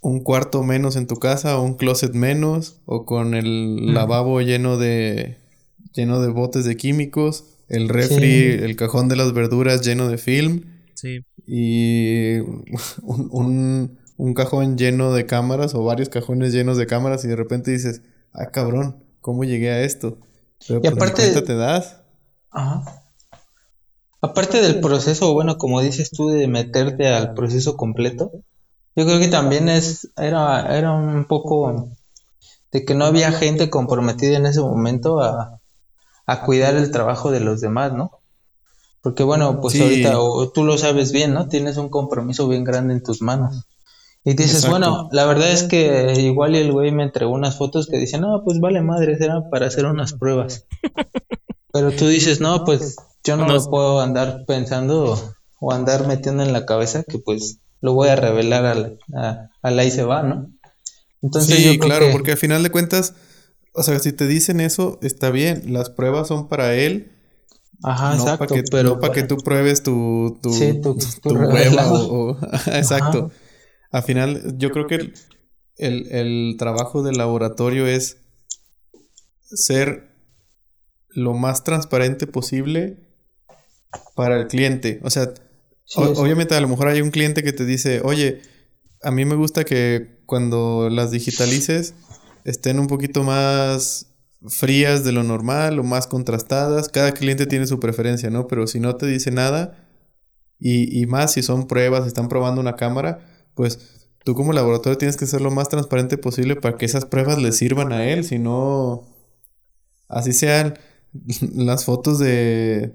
un 0.00 0.20
cuarto 0.22 0.62
menos 0.64 0.96
en 0.96 1.06
tu 1.06 1.16
casa 1.16 1.56
o 1.56 1.62
un 1.62 1.74
closet 1.74 2.12
menos 2.12 2.80
o 2.86 3.06
con 3.06 3.34
el 3.34 3.94
lavabo 3.94 4.40
lleno 4.40 4.76
de 4.78 5.38
lleno 5.94 6.20
de 6.20 6.28
botes 6.28 6.64
de 6.64 6.76
químicos, 6.76 7.44
el 7.68 7.88
refri, 7.88 8.46
el 8.46 8.76
cajón 8.76 9.08
de 9.08 9.16
las 9.16 9.32
verduras 9.32 9.82
lleno 9.82 10.08
de 10.08 10.18
film 10.18 10.64
sí. 10.94 11.20
y 11.46 12.38
un, 13.02 13.98
un, 14.16 14.34
cajón 14.34 14.76
lleno 14.76 15.12
de 15.12 15.24
cámaras 15.26 15.74
o 15.74 15.84
varios 15.84 16.08
cajones 16.08 16.52
llenos 16.52 16.76
de 16.76 16.86
cámaras 16.86 17.24
y 17.24 17.28
de 17.28 17.36
repente 17.36 17.70
dices, 17.70 18.02
ah 18.32 18.46
cabrón, 18.46 19.04
¿cómo 19.20 19.44
llegué 19.44 19.70
a 19.70 19.82
esto? 19.82 20.18
Pero 20.66 20.80
y 20.80 20.82
pues, 20.82 20.94
aparte 20.94 21.42
te 21.42 21.54
das. 21.54 22.00
Ajá. 22.50 23.09
Aparte 24.22 24.60
del 24.60 24.80
proceso, 24.80 25.32
bueno, 25.32 25.56
como 25.56 25.80
dices 25.80 26.10
tú, 26.10 26.28
de 26.28 26.46
meterte 26.46 27.08
al 27.08 27.32
proceso 27.34 27.76
completo, 27.76 28.32
yo 28.94 29.06
creo 29.06 29.18
que 29.18 29.28
también 29.28 29.68
es, 29.68 30.10
era, 30.16 30.76
era 30.76 30.92
un 30.92 31.24
poco 31.24 31.88
de 32.72 32.84
que 32.84 32.94
no 32.94 33.04
había 33.04 33.32
gente 33.32 33.70
comprometida 33.70 34.36
en 34.36 34.46
ese 34.46 34.60
momento 34.60 35.20
a, 35.20 35.56
cuidar 36.44 36.76
el 36.76 36.92
trabajo 36.92 37.32
de 37.32 37.40
los 37.40 37.60
demás, 37.60 37.92
¿no? 37.92 38.20
Porque 39.02 39.24
bueno, 39.24 39.60
pues 39.60 39.80
ahorita 39.80 40.20
o, 40.20 40.48
tú 40.50 40.62
lo 40.62 40.78
sabes 40.78 41.10
bien, 41.10 41.34
¿no? 41.34 41.48
Tienes 41.48 41.76
un 41.76 41.88
compromiso 41.88 42.46
bien 42.46 42.62
grande 42.62 42.94
en 42.94 43.02
tus 43.02 43.20
manos. 43.20 43.66
Y 44.22 44.34
dices, 44.34 44.68
bueno, 44.68 45.08
la 45.10 45.24
verdad 45.24 45.50
es 45.50 45.64
que 45.64 46.12
igual 46.20 46.54
y 46.54 46.58
el 46.58 46.70
güey 46.70 46.92
me 46.92 47.02
entregó 47.02 47.32
unas 47.32 47.56
fotos 47.56 47.88
que 47.88 47.96
dicen, 47.96 48.20
no, 48.20 48.42
pues 48.44 48.60
vale 48.60 48.80
madre, 48.80 49.16
era 49.18 49.50
para 49.50 49.66
hacer 49.66 49.86
unas 49.86 50.12
pruebas. 50.12 50.66
Pero 51.72 51.92
tú 51.92 52.06
dices, 52.08 52.40
no, 52.40 52.64
pues 52.64 52.96
yo 53.24 53.36
no, 53.36 53.46
puedo 53.70 54.00
andar 54.00 54.44
pensando 54.46 55.34
o 55.60 55.72
andar 55.72 56.06
metiendo 56.06 56.42
en 56.42 56.52
la 56.52 56.66
cabeza 56.66 57.04
que 57.04 57.18
pues 57.18 57.58
lo 57.80 57.94
voy 57.94 58.08
a 58.08 58.16
revelar 58.16 58.64
al, 58.64 58.98
a, 59.14 59.48
al 59.62 59.78
ahí 59.78 59.90
se 59.90 60.02
va, 60.02 60.22
¿no? 60.22 60.50
Entonces, 61.22 61.56
sí, 61.56 61.78
claro, 61.78 62.10
porque 62.12 62.32
al 62.32 62.38
final 62.38 62.62
de 62.62 62.70
cuentas, 62.70 63.14
o 63.74 63.82
sea, 63.82 63.98
si 63.98 64.12
te 64.12 64.26
dicen 64.26 64.60
eso, 64.60 64.98
está 65.02 65.30
bien, 65.30 65.72
las 65.72 65.90
pruebas 65.90 66.28
son 66.28 66.48
para 66.48 66.74
él. 66.74 67.12
Ajá, 67.82 68.14
no 68.14 68.22
exacto. 68.22 68.46
Para 68.46 68.62
que, 68.62 68.68
pero 68.70 68.88
no 68.90 69.00
para 69.00 69.14
que 69.14 69.22
tú 69.22 69.36
pruebes 69.38 69.82
tu, 69.82 70.38
tu, 70.42 70.52
sí, 70.52 70.80
tu, 70.80 70.96
tu 71.22 71.34
hueva 71.34 71.92
o, 71.92 72.30
o 72.30 72.38
exacto. 72.66 73.30
Al 73.90 74.02
final, 74.02 74.56
yo 74.56 74.70
creo 74.70 74.86
que 74.86 75.12
el, 75.76 76.06
el 76.10 76.56
trabajo 76.58 77.02
del 77.02 77.16
laboratorio 77.16 77.86
es 77.86 78.18
ser 79.42 80.09
lo 81.14 81.34
más 81.34 81.64
transparente 81.64 82.26
posible 82.26 82.98
para 84.14 84.40
el 84.40 84.46
cliente. 84.46 85.00
O 85.02 85.10
sea, 85.10 85.32
sí, 85.84 86.00
obviamente 86.00 86.54
a 86.54 86.60
lo 86.60 86.68
mejor 86.68 86.88
hay 86.88 87.00
un 87.00 87.10
cliente 87.10 87.42
que 87.42 87.52
te 87.52 87.64
dice, 87.64 88.00
oye, 88.04 88.42
a 89.02 89.10
mí 89.10 89.24
me 89.24 89.34
gusta 89.34 89.64
que 89.64 90.20
cuando 90.26 90.88
las 90.90 91.10
digitalices 91.10 91.94
estén 92.44 92.78
un 92.78 92.86
poquito 92.86 93.22
más 93.22 94.06
frías 94.46 95.04
de 95.04 95.12
lo 95.12 95.22
normal 95.22 95.78
o 95.78 95.82
más 95.82 96.06
contrastadas. 96.06 96.88
Cada 96.88 97.12
cliente 97.12 97.46
tiene 97.46 97.66
su 97.66 97.80
preferencia, 97.80 98.30
¿no? 98.30 98.46
Pero 98.46 98.66
si 98.66 98.80
no 98.80 98.96
te 98.96 99.06
dice 99.06 99.30
nada, 99.30 99.86
y, 100.58 101.00
y 101.00 101.06
más 101.06 101.32
si 101.32 101.42
son 101.42 101.66
pruebas, 101.66 102.06
están 102.06 102.28
probando 102.28 102.60
una 102.60 102.76
cámara, 102.76 103.20
pues 103.54 104.08
tú 104.24 104.34
como 104.34 104.52
laboratorio 104.52 104.98
tienes 104.98 105.16
que 105.16 105.26
ser 105.26 105.40
lo 105.40 105.50
más 105.50 105.68
transparente 105.68 106.18
posible 106.18 106.56
para 106.56 106.76
que 106.76 106.86
esas 106.86 107.06
pruebas 107.06 107.40
le 107.40 107.52
sirvan 107.52 107.92
a 107.92 108.06
él, 108.06 108.24
si 108.24 108.38
no, 108.38 109.06
así 110.08 110.32
sean 110.32 110.78
las 111.54 111.84
fotos 111.84 112.18
de 112.18 112.94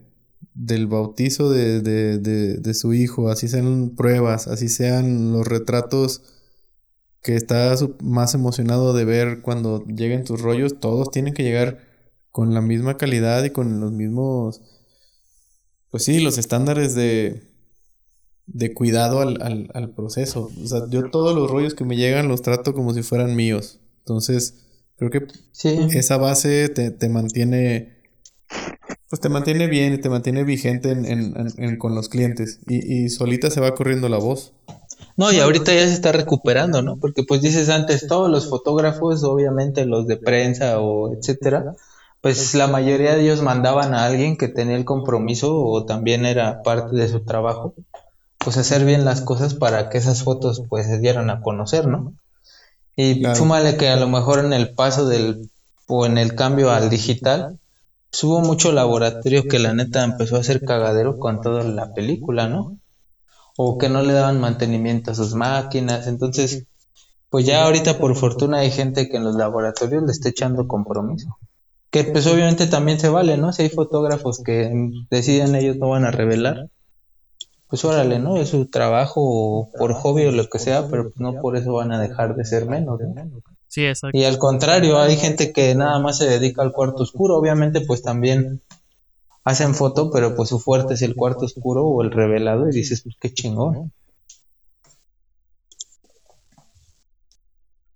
del 0.53 0.87
bautizo 0.87 1.51
de, 1.51 1.81
de, 1.81 2.17
de, 2.17 2.57
de, 2.57 2.73
su 2.73 2.93
hijo, 2.93 3.29
así 3.29 3.47
sean 3.49 3.93
pruebas, 3.95 4.47
así 4.47 4.69
sean 4.69 5.33
los 5.33 5.45
retratos 5.45 6.21
que 7.21 7.35
está 7.35 7.75
más 8.01 8.35
emocionado 8.35 8.93
de 8.93 9.03
ver 9.03 9.41
cuando 9.41 9.83
lleguen 9.85 10.23
tus 10.23 10.41
rollos, 10.41 10.79
todos 10.79 11.11
tienen 11.11 11.33
que 11.33 11.43
llegar 11.43 11.79
con 12.31 12.53
la 12.53 12.61
misma 12.61 12.97
calidad 12.97 13.43
y 13.43 13.49
con 13.49 13.79
los 13.79 13.91
mismos, 13.91 14.61
pues 15.89 16.03
sí, 16.03 16.19
los 16.19 16.37
estándares 16.37 16.95
de, 16.95 17.43
de 18.45 18.73
cuidado 18.73 19.21
al, 19.21 19.41
al, 19.41 19.69
al 19.73 19.93
proceso. 19.93 20.51
O 20.63 20.67
sea, 20.67 20.81
yo 20.89 21.09
todos 21.09 21.35
los 21.35 21.49
rollos 21.49 21.73
que 21.73 21.83
me 21.83 21.97
llegan 21.97 22.27
los 22.27 22.41
trato 22.41 22.73
como 22.73 22.93
si 22.93 23.01
fueran 23.03 23.35
míos. 23.35 23.79
Entonces, 23.99 24.65
creo 24.97 25.09
que 25.11 25.27
sí. 25.51 25.77
esa 25.91 26.17
base 26.17 26.69
te, 26.69 26.91
te 26.91 27.09
mantiene 27.09 27.94
pues 29.09 29.21
te 29.21 29.29
mantiene 29.29 29.67
bien 29.67 29.93
y 29.93 29.97
te 29.99 30.09
mantiene 30.09 30.43
vigente 30.43 30.91
en, 30.91 31.05
en, 31.05 31.53
en, 31.57 31.77
con 31.77 31.93
los 31.93 32.09
clientes 32.09 32.59
y, 32.67 33.05
y, 33.05 33.09
solita 33.09 33.51
se 33.51 33.61
va 33.61 33.75
corriendo 33.75 34.09
la 34.09 34.17
voz. 34.17 34.53
No, 35.17 35.31
y 35.31 35.39
ahorita 35.39 35.73
ya 35.73 35.81
se 35.81 35.93
está 35.93 36.11
recuperando, 36.11 36.81
¿no? 36.81 36.97
Porque 36.97 37.23
pues 37.23 37.41
dices 37.41 37.69
antes, 37.69 38.07
todos 38.07 38.29
los 38.29 38.49
fotógrafos, 38.49 39.23
obviamente 39.23 39.85
los 39.85 40.07
de 40.07 40.17
prensa 40.17 40.79
o 40.79 41.13
etcétera, 41.13 41.75
pues 42.21 42.55
la 42.55 42.67
mayoría 42.67 43.15
de 43.15 43.21
ellos 43.21 43.43
mandaban 43.43 43.93
a 43.93 44.05
alguien 44.05 44.35
que 44.35 44.47
tenía 44.47 44.75
el 44.75 44.83
compromiso 44.83 45.55
o 45.63 45.85
también 45.85 46.25
era 46.25 46.63
parte 46.63 46.95
de 46.95 47.07
su 47.07 47.21
trabajo, 47.21 47.75
pues 48.39 48.57
hacer 48.57 48.83
bien 48.83 49.05
las 49.05 49.21
cosas 49.21 49.53
para 49.53 49.89
que 49.89 49.99
esas 49.99 50.23
fotos 50.23 50.63
pues 50.67 50.87
se 50.87 50.97
dieran 50.97 51.29
a 51.29 51.41
conocer, 51.41 51.87
¿no? 51.87 52.13
Y 52.95 53.19
claro. 53.19 53.35
súmale 53.35 53.77
que 53.77 53.89
a 53.89 53.97
lo 53.97 54.07
mejor 54.07 54.39
en 54.39 54.53
el 54.53 54.73
paso 54.73 55.07
del 55.07 55.49
o 55.87 56.05
en 56.05 56.17
el 56.17 56.33
cambio 56.33 56.71
al 56.71 56.89
digital, 56.89 57.59
hubo 58.23 58.41
mucho 58.41 58.71
laboratorio 58.71 59.43
que 59.43 59.59
la 59.59 59.73
neta 59.73 60.03
empezó 60.03 60.35
a 60.35 60.39
hacer 60.39 60.61
cagadero 60.61 61.17
con 61.17 61.41
toda 61.41 61.63
la 61.63 61.93
película, 61.93 62.47
¿no? 62.47 62.77
O 63.57 63.77
que 63.77 63.89
no 63.89 64.01
le 64.03 64.13
daban 64.13 64.39
mantenimiento 64.39 65.11
a 65.11 65.15
sus 65.15 65.33
máquinas, 65.33 66.07
entonces, 66.07 66.65
pues 67.29 67.45
ya 67.45 67.63
ahorita 67.63 67.97
por 67.97 68.15
fortuna 68.15 68.59
hay 68.59 68.71
gente 68.71 69.09
que 69.09 69.17
en 69.17 69.23
los 69.23 69.35
laboratorios 69.35 70.03
le 70.03 70.11
está 70.11 70.29
echando 70.29 70.67
compromiso. 70.67 71.37
Que 71.89 72.03
pues 72.03 72.27
obviamente 72.27 72.67
también 72.67 72.99
se 72.99 73.09
vale, 73.09 73.37
¿no? 73.37 73.53
Si 73.53 73.63
hay 73.63 73.69
fotógrafos 73.69 74.41
que 74.43 74.71
deciden 75.09 75.55
ellos 75.55 75.77
no 75.77 75.89
van 75.89 76.05
a 76.05 76.11
revelar, 76.11 76.69
pues 77.67 77.83
órale, 77.85 78.19
¿no? 78.19 78.37
Es 78.37 78.49
su 78.49 78.67
trabajo 78.67 79.21
o 79.21 79.71
por 79.77 79.93
hobby 79.93 80.25
o 80.25 80.31
lo 80.31 80.47
que 80.47 80.59
sea, 80.59 80.87
pero 80.89 81.11
no 81.15 81.39
por 81.41 81.57
eso 81.57 81.73
van 81.73 81.91
a 81.91 81.99
dejar 81.99 82.35
de 82.35 82.45
ser 82.45 82.67
menos, 82.67 82.99
¿no? 82.99 83.54
Sí, 83.75 83.85
exacto. 83.85 84.17
Y 84.17 84.23
al 84.23 84.37
contrario, 84.37 84.97
hay 85.01 85.17
gente 85.17 85.51
que 85.51 85.75
nada 85.75 85.99
más 85.99 86.17
se 86.19 86.29
dedica 86.29 86.61
al 86.61 86.71
cuarto 86.71 87.03
oscuro, 87.03 87.35
obviamente 87.35 87.81
pues 87.81 88.01
también 88.01 88.61
hacen 89.43 89.75
foto, 89.75 90.09
pero 90.11 90.33
pues 90.33 90.47
su 90.47 90.59
fuerte 90.59 90.93
es 90.93 91.01
el 91.01 91.13
cuarto 91.13 91.43
oscuro 91.43 91.85
o 91.85 92.01
el 92.01 92.11
revelado 92.11 92.69
y 92.69 92.71
dices, 92.73 93.01
pues 93.01 93.17
qué 93.19 93.33
chingón. 93.33 93.91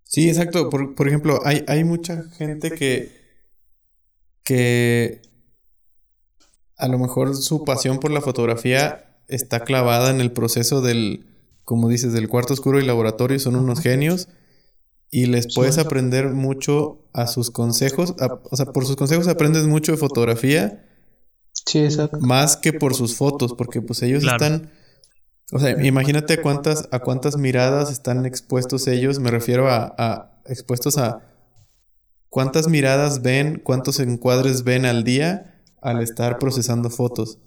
Sí, 0.04 0.28
exacto. 0.28 0.70
Por, 0.70 0.96
por 0.96 1.08
ejemplo, 1.08 1.40
hay, 1.46 1.64
hay 1.70 1.86
mucha 1.86 2.24
gente 2.24 2.72
que, 2.72 3.18
que 4.44 5.22
a 6.76 6.90
lo 6.90 7.00
mejor 7.00 7.38
su 7.38 7.64
pasión 7.64 8.02
por 8.02 8.12
la 8.12 8.20
fotografía 8.20 9.16
está 9.30 9.62
clavada 9.62 10.10
en 10.10 10.20
el 10.20 10.34
proceso 10.34 10.82
del, 10.82 11.26
como 11.64 11.88
dices, 11.88 12.12
del 12.12 12.28
cuarto 12.28 12.54
oscuro 12.54 12.82
y 12.82 12.86
laboratorio, 12.86 13.40
son 13.40 13.56
unos 13.56 13.80
genios 13.80 14.28
y 15.12 15.26
les 15.26 15.54
puedes 15.54 15.78
aprender 15.78 16.30
mucho 16.30 17.08
a 17.14 17.28
sus 17.28 17.52
consejos, 17.52 18.16
a, 18.20 18.40
o 18.50 18.56
sea, 18.56 18.68
por 18.68 18.86
sus 18.86 18.96
consejos 18.96 19.28
aprendes 19.28 19.66
mucho 19.66 19.92
de 19.92 19.98
fotografía. 19.98 20.86
Sí, 21.66 21.80
exacto. 21.80 22.20
Más 22.20 22.58
que 22.58 22.74
por 22.74 22.94
sus 22.94 23.16
fotos, 23.16 23.54
porque 23.54 23.82
pues 23.82 24.02
ellos 24.04 24.24
claro. 24.24 24.44
están, 24.44 24.72
o 25.52 25.60
sea, 25.60 25.84
imagínate 25.84 26.36
a 26.36 26.42
cuántas, 26.42 26.88
a 26.92 27.00
cuántas 27.00 27.38
miradas 27.38 27.92
están 27.92 28.26
expuestos 28.26 28.88
ellos, 28.88 29.20
me 29.20 29.32
refiero 29.32 29.70
a, 29.70 29.96
a 29.98 30.42
expuestos 30.46 30.98
a 30.98 31.24
cuántas 32.30 32.68
miradas 32.68 33.22
ven, 33.22 33.60
cuántos 33.64 34.00
encuadres 34.00 34.64
ven 34.64 34.86
al 34.86 35.04
día 35.04 35.64
al 35.82 36.02
estar 36.02 36.40
procesando 36.40 36.90
fotos. 36.90 37.40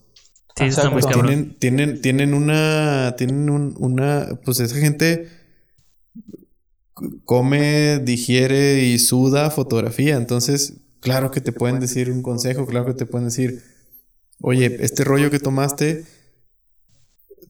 Sí, 0.56 0.64
está 0.64 0.90
muy 0.90 1.02
tienen, 1.02 1.58
tienen, 1.58 2.02
tienen 2.02 2.34
una, 2.34 3.14
tienen 3.16 3.48
un, 3.48 3.74
una, 3.78 4.38
pues 4.44 4.60
esa 4.60 4.76
gente 4.76 5.28
come, 7.24 7.98
digiere 8.00 8.84
y 8.84 8.98
suda 8.98 9.50
fotografía. 9.50 10.16
Entonces, 10.16 10.74
claro 11.00 11.30
que 11.30 11.40
te 11.40 11.52
pueden 11.52 11.80
decir 11.80 12.10
un 12.10 12.22
consejo, 12.22 12.66
claro 12.66 12.86
que 12.86 12.94
te 12.94 13.06
pueden 13.06 13.28
decir, 13.28 13.62
oye, 14.40 14.78
este 14.80 15.04
rollo 15.04 15.30
que 15.30 15.38
tomaste, 15.38 16.04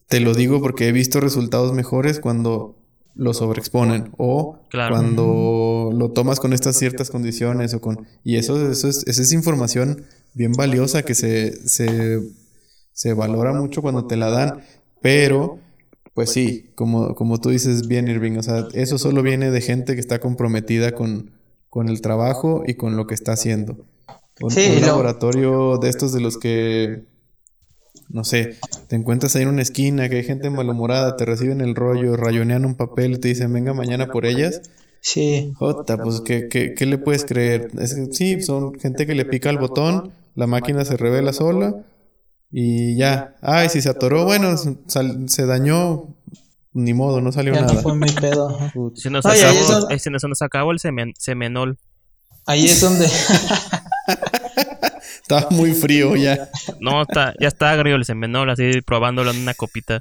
te 0.09 0.21
lo 0.21 0.35
digo 0.35 0.61
porque 0.61 0.89
he 0.89 0.93
visto 0.93 1.21
resultados 1.21 1.73
mejores 1.73 2.21
cuando 2.21 2.77
lo 3.15 3.35
sobreexponen 3.35 4.11
o 4.17 4.61
claro. 4.71 4.95
cuando 4.95 5.91
lo 5.95 6.11
tomas 6.13 6.41
con 6.41 6.53
estas 6.53 6.77
ciertas 6.77 7.11
condiciones 7.11 7.75
o 7.75 7.81
con 7.81 8.07
y 8.25 8.37
eso 8.37 8.71
eso 8.71 8.89
es 8.89 9.07
esa 9.07 9.23
es 9.23 9.33
información 9.33 10.05
bien 10.33 10.53
valiosa 10.53 11.03
que 11.03 11.15
se, 11.15 11.69
se 11.69 12.21
se 12.93 13.13
valora 13.13 13.53
mucho 13.53 13.83
cuando 13.83 14.07
te 14.07 14.17
la 14.17 14.31
dan 14.31 14.63
pero 15.03 15.59
pues 16.15 16.31
sí, 16.31 16.71
como, 16.75 17.15
como 17.15 17.41
tú 17.41 17.51
dices 17.51 17.89
bien, 17.89 18.09
Irving, 18.09 18.37
o 18.37 18.43
sea, 18.43 18.69
eso 18.75 18.99
solo 18.99 19.23
viene 19.23 19.51
de 19.51 19.61
gente 19.61 19.95
que 19.95 20.01
está 20.01 20.19
comprometida 20.21 20.93
con, 20.93 21.31
con 21.71 21.89
el 21.89 22.03
trabajo 22.03 22.65
y 22.67 22.75
con 22.75 22.97
lo 22.97 23.07
que 23.07 23.15
está 23.15 23.33
haciendo. 23.33 23.87
Un, 24.41 24.51
sí, 24.51 24.75
un 24.77 24.83
laboratorio 24.83 25.79
de 25.79 25.89
estos 25.89 26.13
de 26.13 26.21
los 26.21 26.37
que, 26.37 27.05
no 28.11 28.25
sé, 28.25 28.57
te 28.89 28.97
encuentras 28.97 29.37
ahí 29.37 29.43
en 29.43 29.49
una 29.49 29.63
esquina, 29.63 30.09
que 30.11 30.17
hay 30.17 30.25
gente 30.25 30.51
malhumorada, 30.51 31.17
te 31.17 31.25
reciben 31.25 31.63
el 31.63 31.75
rollo, 31.75 32.17
rayonean 32.17 32.67
un 32.67 32.75
papel 32.75 33.13
y 33.13 33.19
te 33.19 33.29
dicen, 33.29 33.53
venga 33.53 33.73
mañana 33.73 34.09
por 34.09 34.27
ellas. 34.27 34.61
Sí. 35.01 35.53
Jota, 35.57 35.97
pues, 35.97 36.21
¿qué, 36.21 36.49
qué, 36.49 36.75
qué 36.75 36.87
le 36.87 36.99
puedes 36.99 37.25
creer? 37.25 37.71
Es, 37.79 37.97
sí, 38.13 38.43
son 38.43 38.79
gente 38.79 39.07
que 39.07 39.15
le 39.15 39.25
pica 39.25 39.49
el 39.49 39.59
botón, 39.59 40.13
la 40.35 40.47
máquina 40.47 40.85
se 40.85 40.97
revela 40.99 41.33
sola 41.33 41.85
y 42.53 42.97
ya. 42.97 43.35
Ay, 43.41 43.69
si 43.71 43.81
se 43.83 43.89
atoró, 43.89 44.25
bueno, 44.25 44.55
sal, 44.87 45.29
se 45.29 45.47
dañó. 45.47 46.09
Ni 46.75 46.95
modo, 46.95 47.21
no 47.21 47.33
salió 47.33 47.53
ya 47.55 47.63
nada. 47.63 47.75
No 47.75 47.81
fue 47.83 47.95
mi 47.97 48.11
pedo. 48.11 48.57
Se 48.95 49.11
nos, 49.11 49.27
acabó, 49.27 49.43
ahí 49.51 49.57
es 49.59 49.69
donde- 49.69 49.95
eh, 49.95 49.99
se 49.99 50.11
nos, 50.11 50.23
se 50.23 50.29
nos 50.29 50.41
acabó 50.43 50.73
el 50.73 50.79
semen, 50.79 51.13
semenol. 51.19 51.79
Ahí 52.47 52.65
es 52.67 52.81
donde. 52.81 53.07
Estaba 55.23 55.49
muy 55.51 55.73
frío 55.73 56.17
ya. 56.17 56.49
No, 56.81 57.03
está, 57.03 57.35
ya 57.41 57.49
está 57.49 57.71
agrio 57.71 57.97
el 57.97 58.05
semenol, 58.05 58.51
así 58.51 58.81
probándolo 58.83 59.31
en 59.31 59.39
una 59.41 59.55
copita. 59.55 60.01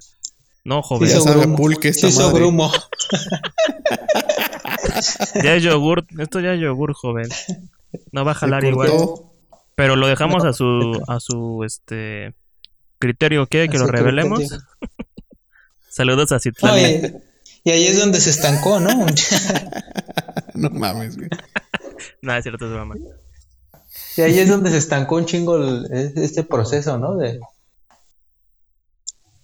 No, 0.63 0.81
joven. 0.81 1.09
Ya 1.09 1.15
hizo 1.15 1.23
sabe 1.25 1.37
a 1.37 1.39
grumo. 1.41 1.55
pulque 1.57 1.87
esta 1.89 2.07
Sí 2.07 2.13
hizo 2.13 2.27
madre. 2.27 2.39
grumo. 2.39 2.71
Ya 5.43 5.55
es 5.55 5.63
yogur. 5.63 6.05
Esto 6.19 6.39
ya 6.39 6.53
es 6.53 6.61
yogur, 6.61 6.93
joven. 6.93 7.27
No 8.11 8.25
va 8.25 8.31
a 8.31 8.35
jalar 8.35 8.63
igual. 8.65 8.91
Pero 9.75 9.95
lo 9.95 10.07
dejamos 10.07 10.43
a 10.45 10.53
su, 10.53 11.01
a 11.07 11.19
su, 11.19 11.63
este, 11.65 12.33
criterio. 13.01 13.45
¿Quiere 13.47 13.67
que 13.67 13.77
lo 13.77 13.87
revelemos? 13.87 14.39
Saludos 15.89 16.31
a 16.31 16.39
Citlali. 16.39 17.13
Y 17.65 17.71
ahí 17.71 17.85
es 17.85 17.99
donde 17.99 18.21
se 18.21 18.29
estancó, 18.29 18.79
¿no? 18.79 18.89
No 20.53 20.69
mames, 20.69 21.17
güey. 21.17 21.29
Nada, 22.21 22.39
es 22.39 22.43
cierto, 22.43 22.65
es 22.65 22.71
broma. 22.71 22.95
Y 24.15 24.21
ahí 24.21 24.39
es 24.39 24.49
donde 24.49 24.69
se 24.71 24.77
estancó 24.77 25.15
un 25.15 25.25
chingo 25.25 25.57
el- 25.57 25.87
este 25.91 26.43
proceso, 26.43 26.97
¿no? 26.97 27.15
De, 27.17 27.39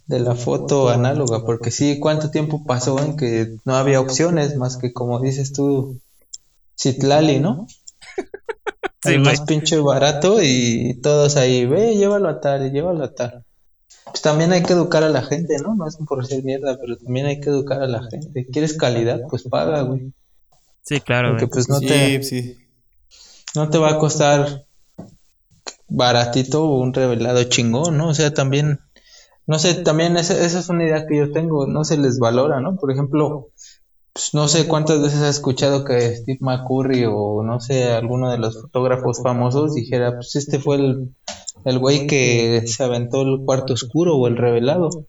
de 0.06 0.20
la 0.20 0.34
foto 0.34 0.88
análoga, 0.88 1.44
porque 1.44 1.70
sí, 1.70 1.98
¿cuánto 2.00 2.30
tiempo 2.30 2.64
pasó 2.64 2.98
en 3.02 3.16
que 3.16 3.56
no 3.64 3.76
había 3.76 4.00
opciones 4.00 4.56
más 4.56 4.76
que 4.78 4.92
como 4.92 5.20
dices 5.20 5.52
tú, 5.52 6.00
Citlali, 6.80 7.40
¿no? 7.40 7.66
Sí, 9.02 9.14
el 9.14 9.20
güey. 9.20 9.24
más 9.24 9.42
pinche 9.42 9.78
barato 9.78 10.38
y 10.42 10.98
todos 11.02 11.36
ahí, 11.36 11.66
ve, 11.66 11.94
llévalo 11.96 12.28
a 12.28 12.40
tal, 12.40 12.72
llévalo 12.72 13.04
a 13.04 13.14
tal. 13.14 13.44
Pues 14.10 14.22
también 14.22 14.52
hay 14.52 14.62
que 14.62 14.72
educar 14.72 15.02
a 15.02 15.08
la 15.08 15.22
gente, 15.22 15.56
¿no? 15.58 15.74
No 15.74 15.86
es 15.86 15.96
por 15.96 16.24
ser 16.26 16.42
mierda, 16.44 16.78
pero 16.80 16.96
también 16.96 17.26
hay 17.26 17.40
que 17.40 17.50
educar 17.50 17.82
a 17.82 17.86
la 17.86 18.02
gente. 18.02 18.46
¿Quieres 18.46 18.76
calidad? 18.76 19.20
Pues 19.28 19.44
paga, 19.44 19.82
güey. 19.82 20.12
Sí, 20.82 21.00
claro, 21.00 21.30
Porque 21.30 21.44
güey. 21.44 21.52
pues 21.52 21.68
no 21.68 21.78
sí, 21.78 21.86
te, 21.86 22.22
sí. 22.22 22.56
no 23.54 23.68
te 23.68 23.78
va 23.78 23.90
a 23.90 23.98
costar 23.98 24.64
baratito 25.88 26.64
un 26.66 26.94
revelado 26.94 27.42
chingón, 27.44 27.98
¿no? 27.98 28.08
O 28.08 28.14
sea, 28.14 28.32
también, 28.32 28.80
no 29.46 29.58
sé, 29.58 29.74
también 29.74 30.16
esa, 30.16 30.34
esa 30.42 30.58
es 30.58 30.68
una 30.68 30.84
idea 30.84 31.06
que 31.06 31.16
yo 31.16 31.32
tengo, 31.32 31.66
no 31.66 31.84
se 31.84 31.98
les 31.98 32.18
valora, 32.18 32.60
¿no? 32.60 32.76
Por 32.76 32.90
ejemplo, 32.90 33.50
pues, 34.12 34.34
no 34.34 34.48
sé 34.48 34.66
cuántas 34.66 35.00
veces 35.00 35.20
has 35.20 35.36
escuchado 35.36 35.84
que 35.84 36.16
Steve 36.16 36.38
McCurry 36.40 37.04
o 37.06 37.42
no 37.42 37.60
sé, 37.60 37.92
alguno 37.92 38.30
de 38.30 38.38
los 38.38 38.60
fotógrafos 38.60 39.22
famosos 39.22 39.74
dijera, 39.74 40.14
pues 40.14 40.36
este 40.36 40.58
fue 40.58 40.76
el, 40.76 41.14
el 41.68 41.78
güey 41.78 42.06
que 42.06 42.62
se 42.66 42.82
aventó 42.84 43.22
el 43.22 43.44
cuarto 43.44 43.72
oscuro 43.74 44.16
o 44.16 44.26
el 44.26 44.36
revelado. 44.36 44.88
O 44.88 45.06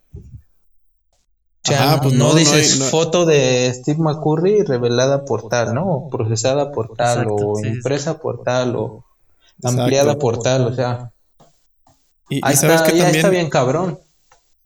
sea, 1.62 1.92
Ajá, 1.94 2.00
pues 2.00 2.14
no, 2.14 2.24
no, 2.24 2.30
no 2.30 2.38
dices 2.38 2.72
hay- 2.74 2.78
no- 2.78 2.84
foto 2.86 3.26
de 3.26 3.70
Steve 3.74 3.98
McCurry 4.00 4.62
revelada 4.62 5.24
por 5.24 5.48
tal, 5.48 5.74
¿no? 5.74 5.84
O 5.86 6.10
procesada 6.10 6.72
por 6.72 6.96
tal, 6.96 7.18
Exacto, 7.18 7.34
o 7.34 7.56
sí, 7.56 7.68
impresa 7.68 8.18
por 8.18 8.42
tal, 8.42 8.76
o 8.76 9.04
Exacto. 9.58 9.82
ampliada 9.82 10.18
por 10.18 10.38
tal, 10.42 10.66
o 10.66 10.74
sea, 10.74 11.12
Y, 12.30 12.36
y 12.36 12.40
ahí 12.44 12.56
sabes 12.56 12.76
está, 12.80 12.90
que 12.92 12.96
ya 12.98 13.04
también. 13.04 13.16
está 13.16 13.28
bien 13.30 13.50
cabrón. 13.50 13.98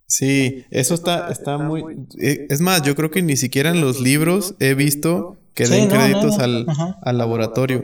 Sí, 0.06 0.64
eso 0.70 0.94
está, 0.94 1.30
está 1.30 1.58
muy. 1.58 1.82
eh, 2.20 2.46
Es 2.50 2.60
más, 2.60 2.82
yo 2.82 2.94
creo 2.94 3.10
que 3.10 3.22
ni 3.22 3.36
siquiera 3.36 3.70
en 3.70 3.80
los 3.80 4.00
libros 4.00 4.54
he 4.60 4.74
visto 4.74 5.36
que 5.54 5.66
Sí, 5.66 5.72
den 5.72 5.88
créditos 5.88 6.38
al, 6.38 6.66
al 7.02 7.18
laboratorio 7.18 7.82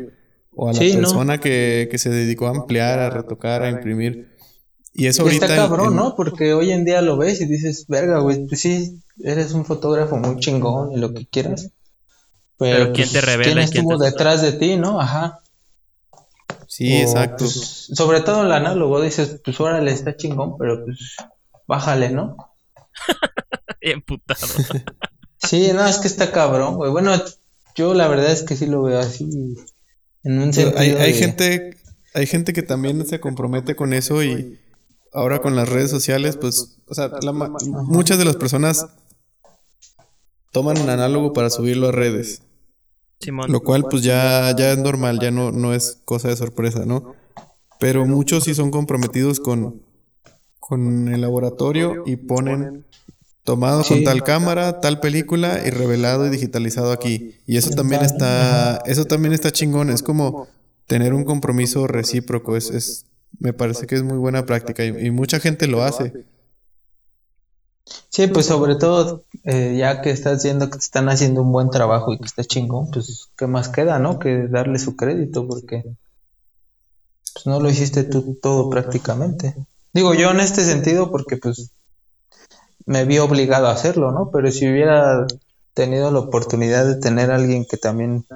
o 0.62 0.68
a 0.68 0.72
la 0.74 0.78
Sí, 0.78 0.92
no. 0.94 1.00
persona 1.00 1.38
que, 1.38 1.88
que 1.90 1.96
se 1.98 2.10
dedicó 2.10 2.46
a 2.46 2.50
ampliar, 2.50 2.98
a 2.98 3.08
retocar, 3.10 3.62
a 3.62 3.70
imprimir. 3.70 4.36
Y 4.92 5.06
eso 5.06 5.22
Y 5.22 5.26
ahorita. 5.26 5.46
está 5.46 5.56
cabrón, 5.56 5.88
en- 5.90 5.96
¿no? 5.96 6.14
Porque 6.16 6.52
hoy 6.52 6.70
en 6.72 6.84
día 6.84 7.00
lo 7.00 7.16
ves 7.16 7.40
y 7.40 7.46
dices, 7.46 7.86
verga, 7.88 8.18
güey, 8.18 8.46
tú 8.46 8.56
sí 8.56 9.00
eres 9.22 9.52
un 9.52 9.64
fotógrafo 9.64 10.16
muy 10.18 10.36
chingón 10.38 10.92
y 10.92 10.96
lo 10.98 11.14
que 11.14 11.26
quieras. 11.26 11.70
Pero, 12.58 12.76
Pero 12.78 12.92
¿quién 12.92 13.08
pues, 13.08 13.12
te 13.12 13.20
revela 13.22 13.44
¿Quién 13.52 13.58
y 13.68 13.70
quién 13.70 13.84
estuvo 13.84 13.98
te- 13.98 14.04
detrás 14.10 14.42
de 14.42 14.52
ti, 14.52 14.76
no? 14.76 15.00
Ajá. 15.00 15.38
Sí, 16.66 16.92
O, 16.92 17.00
exacto. 17.02 17.44
pues, 17.44 17.88
sobre 17.94 18.20
todo 18.20 18.40
en 18.40 18.46
el 18.46 18.52
análogo 18.52 19.00
dices, 19.00 19.40
pues 19.42 19.58
órale, 19.60 19.92
está 19.92 20.16
chingón, 20.16 20.58
pero 20.58 20.84
pues 20.84 21.16
bájale, 21.66 22.10
¿no? 22.10 22.36
Bien 23.80 24.02
putado. 24.02 24.46
Sí, 25.38 25.70
no, 25.72 25.86
es 25.86 25.98
que 25.98 26.08
está 26.08 26.30
cabrón, 26.32 26.76
güey. 26.76 26.90
Bueno, 26.90 27.12
yo 27.74 27.94
la 27.94 28.08
verdad 28.08 28.30
es 28.30 28.42
que 28.42 28.56
sí 28.56 28.66
lo 28.66 28.82
veo 28.82 28.98
así. 29.00 29.56
En 30.22 30.34
un 30.38 30.50
Pero 30.50 30.70
sentido 30.70 30.78
hay, 30.78 30.90
hay 30.90 31.12
de- 31.12 31.18
gente, 31.18 31.76
hay 32.14 32.26
gente 32.26 32.52
que 32.52 32.62
también 32.62 33.06
se 33.06 33.20
compromete 33.20 33.74
con 33.76 33.92
eso 33.94 34.22
y 34.22 34.58
ahora 35.12 35.40
con 35.40 35.56
las 35.56 35.68
redes 35.68 35.90
sociales, 35.90 36.36
pues, 36.36 36.78
o 36.86 36.94
sea, 36.94 37.08
la 37.22 37.32
muchas 37.32 38.18
de 38.18 38.24
las 38.24 38.36
personas 38.36 38.86
toman 40.52 40.78
un 40.78 40.88
análogo 40.90 41.32
para 41.32 41.50
subirlo 41.50 41.88
a 41.88 41.92
redes, 41.92 42.42
Simón. 43.20 43.50
lo 43.50 43.60
cual 43.60 43.84
pues 43.88 44.02
ya, 44.02 44.54
ya 44.56 44.72
es 44.72 44.78
normal, 44.78 45.20
ya 45.20 45.30
no, 45.30 45.52
no 45.52 45.74
es 45.74 46.00
cosa 46.04 46.28
de 46.28 46.36
sorpresa, 46.36 46.84
¿no? 46.86 47.14
Pero 47.78 48.04
muchos 48.06 48.44
sí 48.44 48.54
son 48.54 48.70
comprometidos 48.70 49.40
con, 49.40 49.82
con 50.58 51.08
el 51.08 51.20
laboratorio 51.20 52.02
y 52.04 52.16
ponen 52.16 52.84
tomado 53.50 53.82
con 53.82 54.04
tal 54.04 54.22
cámara, 54.22 54.80
tal 54.80 55.00
película 55.00 55.60
y 55.66 55.70
revelado 55.70 56.24
y 56.24 56.30
digitalizado 56.30 56.92
aquí. 56.92 57.34
Y 57.48 57.56
eso 57.56 57.70
también 57.70 58.02
está, 58.02 58.76
eso 58.86 59.06
también 59.06 59.34
está 59.34 59.50
chingón, 59.50 59.90
es 59.90 60.04
como 60.04 60.46
tener 60.86 61.14
un 61.14 61.24
compromiso 61.24 61.88
recíproco, 61.88 62.56
es, 62.56 62.70
es 62.70 63.06
me 63.40 63.52
parece 63.52 63.88
que 63.88 63.96
es 63.96 64.04
muy 64.04 64.18
buena 64.18 64.46
práctica 64.46 64.84
y, 64.84 65.06
y 65.06 65.10
mucha 65.10 65.40
gente 65.40 65.66
lo 65.66 65.82
hace. 65.82 66.12
Sí, 68.08 68.28
pues 68.28 68.46
sobre 68.46 68.76
todo, 68.76 69.24
eh, 69.42 69.74
ya 69.76 70.00
que 70.00 70.12
estás 70.12 70.44
viendo 70.44 70.70
que 70.70 70.78
te 70.78 70.84
están 70.84 71.08
haciendo 71.08 71.42
un 71.42 71.50
buen 71.50 71.70
trabajo 71.70 72.12
y 72.12 72.18
que 72.18 72.26
está 72.26 72.44
chingón, 72.44 72.92
pues 72.92 73.30
qué 73.36 73.48
más 73.48 73.68
queda, 73.68 73.98
¿no? 73.98 74.20
Que 74.20 74.46
darle 74.46 74.78
su 74.78 74.94
crédito, 74.94 75.44
porque 75.48 75.82
pues 77.34 77.46
no 77.46 77.58
lo 77.58 77.68
hiciste 77.68 78.04
tú 78.04 78.38
todo 78.40 78.70
prácticamente. 78.70 79.56
Digo 79.92 80.14
yo 80.14 80.30
en 80.30 80.38
este 80.38 80.62
sentido, 80.62 81.10
porque 81.10 81.36
pues 81.36 81.72
me 82.90 83.04
vi 83.04 83.18
obligado 83.18 83.68
a 83.68 83.70
hacerlo, 83.70 84.10
¿no? 84.10 84.30
Pero 84.32 84.50
si 84.50 84.68
hubiera 84.68 85.24
tenido 85.74 86.10
la 86.10 86.18
oportunidad 86.18 86.84
de 86.84 86.96
tener 86.96 87.30
a 87.30 87.36
alguien 87.36 87.64
que 87.64 87.76
también 87.76 88.26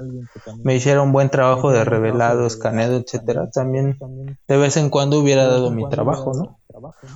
me 0.63 0.77
hiciera 0.77 1.03
un 1.03 1.11
buen 1.11 1.29
trabajo 1.29 1.73
de 1.73 1.85
revelado, 1.85 2.47
escaneado, 2.47 2.97
etcétera, 2.97 3.51
también 3.51 3.99
de 4.47 4.57
vez 4.57 4.77
en 4.77 4.91
cuando 4.91 5.19
hubiera 5.19 5.45
dado 5.49 5.73
mi 5.73 5.89
trabajo, 5.89 6.33
¿no? 6.35 6.61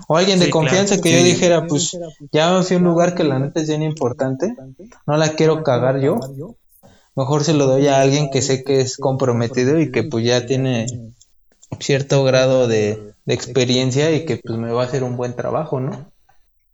O 0.08 0.16
alguien 0.16 0.40
de 0.40 0.46
Sí, 0.46 0.50
claro. 0.50 0.66
confianza 0.66 1.00
que 1.00 1.12
yo 1.12 1.22
dijera, 1.22 1.66
pues 1.68 1.96
ya 2.32 2.52
me 2.52 2.64
fui 2.64 2.74
a 2.74 2.78
un 2.80 2.84
lugar 2.86 3.14
que 3.14 3.22
la 3.22 3.38
neta 3.38 3.60
es 3.60 3.68
bien 3.68 3.84
importante, 3.84 4.56
no 5.06 5.16
la 5.16 5.28
quiero 5.36 5.62
cagar 5.62 6.00
yo, 6.00 6.18
mejor 7.14 7.44
se 7.44 7.54
lo 7.54 7.66
doy 7.66 7.86
a 7.86 8.00
alguien 8.00 8.30
que 8.30 8.42
sé 8.42 8.64
que 8.64 8.80
es 8.80 8.96
comprometido 8.96 9.78
y 9.78 9.92
que 9.92 10.02
pues 10.02 10.24
ya 10.24 10.44
tiene 10.44 10.86
cierto 11.78 12.24
grado 12.24 12.66
de, 12.66 13.14
de 13.24 13.34
experiencia 13.34 14.10
y 14.10 14.24
que 14.24 14.38
pues 14.38 14.58
me 14.58 14.72
va 14.72 14.82
a 14.82 14.86
hacer 14.86 15.04
un 15.04 15.16
buen 15.16 15.36
trabajo, 15.36 15.78
¿no? 15.78 16.10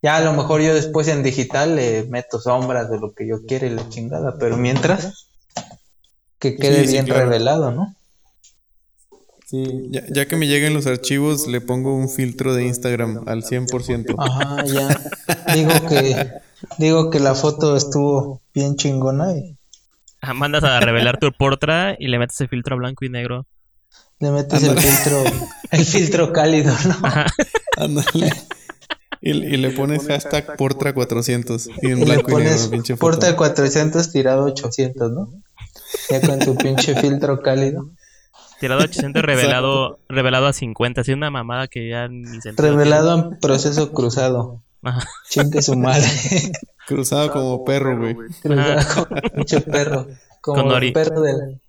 Ya 0.05 0.17
a 0.19 0.21
lo 0.21 0.35
mejor 0.35 0.61
yo 0.61 0.75
después 0.75 1.09
en 1.09 1.23
digital 1.23 1.77
le 1.77 2.05
meto 2.05 2.39
sombras 2.39 2.91
de 2.91 2.99
lo 3.01 3.15
que 3.15 3.27
yo 3.27 3.47
quiera 3.47 3.67
y 3.67 3.71
la 3.71 3.89
chingada, 3.89 4.37
pero 4.39 4.59
mientras 4.59 5.29
que 6.39 6.57
quede 6.57 6.81
Sí, 6.83 6.87
sí, 6.89 6.93
bien 6.93 7.07
claro. 7.07 7.21
revelado, 7.25 7.71
¿no? 7.71 7.97
Sí, 9.47 9.65
ya, 9.91 10.03
ya 10.11 10.27
que 10.29 10.37
me 10.37 10.47
lleguen 10.47 10.75
los 10.75 10.87
archivos, 10.87 11.47
le 11.47 11.63
pongo 11.63 11.95
un 11.95 12.11
filtro 12.11 12.55
de 12.55 12.67
Instagram 12.67 13.23
al 13.27 13.45
100%. 13.45 14.15
Ajá, 14.19 14.63
ya. 14.67 14.89
Digo 15.55 15.71
que 15.89 16.33
digo 16.79 17.09
que 17.11 17.21
la 17.21 17.35
foto 17.35 17.75
estuvo 17.75 18.43
bien 18.55 18.77
chingona 18.77 19.33
y 19.37 19.57
Ah, 20.21 20.35
Mandas 20.35 20.65
a 20.65 20.81
revelar 20.81 21.19
tu 21.19 21.33
portra 21.33 21.97
y 21.99 22.09
le 22.09 22.19
metes 22.19 22.41
el 22.43 22.49
filtro 22.49 22.77
blanco 22.77 23.05
y 23.07 23.09
negro. 23.11 23.47
le 24.21 24.31
metes 24.31 24.63
el 24.65 24.79
filtro 24.79 25.25
el 25.71 25.85
filtro 25.85 26.33
cálido, 26.33 26.75
¿no? 26.89 26.97
Ándale. 27.77 28.33
Y, 29.27 29.31
y 29.31 29.57
le 29.57 29.71
pones 29.71 30.07
hashtag 30.07 30.55
Portra400 30.59 31.71
y 31.81 31.87
en 31.87 31.99
Y 31.99 32.01
le 32.01 32.05
blanco 32.05 32.39
y 32.39 32.45
negro, 32.45 32.71
pinche 32.71 32.95
foto. 32.95 33.11
porta 33.13 33.35
400 33.37 34.13
tirado 34.13 34.45
800, 34.45 35.13
¿no? 35.13 35.31
Ya 36.11 36.21
con 36.21 36.39
tu 36.41 36.55
pinche 36.57 36.95
filtro 37.01 37.41
cálido. 37.41 37.89
Tirado 38.61 38.83
a 38.83 38.85
800, 38.85 39.23
revelado, 39.23 39.99
revelado 40.11 40.47
a 40.47 40.53
50. 40.53 41.01
Así 41.01 41.13
una 41.15 41.31
mamada 41.31 41.69
que 41.69 41.89
ya 41.89 42.07
ni 42.09 42.27
sentido 42.43 42.69
Revelado 42.69 43.19
en 43.19 43.39
proceso 43.41 43.93
cruzado. 43.93 44.63
Ajá. 44.83 45.09
Chingue 45.31 45.63
su 45.63 45.75
madre. 45.75 46.07
Cruzado 46.87 47.33
como 47.33 47.65
perro, 47.65 47.99
güey. 47.99 48.15
Cruzado 48.43 49.07
como 49.07 49.21
pinche 49.33 49.61
perro. 49.63 50.07
Como 50.43 50.69
Con 50.69 50.83
el 50.83 50.93
perro 50.93 51.23
del 51.23 51.63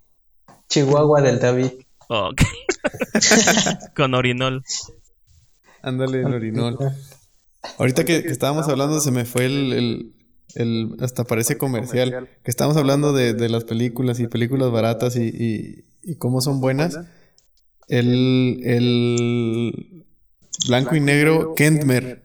Chihuahua 0.68 1.22
del 1.22 1.40
David. 1.40 1.72
Ok. 2.10 2.42
Con 3.96 4.14
orinol. 4.14 4.66
Ándale, 5.82 6.20
el 6.20 6.34
orinol. 6.34 6.78
Ahorita 7.78 8.06
que, 8.06 8.24
que 8.24 8.30
estábamos 8.30 8.68
hablando, 8.68 9.00
se 9.00 9.12
me 9.12 9.26
fue 9.26 9.46
el, 9.46 9.74
el, 9.74 10.14
el- 10.56 10.96
hasta 11.02 11.24
parece 11.24 11.58
comercial, 11.58 12.30
que 12.44 12.52
estábamos 12.52 12.78
hablando 12.78 13.14
de, 13.14 13.34
de 13.34 13.50
las 13.50 13.64
películas 13.64 14.20
y 14.20 14.28
películas 14.28 14.72
baratas 14.72 15.16
y, 15.16 15.24
y, 15.24 15.86
y 16.04 16.16
cómo 16.16 16.42
son 16.42 16.62
buenas. 16.62 17.00
El, 17.88 18.62
el 18.64 20.06
blanco 20.68 20.96
y 20.96 21.00
negro 21.02 21.54
Kentmer. 21.56 22.24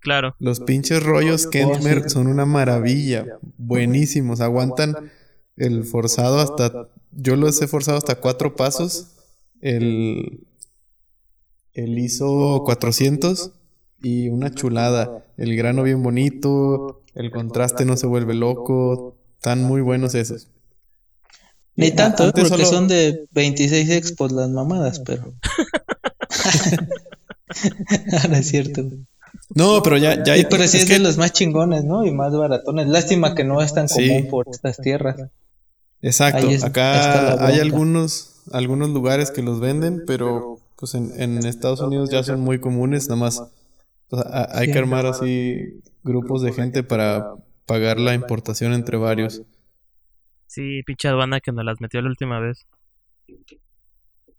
Claro. 0.00 0.34
Los 0.38 0.60
pinches 0.60 1.02
rollos 1.02 1.46
Kentmer 1.46 2.08
son 2.10 2.26
una 2.26 2.46
maravilla. 2.46 3.38
Buenísimos. 3.58 4.40
Aguantan 4.40 5.10
el 5.56 5.84
forzado 5.84 6.40
hasta. 6.40 6.88
Yo 7.12 7.36
los 7.36 7.60
he 7.60 7.66
forzado 7.68 7.98
hasta 7.98 8.16
cuatro 8.16 8.56
pasos. 8.56 9.12
El. 9.60 10.46
El 11.72 11.98
ISO 11.98 12.62
400. 12.64 13.52
Y 14.02 14.28
una 14.28 14.50
chulada. 14.54 15.24
El 15.36 15.56
grano 15.56 15.82
bien 15.82 16.02
bonito. 16.02 17.02
El 17.14 17.30
contraste 17.30 17.84
no 17.84 17.96
se 17.96 18.06
vuelve 18.06 18.34
loco. 18.34 19.16
Están 19.36 19.62
muy 19.62 19.80
buenos 19.80 20.14
esos. 20.14 20.48
Ni 21.76 21.90
tanto, 21.92 22.24
¿eh? 22.24 22.26
Antes 22.28 22.48
porque 22.48 22.64
solo- 22.64 22.76
son 22.78 22.88
de 22.88 23.26
26 23.32 23.90
expos 23.90 24.32
las 24.32 24.50
mamadas, 24.50 25.00
pero. 25.00 25.32
Ahora 28.22 28.38
es 28.38 28.48
cierto. 28.48 28.82
No, 29.54 29.82
pero 29.82 29.96
ya. 29.96 30.22
ya 30.22 30.36
Sí, 30.36 30.46
pero 30.48 30.62
sí 30.68 30.76
es 30.76 30.82
es, 30.82 30.88
que- 30.88 30.94
de 30.94 30.98
los 31.00 31.16
más 31.18 31.32
chingones, 31.32 31.84
¿no? 31.84 32.04
Y 32.04 32.12
más 32.12 32.32
baratones. 32.32 32.88
Lástima 32.88 33.34
que 33.34 33.44
no 33.44 33.62
es 33.62 33.74
tan 33.74 33.88
Sí. 33.88 34.08
común 34.08 34.28
por 34.28 34.46
estas 34.50 34.76
tierras. 34.78 35.16
Exacto. 36.02 36.48
Es- 36.48 36.64
Acá 36.64 37.44
hay 37.46 37.58
algunos, 37.60 38.36
algunos 38.52 38.90
lugares 38.90 39.30
que 39.30 39.42
los 39.42 39.60
venden, 39.60 40.02
pero 40.06 40.58
pues 40.76 40.94
en, 40.94 41.12
en 41.20 41.44
Estados 41.46 41.80
Unidos 41.80 42.10
ya 42.10 42.22
son 42.22 42.40
muy 42.40 42.58
comunes, 42.60 43.08
nada 43.08 43.20
más 43.20 43.42
hay 44.52 44.70
que 44.70 44.78
armar 44.78 45.06
así 45.06 45.80
grupos 46.02 46.42
de 46.42 46.52
gente 46.52 46.82
para 46.82 47.34
pagar 47.66 48.00
la 48.00 48.14
importación 48.14 48.72
entre 48.72 48.96
varios. 48.96 49.42
Sí, 50.46 50.82
pinche 50.84 51.08
aduana 51.08 51.40
que 51.40 51.52
nos 51.52 51.64
las 51.64 51.80
metió 51.80 52.02
la 52.02 52.08
última 52.08 52.40
vez. 52.40 52.66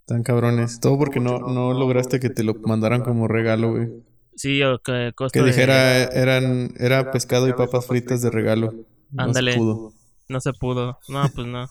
Tan 0.05 0.23
cabrones. 0.23 0.81
Todo 0.81 0.97
porque 0.97 1.21
no, 1.21 1.39
no 1.39 1.73
lograste 1.73 2.19
que 2.19 2.29
te 2.29 2.43
lo 2.43 2.53
mandaran 2.55 3.01
como 3.01 3.27
regalo, 3.29 3.71
güey. 3.71 3.89
Sí, 4.35 4.61
o 4.63 4.79
que 4.79 5.13
Que 5.31 5.43
dijera, 5.43 6.03
eran, 6.03 6.73
era 6.79 7.11
pescado 7.11 7.47
y 7.47 7.53
papas 7.53 7.87
fritas 7.87 8.21
de 8.21 8.29
regalo. 8.29 8.73
Ándale. 9.15 9.51
No 9.51 9.53
se 9.53 9.59
pudo. 9.59 9.93
No 10.29 10.41
se 10.41 10.53
pudo. 10.53 10.99
No, 11.07 11.29
pues 11.33 11.47
no. 11.47 11.69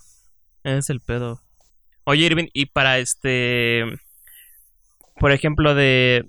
es 0.65 0.91
el 0.91 1.01
pedo. 1.01 1.41
Oye, 2.05 2.27
Irving, 2.27 2.49
y 2.53 2.67
para 2.67 2.99
este. 2.99 3.85
Por 5.19 5.33
ejemplo, 5.33 5.75
de. 5.75 6.29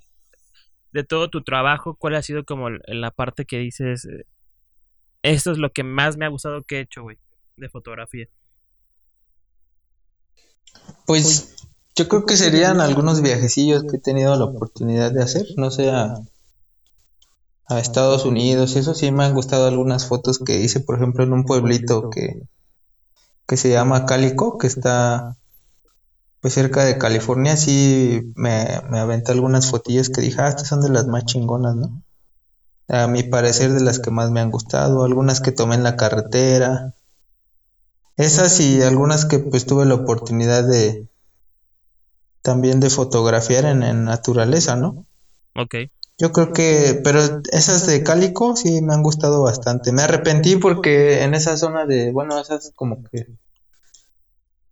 De 0.91 1.03
todo 1.03 1.29
tu 1.29 1.43
trabajo, 1.43 1.95
¿cuál 1.95 2.15
ha 2.15 2.21
sido 2.21 2.43
como 2.43 2.69
la 2.69 3.11
parte 3.11 3.45
que 3.45 3.57
dices. 3.57 4.05
Eh, 4.05 4.25
esto 5.23 5.51
es 5.51 5.57
lo 5.57 5.71
que 5.71 5.83
más 5.83 6.17
me 6.17 6.25
ha 6.25 6.29
gustado 6.29 6.63
que 6.63 6.77
he 6.77 6.81
hecho, 6.81 7.03
güey, 7.03 7.17
de 7.57 7.69
fotografía? 7.69 8.27
Pues 11.05 11.55
yo 11.95 12.07
creo 12.07 12.25
que 12.25 12.37
serían 12.37 12.81
algunos 12.81 13.21
viajecillos 13.21 13.83
que 13.83 13.97
he 13.97 13.99
tenido 13.99 14.35
la 14.35 14.45
oportunidad 14.45 15.11
de 15.11 15.23
hacer, 15.23 15.45
no 15.57 15.71
sé, 15.71 15.89
a, 15.91 16.15
Estados 17.69 18.25
Unidos, 18.25 18.75
eso 18.75 18.93
sí 18.93 19.13
me 19.13 19.23
han 19.23 19.33
gustado 19.33 19.65
algunas 19.65 20.05
fotos 20.05 20.39
que 20.39 20.59
hice, 20.59 20.81
por 20.81 20.97
ejemplo, 20.97 21.23
en 21.23 21.31
un 21.31 21.45
pueblito 21.45 22.09
que, 22.09 22.43
que 23.47 23.55
se 23.55 23.69
llama 23.69 24.05
Calico, 24.05 24.57
que 24.57 24.67
está 24.67 25.37
pues 26.41 26.55
cerca 26.55 26.83
de 26.83 26.97
California, 26.97 27.55
sí 27.55 28.33
me, 28.35 28.81
me 28.89 28.99
aventé 28.99 29.31
algunas 29.31 29.69
fotillas 29.69 30.09
que 30.09 30.21
dije, 30.21 30.41
ah, 30.41 30.49
estas 30.49 30.67
son 30.67 30.81
de 30.81 30.89
las 30.89 31.07
más 31.07 31.25
chingonas, 31.25 31.75
¿no? 31.75 32.01
A 32.87 33.07
mi 33.07 33.23
parecer 33.23 33.71
de 33.71 33.81
las 33.81 33.99
que 33.99 34.11
más 34.11 34.31
me 34.31 34.41
han 34.41 34.51
gustado, 34.51 35.03
algunas 35.03 35.39
que 35.39 35.51
tomé 35.51 35.75
en 35.75 35.83
la 35.83 35.95
carretera, 35.95 36.95
esas 38.17 38.59
y 38.59 38.81
algunas 38.81 39.25
que 39.25 39.39
pues 39.39 39.65
tuve 39.65 39.85
la 39.85 39.95
oportunidad 39.95 40.67
de, 40.67 41.07
también 42.41 42.79
de 42.79 42.89
fotografiar 42.89 43.65
en, 43.65 44.03
naturaleza, 44.03 44.75
¿no? 44.75 45.05
Ok. 45.55 45.75
Yo 46.17 46.31
creo 46.31 46.53
que, 46.53 47.01
pero 47.03 47.19
esas 47.51 47.87
de 47.87 48.03
cálico 48.03 48.55
sí 48.55 48.81
me 48.81 48.93
han 48.93 49.01
gustado 49.01 49.41
bastante. 49.41 49.91
Me 49.91 50.03
arrepentí 50.03 50.55
porque 50.57 51.23
en 51.23 51.33
esa 51.33 51.57
zona 51.57 51.85
de, 51.85 52.11
bueno, 52.11 52.39
esas 52.39 52.71
como 52.75 53.03
que, 53.03 53.27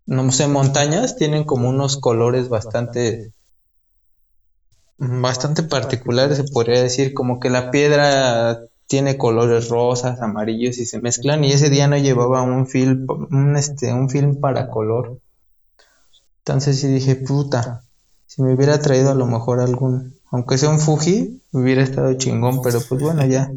no 0.10 0.32
sé, 0.32 0.48
montañas 0.48 1.16
tienen 1.16 1.44
como 1.44 1.70
unos 1.70 1.98
colores 1.98 2.50
bastante, 2.50 3.32
bastante 4.98 5.64
particulares, 5.64 6.38
se 6.38 6.44
podría 6.44 6.82
decir, 6.82 7.14
como 7.14 7.40
que 7.40 7.50
la 7.50 7.72
piedra 7.72 8.62
tiene 8.88 9.18
colores 9.18 9.70
rosas, 9.70 10.22
amarillos 10.22 10.78
y 10.80 10.86
se 10.86 11.00
mezclan 11.00 11.44
y 11.44 11.52
ese 11.52 11.70
día 11.70 11.88
no 11.88 11.98
llevaba 11.98 12.42
un 12.42 12.68
film, 12.68 13.06
un, 13.32 13.56
este, 13.56 13.94
un 13.94 14.10
film 14.10 14.40
para 14.40 14.70
color 14.70 15.20
entonces 16.50 16.80
sí 16.80 16.88
dije, 16.88 17.16
puta, 17.16 17.84
si 18.26 18.42
me 18.42 18.56
hubiera 18.56 18.80
traído 18.80 19.12
a 19.12 19.16
lo 19.16 19.28
mejor 19.28 19.60
algún, 19.60 20.16
aunque 20.32 20.58
sea 20.58 20.70
un 20.70 20.80
Fuji, 20.80 21.44
hubiera 21.52 21.84
estado 21.84 22.12
chingón, 22.16 22.64
pero 22.64 22.80
pues 22.90 23.00
bueno, 23.00 23.24
ya. 23.28 23.52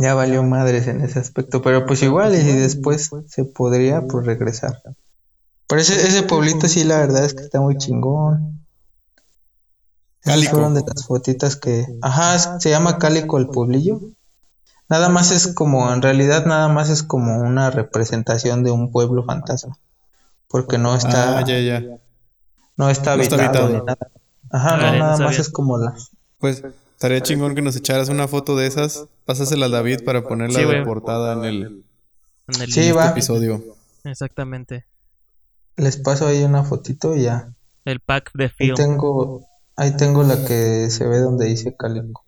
Ya 0.00 0.14
valió 0.14 0.42
madres 0.42 0.86
en 0.88 1.02
ese 1.02 1.18
aspecto, 1.18 1.62
pero 1.62 1.86
pues 1.86 2.02
igual 2.02 2.34
y 2.34 2.38
después 2.38 3.10
se 3.28 3.44
podría 3.44 4.02
pues 4.02 4.24
regresar. 4.24 4.82
Pero 5.68 5.80
ese, 5.80 5.94
ese 5.94 6.22
pueblito 6.22 6.68
sí 6.68 6.84
la 6.84 6.98
verdad 6.98 7.24
es 7.24 7.34
que 7.34 7.42
está 7.42 7.60
muy 7.60 7.76
chingón. 7.76 8.64
Cálico. 10.22 10.52
fueron 10.52 10.74
de 10.74 10.82
las 10.86 11.06
fotitas 11.06 11.56
que... 11.56 11.86
Ajá, 12.02 12.60
se 12.60 12.70
llama 12.70 12.98
Cálico 12.98 13.38
el 13.38 13.48
pueblillo. 13.48 14.00
Nada 14.88 15.08
más 15.08 15.30
es 15.30 15.46
como, 15.48 15.92
en 15.92 16.02
realidad 16.02 16.46
nada 16.46 16.68
más 16.68 16.90
es 16.90 17.02
como 17.02 17.38
una 17.38 17.70
representación 17.70 18.64
de 18.64 18.70
un 18.70 18.90
pueblo 18.90 19.24
fantasma 19.24 19.78
porque 20.50 20.78
no 20.78 20.94
está. 20.94 21.38
Ah, 21.38 21.44
ya, 21.46 21.58
ya. 21.60 21.82
No 22.76 22.90
está 22.90 23.12
habitado, 23.12 23.68
ni 23.68 23.78
nada. 23.78 24.10
Ajá, 24.50 24.76
no, 24.76 24.98
nada 24.98 25.16
más 25.18 25.38
es 25.38 25.48
como 25.48 25.78
la. 25.78 25.94
Pues 26.38 26.62
estaría 27.00 27.22
chingón 27.22 27.54
que 27.54 27.62
nos 27.62 27.76
echaras 27.76 28.10
una 28.10 28.28
foto 28.28 28.58
de 28.58 28.66
esas. 28.66 29.06
Pásasela 29.24 29.66
a 29.66 29.68
David 29.70 30.04
para 30.04 30.22
ponerla 30.22 30.60
de 30.60 30.84
portada 30.84 31.32
en 31.32 31.44
el, 31.46 31.84
en 32.46 32.60
el 32.60 32.70
sí, 32.70 32.92
va. 32.92 33.08
episodio. 33.08 33.64
Exactamente. 34.04 34.84
Les 35.76 35.96
paso 35.96 36.26
ahí 36.26 36.42
una 36.42 36.62
fotito 36.62 37.16
y 37.16 37.22
ya. 37.22 37.54
El 37.86 38.00
pack 38.00 38.32
de 38.34 38.50
film. 38.50 38.72
Ahí 38.72 38.76
tengo, 38.76 39.48
ahí 39.76 39.96
tengo 39.96 40.22
la 40.24 40.44
que 40.44 40.90
se 40.90 41.06
ve 41.06 41.20
donde 41.20 41.46
dice 41.46 41.74
Calico. 41.74 42.22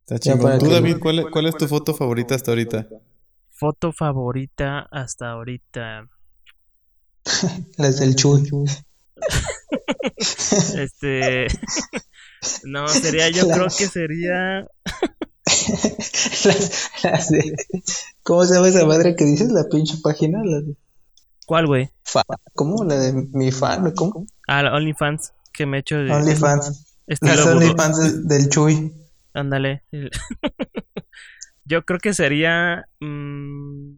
Está 0.00 0.18
chingón. 0.18 0.58
Tú, 0.58 0.68
David, 0.68 0.98
¿cuál, 1.00 1.30
¿cuál 1.30 1.46
es 1.46 1.56
tu 1.56 1.66
foto 1.66 1.94
favorita 1.94 2.34
hasta 2.34 2.50
ahorita? 2.50 2.86
foto 3.48 3.90
favorita 3.92 4.86
hasta 4.90 5.30
ahorita. 5.30 6.08
Las 7.78 8.00
del 8.00 8.16
Chuy. 8.16 8.46
este. 10.76 11.46
no, 12.64 12.88
sería, 12.88 13.28
yo 13.30 13.48
creo 13.48 13.66
que 13.66 13.86
sería. 13.86 14.66
las, 17.02 17.30
de... 17.30 17.56
¿Cómo 18.22 18.44
se 18.44 18.54
llama 18.54 18.68
esa 18.68 18.86
madre 18.86 19.16
que 19.16 19.24
dices? 19.24 19.50
La 19.50 19.64
pinche 19.68 19.96
página. 20.02 20.42
La 20.44 20.60
de... 20.60 20.76
¿Cuál, 21.46 21.66
güey? 21.66 21.90
¿Cómo? 22.54 22.84
La 22.84 22.96
de 22.96 23.12
mi 23.12 23.50
fan, 23.50 23.92
¿cómo? 23.92 24.26
Ah, 24.46 24.62
la 24.62 24.74
OnlyFans 24.74 25.32
que 25.52 25.66
me 25.66 25.78
he 25.78 25.80
hecho 25.80 25.98
de. 25.98 26.12
OnlyFans. 26.12 26.96
Las 27.20 27.46
OnlyFans 27.46 28.28
del 28.28 28.48
Chuy. 28.48 28.94
Ándale. 29.34 29.82
Yo 31.64 31.84
creo 31.84 31.98
que 32.00 32.14
sería 32.14 32.86
mmm, 33.00 33.96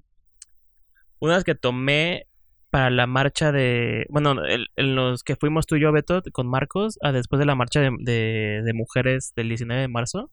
unas 1.20 1.44
que 1.44 1.54
tomé 1.54 2.26
para 2.72 2.88
la 2.88 3.06
marcha 3.06 3.52
de, 3.52 4.06
bueno, 4.08 4.34
en 4.48 4.94
los 4.96 5.24
que 5.24 5.36
fuimos 5.36 5.66
tú 5.66 5.76
y 5.76 5.82
yo, 5.82 5.92
Beto, 5.92 6.22
con 6.32 6.48
Marcos, 6.48 6.98
a 7.02 7.12
después 7.12 7.38
de 7.38 7.44
la 7.44 7.54
marcha 7.54 7.80
de, 7.80 8.62
de, 8.64 8.72
mujeres 8.72 9.34
del 9.36 9.48
19 9.48 9.82
de 9.82 9.88
marzo. 9.88 10.30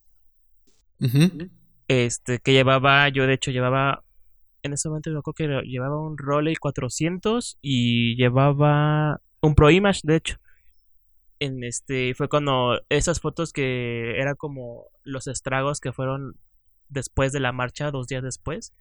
Este, 1.86 2.38
que 2.38 2.54
llevaba, 2.54 3.10
yo 3.10 3.26
de 3.26 3.34
hecho 3.34 3.50
llevaba, 3.50 4.04
en 4.62 4.72
ese 4.72 4.88
momento 4.88 5.10
yo 5.10 5.20
creo 5.20 5.34
que 5.34 5.68
llevaba 5.68 6.00
un 6.00 6.16
Roley 6.16 6.56
400 6.56 7.58
y 7.60 8.16
llevaba 8.16 9.20
un 9.42 9.54
Pro 9.54 9.70
Image, 9.70 10.00
de 10.04 10.16
hecho. 10.16 10.36
En 11.40 11.62
este, 11.62 12.14
fue 12.14 12.30
cuando 12.30 12.80
esas 12.88 13.20
fotos 13.20 13.52
que 13.52 14.18
era 14.18 14.34
como 14.34 14.86
los 15.02 15.26
estragos 15.26 15.78
que 15.78 15.92
fueron 15.92 16.36
después 16.88 17.32
de 17.32 17.40
la 17.40 17.52
marcha, 17.52 17.90
dos 17.90 18.06
días 18.06 18.22
después. 18.22 18.72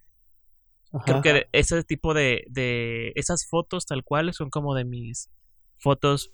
Creo 1.05 1.21
que 1.21 1.47
ese 1.51 1.83
tipo 1.83 2.13
de, 2.13 2.45
de 2.49 3.11
esas 3.15 3.47
fotos 3.47 3.85
tal 3.85 4.03
cual 4.03 4.33
son 4.33 4.49
como 4.49 4.73
de 4.73 4.85
mis 4.85 5.29
fotos, 5.77 6.33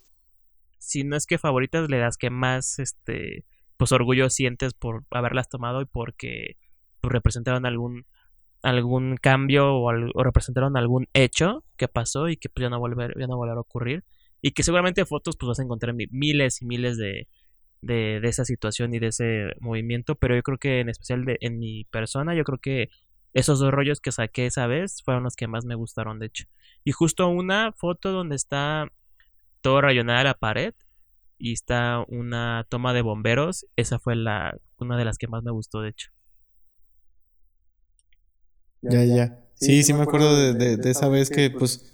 si 0.78 1.04
no 1.04 1.18
es 1.18 1.26
que 1.26 1.38
favoritas, 1.38 1.88
de 1.88 2.00
las 2.00 2.18
que 2.18 2.30
más, 2.30 2.80
este, 2.80 3.46
pues 3.78 3.92
orgullo 3.92 4.30
sientes 4.30 4.74
por 4.74 5.04
haberlas 5.12 5.50
tomado 5.50 5.82
y 5.82 5.86
porque 5.86 6.58
pues, 7.02 7.12
representaron 7.12 7.66
algún 7.66 8.06
algún 8.62 9.18
cambio 9.18 9.76
o, 9.76 9.92
representaron 10.24 10.76
algún 10.76 11.08
hecho 11.14 11.64
que 11.78 11.88
pasó 11.88 12.30
y 12.30 12.38
que 12.38 12.50
pues 12.50 12.64
ya 12.64 12.70
no 12.70 12.80
volver 12.80 13.14
ya 13.20 13.28
no 13.28 13.38
volverá 13.38 13.58
a 13.58 13.62
ocurrir. 13.62 14.04
Y 14.42 14.52
que 14.52 14.64
seguramente 14.64 15.06
fotos 15.06 15.38
pues 15.38 15.50
vas 15.50 15.60
a 15.60 15.64
encontrar 15.64 15.96
miles 15.96 16.62
y 16.62 16.66
miles 16.66 16.98
de, 16.98 17.28
de, 17.82 18.20
de, 18.22 18.28
esa 18.28 18.46
situación 18.46 18.94
y 18.94 19.00
de 19.00 19.08
ese 19.08 19.54
movimiento, 19.60 20.16
pero 20.16 20.36
yo 20.36 20.44
creo 20.44 20.58
que 20.58 20.80
en 20.80 20.90
especial 20.90 21.26
de, 21.26 21.38
en 21.42 21.60
mi 21.60 21.86
persona, 21.86 22.36
yo 22.36 22.44
creo 22.44 22.60
que 22.60 22.90
esos 23.36 23.60
dos 23.60 23.72
rollos 23.72 24.00
que 24.00 24.14
saqué 24.14 24.46
esa 24.46 24.66
vez 24.66 25.04
fueron 25.04 25.24
los 25.24 25.36
que 25.36 25.48
más 25.48 25.66
me 25.66 25.76
gustaron, 25.76 26.20
de 26.20 26.28
hecho. 26.28 26.46
Y 26.86 26.94
justo 26.94 27.28
una 27.28 27.74
foto 27.74 28.14
donde 28.14 28.36
está 28.36 28.88
todo 29.62 29.82
rayonada 29.82 30.24
la 30.24 30.34
pared 30.36 30.74
y 31.38 31.52
está 31.52 32.04
una 32.08 32.66
toma 32.70 32.94
de 32.94 33.02
bomberos, 33.02 33.66
esa 33.76 34.00
fue 34.00 34.16
la 34.16 34.58
una 34.78 34.98
de 34.98 35.04
las 35.04 35.18
que 35.18 35.28
más 35.28 35.44
me 35.44 35.52
gustó, 35.52 35.82
de 35.82 35.90
hecho. 35.90 36.12
Ya, 38.82 39.04
ya. 39.04 39.46
Sí, 39.56 39.84
sí, 39.84 39.94
me 39.94 40.04
acuerdo 40.04 40.54
de, 40.54 40.78
de, 40.78 40.90
esa 40.90 41.10
vez 41.10 41.30
que, 41.30 41.50
pues, 41.50 41.94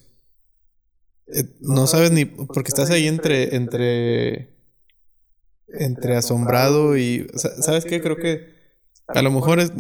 eh, 1.28 1.44
no 1.62 1.88
sabes 1.88 2.12
ni, 2.12 2.26
porque 2.26 2.70
estás 2.70 2.92
ahí 2.92 3.08
entre, 3.08 3.56
entre 3.56 4.62
entre 5.74 6.18
asombrado 6.18 6.98
y 6.98 7.28
sabes 7.36 7.86
qué 7.86 8.02
creo 8.02 8.18
que 8.18 8.54
a 9.08 9.22
lo 9.22 9.32
mejor 9.32 9.60
es 9.60 9.72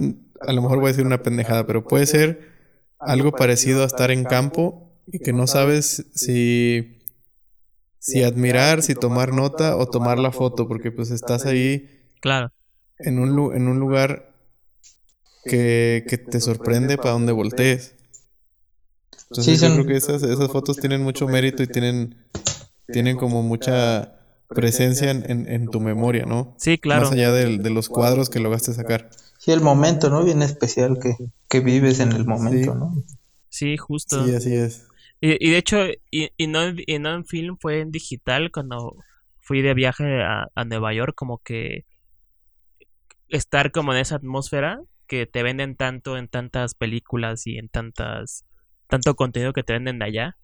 a 0.45 0.53
lo 0.53 0.61
mejor 0.61 0.80
voy 0.80 0.85
a 0.85 0.91
decir 0.91 1.05
una 1.05 1.23
pendejada 1.23 1.65
pero 1.65 1.84
puede 1.84 2.05
ser 2.05 2.51
algo 2.99 3.31
parecido 3.31 3.84
a 3.84 3.85
estar 3.85 4.11
en 4.11 4.23
campo 4.23 4.91
y 5.07 5.19
que 5.19 5.34
no 5.34 5.47
sabes 5.47 6.05
si 6.13 6.99
si 7.99 8.23
admirar 8.23 8.81
si 8.81 8.95
tomar 8.95 9.34
nota 9.34 9.76
o 9.77 9.88
tomar 9.88 10.19
la 10.19 10.31
foto 10.31 10.68
porque 10.68 10.91
pues 10.91 11.11
estás 11.11 11.45
ahí 11.45 11.89
claro. 12.19 12.51
en 12.99 13.19
un 13.19 13.55
en 13.55 13.68
un 13.68 13.80
lugar 13.80 14.31
que, 15.43 16.05
que 16.07 16.18
te 16.18 16.39
sorprende 16.39 16.97
para 16.97 17.11
donde 17.11 17.31
voltees. 17.31 17.95
Entonces 19.30 19.61
yo 19.61 19.73
creo 19.73 19.85
que 19.88 19.95
esas, 19.95 20.23
esas 20.23 20.51
fotos 20.51 20.77
tienen 20.77 21.01
mucho 21.01 21.27
mérito 21.27 21.63
y 21.63 21.68
tienen 21.68 22.15
tienen 22.91 23.18
como 23.18 23.41
mucha 23.41 24.20
presencia 24.53 25.11
en, 25.11 25.48
en, 25.48 25.68
tu 25.68 25.80
memoria, 25.80 26.26
¿no? 26.26 26.56
Sí, 26.57 26.78
claro. 26.78 27.03
Más 27.03 27.11
allá 27.11 27.32
de, 27.32 27.57
de 27.57 27.69
los 27.69 27.90
cuadros 27.90 28.30
que 28.30 28.40
lograste 28.40 28.73
sacar. 28.73 29.10
Sí, 29.38 29.52
el 29.52 29.61
momento, 29.61 30.10
¿no? 30.10 30.23
Bien 30.23 30.41
especial 30.41 30.99
que, 31.02 31.15
que 31.49 31.60
vives 31.61 31.99
en 31.99 32.11
el 32.11 32.26
momento, 32.26 32.76
¿no? 32.76 32.94
Sí, 33.49 33.78
justo. 33.78 34.26
Sí, 34.26 34.36
así 34.36 34.56
es. 34.56 34.88
Y, 35.19 35.45
y 35.45 35.52
de 35.52 35.57
hecho, 35.57 35.78
y, 36.10 36.30
y, 36.38 36.48
no, 36.48 36.60
y 36.69 36.99
no 36.99 37.14
en 37.14 37.26
film, 37.26 37.57
fue 37.60 37.80
en 37.80 37.91
digital 37.91 38.52
cuando 38.52 38.95
fui 39.40 39.61
de 39.61 39.73
viaje 39.73 40.22
a, 40.22 40.48
a 40.53 40.65
Nueva 40.65 40.94
York, 40.94 41.14
como 41.15 41.40
que 41.40 41.86
estar 43.30 43.72
como 43.72 43.94
en 43.94 43.99
esa 43.99 44.15
atmósfera 44.15 44.82
que 45.07 45.26
te 45.26 45.44
venden 45.44 45.76
tanto 45.76 46.18
en 46.18 46.28
tantas 46.28 46.76
películas 46.76 47.48
y 47.48 47.57
en 47.57 47.68
tantas 47.69 48.45
tanto 48.88 49.15
contenido 49.15 49.53
que 49.53 49.64
te 49.64 49.73
venden 49.73 49.99
de 49.99 50.06
allá 50.06 50.38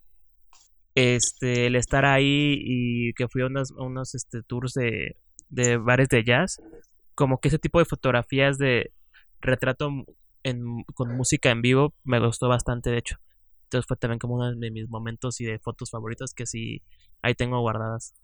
este 0.97 1.67
el 1.67 1.75
estar 1.75 2.05
ahí 2.05 2.57
y 2.59 3.13
que 3.13 3.27
fui 3.27 3.43
a 3.43 3.45
unos, 3.45 3.69
unos 3.69 4.15
este, 4.15 4.41
tours 4.41 4.73
de, 4.73 5.15
de 5.49 5.77
bares 5.77 6.09
de 6.09 6.23
jazz 6.23 6.59
como 7.13 7.39
que 7.39 7.49
ese 7.49 7.59
tipo 7.59 7.77
de 7.77 7.85
fotografías 7.85 8.57
de 8.57 8.91
retrato 9.39 9.91
en, 10.41 10.83
con 10.95 11.15
música 11.15 11.51
en 11.51 11.61
vivo 11.61 11.93
me 12.03 12.19
gustó 12.19 12.47
bastante 12.47 12.89
de 12.89 12.97
hecho 12.97 13.17
entonces 13.65 13.85
fue 13.87 13.95
también 13.95 14.17
como 14.17 14.35
uno 14.37 14.55
de 14.55 14.71
mis 14.71 14.89
momentos 14.89 15.39
y 15.39 15.45
de 15.45 15.59
fotos 15.59 15.91
favoritos 15.91 16.33
que 16.33 16.47
sí 16.47 16.81
ahí 17.21 17.35
tengo 17.35 17.61
guardadas 17.61 18.15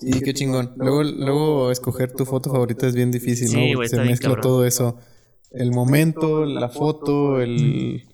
Sí, 0.00 0.12
qué 0.20 0.32
chingón. 0.32 0.74
Luego, 0.76 1.02
luego 1.02 1.72
escoger 1.72 2.12
tu 2.12 2.24
foto 2.24 2.52
favorita 2.52 2.86
es 2.86 2.94
bien 2.94 3.10
difícil, 3.10 3.48
¿no? 3.48 3.82
Sí, 3.82 3.88
se 3.88 4.00
mezcla 4.00 4.28
cabrón. 4.28 4.42
todo 4.42 4.64
eso. 4.64 4.96
El 5.50 5.72
momento, 5.72 6.44
la 6.44 6.68
foto, 6.68 7.40
el 7.40 8.07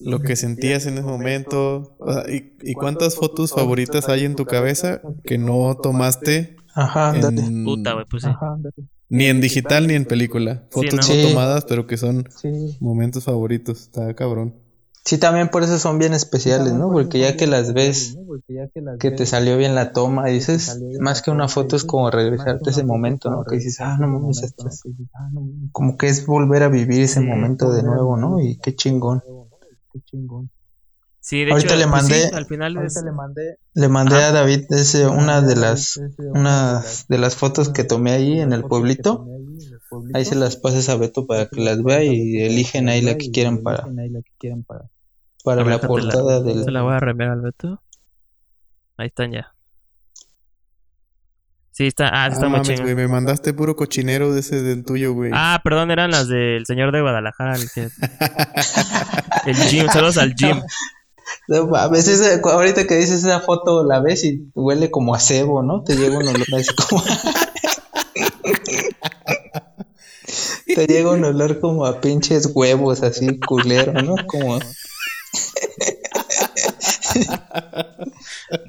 lo 0.00 0.20
que 0.20 0.36
sentías 0.36 0.86
en 0.86 0.94
ese 0.94 1.02
momento. 1.02 1.96
O 1.98 2.12
sea, 2.12 2.24
¿y, 2.32 2.52
y 2.62 2.74
cuántas 2.74 3.16
fotos 3.16 3.52
favoritas 3.52 4.08
hay 4.08 4.24
en 4.24 4.36
tu 4.36 4.44
cabeza 4.46 5.00
que 5.24 5.38
no 5.38 5.76
tomaste 5.82 6.56
Ajá, 6.74 7.10
ándale. 7.10 7.42
en- 7.42 7.64
puta 7.64 7.92
güey 7.94 8.06
pues 8.08 8.22
sí 8.22 8.28
Ajá, 8.28 8.54
ándale. 8.54 8.74
ni 9.08 9.26
en 9.26 9.40
digital 9.40 9.86
ni 9.86 9.94
en 9.94 10.04
película? 10.04 10.64
Sí, 10.70 10.88
Fotos 10.88 11.08
¿no? 11.08 11.28
tomadas, 11.28 11.64
pero 11.66 11.86
que 11.86 11.96
son 11.96 12.28
Sí. 12.40 12.76
momentos 12.80 13.24
favoritos. 13.24 13.80
Está 13.82 14.14
cabrón. 14.14 14.54
Sí, 15.02 15.16
también 15.16 15.48
por 15.48 15.62
eso 15.62 15.78
son 15.78 15.98
bien 15.98 16.12
especiales, 16.12 16.74
¿no? 16.74 16.92
Porque 16.92 17.18
ya 17.20 17.34
que 17.34 17.46
las 17.46 17.72
ves, 17.72 18.18
que 19.00 19.10
te 19.10 19.24
salió 19.24 19.56
bien 19.56 19.74
la 19.74 19.92
toma, 19.94 20.26
dices, 20.26 20.78
más 21.00 21.22
que 21.22 21.30
una 21.30 21.48
foto 21.48 21.74
es 21.74 21.84
como 21.84 22.10
regresarte 22.10 22.68
a 22.68 22.70
ese 22.72 22.84
momento, 22.84 23.30
¿no? 23.30 23.42
Que 23.44 23.56
dices, 23.56 23.80
ah, 23.80 23.96
no 23.98 24.06
mames, 24.06 24.54
como 25.72 25.96
que 25.96 26.06
es 26.08 26.26
volver 26.26 26.62
a 26.62 26.68
vivir 26.68 27.00
ese 27.00 27.20
momento 27.20 27.72
de 27.72 27.82
nuevo, 27.82 28.16
¿no? 28.18 28.40
Y 28.40 28.58
qué 28.58 28.74
chingón. 28.76 29.22
Sí 31.20 31.44
de 31.44 31.50
Ahorita 31.52 31.74
hecho 31.74 31.76
le 31.76 31.84
sí, 31.84 31.90
mandé- 31.90 32.30
al 32.34 32.46
final 32.46 32.76
es 32.78 32.96
Le 33.74 33.88
mandé 33.88 34.16
Ajá. 34.16 34.28
a 34.28 34.32
David 34.32 34.64
ese, 34.70 35.06
una 35.06 35.42
de 35.42 35.56
las, 35.56 36.00
una 36.18 36.82
de 37.08 37.18
las 37.18 37.36
fotos 37.36 37.68
que 37.68 37.84
tomé 37.84 38.12
ahí 38.12 38.40
en 38.40 38.52
el 38.52 38.64
pueblito. 38.64 39.26
Ahí 40.14 40.24
se 40.24 40.34
las 40.34 40.56
pases 40.56 40.88
a 40.88 40.96
Beto 40.96 41.26
para 41.26 41.46
que 41.46 41.60
las 41.60 41.82
vea 41.82 42.02
y 42.04 42.40
eligen 42.42 42.88
ahí 42.88 43.00
la 43.02 43.16
que 43.16 43.30
quieran 43.30 43.62
para, 43.62 43.88
para 45.44 45.64
la 45.64 45.80
portada 45.80 46.40
del... 46.42 46.64
Se 46.64 46.70
la 46.70 46.82
voy 46.82 46.94
a 46.94 47.00
reenviar 47.00 47.30
al 47.30 47.40
Beto. 47.42 47.82
Ahí 48.96 49.08
están 49.08 49.32
ya. 49.32 49.54
Sí, 51.80 51.86
está. 51.86 52.10
Ah, 52.12 52.26
está 52.26 52.44
Ah, 52.44 52.48
muy 52.50 52.58
mames, 52.60 52.82
me 52.94 53.08
mandaste 53.08 53.54
puro 53.54 53.74
cochinero 53.74 54.34
de 54.34 54.40
ese 54.40 54.60
del 54.60 54.84
tuyo, 54.84 55.14
güey. 55.14 55.30
Ah, 55.32 55.62
perdón, 55.64 55.90
eran 55.90 56.10
las 56.10 56.28
del 56.28 56.66
señor 56.66 56.92
de 56.92 57.00
Guadalajara. 57.00 57.54
El, 57.56 57.70
que... 57.70 57.88
el 59.46 59.56
Jim, 59.56 59.86
saludos 59.90 60.18
al 60.18 60.34
Jim. 60.34 60.60
No, 61.48 61.74
a 61.74 61.88
veces 61.88 62.42
ahorita 62.44 62.86
que 62.86 62.96
dices 62.96 63.24
esa 63.24 63.40
foto 63.40 63.82
la 63.82 64.02
ves 64.02 64.24
y 64.24 64.50
huele 64.54 64.90
como 64.90 65.14
a 65.14 65.20
cebo, 65.20 65.62
¿no? 65.62 65.82
Te 65.82 65.96
llega 65.96 66.18
un 66.18 66.28
olor 66.28 66.46
así 66.54 66.68
como... 66.74 67.02
Te 70.66 70.86
llega 70.86 71.12
un 71.12 71.24
olor 71.24 71.60
como 71.60 71.86
a 71.86 72.02
pinches 72.02 72.50
huevos 72.52 73.02
así 73.02 73.40
culero, 73.40 73.94
¿no? 74.02 74.16
Como... 74.26 74.58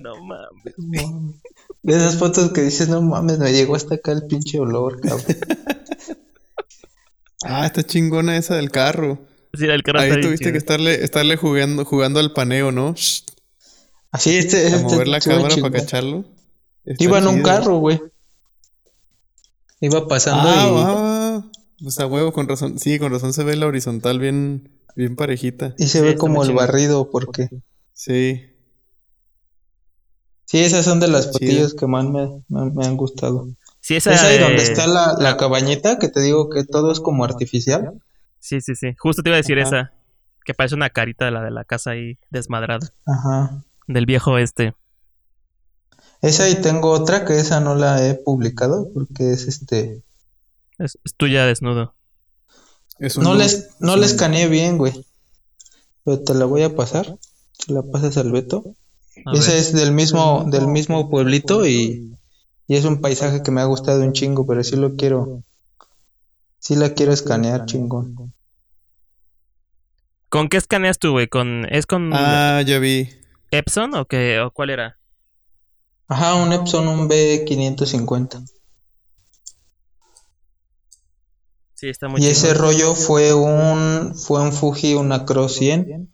No 0.02 0.16
mames. 0.24 0.76
De 1.84 1.96
esas 1.96 2.18
fotos 2.18 2.52
que 2.52 2.62
dices, 2.62 2.90
no 2.90 3.02
mames, 3.02 3.40
me 3.40 3.52
llegó 3.52 3.76
hasta 3.76 3.96
acá 3.96 4.12
el 4.12 4.26
pinche 4.28 4.60
olor, 4.60 5.00
cabrón. 5.02 5.26
Ah, 7.44 7.66
está 7.66 7.84
chingona 7.84 8.38
esa 8.38 8.56
del 8.56 8.70
carro. 8.70 9.18
Sí, 9.54 9.66
el 9.66 9.82
carro 9.82 10.00
está 10.02 10.14
Ahí 10.16 10.22
tuviste 10.22 10.44
chido. 10.46 10.52
que 10.52 10.58
estarle, 10.60 11.04
estarle 11.04 11.38
jugando, 11.38 11.84
jugando 11.86 12.20
al 12.20 12.34
paneo, 12.34 12.72
¿no? 12.72 12.94
Así 14.12 14.38
este... 14.38 14.58
a 14.58 14.68
este 14.68 14.84
mover 14.84 15.08
la 15.08 15.20
cámara 15.20 15.56
para 15.58 15.72
cacharlo. 15.72 16.24
Está 16.86 17.04
Iba 17.04 17.18
en 17.18 17.28
un 17.28 17.42
carro, 17.42 17.80
güey. 17.80 18.00
Iba 19.80 20.08
pasando 20.08 20.44
Ah, 20.48 20.68
y... 20.68 20.74
ah, 20.86 21.52
pues 21.82 22.00
a 22.00 22.06
huevo, 22.06 22.32
con 22.32 22.48
razón. 22.48 22.78
Sí, 22.78 23.00
con 23.00 23.12
razón 23.12 23.34
se 23.34 23.44
ve 23.44 23.56
la 23.56 23.66
horizontal 23.66 24.20
bien, 24.20 24.70
bien 24.96 25.16
parejita. 25.16 25.74
Y 25.80 25.88
se 25.88 25.98
Sí, 26.00 26.06
ve 26.06 26.16
como 26.18 26.44
el 26.44 26.50
chido. 26.50 26.60
barrido, 26.60 27.10
porque... 27.10 27.50
Sí. 27.94 28.51
Sí, 30.52 30.60
esas 30.60 30.84
son 30.84 31.00
de 31.00 31.08
las 31.08 31.22
Está 31.28 31.32
fotillos 31.34 31.74
que 31.74 31.88
más 31.88 32.04
me, 32.04 32.44
me- 32.50 32.72
me 32.72 32.86
han 32.86 32.98
gustado. 32.98 33.48
Sí, 33.80 33.96
esa. 33.96 34.14
Es 34.14 34.22
ahí 34.22 34.38
de- 34.38 34.44
donde 34.44 34.62
está 34.64 34.86
la, 34.86 35.16
la 35.18 35.38
cabañita, 35.38 35.98
que 35.98 36.10
te 36.10 36.20
digo 36.20 36.50
que 36.50 36.66
todo 36.66 36.92
es 36.92 37.00
como 37.00 37.24
artificial. 37.24 37.94
Sí, 38.42 38.60
sí, 38.60 38.76
sí. 38.76 38.94
Justo 39.00 39.24
te 39.24 39.30
iba 39.30 39.36
a 39.38 39.42
decir 39.42 39.58
Ajá. 39.60 39.68
esa. 39.68 39.94
Que 40.44 40.54
parece 40.54 40.76
una 40.76 40.90
carita 40.90 41.24
de 41.24 41.32
la 41.32 41.42
de 41.42 41.52
la 41.52 41.64
casa 41.64 41.92
ahí 41.92 42.18
desmadrada. 42.32 42.92
Ajá. 43.06 43.64
Del 43.88 44.06
viejo 44.06 44.38
este. 44.38 44.74
Esa 46.22 46.50
y 46.50 46.56
tengo 46.56 46.92
otra 46.92 47.24
que 47.24 47.40
esa 47.40 47.62
no 47.62 47.76
la 47.76 48.06
he 48.06 48.14
publicado 48.16 48.90
porque 48.94 49.32
es 49.32 49.48
este... 49.48 50.04
Es, 50.78 51.00
es 51.06 51.16
tuya 51.16 51.46
desnudo. 51.46 51.96
Es 53.00 53.18
No 53.18 53.36
les, 53.36 53.70
no 53.80 53.96
escaneé 53.96 54.48
bien, 54.50 54.78
güey. 54.78 55.06
Pero 56.04 56.22
te 56.24 56.34
la 56.34 56.44
voy 56.46 56.64
a 56.64 56.76
pasar. 56.76 57.18
Se 57.54 57.72
la 57.72 57.84
pasas 57.84 58.18
al 58.18 58.32
Beto. 58.32 58.76
A 59.26 59.34
Esa 59.34 59.52
ver. 59.52 59.60
es 59.60 59.74
del 59.74 59.92
mismo, 59.92 60.46
del 60.48 60.68
mismo 60.68 61.10
pueblito 61.10 61.66
y, 61.66 62.16
y 62.68 62.76
es 62.76 62.86
un 62.86 63.02
paisaje 63.02 63.44
que 63.44 63.52
me 63.52 63.62
ha 63.62 63.66
gustado 63.66 64.02
un 64.02 64.14
chingo, 64.14 64.46
pero 64.46 64.64
sí 64.64 64.76
lo 64.76 64.96
quiero. 64.96 65.44
Sí 66.60 66.76
la 66.76 66.94
quiero 66.94 67.12
escanear, 67.12 67.66
chingón. 67.66 68.34
¿Con 70.30 70.48
qué 70.48 70.58
escaneas 70.58 70.98
tú, 70.98 71.12
güey? 71.12 71.28
¿Con, 71.28 71.66
¿Es 71.70 71.86
con 71.86 72.12
Ah, 72.14 72.62
ya 72.66 72.80
vi. 72.80 73.10
Epson 73.52 73.96
o 73.96 74.06
qué? 74.06 74.40
¿O 74.40 74.52
cuál 74.52 74.70
era? 74.70 74.98
Ajá, 76.08 76.36
un 76.36 76.54
Epson, 76.54 76.88
un 76.88 77.10
B550. 77.10 78.46
Sí, 81.74 81.90
está 81.90 82.08
muy 82.08 82.22
Y 82.22 82.28
ese 82.28 82.54
rollo 82.54 82.96
fue 82.96 83.34
un, 83.34 84.14
fue 84.16 84.42
un 84.42 84.54
Fuji, 84.54 84.94
una 84.94 85.26
Cross 85.26 85.56
100. 85.56 86.14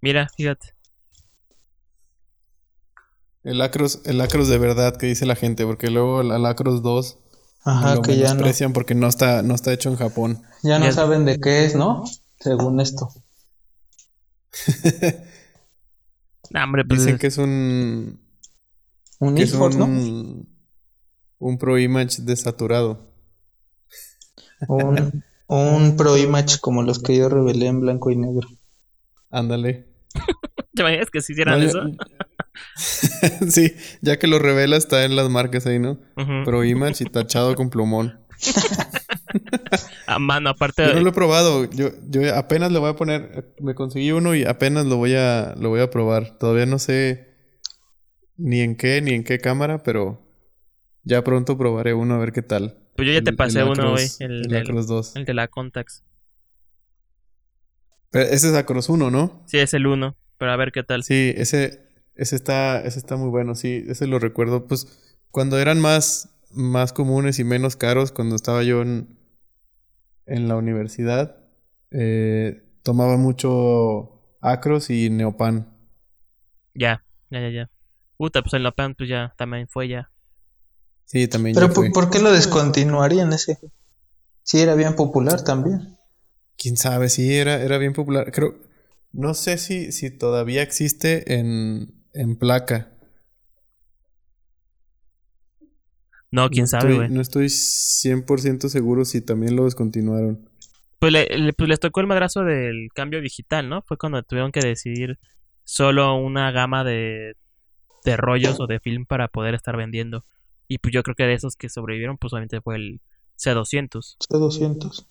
Mira, 0.00 0.28
fíjate. 0.36 0.74
El 3.48 3.60
Acros, 3.62 4.00
el 4.04 4.20
Acros 4.20 4.48
de 4.48 4.58
verdad 4.58 4.96
que 4.96 5.06
dice 5.06 5.24
la 5.24 5.34
gente, 5.36 5.64
porque 5.64 5.88
luego 5.90 6.20
el, 6.20 6.30
el 6.32 6.44
Acros 6.44 6.82
2 6.82 7.18
Ajá, 7.64 7.94
lo 7.94 8.02
que 8.02 8.16
ya 8.16 8.34
no, 8.34 8.72
porque 8.74 8.94
no 8.94 9.08
está, 9.08 9.42
no 9.42 9.54
está 9.54 9.72
hecho 9.72 9.88
en 9.88 9.96
Japón. 9.96 10.42
ya 10.62 10.78
no 10.78 10.84
Ya- 10.86 10.92
saben 10.92 11.24
de 11.24 11.40
qué 11.40 11.64
es, 11.64 11.74
¿no? 11.74 12.04
Según 12.40 12.80
esto. 12.80 13.08
Nah, 16.50 16.64
hombre, 16.64 16.84
pues. 16.84 17.00
Dicen 17.00 17.18
que 17.18 17.26
es 17.26 17.36
un, 17.36 18.20
Un 19.18 19.34
que 19.34 19.42
es 19.42 19.52
¿no? 19.54 19.84
un, 21.38 21.58
Pro 21.58 21.78
Image 21.78 22.22
desaturado. 22.22 23.12
Un, 24.66 25.22
un 25.46 25.96
Pro 25.96 26.16
Image 26.16 26.58
como 26.60 26.82
los 26.82 27.00
que 27.00 27.16
yo 27.18 27.28
revelé 27.28 27.66
en 27.66 27.80
blanco 27.80 28.10
y 28.10 28.16
negro. 28.16 28.48
Ándale. 29.30 29.88
¿Te 30.74 30.80
imaginas 30.82 31.10
que 31.10 31.20
si 31.20 31.32
hicieran 31.34 31.60
No, 31.60 31.64
yo- 31.64 31.68
eso? 31.70 31.80
sí, 33.50 33.74
ya 34.02 34.18
que 34.18 34.26
lo 34.26 34.38
revela 34.38 34.76
está 34.76 35.04
en 35.04 35.16
las 35.16 35.28
marcas 35.28 35.66
ahí, 35.66 35.78
¿no? 35.78 36.00
Ujú. 36.16 36.44
Pro 36.44 36.64
Image 36.64 37.04
y 37.04 37.06
tachado 37.10 37.54
con 37.54 37.70
plumón. 37.70 38.20
A 40.06 40.18
mano, 40.18 40.50
aparte. 40.50 40.86
Yo 40.86 40.94
no 40.94 41.00
lo 41.00 41.10
he 41.10 41.12
probado. 41.12 41.68
Yo, 41.70 41.90
yo 42.08 42.34
apenas 42.36 42.72
le 42.72 42.78
voy 42.78 42.90
a 42.90 42.96
poner. 42.96 43.52
Me 43.60 43.74
conseguí 43.74 44.10
uno 44.12 44.34
y 44.34 44.44
apenas 44.44 44.86
lo 44.86 44.96
voy 44.96 45.14
a, 45.14 45.54
lo 45.58 45.68
voy 45.70 45.80
a 45.80 45.90
probar. 45.90 46.38
Todavía 46.38 46.66
no 46.66 46.78
sé 46.78 47.34
ni 48.36 48.60
en 48.60 48.76
qué, 48.76 49.02
ni 49.02 49.12
en 49.12 49.24
qué 49.24 49.38
cámara, 49.38 49.82
pero 49.82 50.24
ya 51.02 51.22
pronto 51.24 51.58
probaré 51.58 51.94
uno 51.94 52.14
a 52.14 52.18
ver 52.18 52.32
qué 52.32 52.42
tal. 52.42 52.78
Pues 52.96 53.06
yo 53.08 53.14
ya 53.14 53.22
te 53.22 53.30
El- 53.30 53.36
pasé 53.36 53.60
el 53.60 53.66
uno. 53.68 53.94
Acros- 53.94 54.16
El, 54.20 54.32
el 54.32 54.42
del- 54.44 54.62
Acros 54.62 54.86
2. 54.86 55.16
el 55.16 55.24
de 55.24 55.34
la 55.34 55.48
Contax. 55.48 56.04
Pero 58.10 58.24
ese 58.30 58.48
es 58.48 58.54
Acros 58.54 58.88
1, 58.88 59.10
¿no? 59.10 59.42
Sí, 59.46 59.58
es 59.58 59.74
el 59.74 59.86
uno. 59.86 60.16
Pero 60.38 60.52
a 60.52 60.56
ver 60.56 60.72
qué 60.72 60.82
tal. 60.84 61.02
Sí, 61.02 61.34
ese, 61.36 61.87
ese 62.18 62.34
está, 62.34 62.80
ese 62.80 62.98
está 62.98 63.16
muy 63.16 63.30
bueno, 63.30 63.54
sí, 63.54 63.84
ese 63.88 64.06
lo 64.08 64.18
recuerdo. 64.18 64.66
Pues 64.66 65.16
cuando 65.30 65.58
eran 65.58 65.80
más, 65.80 66.28
más 66.50 66.92
comunes 66.92 67.38
y 67.38 67.44
menos 67.44 67.76
caros, 67.76 68.10
cuando 68.10 68.34
estaba 68.34 68.64
yo 68.64 68.82
en, 68.82 69.16
en 70.26 70.48
la 70.48 70.56
universidad, 70.56 71.36
eh, 71.92 72.60
tomaba 72.82 73.16
mucho 73.16 74.36
Acros 74.40 74.90
y 74.90 75.10
Neopan. 75.10 75.68
Ya, 76.74 77.04
ya, 77.30 77.40
ya, 77.40 77.50
ya. 77.50 77.70
Puta, 78.16 78.42
pues 78.42 78.52
el 78.54 78.64
Lopan 78.64 78.96
pues 78.96 79.08
ya 79.08 79.32
también 79.38 79.68
fue 79.68 79.86
ya. 79.88 80.10
Sí, 81.04 81.28
también 81.28 81.54
Pero 81.54 81.68
ya 81.68 81.72
¿por, 81.72 81.92
por 81.92 82.10
qué 82.10 82.18
lo 82.18 82.32
descontinuarían 82.32 83.32
ese? 83.32 83.58
Sí, 84.42 84.60
era 84.60 84.74
bien 84.74 84.96
popular 84.96 85.44
también. 85.44 85.96
Quién 86.56 86.76
sabe, 86.76 87.10
sí, 87.10 87.36
era, 87.36 87.62
era 87.62 87.78
bien 87.78 87.92
popular. 87.92 88.32
Creo, 88.32 88.56
no 89.12 89.34
sé 89.34 89.56
si, 89.56 89.92
si 89.92 90.10
todavía 90.10 90.62
existe 90.62 91.38
en, 91.38 91.97
en 92.14 92.36
placa. 92.36 92.92
No, 96.30 96.50
quién 96.50 96.64
no 96.64 96.66
sabe, 96.68 96.84
estoy- 96.90 96.96
güey. 96.96 97.08
No 97.10 97.20
estoy 97.20 97.48
100% 97.48 98.68
seguro 98.68 99.04
si 99.04 99.20
también 99.22 99.56
lo 99.56 99.64
descontinuaron. 99.64 100.48
Pues, 100.98 101.12
le- 101.12 101.26
le- 101.38 101.52
pues 101.52 101.68
les 101.68 101.80
tocó 101.80 102.00
el 102.00 102.06
madrazo 102.06 102.42
del 102.44 102.88
cambio 102.94 103.20
digital, 103.20 103.68
¿no? 103.68 103.82
Fue 103.82 103.96
cuando 103.96 104.22
tuvieron 104.22 104.52
que 104.52 104.60
decidir 104.60 105.18
solo 105.64 106.14
una 106.16 106.50
gama 106.50 106.84
de, 106.84 107.34
de 108.04 108.16
rollos 108.16 108.58
o 108.60 108.66
de 108.66 108.80
film 108.80 109.06
para 109.06 109.28
poder 109.28 109.54
estar 109.54 109.76
vendiendo. 109.76 110.24
Y 110.66 110.78
pues 110.78 110.92
yo 110.92 111.02
creo 111.02 111.14
que 111.14 111.24
de 111.24 111.34
esos 111.34 111.56
que 111.56 111.68
sobrevivieron, 111.70 112.18
pues 112.18 112.32
obviamente 112.32 112.60
fue 112.60 112.76
el 112.76 113.00
C200. 113.38 114.16
C200. 114.28 115.06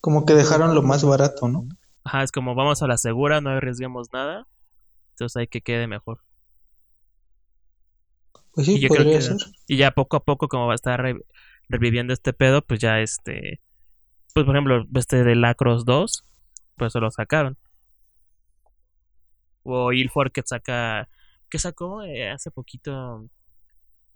Como 0.00 0.24
que 0.26 0.34
dejaron 0.34 0.74
lo 0.74 0.82
más 0.82 1.04
barato, 1.04 1.46
¿no? 1.46 1.68
Ajá, 2.04 2.24
es 2.24 2.32
como 2.32 2.56
vamos 2.56 2.82
a 2.82 2.88
la 2.88 2.96
segura, 2.96 3.40
no 3.40 3.50
arriesguemos 3.50 4.08
nada. 4.12 4.48
Entonces 5.12 5.36
hay 5.36 5.46
que 5.46 5.60
quede 5.60 5.86
mejor. 5.86 6.20
Pues 8.52 8.68
Y 8.68 8.74
sí, 8.74 8.80
yo 8.80 8.88
creo 8.88 9.04
que- 9.04 9.20
ser. 9.22 9.36
Y 9.66 9.76
ya 9.76 9.92
poco 9.92 10.16
a 10.16 10.24
poco, 10.24 10.48
como 10.48 10.66
va 10.66 10.72
a 10.72 10.76
estar 10.76 11.00
re- 11.00 11.24
reviviendo 11.68 12.12
este 12.12 12.32
pedo, 12.32 12.62
pues 12.62 12.80
ya 12.80 13.00
este. 13.00 13.60
Pues 14.34 14.44
por 14.46 14.54
ejemplo, 14.54 14.84
este 14.94 15.24
de 15.24 15.34
Lacros 15.36 15.84
2, 15.84 16.24
pues 16.76 16.92
eso 16.92 17.00
lo 17.00 17.10
sacaron. 17.10 17.56
O 19.62 19.92
Ilford 19.92 20.32
que 20.32 20.42
saca. 20.44 21.08
que 21.48 21.58
sacó 21.58 22.02
Eh, 22.02 22.30
hace 22.30 22.50
poquito? 22.50 23.28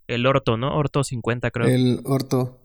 El 0.07 0.25
Orto, 0.25 0.57
¿no? 0.57 0.75
Orto 0.75 1.03
50, 1.03 1.51
creo. 1.51 1.67
El 1.67 2.01
orto. 2.05 2.59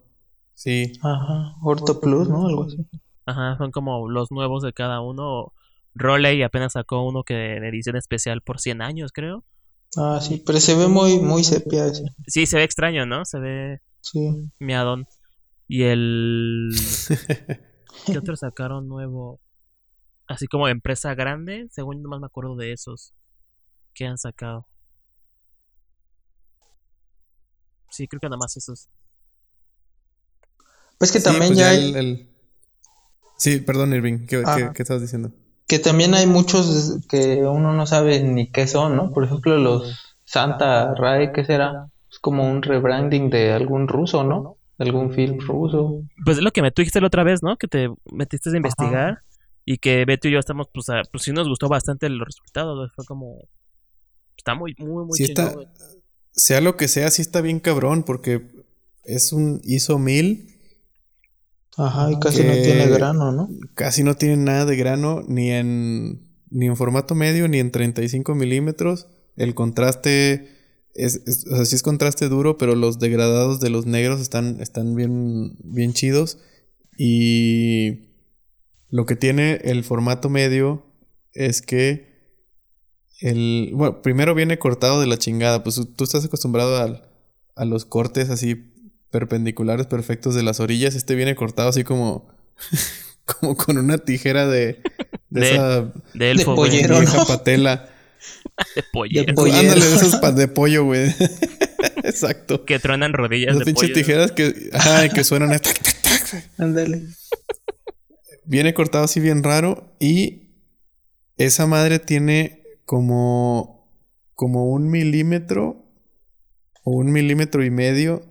Sí. 0.55 0.93
Ajá. 1.03 1.57
Orto 1.63 2.01
Plus, 2.01 2.29
¿no? 2.29 2.47
Algo 2.49 2.65
así. 2.65 2.79
Ajá, 3.27 3.57
son 3.59 3.71
como 3.71 4.09
los 4.09 4.31
nuevos 4.31 4.63
de 4.63 4.73
cada 4.73 5.01
uno. 5.01 5.53
Roley 5.95 6.43
apenas 6.43 6.73
sacó 6.73 7.07
uno 7.07 7.23
que 7.23 7.35
de 7.35 7.69
edición 7.69 7.97
especial 7.97 8.41
por 8.43 8.61
100 8.61 8.83
años, 8.83 9.13
creo. 9.13 9.45
Ah, 9.97 10.21
sí, 10.23 10.43
pero 10.47 10.59
se 10.59 10.75
ve 10.75 10.89
muy, 10.89 11.19
muy 11.19 11.45
sepia 11.45 11.87
ese. 11.87 12.05
Sí, 12.27 12.47
se 12.47 12.57
ve 12.57 12.65
extraño, 12.65 13.05
¿no? 13.07 13.25
Se 13.25 13.39
ve 13.39 13.81
Sí. 14.01 14.51
miadón. 14.59 15.07
Y 15.69 15.83
el. 15.85 16.71
¿Qué 18.07 18.19
otro 18.19 18.37
sacaron 18.37 18.89
nuevo? 18.89 19.41
Así 20.27 20.47
como 20.47 20.67
empresa 20.69 21.15
grande, 21.15 21.69
según 21.71 22.03
yo 22.03 22.09
más 22.09 22.21
me 22.21 22.27
acuerdo 22.27 22.57
de 22.57 22.73
esos 22.73 23.13
que 23.95 24.07
han 24.07 24.17
sacado. 24.19 24.67
Sí, 27.91 28.09
creo 28.09 28.21
que 28.21 28.27
nada 28.29 28.39
más 28.39 28.57
esos. 28.57 28.89
Pues 30.99 31.13
que 31.13 31.19
Sí, 31.19 31.25
también 31.25 31.49
pues 31.49 31.59
ya 31.59 31.65
ya 31.67 31.71
hay, 31.71 31.91
el- 31.91 31.97
el- 31.97 32.29
Sí, 33.37 33.61
perdón, 33.61 33.93
Irving. 33.93 34.27
¿Qué, 34.27 34.43
Ajá. 34.45 34.69
qué, 34.69 34.73
qué 34.75 34.83
estabas 34.83 35.03
diciendo? 35.03 35.33
Que 35.73 35.79
también 35.79 36.13
hay 36.13 36.27
muchos 36.27 36.99
que 37.09 37.37
uno 37.47 37.73
no 37.73 37.87
sabe 37.87 38.23
ni 38.23 38.51
qué 38.51 38.67
son, 38.67 38.95
¿no? 38.95 39.11
Por 39.11 39.25
ejemplo, 39.25 39.57
los 39.57 39.99
Santa 40.27 40.95
Ray, 40.95 41.33
¿qué 41.33 41.47
será? 41.47 41.89
Es 42.11 42.19
como 42.19 42.47
un 42.47 42.61
rebranding 42.61 43.31
de 43.31 43.53
algún 43.55 43.89
ruso, 43.89 44.23
¿no? 44.23 44.59
Algún 44.77 45.15
film 45.15 45.39
ruso. 45.41 46.03
Pues 46.27 46.37
es 46.37 46.43
lo 46.43 46.51
que 46.51 46.61
me 46.61 46.71
tú 46.73 46.83
dijiste 46.83 47.01
la 47.01 47.07
otra 47.07 47.25
vez, 47.25 47.43
¿no? 47.43 47.57
Que 47.57 47.69
te 47.69 47.89
metiste 48.13 48.51
a 48.51 48.57
investigar 48.59 49.23
y 49.65 49.79
que 49.79 50.05
Beto 50.05 50.29
y 50.29 50.33
yo 50.33 50.39
estamos, 50.41 50.67
pues, 50.75 50.91
a- 50.91 51.05
pues 51.11 51.25
sí 51.25 51.33
nos 51.33 51.49
gustó 51.49 51.71
bastante 51.71 52.07
los 52.11 52.27
resultados. 52.27 52.93
Fue 52.95 53.07
como. 53.07 53.39
Está 54.37 54.55
muy, 54.55 54.75
muy, 54.79 55.07
muy 55.07 55.17
Sí 55.17 55.25
está, 55.25 55.55
sea 56.33 56.61
lo 56.61 56.77
que 56.77 56.87
sea, 56.87 57.11
sí 57.11 57.23
está 57.23 57.41
bien 57.41 57.61
cabrón 57.61 58.03
porque 58.03 58.43
es 59.05 59.33
un 59.33 59.63
ISO 59.65 59.99
1000, 59.99 60.52
Ajá, 61.79 62.11
y 62.13 62.19
casi 62.19 62.45
no 62.45 62.53
tiene 62.53 62.87
grano, 62.89 63.33
¿no? 63.33 63.49
casi 63.75 64.03
no 64.05 64.15
tiene 64.15 64.37
nada 64.37 64.67
de 64.67 64.77
grano 64.77 65.23
ni 65.27 65.51
en, 65.51 66.29
ni 66.51 66.67
en 66.67 66.77
formato 66.77 67.15
medio 67.15 67.49
ni 67.49 67.59
en 67.59 67.71
35 67.71 68.35
milímetros. 68.35 69.07
El 69.37 69.55
contraste 69.55 70.49
es, 70.95 71.23
es- 71.27 71.47
o 71.51 71.57
sea, 71.57 71.65
sí 71.65 71.75
es 71.75 71.83
contraste 71.83 72.29
duro, 72.29 72.59
pero 72.59 72.75
los 72.75 72.99
degradados 72.99 73.61
de 73.61 73.71
los 73.71 73.87
negros 73.87 74.21
están, 74.21 74.61
están 74.61 74.95
bien, 74.95 75.57
bien 75.65 75.95
chidos. 75.95 76.39
Y 76.99 78.11
lo 78.91 79.07
que 79.07 79.17
tiene 79.17 79.55
el 79.65 79.83
formato 79.85 80.29
medio 80.29 80.85
es 81.33 81.63
que 81.63 82.13
el. 83.21 83.71
Bueno, 83.75 84.03
primero 84.03 84.35
viene 84.35 84.59
cortado 84.59 85.01
de 85.01 85.07
la 85.07 85.17
chingada. 85.17 85.63
Pues 85.65 85.81
tú 85.97 86.05
estás 86.05 86.25
acostumbrado 86.25 86.77
al- 86.77 87.09
a 87.57 87.65
los 87.65 87.85
cortes 87.87 88.29
así 88.31 88.72
perpendiculares 89.13 89.87
perfectos 89.87 90.35
de 90.35 90.43
las 90.43 90.59
orillas. 90.59 90.97
Este 90.97 91.15
viene 91.15 91.37
cortado 91.37 91.69
así 91.69 91.85
como. 91.85 92.27
como 93.25 93.57
con 93.57 93.79
una 93.79 93.99
tijera 93.99 94.49
de. 94.49 94.83
De, 95.31 95.41
De- 95.41 95.53
esa 95.55 95.93
De 96.15 96.31
elfo, 96.33 96.57
güey. 96.57 96.71
pollero. 96.73 96.99
vieja 96.99 97.17
¿no? 97.19 97.27
patela. 97.27 97.89
De 98.77 98.83
pollero. 98.93 99.27
De 99.27 99.35
pollero. 99.35 99.59
Ándale, 99.59 99.85
de 99.85 99.95
esos 99.97 100.17
pa- 100.17 100.33
de 100.33 100.49
pollo, 100.49 100.85
güey. 100.85 101.15
Exacto. 102.05 102.65
Que 102.65 102.79
truenan 102.79 103.13
rodillas 103.13 103.55
Las 103.57 103.61
de 103.61 103.65
pinches 103.67 103.83
pollo. 103.91 103.95
tijeras 103.95 104.33
que. 104.33 104.71
Ajá, 104.73 105.09
que 105.09 105.23
suenan. 105.25 105.59
Ándale. 106.59 107.03
Viene 108.45 108.75
cortado 108.75 109.05
así 109.05 109.21
bien 109.21 109.43
raro 109.43 109.95
y 110.01 110.51
esa 111.37 111.67
madre 111.67 111.99
tiene 111.99 112.63
como 112.85 113.89
como 114.35 114.67
un 114.71 114.91
milímetro 114.91 115.85
o 116.85 116.93
un 116.97 117.13
milímetro 117.13 117.65
y 117.65 117.71
medio 117.71 118.23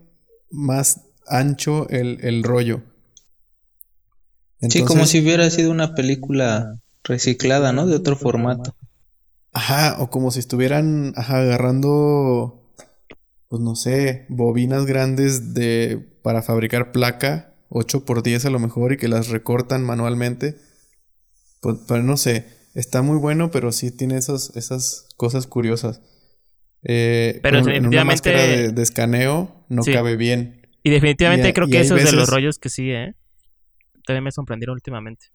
más 0.52 1.02
ancho 1.28 1.88
el, 1.90 2.20
el 2.22 2.44
rollo. 2.44 2.84
Sí, 4.70 4.80
como 4.82 5.02
Entonces, 5.02 5.10
si 5.10 5.20
hubiera 5.22 5.50
sido 5.50 5.72
una 5.72 5.96
película 5.96 6.80
reciclada, 7.04 7.74
¿no? 7.74 7.88
De 7.88 7.96
otro 7.96 8.16
formato. 8.16 8.76
Ajá, 9.54 9.98
o 10.00 10.10
como 10.10 10.32
si 10.32 10.40
estuvieran 10.40 11.14
ajá, 11.16 11.40
agarrando, 11.40 12.72
pues 13.50 13.62
no 13.62 13.76
sé, 13.76 14.26
bobinas 14.30 14.86
grandes 14.86 15.54
de 15.54 16.08
para 16.22 16.44
fabricar 16.44 16.92
placa, 16.92 17.56
8 17.70 18.06
por 18.06 18.22
10 18.22 18.46
a 18.46 18.50
lo 18.50 18.60
mejor, 18.60 18.94
y 18.94 18.98
que 18.98 19.08
las 19.08 19.30
recortan 19.30 19.84
manualmente. 19.84 20.58
Pues, 21.60 21.80
pero 21.88 22.04
no 22.04 22.16
sé, 22.18 22.46
está 22.76 23.02
muy 23.02 23.18
bueno, 23.18 23.52
pero 23.52 23.72
sí 23.72 23.92
tiene 23.92 24.18
esos, 24.18 24.56
esas 24.56 25.08
cosas 25.18 25.48
curiosas. 25.48 26.02
Eh, 26.84 27.40
Pero 27.44 27.58
en 27.58 27.64
una 27.64 27.74
definitivamente- 27.74 28.06
máscara 28.32 28.42
de, 28.48 28.72
de 28.72 28.82
escaneo 28.82 29.66
no 29.70 29.84
Sí. 29.84 29.94
cabe 29.94 30.16
bien. 30.16 30.68
Y 30.84 30.90
definitivamente 30.90 31.50
Y 31.50 31.54
creo 31.54 31.68
y 31.68 31.72
que 31.72 31.78
hay 31.78 31.84
esos 31.86 32.04
de 32.04 32.12
los 32.12 32.30
rollos 32.30 32.58
que 32.58 32.70
sí, 32.70 32.90
¿eh? 32.92 33.16
También 34.06 34.24
me 34.24 34.32
sorprendieron 34.32 34.74
últimamente. 34.74 35.28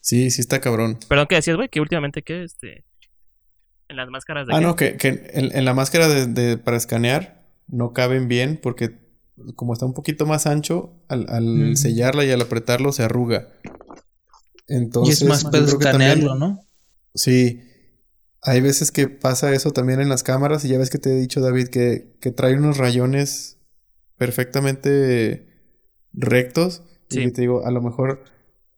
Sí, 0.00 0.30
sí 0.30 0.40
está 0.40 0.60
cabrón. 0.60 0.98
Perdón, 1.08 1.26
¿qué 1.28 1.36
decías, 1.36 1.56
güey? 1.56 1.68
Que 1.68 1.80
últimamente, 1.80 2.22
¿qué? 2.22 2.44
Este... 2.44 2.84
En 3.88 3.96
las 3.96 4.08
máscaras 4.10 4.46
de... 4.46 4.54
Ah, 4.54 4.58
qué? 4.58 4.64
no, 4.64 4.76
que, 4.76 4.96
que 4.98 5.08
en, 5.32 5.56
en 5.56 5.64
la 5.64 5.72
máscara 5.72 6.08
de, 6.08 6.26
de- 6.26 6.58
para 6.58 6.76
escanear 6.76 7.42
no 7.68 7.92
caben 7.94 8.28
bien 8.28 8.58
porque 8.62 8.98
como 9.54 9.72
está 9.72 9.86
un 9.86 9.94
poquito 9.94 10.26
más 10.26 10.46
ancho, 10.46 11.00
al, 11.08 11.26
al 11.30 11.44
Mm. 11.72 11.76
sellarla 11.76 12.24
y 12.24 12.30
al 12.30 12.40
apretarlo 12.42 12.92
se 12.92 13.02
arruga. 13.04 13.48
Y 14.68 14.74
Entonces, 14.74 15.22
es 15.22 15.28
más 15.28 15.44
pedo 15.46 15.78
que 15.78 15.84
también- 15.84 16.10
escanearlo, 16.10 16.34
¿no? 16.34 16.60
Sí. 17.14 17.62
Hay 18.42 18.60
veces 18.60 18.92
que 18.92 19.08
pasa 19.08 19.52
eso 19.52 19.72
también 19.72 20.00
en 20.00 20.08
las 20.08 20.22
cámaras 20.22 20.64
y 20.64 20.68
ya 20.68 20.78
ves 20.78 20.90
que 20.90 20.98
te 20.98 21.10
he 21.12 21.16
dicho, 21.20 21.40
David, 21.40 21.68
que, 21.68 22.16
que 22.20 22.30
trae 22.30 22.54
unos 22.56 22.78
rayones 22.78 23.58
perfectamente 24.16 25.48
rectos. 26.12 26.82
Sí. 27.10 27.20
Y 27.22 27.30
te 27.32 27.40
digo, 27.42 27.66
a 27.66 27.70
lo 27.70 27.80
mejor 27.82 28.24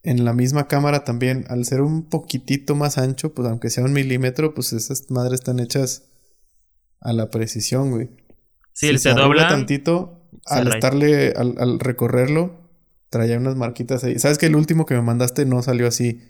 en 0.03 0.25
la 0.25 0.33
misma 0.33 0.67
cámara 0.67 1.05
también, 1.05 1.45
al 1.49 1.65
ser 1.65 1.83
un 1.83 2.09
poquitito 2.09 2.75
más 2.75 2.97
ancho, 2.97 3.35
pues 3.35 3.47
aunque 3.49 3.69
sea 3.71 3.85
un 3.85 3.93
milímetro, 3.93 4.55
pues 4.55 4.73
esas 4.73 5.11
madres 5.11 5.41
están 5.41 5.61
hechas 5.61 6.05
a 7.01 7.13
la 7.13 7.31
precisión, 7.31 7.91
güey. 7.91 8.09
Sí, 8.73 8.87
Si 8.87 8.89
él 8.89 8.99
se 8.99 9.11
arruga 9.11 9.45
dobla. 9.45 9.49
tantito, 9.49 10.29
se 10.47 10.61
al 10.61 10.65
raya. 10.67 10.77
estarle, 10.77 11.33
al, 11.37 11.57
al 11.59 11.81
recorrerlo, 11.81 12.71
traía 13.11 13.37
unas 13.37 13.57
marquitas 13.57 14.05
ahí. 14.05 14.19
¿Sabes 14.19 14.39
que 14.39 14.47
el 14.47 14.57
último 14.57 14.87
que 14.87 14.95
me 14.95 15.03
mandaste 15.03 15.45
no 15.45 15.63
salió 15.63 15.87
así? 15.87 16.23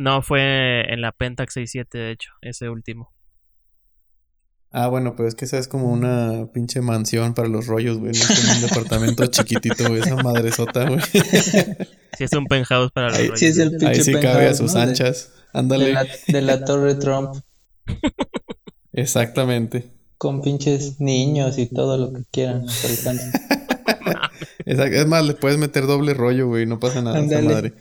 No, 0.00 0.22
fue 0.22 0.90
en 0.90 1.02
la 1.02 1.12
Pentax 1.12 1.52
67, 1.52 1.98
de 1.98 2.10
hecho, 2.12 2.30
ese 2.40 2.70
último. 2.70 3.12
Ah, 4.72 4.86
bueno, 4.86 5.14
pero 5.14 5.28
es 5.28 5.34
que 5.34 5.44
esa 5.44 5.58
es 5.58 5.68
como 5.68 5.92
una 5.92 6.46
pinche 6.54 6.80
mansión 6.80 7.34
para 7.34 7.48
los 7.48 7.66
rollos, 7.66 7.98
güey. 7.98 8.12
No 8.12 8.18
es 8.18 8.26
como 8.40 8.52
un 8.54 8.60
departamento 8.68 9.26
chiquitito, 9.26 9.88
güey. 9.88 10.00
Esa 10.00 10.16
madresota, 10.16 10.88
güey. 10.88 11.00
Sí, 12.18 12.24
es 12.24 12.32
un 12.32 12.46
penthouse 12.46 12.90
para 12.92 13.08
los 13.10 13.18
Ahí- 13.18 13.26
rollos. 13.26 13.38
Sí, 13.40 13.46
es 13.46 13.58
el 13.58 13.86
Ahí 13.86 14.00
sí 14.02 14.12
cabe 14.14 14.46
a 14.48 14.54
sus 14.54 14.74
anchas. 14.74 15.32
De, 15.52 15.58
Ándale. 15.58 15.92
la, 15.92 16.06
de 16.28 16.42
la 16.42 16.64
Torre 16.64 16.94
Trump. 16.96 17.36
Exactamente. 18.92 19.90
Con 20.18 20.42
pinches 20.42 21.00
niños 21.00 21.58
y 21.58 21.66
todo 21.72 21.96
lo 21.98 22.12
que 22.12 22.24
quieran. 22.30 22.64
hasta 22.68 22.88
el 22.88 22.98
canto. 23.02 23.38
Exact- 24.66 24.92
Es 24.94 25.06
más, 25.06 25.24
le 25.24 25.34
puedes 25.34 25.58
meter 25.58 25.86
doble 25.86 26.14
rollo, 26.14 26.46
güey. 26.48 26.66
No 26.66 26.78
pasa 26.80 27.00
nada, 27.02 27.20
esa 27.20 27.40
madre. 27.42 27.74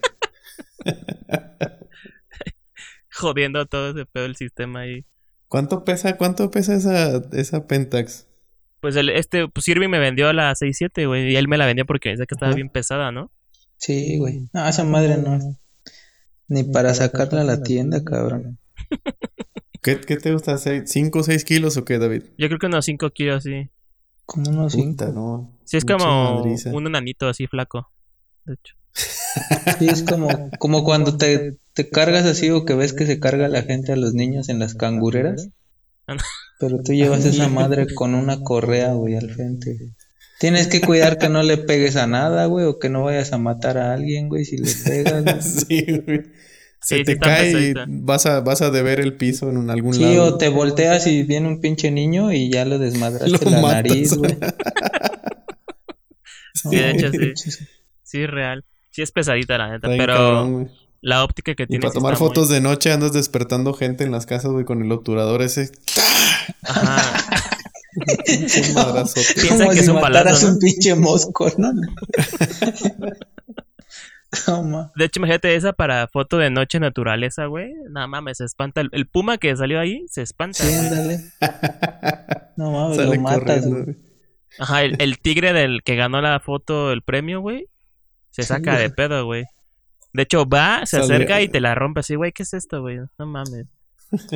Jodiendo 3.19 3.65
todo 3.65 3.91
ese 3.91 4.05
pedo 4.05 4.23
del 4.23 4.35
sistema 4.35 4.81
ahí. 4.81 5.05
¿Cuánto 5.47 5.83
pesa, 5.83 6.15
cuánto 6.17 6.49
pesa 6.51 6.75
esa, 6.75 7.21
esa 7.33 7.65
Pentax? 7.67 8.27
Pues 8.81 8.95
el, 8.95 9.09
este, 9.09 9.47
pues 9.47 9.67
Irving 9.67 9.89
me 9.89 9.99
vendió 9.99 10.31
la 10.33 10.51
6.7, 10.53 11.07
güey, 11.07 11.31
y 11.31 11.35
él 11.35 11.47
me 11.47 11.57
la 11.57 11.65
vendió 11.65 11.85
porque 11.85 12.09
dice 12.09 12.25
que 12.27 12.35
estaba 12.35 12.51
Ajá. 12.51 12.55
bien 12.55 12.69
pesada, 12.69 13.11
¿no? 13.11 13.31
Sí, 13.77 14.17
güey. 14.17 14.47
No, 14.53 14.67
esa 14.67 14.83
madre 14.83 15.17
no. 15.17 15.39
Ni 16.47 16.63
para 16.63 16.93
sacarla 16.93 17.41
a 17.41 17.43
la 17.45 17.61
tienda, 17.61 18.03
cabrón. 18.03 18.57
¿Qué, 19.81 19.99
qué 20.01 20.17
te 20.17 20.31
gusta? 20.33 20.53
¿5 20.55 21.15
o 21.19 21.23
6 21.23 21.45
kilos 21.45 21.77
o 21.77 21.85
qué, 21.85 21.97
David? 21.99 22.23
Yo 22.37 22.47
creo 22.47 22.59
que 22.59 22.65
unos 22.67 22.85
5 22.85 23.09
kilos, 23.11 23.43
sí. 23.43 23.69
Como 24.25 24.49
unos 24.51 24.73
cinco. 24.73 25.05
Puta, 25.05 25.11
no. 25.11 25.57
Sí, 25.65 25.77
es 25.77 25.83
Mucha 25.85 25.97
como 25.97 26.35
madriza. 26.35 26.71
un 26.71 26.85
enanito 26.87 27.27
así 27.27 27.47
flaco. 27.47 27.91
De 28.45 28.53
hecho. 28.53 28.75
Sí, 29.77 29.87
es 29.87 30.03
como, 30.03 30.49
como 30.59 30.83
cuando 30.83 31.17
te, 31.17 31.57
te 31.73 31.89
cargas 31.89 32.25
así 32.25 32.49
o 32.49 32.65
que 32.65 32.73
ves 32.73 32.93
que 32.93 33.05
se 33.05 33.19
carga 33.19 33.47
la 33.47 33.61
gente 33.63 33.91
a 33.91 33.95
los 33.95 34.13
niños 34.13 34.49
en 34.49 34.59
las 34.59 34.75
cangureras. 34.75 35.49
Pero 36.59 36.79
tú 36.83 36.93
llevas 36.93 37.25
esa 37.25 37.47
madre 37.47 37.87
con 37.93 38.15
una 38.15 38.41
correa, 38.41 38.93
güey, 38.93 39.15
al 39.15 39.29
frente. 39.29 39.77
Tienes 40.39 40.67
que 40.67 40.81
cuidar 40.81 41.17
que 41.17 41.29
no 41.29 41.43
le 41.43 41.57
pegues 41.57 41.95
a 41.97 42.07
nada, 42.07 42.45
güey, 42.45 42.65
o 42.65 42.79
que 42.79 42.89
no 42.89 43.03
vayas 43.03 43.33
a 43.33 43.37
matar 43.37 43.77
a 43.77 43.93
alguien, 43.93 44.29
güey, 44.29 44.45
si 44.45 44.57
le 44.57 44.71
pegas. 44.85 45.23
güey. 45.23 45.41
sí, 45.41 46.01
güey. 46.05 46.21
Se 46.81 46.99
Sí, 46.99 47.03
te 47.03 47.13
sí 47.13 47.19
cae 47.19 47.51
y 47.51 47.73
vas 47.87 48.25
a, 48.25 48.39
vas 48.39 48.61
a 48.61 48.71
deber 48.71 49.01
el 49.01 49.17
piso 49.17 49.49
en 49.49 49.69
algún 49.69 49.93
Sí, 49.93 50.01
lado. 50.01 50.23
o 50.23 50.37
te 50.37 50.47
volteas 50.47 51.07
y 51.07 51.23
viene 51.23 51.49
un 51.49 51.59
pinche 51.59 51.91
niño 51.91 52.31
y 52.31 52.49
ya 52.49 52.63
le 52.63 52.77
desmadraste 52.77 53.31
Lo 53.45 53.51
la 53.51 53.61
matas. 53.61 53.83
nariz, 53.83 54.13
güey. 54.17 54.37
Sí, 56.53 56.75
de 56.75 56.89
hecho, 56.91 57.11
sí. 57.35 57.65
Sí, 58.03 58.25
real. 58.25 58.65
Sí, 58.91 59.01
es 59.01 59.11
pesadita, 59.11 59.57
la 59.57 59.69
neta. 59.69 59.87
Pero 59.87 60.13
cabrón, 60.13 60.71
la 61.01 61.23
óptica 61.23 61.55
que 61.55 61.67
tiene. 61.67 61.81
para 61.81 61.91
sí 61.91 61.97
tomar 61.99 62.13
está 62.13 62.23
muy- 62.23 62.29
fotos 62.29 62.49
de 62.49 62.61
noche 62.61 62.91
andas 62.91 63.13
despertando 63.13 63.73
gente 63.73 64.03
en 64.03 64.11
las 64.11 64.25
casas, 64.25 64.51
güey, 64.51 64.65
con 64.65 64.81
el 64.83 64.91
obturador 64.91 65.41
ese. 65.41 65.71
Ajá. 66.63 67.01
Un 68.67 68.73
madrazote. 68.75 69.33
Piensa 69.35 69.57
Como 69.57 69.69
que 69.71 69.75
si 69.77 69.81
es 69.81 69.87
un 69.89 69.95
mataras 69.95 70.23
balazo, 70.23 70.47
¿no? 70.47 70.53
un 70.53 70.59
pinche 70.59 70.95
mosco, 70.95 71.51
¿no? 71.57 71.71
De 74.95 75.05
hecho, 75.05 75.19
imagínate 75.19 75.55
esa 75.55 75.73
para 75.73 76.07
foto 76.07 76.37
de 76.37 76.51
noche 76.51 76.79
naturaleza, 76.79 77.45
güey. 77.47 77.73
No 77.89 78.07
mames, 78.07 78.37
se 78.37 78.45
espanta. 78.45 78.81
El, 78.81 78.89
el 78.91 79.07
puma 79.07 79.37
que 79.39 79.55
salió 79.57 79.79
ahí 79.79 80.05
se 80.07 80.21
espanta, 80.21 80.63
Sí, 80.63 80.67
güey. 80.71 80.77
ándale. 80.87 81.19
No 82.55 82.71
mames, 82.71 82.97
Sale 82.97 83.15
lo 83.15 83.21
matas, 83.21 83.65
güey. 83.67 83.97
Ajá, 84.59 84.83
el, 84.83 84.95
el 85.01 85.17
tigre 85.19 85.51
del 85.53 85.81
que 85.83 85.95
ganó 85.95 86.21
la 86.21 86.39
foto, 86.39 86.91
el 86.91 87.01
premio, 87.01 87.41
güey. 87.41 87.67
Se 88.43 88.53
saca 88.53 88.77
de 88.77 88.89
pedo, 88.89 89.25
güey. 89.25 89.45
De 90.13 90.23
hecho, 90.23 90.47
va, 90.47 90.85
se 90.85 90.97
acerca 90.97 91.41
y 91.41 91.49
te 91.49 91.59
la 91.59 91.75
rompe 91.75 91.99
así, 91.99 92.15
güey. 92.15 92.31
¿Qué 92.31 92.43
es 92.43 92.53
esto, 92.53 92.81
güey? 92.81 92.99
No 93.17 93.25
mames. 93.25 93.67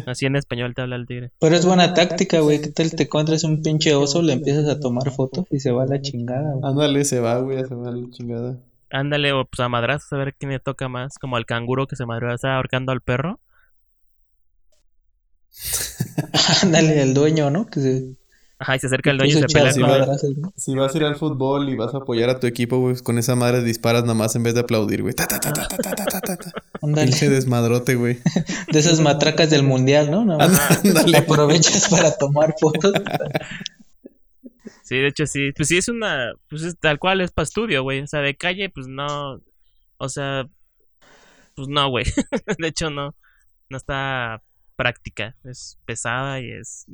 Así 0.05 0.27
en 0.27 0.35
español 0.35 0.75
te 0.75 0.84
habla 0.84 0.95
el 0.95 1.07
tigre. 1.07 1.31
Pero 1.39 1.55
es 1.55 1.65
buena 1.65 1.93
táctica, 1.93 2.39
güey. 2.41 2.61
¿Qué 2.61 2.69
tal 2.69 2.91
te 2.91 3.03
encuentras 3.03 3.43
un 3.43 3.61
pinche 3.63 3.95
oso, 3.95 4.21
le 4.21 4.34
empiezas 4.34 4.67
a 4.67 4.80
tomar 4.80 5.11
fotos 5.11 5.45
y 5.49 5.59
se 5.59 5.71
va 5.71 5.84
a 5.84 5.88
la 5.88 6.01
chingada, 6.01 6.53
güey? 6.53 6.71
Ándale, 6.71 7.05
se 7.05 7.19
va, 7.19 7.39
güey, 7.39 7.65
se 7.65 7.73
va 7.73 7.89
a 7.89 7.91
la 7.91 8.09
chingada. 8.11 8.57
Ándale, 8.91 9.34
o 9.34 9.45
pues 9.45 9.59
a 9.59 9.69
madrazos 9.69 10.13
a 10.13 10.17
ver 10.17 10.35
quién 10.35 10.51
le 10.51 10.59
toca 10.59 10.88
más. 10.89 11.17
Como 11.17 11.38
al 11.38 11.47
canguro 11.47 11.88
que 11.88 11.95
se 11.95 12.03
está 12.34 12.55
ahorcando 12.55 12.91
al 12.91 13.01
perro. 13.01 13.39
Ándale, 16.61 17.01
el 17.01 17.15
dueño, 17.15 17.49
¿no? 17.49 17.65
Que 17.65 17.80
se 17.80 18.15
Ajá, 18.64 18.77
y 18.77 18.80
se 18.80 18.88
acerca 18.88 19.11
el 19.11 19.18
dueño 19.18 19.40
y 19.40 19.41
se 19.41 19.48
pelea 19.48 19.73
si 19.73 19.81
vas. 19.81 20.26
Si 20.56 20.73
vas 20.73 20.95
a 20.95 20.98
ir 20.98 21.03
al 21.03 21.18
fútbol 21.18 21.68
y 21.68 21.76
vas 21.76 21.94
a 21.94 21.98
apoyar 21.98 22.30
a 22.30 22.40
tu 22.40 22.48
equipo, 22.48 22.80
güey, 22.80 22.95
con 23.02 23.18
esa 23.18 23.35
madre 23.35 23.61
disparas 23.61 24.03
nada 24.03 24.14
más 24.14 24.38
en 24.38 24.44
vez 24.44 24.53
de 24.53 24.61
aplaudir, 24.61 25.02
güey. 25.02 25.14
Ta, 25.14 25.27
ta, 25.27 25.38
ta, 25.38 25.52
ta, 25.52 25.68
ta, 25.68 25.77
ta, 25.77 26.22
ta, 26.22 26.38
ta. 26.38 26.52
Desmadrote, 27.30 27.95
güey. 27.95 28.19
De 28.72 28.80
esas 28.80 29.02
matracas 29.02 29.49
del 29.49 29.64
mundial, 29.64 30.10
¿no? 30.10 30.23
no 30.23 30.38
Ándale. 30.40 31.18
Aprovechas 31.18 31.90
para 31.90 32.15
tomar 32.15 32.56
fotos. 32.57 32.94
sí, 34.84 34.95
de 34.95 35.07
hecho 35.07 35.26
sí. 35.26 35.52
Pues 35.52 35.68
sí 35.68 35.77
es 35.77 35.90
una... 35.90 36.34
Pues 36.49 36.64
es 36.64 36.80
tal 36.80 36.99
cual 36.99 37.19
es 37.19 37.31
para 37.31 37.44
estudio, 37.44 37.84
güey. 37.84 37.99
O 37.99 38.07
sea, 38.07 38.22
de 38.22 38.38
calle, 38.38 38.69
pues 38.69 38.88
no... 38.88 39.41
O 39.98 40.07
sea... 40.07 40.48
Pues 41.53 41.68
no, 41.68 41.90
güey. 41.90 42.06
de 42.60 42.68
hecho 42.69 42.90
no. 42.90 43.14
No 43.69 43.76
está 43.76 44.41
práctica. 44.77 45.35
Es 45.44 45.77
pesada 45.85 46.40
y 46.40 46.49
es 46.49 46.85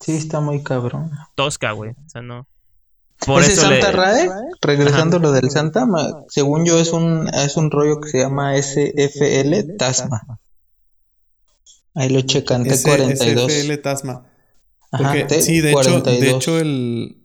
Sí, 0.00 0.16
está 0.16 0.40
muy 0.40 0.62
cabrón. 0.62 1.10
tosca, 1.34 1.72
güey. 1.72 1.90
O 1.92 2.08
sea, 2.08 2.22
no. 2.22 2.46
Por 3.24 3.42
Ese 3.42 3.52
eso 3.54 3.70
le... 3.70 3.80
Santa 3.80 3.96
Rae, 3.96 4.28
regresando 4.60 5.16
a 5.16 5.20
lo 5.20 5.32
del 5.32 5.50
Santa, 5.50 5.86
ma- 5.86 6.24
según 6.28 6.66
yo 6.66 6.78
es 6.78 6.92
un 6.92 7.28
es 7.32 7.56
un 7.56 7.70
rollo 7.70 7.98
que 8.00 8.10
se 8.10 8.18
llama 8.18 8.54
SFL 8.60 9.76
Tasma. 9.78 10.38
Ahí 11.94 12.10
lo 12.10 12.20
checan, 12.20 12.66
Ese- 12.66 12.88
T42. 12.90 13.48
SFL 13.50 13.80
Tasma. 13.82 14.26
Ajá, 14.92 15.14
sí, 15.40 15.60
de 15.60 15.72
hecho, 15.72 16.00
de 16.02 16.20
T42. 16.20 16.36
hecho 16.36 16.58
el, 16.60 17.22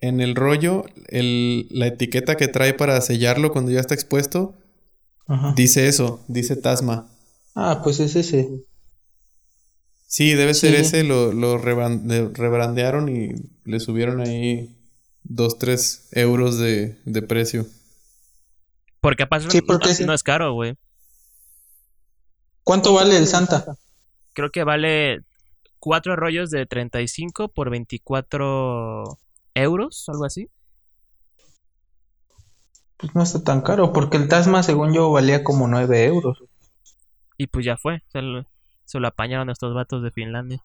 en 0.00 0.20
el 0.20 0.34
rollo, 0.36 0.84
el, 1.08 1.66
la 1.70 1.88
etiqueta 1.88 2.36
que 2.36 2.48
trae 2.48 2.72
para 2.72 3.00
sellarlo 3.00 3.52
cuando 3.52 3.70
ya 3.72 3.80
está 3.80 3.94
expuesto, 3.94 4.54
Ajá. 5.26 5.52
dice 5.56 5.88
eso, 5.88 6.24
dice 6.28 6.54
Tasma. 6.56 7.08
Ah, 7.56 7.80
pues 7.82 7.98
es 8.00 8.14
ese. 8.16 8.48
Sí, 10.12 10.34
debe 10.34 10.54
ser 10.54 10.74
Sí. 10.74 10.80
ese, 10.80 11.04
lo, 11.04 11.32
lo 11.32 11.56
rebrandearon 11.56 13.08
y 13.08 13.30
le 13.64 13.78
subieron 13.78 14.20
ahí 14.20 14.76
2, 15.22 15.56
3 15.58 16.08
euros 16.10 16.58
de, 16.58 16.98
de 17.04 17.22
precio. 17.22 17.64
Porque 19.00 19.22
aparte 19.22 19.48
Sí, 19.50 19.58
no- 19.58 19.66
porque 19.66 19.88
no, 19.90 19.94
sí. 19.94 20.04
no 20.04 20.12
es 20.12 20.24
caro, 20.24 20.52
güey. 20.52 20.74
¿Cuánto 22.64 22.92
vale 22.92 23.16
el 23.16 23.28
Santa? 23.28 23.76
Creo 24.32 24.50
que 24.50 24.64
vale 24.64 25.20
cuatro 25.78 26.16
rollos 26.16 26.50
de 26.50 26.66
35 26.66 27.46
por 27.48 27.70
24 27.70 29.16
euros, 29.54 30.04
algo 30.08 30.24
así. 30.24 30.48
Pues 32.96 33.14
no 33.14 33.22
está 33.22 33.44
tan 33.44 33.60
caro, 33.62 33.92
porque 33.92 34.16
el 34.16 34.26
Tasma, 34.26 34.64
según 34.64 34.92
yo, 34.92 35.10
valía 35.12 35.44
como 35.44 35.68
9 35.68 36.04
euros. 36.04 36.42
Y 37.38 37.46
pues 37.46 37.64
ya 37.64 37.76
fue. 37.76 38.02
Se 38.12 38.20
lo, 38.20 38.44
se 38.90 38.98
lo 39.00 39.08
apañaron 39.08 39.50
estos 39.50 39.72
vatos 39.74 40.02
de 40.02 40.10
Finlandia. 40.10 40.64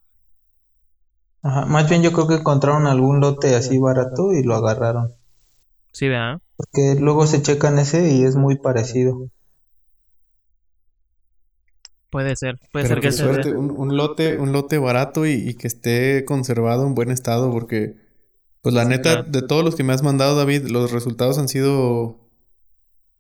Ajá. 1.44 1.66
Más 1.66 1.88
bien 1.90 2.04
yo 2.04 2.12
creo 2.12 2.28
que 2.28 2.34
encontraron 2.36 2.88
algún 2.88 3.22
lote 3.22 3.56
así 3.56 3.78
barato 3.78 4.34
y 4.34 4.44
lo 4.44 4.54
agarraron. 4.56 5.14
Sí, 5.92 6.08
¿verdad? 6.10 6.42
Porque 6.58 6.96
luego 7.00 7.26
se 7.28 7.42
checan 7.42 7.80
ese 7.80 8.12
y 8.14 8.24
es 8.24 8.36
muy 8.36 8.58
parecido. 8.58 9.30
Puede 12.10 12.36
ser. 12.36 12.60
Puede 12.72 12.86
Pero 12.86 12.96
ser 12.96 13.02
que 13.02 13.10
qué 13.10 13.12
se 13.12 13.18
suerte, 13.18 13.52
vea. 13.52 13.54
un, 13.54 13.72
un 13.72 13.98
lote, 13.98 14.38
un 14.38 14.52
lote 14.54 14.78
barato 14.78 15.26
y, 15.26 15.32
y 15.34 15.56
que 15.56 15.68
esté 15.68 16.26
conservado 16.26 16.86
en 16.88 16.96
buen 16.96 17.12
estado, 17.12 17.52
porque, 17.52 17.96
pues 18.62 18.76
la 18.76 18.86
Sí, 18.86 18.90
neta, 18.90 19.02
claro. 19.02 19.26
de 19.28 19.42
todos 19.44 19.64
los 19.66 19.76
que 19.76 19.84
me 19.84 19.94
has 19.94 20.04
mandado, 20.04 20.36
David, 20.38 20.68
los 20.68 20.92
resultados 20.92 21.38
han 21.40 21.50
sido 21.50 22.20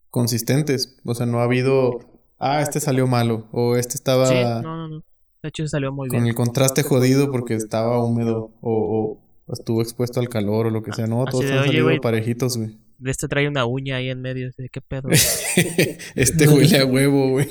consistentes. 0.09 0.97
O 1.05 1.15
sea, 1.15 1.25
no 1.25 1.39
ha 1.39 1.43
habido, 1.43 1.99
ah, 2.39 2.61
este 2.61 2.79
salió 2.79 3.07
malo, 3.07 3.47
o 3.51 3.75
este 3.75 3.95
estaba 3.95 4.27
Sí, 4.27 4.35
no, 4.35 4.61
no, 4.61 4.87
no. 4.87 5.03
De 5.43 5.49
hecho, 5.49 5.67
salió 5.67 5.91
muy 5.91 6.07
con 6.09 6.17
bien. 6.19 6.27
el 6.29 6.35
contraste 6.35 6.81
jodido 6.83 7.31
porque 7.31 7.53
estaba 7.55 8.03
húmedo, 8.03 8.51
o, 8.61 9.21
o 9.45 9.53
estuvo 9.53 9.81
expuesto 9.81 10.19
al 10.19 10.27
calor, 10.29 10.67
o 10.67 10.69
lo 10.71 10.81
que 10.81 10.91
sea. 10.93 11.05
No, 11.07 11.23
todos 11.25 11.45
han 11.45 11.51
"Oye, 11.59 11.65
salido 11.67 11.85
güey". 11.85 11.99
parejitos, 11.99 12.57
güey. 12.57 12.79
De 12.97 13.11
este 13.11 13.27
trae 13.27 13.47
una 13.47 13.65
uña 13.65 13.97
ahí 13.97 14.09
en 14.09 14.21
medio. 14.21 14.47
así 14.47 14.63
de, 14.63 14.69
¿Qué 14.69 14.81
pedo? 14.81 15.09
este 16.15 16.47
huele 16.47 16.79
a 16.79 16.85
huevo, 16.85 17.29
güey. 17.31 17.47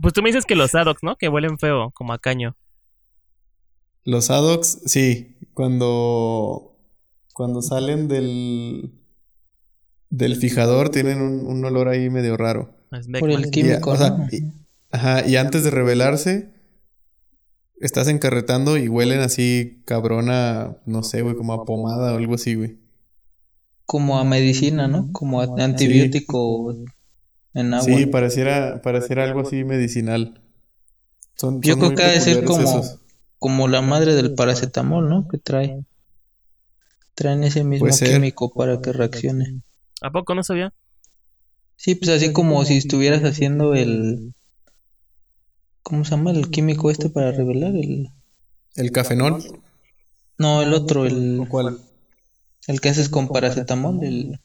pues 0.00 0.12
tú 0.14 0.22
me 0.22 0.28
dices 0.30 0.44
que 0.44 0.54
los 0.56 0.74
Adox, 0.74 1.02
¿no? 1.02 1.16
Que 1.16 1.28
huelen 1.28 1.58
feo, 1.58 1.90
como 1.92 2.12
a 2.12 2.18
caño. 2.18 2.56
Los 4.04 4.30
Adox, 4.30 4.80
sí, 4.86 5.36
cuando 5.54 6.76
cuando 7.32 7.62
salen 7.62 8.08
del 8.08 8.92
del 10.12 10.36
fijador 10.36 10.90
tienen 10.90 11.22
un, 11.22 11.46
un 11.46 11.64
olor 11.64 11.88
ahí 11.88 12.10
medio 12.10 12.36
raro. 12.36 12.76
Es 12.92 13.08
Por 13.18 13.30
el 13.30 13.50
químico, 13.50 13.92
o 13.92 13.96
sea, 13.96 14.10
¿no? 14.10 14.26
y- 14.30 14.52
ajá, 14.90 15.26
y 15.26 15.36
antes 15.36 15.64
de 15.64 15.70
revelarse 15.70 16.52
estás 17.80 18.08
encarretando 18.08 18.76
y 18.76 18.88
huelen 18.88 19.20
así 19.20 19.82
cabrona, 19.86 20.76
no 20.84 21.02
sé, 21.02 21.22
güey, 21.22 21.34
como 21.34 21.54
a 21.54 21.64
pomada 21.64 22.12
o 22.12 22.16
algo 22.18 22.34
así, 22.34 22.54
güey. 22.54 22.78
Como 23.86 24.18
a 24.18 24.24
medicina, 24.24 24.86
¿no? 24.86 25.10
Como 25.12 25.40
a 25.40 25.44
antibiótico 25.58 26.76
en 27.54 27.74
agua. 27.74 27.84
Sí, 27.86 28.06
pareciera 28.06 28.82
pareciera 28.82 29.24
algo 29.24 29.40
así 29.40 29.64
medicinal. 29.64 30.42
Son, 31.36 31.60
Yo 31.62 31.72
son 31.72 31.80
creo 31.80 31.94
que 31.96 32.02
ha 32.02 32.10
de 32.12 32.20
ser 32.20 32.44
como, 32.44 32.60
esos. 32.60 32.98
como 33.38 33.66
la 33.66 33.80
madre 33.80 34.14
del 34.14 34.34
paracetamol, 34.34 35.08
¿no? 35.08 35.26
Que 35.26 35.38
trae. 35.38 35.84
Traen 37.14 37.44
ese 37.44 37.64
mismo 37.64 37.88
químico 37.88 38.52
para 38.52 38.80
que 38.82 38.92
reaccione. 38.92 39.62
¿A 40.02 40.10
poco 40.10 40.34
no 40.34 40.42
sabía? 40.42 40.72
Sí, 41.76 41.94
pues 41.96 42.10
así 42.10 42.32
como 42.32 42.64
si 42.64 42.78
estuvieras 42.78 43.22
haciendo 43.24 43.74
el... 43.74 44.32
¿Cómo 45.82 46.04
se 46.04 46.12
llama 46.12 46.30
el 46.32 46.50
químico 46.50 46.90
este 46.90 47.08
para 47.10 47.30
revelar? 47.32 47.74
El... 47.76 48.08
El 48.76 48.90
cafenol, 48.92 49.42
No, 50.38 50.60
el 50.62 50.74
otro, 50.74 51.06
el, 51.06 51.46
¿cuál? 51.48 51.78
el 52.66 52.80
que 52.80 52.88
haces 52.88 53.08
con 53.08 53.28
paracetamol. 53.28 54.02
El... 54.04 54.40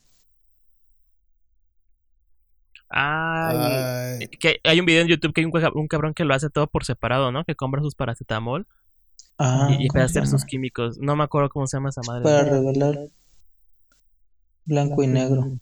Ay, 2.89 3.91
Ay, 4.19 4.27
que 4.39 4.59
hay 4.63 4.79
un 4.79 4.85
video 4.85 5.01
en 5.01 5.07
YouTube 5.09 5.33
que 5.33 5.41
hay 5.41 5.45
un, 5.45 5.51
ca- 5.51 5.71
un 5.73 5.87
cabrón 5.87 6.13
que 6.13 6.23
lo 6.25 6.33
hace 6.33 6.49
todo 6.49 6.67
por 6.67 6.85
separado, 6.85 7.31
¿no? 7.31 7.43
Que 7.43 7.55
compra 7.55 7.81
sus 7.81 7.95
paracetamol 7.95 8.65
Ah, 9.39 9.67
y, 9.69 9.85
y 9.85 9.87
¿cómo 9.87 10.03
empieza 10.03 10.05
a 10.05 10.07
se 10.07 10.19
hacer 10.19 10.27
sus 10.27 10.45
químicos. 10.45 10.97
No 10.99 11.15
me 11.15 11.23
acuerdo 11.23 11.49
cómo 11.49 11.67
se 11.67 11.77
llama 11.77 11.89
esa 11.89 12.01
madre. 12.03 12.23
Para 12.23 12.43
revelar 12.43 12.97
blanco 14.67 15.01
y 15.01 15.07
negro. 15.07 15.59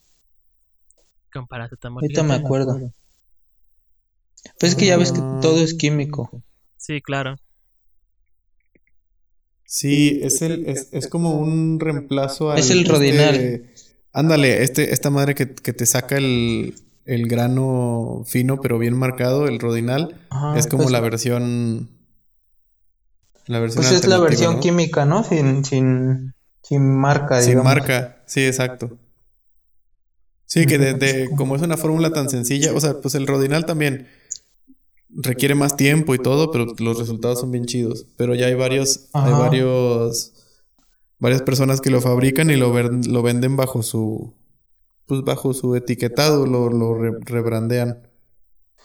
Con 1.33 1.47
paracetamol. 1.47 2.03
Ahorita 2.03 2.23
me 2.23 2.33
acuerdo. 2.33 2.91
Pues 4.59 4.73
es 4.73 4.75
que 4.75 4.85
ya 4.87 4.97
ves 4.97 5.11
que 5.13 5.19
Ah. 5.21 5.39
todo 5.41 5.59
es 5.59 5.73
químico. 5.73 6.29
Sí, 6.77 7.01
claro. 7.01 7.37
Sí, 9.63 10.19
es 10.23 10.41
el, 10.41 10.67
es, 10.67 10.89
es 10.91 11.07
como 11.07 11.35
un 11.39 11.79
reemplazo 11.79 12.51
al 12.51 12.59
Es 12.59 12.69
el 12.69 12.81
este- 12.81 12.91
rodinal. 12.91 13.65
ándale, 14.13 14.63
este, 14.63 14.93
esta 14.93 15.09
madre 15.09 15.33
que, 15.33 15.53
que 15.55 15.73
te 15.73 15.85
saca 15.87 16.17
el, 16.17 16.75
el 17.05 17.27
grano 17.27 18.21
fino 18.25 18.61
pero 18.61 18.77
bien 18.77 18.95
marcado, 18.95 19.47
el 19.47 19.59
rodinal, 19.59 20.21
Ajá, 20.29 20.57
es 20.57 20.67
como 20.67 20.83
pues- 20.83 20.91
la 20.91 20.99
versión. 20.99 21.89
La 23.47 23.59
versión 23.59 23.83
Pues 23.83 23.93
es 23.95 24.07
la 24.07 24.19
versión 24.19 24.55
¿no? 24.55 24.59
química, 24.59 25.05
¿no? 25.05 25.23
Sin, 25.23 25.65
sin, 25.65 26.34
sin 26.67 26.95
marca, 26.97 27.39
Sin 27.41 27.49
digamos. 27.51 27.65
marca, 27.73 28.23
sí, 28.25 28.45
exacto. 28.45 28.97
Sí, 30.45 30.65
que 30.65 30.77
de, 30.77 30.93
de- 30.93 31.29
como 31.37 31.55
es 31.55 31.61
una 31.61 31.77
fórmula 31.77 32.11
tan 32.11 32.29
sencilla, 32.29 32.73
o 32.73 32.79
sea, 32.79 33.01
pues 33.01 33.15
el 33.15 33.27
rodinal 33.27 33.65
también 33.65 34.07
requiere 35.09 35.55
más 35.55 35.75
tiempo 35.75 36.13
y 36.15 36.19
todo, 36.19 36.51
pero 36.51 36.65
los 36.77 36.99
resultados 36.99 37.39
son 37.39 37.51
bien 37.51 37.65
chidos. 37.65 38.05
Pero 38.17 38.35
ya 38.35 38.47
hay 38.47 38.53
varios, 38.53 39.07
hay 39.13 39.31
Ajá. 39.31 39.39
varios, 39.39 40.33
varias 41.19 41.41
personas 41.41 41.81
que 41.81 41.89
lo 41.89 42.01
fabrican 42.01 42.49
y 42.49 42.55
lo, 42.55 42.71
ver- 42.71 42.91
lo 43.07 43.21
venden 43.23 43.55
bajo 43.57 43.81
su, 43.83 44.33
pues 45.07 45.21
bajo 45.23 45.53
su 45.53 45.75
etiquetado, 45.75 46.45
lo, 46.45 46.69
lo 46.69 46.93
re- 46.95 47.17
rebrandean. 47.21 48.07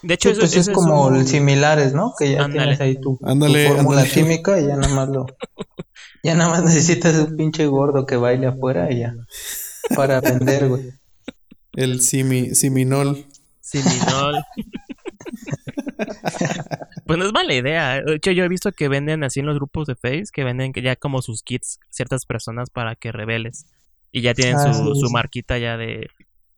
De 0.03 0.15
hecho, 0.15 0.29
Sí, 0.29 0.33
eso, 0.33 0.41
pues 0.41 0.55
es 0.55 0.67
eso 0.67 0.73
como 0.73 1.05
un- 1.07 1.27
similares, 1.27 1.93
¿no? 1.93 2.13
Que 2.17 2.31
ya 2.31 2.43
Ándale. 2.45 2.61
tienes 2.63 2.81
ahí 2.81 2.95
tu, 2.99 3.17
tu 3.17 3.25
Ándale, 3.27 3.67
fórmula 3.67 4.01
ándale. 4.01 4.09
química 4.11 4.59
y 4.59 4.65
ya 4.67 4.75
nada 4.77 4.93
más 4.95 5.09
lo... 5.09 5.25
Ya 6.23 6.35
nada 6.35 6.51
más 6.51 6.63
necesitas 6.63 7.15
un 7.17 7.35
pinche 7.35 7.65
gordo 7.65 8.05
que 8.05 8.15
baile 8.15 8.45
afuera 8.47 8.91
y 8.91 8.99
ya. 8.99 9.15
Para 9.95 10.21
vender, 10.21 10.67
güey. 10.69 10.91
El 11.73 12.01
simi, 12.01 12.53
siminol. 12.53 13.25
Siminol. 13.61 14.43
pues 17.05 17.19
no 17.19 17.25
es 17.25 17.33
mala 17.33 17.53
idea. 17.53 18.01
De 18.01 18.15
hecho, 18.15 18.31
yo 18.31 18.43
he 18.43 18.49
visto 18.49 18.71
que 18.71 18.87
venden 18.87 19.23
así 19.23 19.39
en 19.39 19.45
los 19.45 19.55
grupos 19.55 19.87
de 19.87 19.95
Face, 19.95 20.25
que 20.31 20.43
venden 20.43 20.73
ya 20.73 20.95
como 20.95 21.21
sus 21.21 21.43
kits 21.43 21.79
ciertas 21.89 22.25
personas 22.25 22.69
para 22.69 22.95
que 22.95 23.11
reveles. 23.11 23.65
Y 24.11 24.21
ya 24.21 24.33
tienen 24.33 24.55
Ah, 24.57 24.73
su, 24.73 24.93
sí, 24.93 25.01
su 25.01 25.09
marquita 25.09 25.57
ya 25.57 25.77
de 25.77 26.07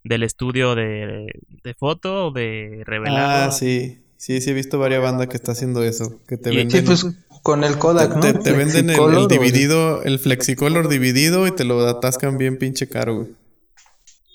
del 0.06 0.24
estudio 0.24 0.76
de, 0.76 1.28
de 1.64 1.74
foto 1.76 2.28
o 2.28 2.32
de 2.32 2.84
revelado. 2.86 3.48
Ah, 3.48 3.52
sí. 3.52 4.00
Sí, 4.18 4.42
sí 4.42 4.50
he 4.50 4.54
visto 4.54 4.78
varias 4.80 5.02
bandas 5.02 5.28
que 5.28 5.38
está 5.38 5.52
haciendo 5.54 5.82
eso, 5.84 6.20
que 6.28 6.38
te 6.38 6.52
Y- 6.54 6.58
venden 6.58 6.82
Sí, 6.82 6.86
pues 6.86 7.06
con 7.44 7.64
el 7.64 7.78
Kodak, 7.78 8.16
¿no? 8.16 8.22
te, 8.22 8.34
te 8.34 8.52
venden 8.54 8.90
el, 8.90 9.00
el 9.00 9.28
dividido, 9.28 10.02
el 10.04 10.18
flexicolor 10.18 10.88
dividido 10.88 11.46
y 11.46 11.52
te 11.52 11.66
lo 11.66 11.86
atascan 11.88 12.38
bien 12.38 12.58
pinche 12.58 12.88
caro, 12.90 13.16
güey. 13.18 13.28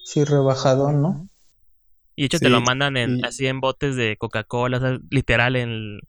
Sí, 0.05 0.25
rebajadón, 0.25 1.03
¿no? 1.03 1.29
Y 2.15 2.23
de 2.23 2.27
hecho 2.27 2.39
te 2.39 2.49
lo 2.51 2.61
mandan 2.61 2.97
en, 2.97 3.19
y- 3.19 3.23
así 3.25 3.47
en 3.47 3.61
botes 3.61 3.97
de 3.97 4.17
Coca-Cola, 4.19 4.77
o 4.77 4.81
sea, 4.81 4.99
literal 5.11 5.57
en, 5.57 6.01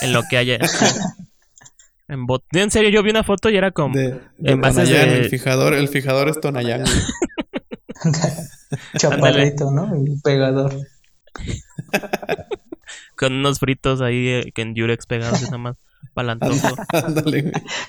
en 0.00 0.12
lo 0.12 0.22
que 0.28 0.38
haya. 0.38 0.58
en 2.08 2.26
bot 2.26 2.42
en 2.52 2.70
serio, 2.70 2.90
yo 2.90 3.02
vi 3.02 3.10
una 3.10 3.22
foto 3.24 3.50
y 3.50 3.56
era 3.56 3.70
como... 3.70 3.94
De, 3.96 4.20
de 4.38 4.52
envases 4.52 4.88
Tonayán, 4.88 5.08
de- 5.10 5.18
el 5.18 5.28
fijador, 5.28 5.74
el 5.74 5.88
fijador 5.88 6.28
es 6.28 6.40
Tonayán. 6.40 6.84
Chaparrito, 8.98 9.70
¿no? 9.70 9.92
Y 10.04 10.18
pegador. 10.20 10.74
con 13.16 13.34
unos 13.34 13.58
fritos 13.60 14.00
ahí 14.00 14.28
eh, 14.28 14.52
que 14.54 14.62
en 14.62 14.74
Durex 14.74 15.06
pegados 15.06 15.40
y 15.42 15.44
nada 15.44 15.58
más 15.58 15.76
para 16.14 16.32
el 16.32 16.40
antojo. 16.40 16.76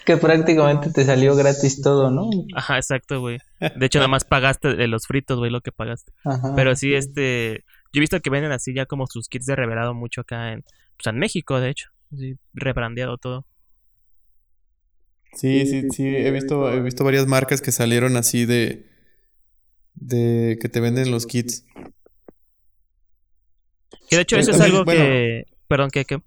Que 0.06 0.18
prácticamente 0.18 0.92
te 0.92 1.06
salió 1.06 1.36
gratis 1.36 1.82
todo, 1.82 2.12
¿no? 2.12 2.30
Ajá, 2.56 2.78
exacto, 2.78 3.20
güey. 3.20 3.40
De 3.60 3.86
hecho, 3.86 4.00
nada 4.00 4.08
más 4.08 4.26
pagaste 4.26 4.76
de 4.76 4.88
los 4.88 5.08
fritos, 5.08 5.40
güey, 5.40 5.52
lo 5.52 5.62
que 5.62 5.72
pagaste. 5.72 6.12
Ajá. 6.24 6.54
Pero 6.56 6.76
sí, 6.76 6.94
este... 6.94 7.64
Yo 7.94 8.00
he 8.00 8.02
visto 8.02 8.20
que 8.22 8.30
venden 8.30 8.52
así 8.54 8.74
ya 8.74 8.86
como 8.86 9.06
sus 9.08 9.28
kits 9.28 9.46
de 9.46 9.56
revelado 9.56 9.94
mucho 9.94 10.22
acá 10.22 10.54
en... 10.54 10.64
Pues 10.98 11.08
en 11.08 11.20
México, 11.20 11.60
de 11.60 11.70
hecho. 11.72 11.90
Sí, 12.18 12.36
rebrandeado 12.54 13.18
todo. 13.18 13.46
Sí, 15.34 15.66
sí, 15.66 15.90
sí, 15.92 16.06
he 16.08 16.30
visto, 16.32 16.72
he 16.72 16.82
visto 16.82 17.04
varias 17.04 17.26
marcas 17.26 17.62
que 17.62 17.72
salieron 17.72 18.18
así 18.18 18.46
de, 18.46 18.86
de 19.94 20.58
que 20.62 20.68
te 20.68 20.82
venden 20.82 21.10
los 21.10 21.26
kits. 21.26 21.66
Que 24.10 24.18
de 24.18 24.22
hecho 24.24 24.36
eso 24.36 24.52
Eh, 24.52 24.54
es 24.56 24.60
a 24.60 24.64
ver, 24.64 24.72
algo 24.72 24.86
bueno. 24.86 25.02
que... 25.02 25.46
Perdón, 25.68 25.90
que... 25.90 26.06
que... 26.06 26.22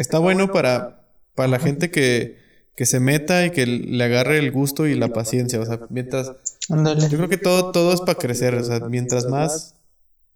Está 0.00 0.18
bueno 0.18 0.50
para, 0.50 1.02
para 1.34 1.48
la 1.48 1.58
gente 1.58 1.90
que, 1.90 2.38
que 2.74 2.86
se 2.86 3.00
meta 3.00 3.44
y 3.44 3.50
que 3.50 3.66
le 3.66 4.02
agarre 4.02 4.38
el 4.38 4.50
gusto 4.50 4.86
y 4.86 4.94
la 4.94 5.08
paciencia. 5.08 5.60
O 5.60 5.66
sea, 5.66 5.78
mientras, 5.90 6.32
yo 6.68 7.18
creo 7.18 7.28
que 7.28 7.36
todo, 7.36 7.70
todo 7.70 7.92
es 7.92 8.00
para 8.00 8.14
crecer. 8.14 8.54
O 8.54 8.64
sea, 8.64 8.80
mientras 8.80 9.26
más, 9.26 9.74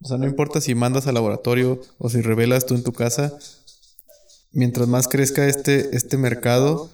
o 0.03 0.09
sea, 0.09 0.19
no 0.19 0.27
importa 0.27 0.61
si 0.61 0.75
mandas 0.75 1.07
al 1.07 1.15
laboratorio 1.15 1.81
o 1.97 2.11
si 2.11 2.21
revelas 2.21 2.67
tú 2.67 2.75
en 2.75 2.85
tu 2.85 2.93
casa, 2.93 3.33
mientras 4.53 4.87
más 4.87 5.09
crezca 5.09 5.47
este, 5.47 5.97
este 5.97 6.19
mercado, 6.19 6.91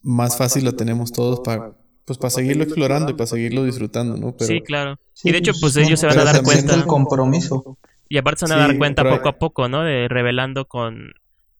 más 0.00 0.38
fácil 0.38 0.64
lo 0.64 0.74
tenemos 0.76 1.12
todos 1.12 1.40
para, 1.40 1.72
pues 2.06 2.18
para 2.18 2.30
seguirlo 2.30 2.64
explorando 2.64 3.10
y 3.10 3.14
para 3.14 3.26
seguirlo 3.26 3.64
disfrutando, 3.64 4.16
¿no? 4.16 4.34
Pero, 4.38 4.48
Sí, 4.48 4.62
claro. 4.62 4.98
Y 5.22 5.32
de 5.32 5.36
hecho, 5.36 5.52
pues 5.60 5.76
ellos 5.76 6.00
se 6.00 6.06
van 6.06 6.18
a 6.18 6.24
dar 6.24 6.42
cuenta. 6.42 6.74
el 6.74 6.86
compromiso. 6.86 7.76
Y 8.08 8.16
aparte 8.16 8.46
se 8.46 8.54
van 8.54 8.62
a 8.62 8.66
dar 8.68 8.78
cuenta 8.78 9.04
poco 9.04 9.28
a 9.28 9.38
poco, 9.38 9.68
¿no? 9.68 9.84
De 9.84 10.08
revelando 10.08 10.64
con... 10.64 11.12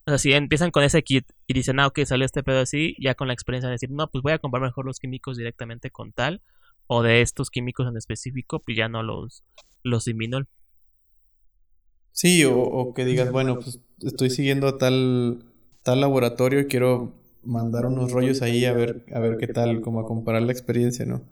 O 0.06 0.10
sea, 0.10 0.18
si 0.18 0.32
empiezan 0.32 0.70
con 0.70 0.82
ese 0.82 1.02
kit 1.02 1.26
y 1.46 1.54
dicen, 1.54 1.78
ah, 1.80 1.86
ok, 1.86 2.00
salió 2.04 2.24
este 2.24 2.42
pedo 2.42 2.60
así, 2.60 2.96
ya 2.98 3.14
con 3.14 3.28
la 3.28 3.34
experiencia 3.34 3.68
de 3.68 3.74
decir, 3.74 3.90
no, 3.90 4.08
pues 4.10 4.22
voy 4.22 4.32
a 4.32 4.38
comprar 4.38 4.62
mejor 4.62 4.86
los 4.86 4.98
químicos 4.98 5.36
directamente 5.36 5.90
con 5.90 6.12
tal, 6.12 6.42
o 6.86 7.02
de 7.02 7.20
estos 7.20 7.50
químicos 7.50 7.86
en 7.88 7.96
específico, 7.96 8.60
pues 8.60 8.76
ya 8.76 8.88
no 8.88 9.02
los, 9.02 9.44
los. 9.82 10.04
Sí, 12.12 12.44
o, 12.44 12.58
o 12.58 12.94
que 12.94 13.04
digas, 13.04 13.30
bueno, 13.30 13.56
pues 13.60 13.80
estoy 14.02 14.30
siguiendo 14.30 14.66
a 14.66 14.78
tal, 14.78 15.44
tal 15.82 16.00
laboratorio 16.00 16.60
y 16.60 16.66
quiero 16.66 17.14
mandar 17.42 17.86
unos 17.86 18.12
rollos 18.12 18.42
ahí 18.42 18.64
a 18.64 18.72
ver, 18.72 19.06
a 19.14 19.20
ver 19.20 19.36
qué 19.38 19.46
tal, 19.46 19.80
como 19.80 20.00
a 20.00 20.06
comparar 20.06 20.42
la 20.42 20.52
experiencia, 20.52 21.06
¿no? 21.06 21.22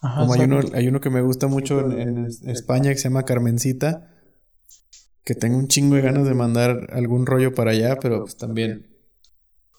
Ajá, 0.00 0.20
Como 0.20 0.34
hay 0.34 0.40
uno, 0.42 0.60
hay 0.74 0.88
uno 0.88 1.00
que 1.00 1.10
me 1.10 1.22
gusta 1.22 1.46
mucho 1.48 1.80
en, 1.80 2.26
en 2.26 2.50
España 2.50 2.90
que 2.90 2.96
se 2.96 3.08
llama 3.08 3.24
Carmencita, 3.24 4.17
que 5.28 5.34
tengo 5.34 5.58
un 5.58 5.68
chingo 5.68 5.94
de 5.96 6.00
ganas 6.00 6.26
de 6.26 6.32
mandar 6.32 6.86
algún 6.90 7.26
rollo 7.26 7.54
para 7.54 7.72
allá, 7.72 7.98
pero 8.00 8.20
pues 8.22 8.38
también 8.38 8.86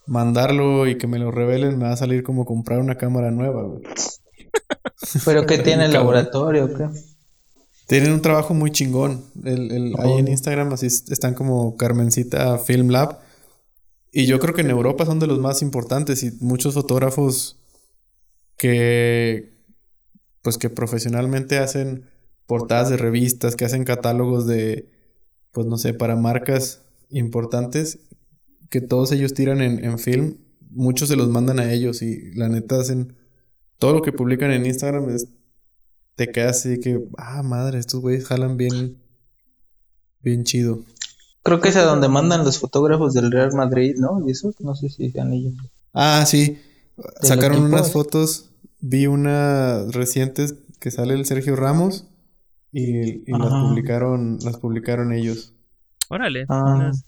mandarlo 0.06 0.86
y 0.88 0.96
que 1.00 1.08
me 1.08 1.18
lo 1.18 1.32
revelen 1.32 1.76
me 1.80 1.86
va 1.86 1.94
a 1.94 1.98
salir 1.98 2.22
como 2.22 2.46
comprar 2.46 2.78
una 2.80 3.00
cámara 3.00 3.32
nueva, 3.32 3.64
güey. 3.64 3.82
Pero 5.26 5.48
que 5.48 5.58
tiene 5.58 5.86
el 5.86 5.94
laboratorio, 5.94 6.66
¿o 6.66 6.74
¿qué? 6.76 6.88
Tienen 7.88 8.12
un 8.12 8.22
trabajo 8.22 8.54
muy 8.54 8.70
chingón. 8.70 9.24
El, 9.44 9.72
el- 9.72 9.96
ahí 9.98 10.20
en 10.20 10.28
Oh. 10.28 10.30
Instagram 10.30 10.72
así 10.74 10.86
es- 10.86 11.10
están 11.10 11.34
como 11.34 11.76
Carmencita 11.78 12.60
Film 12.60 12.90
Lab. 12.90 13.18
Y 14.12 14.28
yo 14.28 14.38
creo 14.40 14.54
que 14.54 14.62
en 14.62 14.70
Europa 14.70 15.04
son 15.08 15.20
de 15.20 15.26
los 15.26 15.40
más 15.40 15.64
importantes 15.64 16.22
y 16.22 16.32
muchos 16.42 16.76
fotógrafos 16.76 17.58
que 18.56 19.58
pues 20.44 20.60
que 20.60 20.70
profesionalmente 20.70 21.58
hacen 21.58 22.06
portadas 22.46 22.90
de 22.92 22.98
revistas, 22.98 23.56
que 23.56 23.66
hacen 23.66 23.84
catálogos 23.84 24.46
de 24.46 24.90
pues 25.52 25.68
no 25.68 25.78
sé, 25.78 25.94
para 25.94 26.16
marcas 26.16 26.82
importantes 27.10 28.00
que 28.70 28.82
todos 28.82 29.12
ellos 29.12 29.34
tiran 29.34 29.62
en, 29.62 29.84
en 29.84 29.98
film, 30.00 30.38
muchos 30.70 31.10
se 31.10 31.16
los 31.16 31.30
mandan 31.30 31.60
a 31.60 31.72
ellos 31.72 32.02
y 32.02 32.34
la 32.36 32.50
neta 32.50 32.80
hacen 32.80 33.16
todo 33.78 33.94
lo 33.94 34.02
que 34.02 34.12
publican 34.12 34.52
en 34.52 34.66
Instagram 34.66 35.10
es 35.10 35.28
te 36.20 36.28
quedas 36.28 36.58
así 36.58 36.82
que, 36.82 37.02
ah, 37.18 37.44
madre, 37.44 37.80
estos 37.80 38.02
güeyes 38.02 38.26
jalan 38.26 38.58
bien, 38.58 39.02
bien 40.22 40.44
chido. 40.44 40.84
Creo 41.44 41.62
que 41.62 41.70
es 41.70 41.78
a 41.78 41.84
donde 41.84 42.10
mandan 42.10 42.44
los 42.44 42.60
fotógrafos 42.60 43.14
del 43.14 43.32
Real 43.32 43.54
Madrid, 43.54 43.96
¿no? 43.98 44.22
Y 44.28 44.32
eso, 44.32 44.54
no 44.60 44.76
sé 44.76 44.90
si 44.90 45.10
sean 45.12 45.32
ellos. 45.32 45.54
Ah, 45.94 46.26
sí, 46.28 46.60
sacaron 47.22 47.64
unas 47.64 47.94
fotos, 47.94 48.50
vi 48.82 49.08
unas 49.08 49.94
recientes 49.94 50.56
que 50.82 50.92
sale 50.92 51.14
el 51.14 51.26
Sergio 51.26 51.56
Ramos 51.56 52.09
y, 52.72 53.30
y 53.32 53.38
las 53.38 53.50
publicaron, 53.50 54.38
las 54.44 54.58
publicaron 54.58 55.14
ellos. 55.14 55.54
Órale. 56.10 56.46
Ah. 56.50 56.76
unas- 56.76 57.06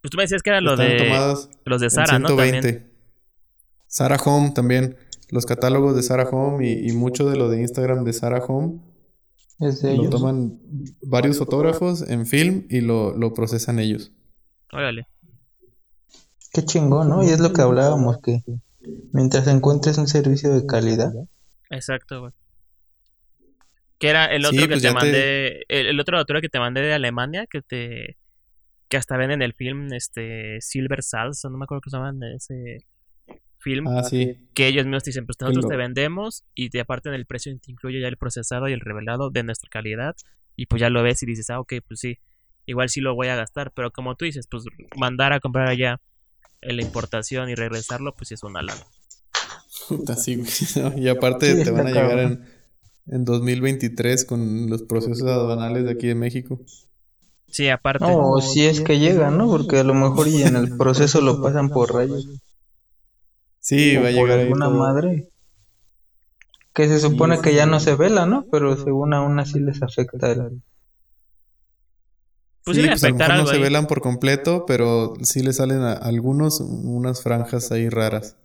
Pues 0.00 0.10
tú 0.10 0.16
me 0.16 0.22
decías 0.24 0.42
que 0.42 0.50
era 0.50 0.60
lo 0.60 0.72
Están 0.72 0.88
de 0.88 1.48
los 1.64 1.80
de 1.80 1.90
Sara, 1.90 2.18
¿no? 2.18 2.28
También. 2.28 2.62
120. 2.62 2.90
Sara 3.86 4.16
Home 4.24 4.50
también, 4.52 4.96
los 5.30 5.46
catálogos 5.46 5.96
de 5.96 6.02
Sara 6.02 6.28
Home 6.28 6.66
y, 6.68 6.88
y 6.88 6.92
mucho 6.92 7.28
de 7.28 7.36
lo 7.36 7.48
de 7.48 7.60
Instagram 7.60 8.04
de 8.04 8.12
Sara 8.12 8.38
Home 8.44 8.80
Es 9.58 9.82
de 9.82 9.96
lo 9.96 10.02
ellos. 10.04 10.10
toman 10.10 10.60
varios 11.02 11.38
fotógrafos 11.38 12.02
en 12.08 12.24
film 12.26 12.66
y 12.70 12.80
lo, 12.82 13.16
lo 13.16 13.34
procesan 13.34 13.78
ellos. 13.78 14.12
Órale. 14.72 15.06
Qué 16.52 16.64
chingón, 16.64 17.08
¿no? 17.08 17.22
Y 17.22 17.28
es 17.28 17.40
lo 17.40 17.52
que 17.52 17.62
hablábamos, 17.62 18.18
que 18.22 18.42
mientras 19.12 19.46
encuentres 19.48 19.98
un 19.98 20.08
servicio 20.08 20.52
de 20.54 20.66
calidad, 20.66 21.12
Exacto, 21.70 22.20
güey. 22.20 22.32
Que 24.00 24.08
era 24.08 24.24
el 24.24 24.46
otro 24.46 24.58
Sí, 24.58 24.64
que 24.64 24.70
pues 24.70 24.82
te 24.82 24.92
mandé. 24.92 25.64
El, 25.68 25.86
el 25.88 26.00
otro 26.00 26.18
autor 26.18 26.40
que 26.40 26.48
te 26.48 26.58
mandé 26.58 26.80
de 26.80 26.94
Alemania, 26.94 27.46
que 27.46 27.60
te. 27.60 28.16
Que 28.88 28.96
hasta 28.96 29.16
ven 29.16 29.30
en 29.30 29.42
el 29.42 29.52
film 29.52 29.92
este 29.92 30.60
Silver 30.60 31.02
Salsa, 31.02 31.48
no 31.50 31.58
me 31.58 31.64
acuerdo 31.64 31.82
qué 31.82 31.90
se 31.90 31.96
llaman 31.98 32.18
de 32.18 32.34
ese 32.34 32.86
film. 33.58 33.86
Ah, 33.88 34.02
sí. 34.02 34.38
Que 34.54 34.66
ellos 34.66 34.86
mismos 34.86 35.04
te 35.04 35.10
dicen, 35.10 35.26
pues 35.26 35.36
nosotros 35.38 35.68
te 35.68 35.76
vendemos 35.76 36.44
y 36.54 36.70
te 36.70 36.80
aparte 36.80 37.10
en 37.10 37.14
el 37.14 37.26
precio 37.26 37.56
te 37.60 37.70
incluye 37.70 38.00
ya 38.00 38.08
el 38.08 38.16
procesado 38.16 38.68
y 38.68 38.72
el 38.72 38.80
revelado 38.80 39.28
de 39.30 39.42
nuestra 39.42 39.68
calidad. 39.70 40.16
Y 40.56 40.66
pues 40.66 40.80
ya 40.80 40.88
lo 40.88 41.02
ves 41.02 41.22
y 41.22 41.26
dices, 41.26 41.50
ah, 41.50 41.60
ok, 41.60 41.74
pues 41.86 42.00
sí. 42.00 42.18
Igual 42.64 42.88
sí 42.88 43.00
lo 43.00 43.14
voy 43.14 43.28
a 43.28 43.36
gastar. 43.36 43.70
Pero 43.72 43.92
como 43.92 44.16
tú 44.16 44.24
dices, 44.24 44.46
pues 44.50 44.64
mandar 44.96 45.34
a 45.34 45.40
comprar 45.40 45.68
allá 45.68 46.00
en 46.62 46.76
la 46.76 46.82
importación 46.82 47.50
y 47.50 47.54
regresarlo, 47.54 48.14
pues 48.16 48.28
sí 48.28 48.34
es 48.34 48.42
una 48.42 48.62
lana. 48.62 48.80
Puta, 49.88 50.16
sí, 50.16 50.36
güey. 50.36 50.48
No, 50.76 50.98
Y 50.98 51.08
aparte 51.08 51.62
te 51.62 51.70
van 51.70 51.86
a 51.86 51.90
llegar 51.90 52.18
en, 52.18 52.59
en 53.10 53.24
2023 53.24 54.24
con 54.24 54.70
los 54.70 54.82
procesos 54.82 55.28
aduanales 55.28 55.84
de 55.84 55.90
aquí 55.90 56.06
de 56.06 56.14
México. 56.14 56.60
Sí, 57.48 57.68
aparte. 57.68 58.04
No, 58.04 58.30
o 58.30 58.40
si 58.40 58.64
es 58.64 58.80
que 58.80 58.98
llega, 58.98 59.30
¿no? 59.30 59.50
Porque 59.50 59.78
a 59.78 59.84
lo 59.84 59.94
mejor 59.94 60.28
y 60.28 60.42
en 60.42 60.54
el 60.54 60.76
proceso 60.76 61.20
lo 61.20 61.42
pasan 61.42 61.68
por 61.68 61.92
rayos. 61.92 62.28
Sí, 63.58 63.96
o 63.96 64.02
va 64.02 64.08
a 64.08 64.12
por 64.12 64.20
llegar 64.20 64.38
ahí 64.38 64.44
alguna 64.44 64.66
todo. 64.66 64.78
madre. 64.78 65.28
Que 66.72 66.86
se 66.86 67.00
supone 67.00 67.40
que 67.40 67.52
ya 67.52 67.66
no 67.66 67.80
se 67.80 67.96
vela, 67.96 68.26
¿no? 68.26 68.46
Pero 68.50 68.76
según 68.76 69.12
aún 69.12 69.40
así 69.40 69.58
les 69.58 69.82
afecta 69.82 70.30
el... 70.30 70.62
Pues 72.64 72.76
sí, 72.76 72.86
pues 72.86 73.02
a 73.02 73.08
lo 73.08 73.14
afectará 73.14 73.34
mejor 73.34 73.48
no 73.48 73.52
se 73.52 73.58
velan 73.58 73.86
por 73.88 74.00
completo, 74.00 74.64
pero 74.66 75.14
sí 75.22 75.42
le 75.42 75.52
salen 75.52 75.80
a 75.80 75.94
algunos 75.94 76.60
unas 76.60 77.22
franjas 77.22 77.72
ahí 77.72 77.88
raras. 77.88 78.36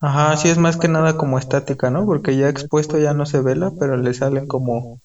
Ajá, 0.00 0.36
sí 0.36 0.48
es 0.48 0.58
más 0.58 0.76
que 0.76 0.88
nada 0.88 1.16
como 1.16 1.38
estática, 1.38 1.90
¿no? 1.90 2.04
Porque 2.04 2.36
ya 2.36 2.48
expuesto 2.48 2.98
ya 2.98 3.14
no 3.14 3.24
se 3.26 3.40
vela, 3.40 3.72
pero 3.78 3.96
le 3.96 4.12
salen 4.14 4.46
como 4.46 5.00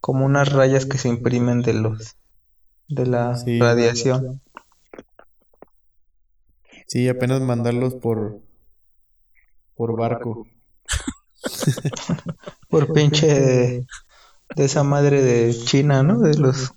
como 0.00 0.24
unas 0.24 0.52
rayas 0.52 0.86
que 0.86 0.98
se 0.98 1.08
imprimen 1.08 1.62
de 1.62 1.74
los 1.74 2.16
de 2.88 3.06
la 3.06 3.36
Sí. 3.36 3.58
radiación. 3.58 4.40
Sí, 6.86 7.08
apenas 7.08 7.40
mandarlos 7.40 7.94
por 7.94 8.40
por 9.74 9.96
barco. 9.96 10.46
Por 12.68 12.92
pinche 12.92 13.26
de, 13.26 13.86
de 14.56 14.64
esa 14.64 14.82
madre 14.82 15.22
de 15.22 15.54
China, 15.54 16.02
¿no? 16.02 16.18
De 16.18 16.36
los 16.36 16.72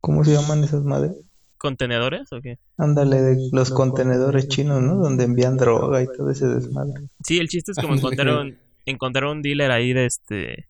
¿Cómo 0.00 0.24
se 0.24 0.32
llaman 0.32 0.64
esas 0.64 0.82
madres? 0.82 1.16
¿Contenedores 1.60 2.32
o 2.32 2.40
qué? 2.40 2.58
Ándale, 2.78 3.20
de 3.20 3.48
los 3.52 3.70
contenedores 3.70 4.48
chinos, 4.48 4.80
¿no? 4.80 4.94
Donde 4.96 5.24
envían 5.24 5.58
droga 5.58 6.02
y 6.02 6.06
todo 6.06 6.30
ese 6.30 6.46
desmadre. 6.46 6.94
Sí, 7.22 7.38
el 7.38 7.48
chiste 7.48 7.72
es 7.72 7.76
como 7.78 7.92
Ándale. 7.92 8.14
encontrar 8.14 8.40
un, 8.40 8.58
encontrar 8.86 9.24
un 9.26 9.42
dealer 9.42 9.70
ahí 9.70 9.92
de 9.92 10.06
este 10.06 10.68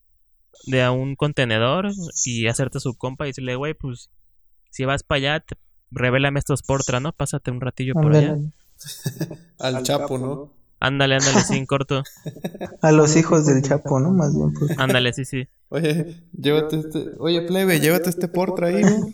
de 0.67 0.83
a 0.83 0.91
un 0.91 1.15
contenedor 1.15 1.91
y 2.25 2.49
hacerte 2.49 2.81
su 2.81 2.95
compa 2.97 3.25
y 3.25 3.29
decirle, 3.31 3.55
güey, 3.55 3.75
pues 3.75 4.11
si 4.71 4.85
vas 4.85 5.05
para 5.05 5.19
allá, 5.19 5.41
te- 5.41 5.55
revélame 5.93 6.41
estos 6.41 6.63
portra, 6.65 6.99
¿no? 6.99 7.13
Pásate 7.13 7.53
un 7.53 7.61
ratillo 7.61 7.95
por 7.95 8.13
allá. 8.17 8.37
Al 9.61 9.83
Chapo, 9.85 10.19
¿no? 10.19 10.53
Ándale, 10.81 11.15
ándale, 11.17 11.41
sin 11.45 11.67
corto. 11.67 12.03
A 12.83 12.91
los 12.91 13.15
hijos 13.17 13.47
del 13.47 13.63
Chapo, 13.63 14.01
¿no? 14.01 14.11
Más 14.11 14.35
bien, 14.35 14.53
pues. 14.55 14.77
Ándale, 14.77 15.13
sí, 15.13 15.25
sí. 15.25 15.47
Oye, 15.69 16.17
llévate 16.33 16.81
este, 16.81 17.11
oye 17.19 17.43
plebe, 17.43 17.79
llévate 17.79 18.11
este 18.11 18.27
portra 18.27 18.67
ahí, 18.69 18.83
¿no? 18.85 19.07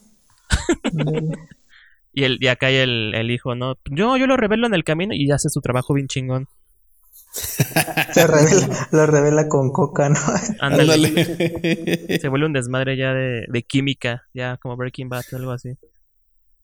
Y, 2.16 2.24
el, 2.24 2.38
y 2.40 2.47
acá 2.47 2.68
hay 2.68 2.76
el, 2.76 3.14
el 3.14 3.30
hijo, 3.30 3.55
¿no? 3.55 3.74
Yo, 3.90 4.16
yo 4.16 4.26
lo 4.26 4.38
revelo 4.38 4.66
en 4.66 4.72
el 4.72 4.84
camino 4.84 5.14
y 5.14 5.30
hace 5.30 5.51
su 5.51 5.60
trabajo 5.60 5.93
bien 5.93 6.09
chingón. 6.09 6.48
Se 7.30 8.26
revela, 8.26 8.88
lo 8.90 9.06
revela 9.06 9.48
con 9.48 9.70
coca, 9.70 10.09
¿no? 10.09 10.18
Ándale. 10.60 10.94
Ándale. 10.94 12.18
Se 12.20 12.28
vuelve 12.28 12.47
un 12.47 12.55
desmadre 12.55 12.97
ya 12.97 13.12
de, 13.12 13.44
de 13.47 13.62
química, 13.64 14.22
ya 14.32 14.56
como 14.56 14.78
Breaking 14.78 15.10
Bad, 15.10 15.24
algo 15.32 15.51
así. 15.51 15.76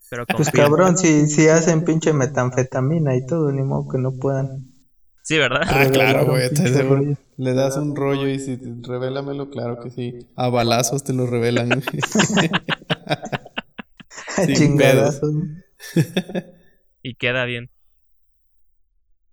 Pero 0.09 0.25
Pues 0.25 0.51
cabrón, 0.51 0.97
si, 0.97 1.27
si 1.27 1.49
hacen 1.49 1.85
pinche 1.85 2.15
metanfetamina 2.15 3.15
y 3.15 3.27
todo, 3.27 3.53
ni 3.53 3.63
modo 3.63 3.89
que 3.91 3.99
no 3.99 4.13
puedan. 4.13 4.73
Sí, 5.23 5.37
¿verdad? 5.37 5.65
Ah, 5.67 5.87
claro, 5.93 6.29
güey. 6.29 6.49
Le 7.37 7.53
das 7.53 7.77
un 7.77 7.95
rollo 7.95 8.27
y 8.27 8.39
si 8.39 8.59
revélamelo, 8.81 9.51
claro 9.51 9.81
que 9.81 9.91
sí. 9.91 10.27
A 10.35 10.49
balazos 10.49 11.05
te 11.05 11.13
lo 11.13 11.27
revelan. 11.27 11.83
Y 17.05 17.15
queda 17.17 17.45
bien. 17.45 17.71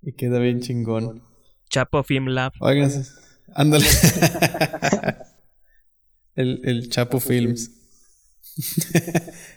y 0.01 0.13
queda 0.13 0.39
bien 0.39 0.59
chingón. 0.61 1.23
Chapo 1.69 2.03
Film 2.03 2.27
Lab. 2.29 2.51
Oigan, 2.61 2.91
ándale. 3.53 3.85
el, 6.35 6.61
el 6.65 6.89
Chapo 6.89 7.19
Films. 7.19 7.71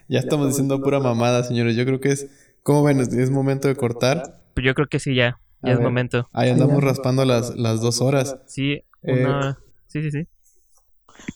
ya 0.08 0.18
estamos 0.18 0.48
diciendo 0.48 0.80
pura 0.82 1.00
mamada, 1.00 1.42
señores. 1.44 1.74
Yo 1.76 1.84
creo 1.86 2.00
que 2.00 2.10
es. 2.10 2.26
¿Cómo 2.62 2.82
ven? 2.84 3.00
Es 3.00 3.30
momento 3.30 3.68
de 3.68 3.76
cortar. 3.76 4.42
Pues 4.54 4.64
yo 4.66 4.74
creo 4.74 4.88
que 4.88 5.00
sí, 5.00 5.14
ya. 5.14 5.38
A 5.62 5.68
Ya 5.68 5.72
es 5.72 5.78
ver. 5.78 5.86
momento. 5.86 6.28
Ahí 6.32 6.50
andamos 6.50 6.82
raspando 6.84 7.24
las, 7.24 7.56
las 7.56 7.80
dos 7.80 8.00
horas. 8.00 8.36
Sí, 8.46 8.82
Eh, 9.02 9.24
una... 9.24 9.58
Sí, 9.88 10.02
sí, 10.02 10.10
sí. 10.10 10.28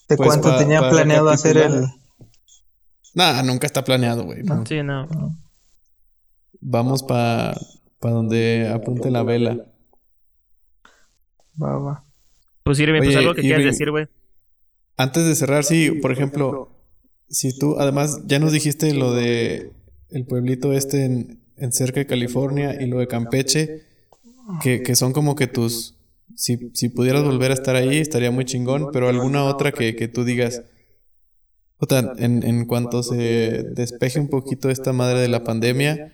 ¿De 0.09 0.15
Pues 0.15 0.27
cuánto 0.29 0.49
pa- 0.49 0.57
tenían 0.59 0.89
planeado 0.89 1.29
hacer 1.29 1.57
el...? 1.57 1.85
Nah, 3.17 3.41
nunca 3.41 3.65
está 3.65 3.83
planeado, 3.83 4.25
güey. 4.25 4.43
no. 4.43 4.63
Sí, 4.63 4.83
no. 4.83 5.07
Vamos 6.61 7.01
para 7.01 7.55
pa 7.99 8.11
donde 8.11 8.69
apunte 8.71 9.09
la 9.09 9.23
vela. 9.23 9.65
Va, 11.59 11.79
va. 11.79 12.03
Pues 12.63 12.79
Irving, 12.79 13.01
pues 13.01 13.15
algo 13.15 13.33
que 13.33 13.41
quieras 13.41 13.65
decir, 13.65 13.89
güey. 13.89 14.05
Antes 14.97 15.25
de 15.25 15.33
cerrar, 15.33 15.63
sí, 15.63 15.89
por 15.99 16.11
ejemplo, 16.11 16.69
si 17.27 17.57
tú, 17.57 17.77
además, 17.79 18.21
ya 18.27 18.37
nos 18.37 18.51
dijiste 18.51 18.93
lo 18.93 19.11
de 19.13 19.71
el 20.11 20.27
pueblito 20.27 20.71
este 20.73 21.05
en, 21.05 21.39
en 21.57 21.71
cerca 21.71 21.99
de 21.99 22.05
California 22.05 22.79
y 22.79 22.85
lo 22.85 22.99
de 22.99 23.07
Campeche, 23.07 23.81
que, 24.61 24.83
que 24.83 24.95
son 24.95 25.11
como 25.11 25.33
que 25.33 25.47
tus, 25.47 25.95
si, 26.35 26.69
si 26.75 26.89
pudieras 26.89 27.23
volver 27.23 27.49
a 27.49 27.55
estar 27.55 27.75
ahí, 27.75 27.97
estaría 27.97 28.29
muy 28.29 28.45
chingón, 28.45 28.91
pero 28.93 29.09
alguna 29.09 29.43
otra 29.45 29.71
que, 29.71 29.95
que 29.95 30.07
tú 30.07 30.23
digas, 30.23 30.61
puta, 31.77 32.13
en, 32.17 32.43
en 32.43 32.65
cuanto 32.65 33.03
se 33.03 33.63
despeje 33.73 34.19
un 34.19 34.29
poquito 34.29 34.69
esta 34.69 34.93
madre 34.93 35.19
de 35.19 35.27
la 35.27 35.43
pandemia, 35.43 36.13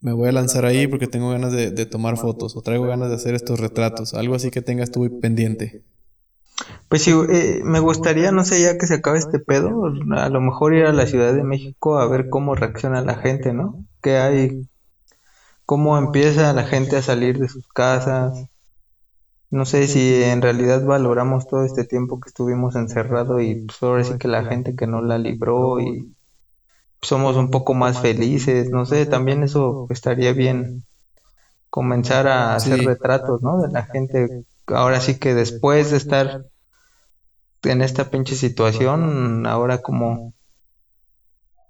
me 0.00 0.12
voy 0.12 0.28
a 0.28 0.32
lanzar 0.32 0.64
ahí 0.64 0.86
porque 0.86 1.06
tengo 1.06 1.30
ganas 1.30 1.52
de, 1.52 1.70
de 1.70 1.86
tomar 1.86 2.16
fotos 2.16 2.56
o 2.56 2.62
traigo 2.62 2.86
ganas 2.86 3.08
de 3.08 3.16
hacer 3.16 3.34
estos 3.34 3.58
retratos, 3.58 4.14
algo 4.14 4.34
así 4.34 4.50
que 4.50 4.62
tengas 4.62 4.90
tú 4.90 5.20
pendiente. 5.20 5.82
Pues 6.88 7.02
sí, 7.02 7.12
eh, 7.30 7.60
me 7.64 7.80
gustaría, 7.80 8.32
no 8.32 8.44
sé, 8.44 8.60
ya 8.60 8.78
que 8.78 8.86
se 8.86 8.94
acabe 8.94 9.18
este 9.18 9.38
pedo, 9.38 9.92
a 10.16 10.28
lo 10.28 10.40
mejor 10.40 10.74
ir 10.74 10.86
a 10.86 10.92
la 10.92 11.06
Ciudad 11.06 11.34
de 11.34 11.44
México 11.44 11.98
a 11.98 12.08
ver 12.08 12.28
cómo 12.28 12.54
reacciona 12.54 13.02
la 13.02 13.16
gente, 13.16 13.52
¿no? 13.52 13.84
Que 14.02 14.16
hay, 14.16 14.68
cómo 15.64 15.98
empieza 15.98 16.52
la 16.52 16.64
gente 16.64 16.96
a 16.96 17.02
salir 17.02 17.38
de 17.38 17.48
sus 17.48 17.66
casas. 17.68 18.48
No 19.50 19.64
sé 19.64 19.86
si 19.86 20.22
en 20.22 20.42
realidad 20.42 20.84
valoramos 20.84 21.46
todo 21.46 21.64
este 21.64 21.84
tiempo 21.84 22.20
que 22.20 22.28
estuvimos 22.28 22.76
encerrados 22.76 23.42
y 23.42 23.54
pues 23.54 23.82
ahora 23.82 24.04
sí 24.04 24.18
que 24.18 24.28
la 24.28 24.44
gente 24.44 24.76
que 24.76 24.86
no 24.86 25.00
la 25.00 25.16
libró 25.16 25.80
y 25.80 26.14
somos 27.00 27.36
un 27.36 27.50
poco 27.50 27.72
más 27.74 28.00
felices, 28.00 28.70
no 28.70 28.84
sé, 28.84 29.06
también 29.06 29.42
eso 29.42 29.86
estaría 29.90 30.32
bien 30.32 30.84
comenzar 31.70 32.28
a 32.28 32.56
hacer 32.56 32.78
Sí. 32.78 32.86
retratos, 32.86 33.40
¿no? 33.42 33.62
De 33.62 33.72
la 33.72 33.84
gente, 33.84 34.44
ahora 34.66 35.00
sí 35.00 35.18
que 35.18 35.34
después 35.34 35.90
de 35.90 35.96
estar 35.96 36.44
en 37.62 37.82
esta 37.82 38.10
pinche 38.10 38.34
situación, 38.34 39.46
ahora 39.46 39.78
como 39.78 40.34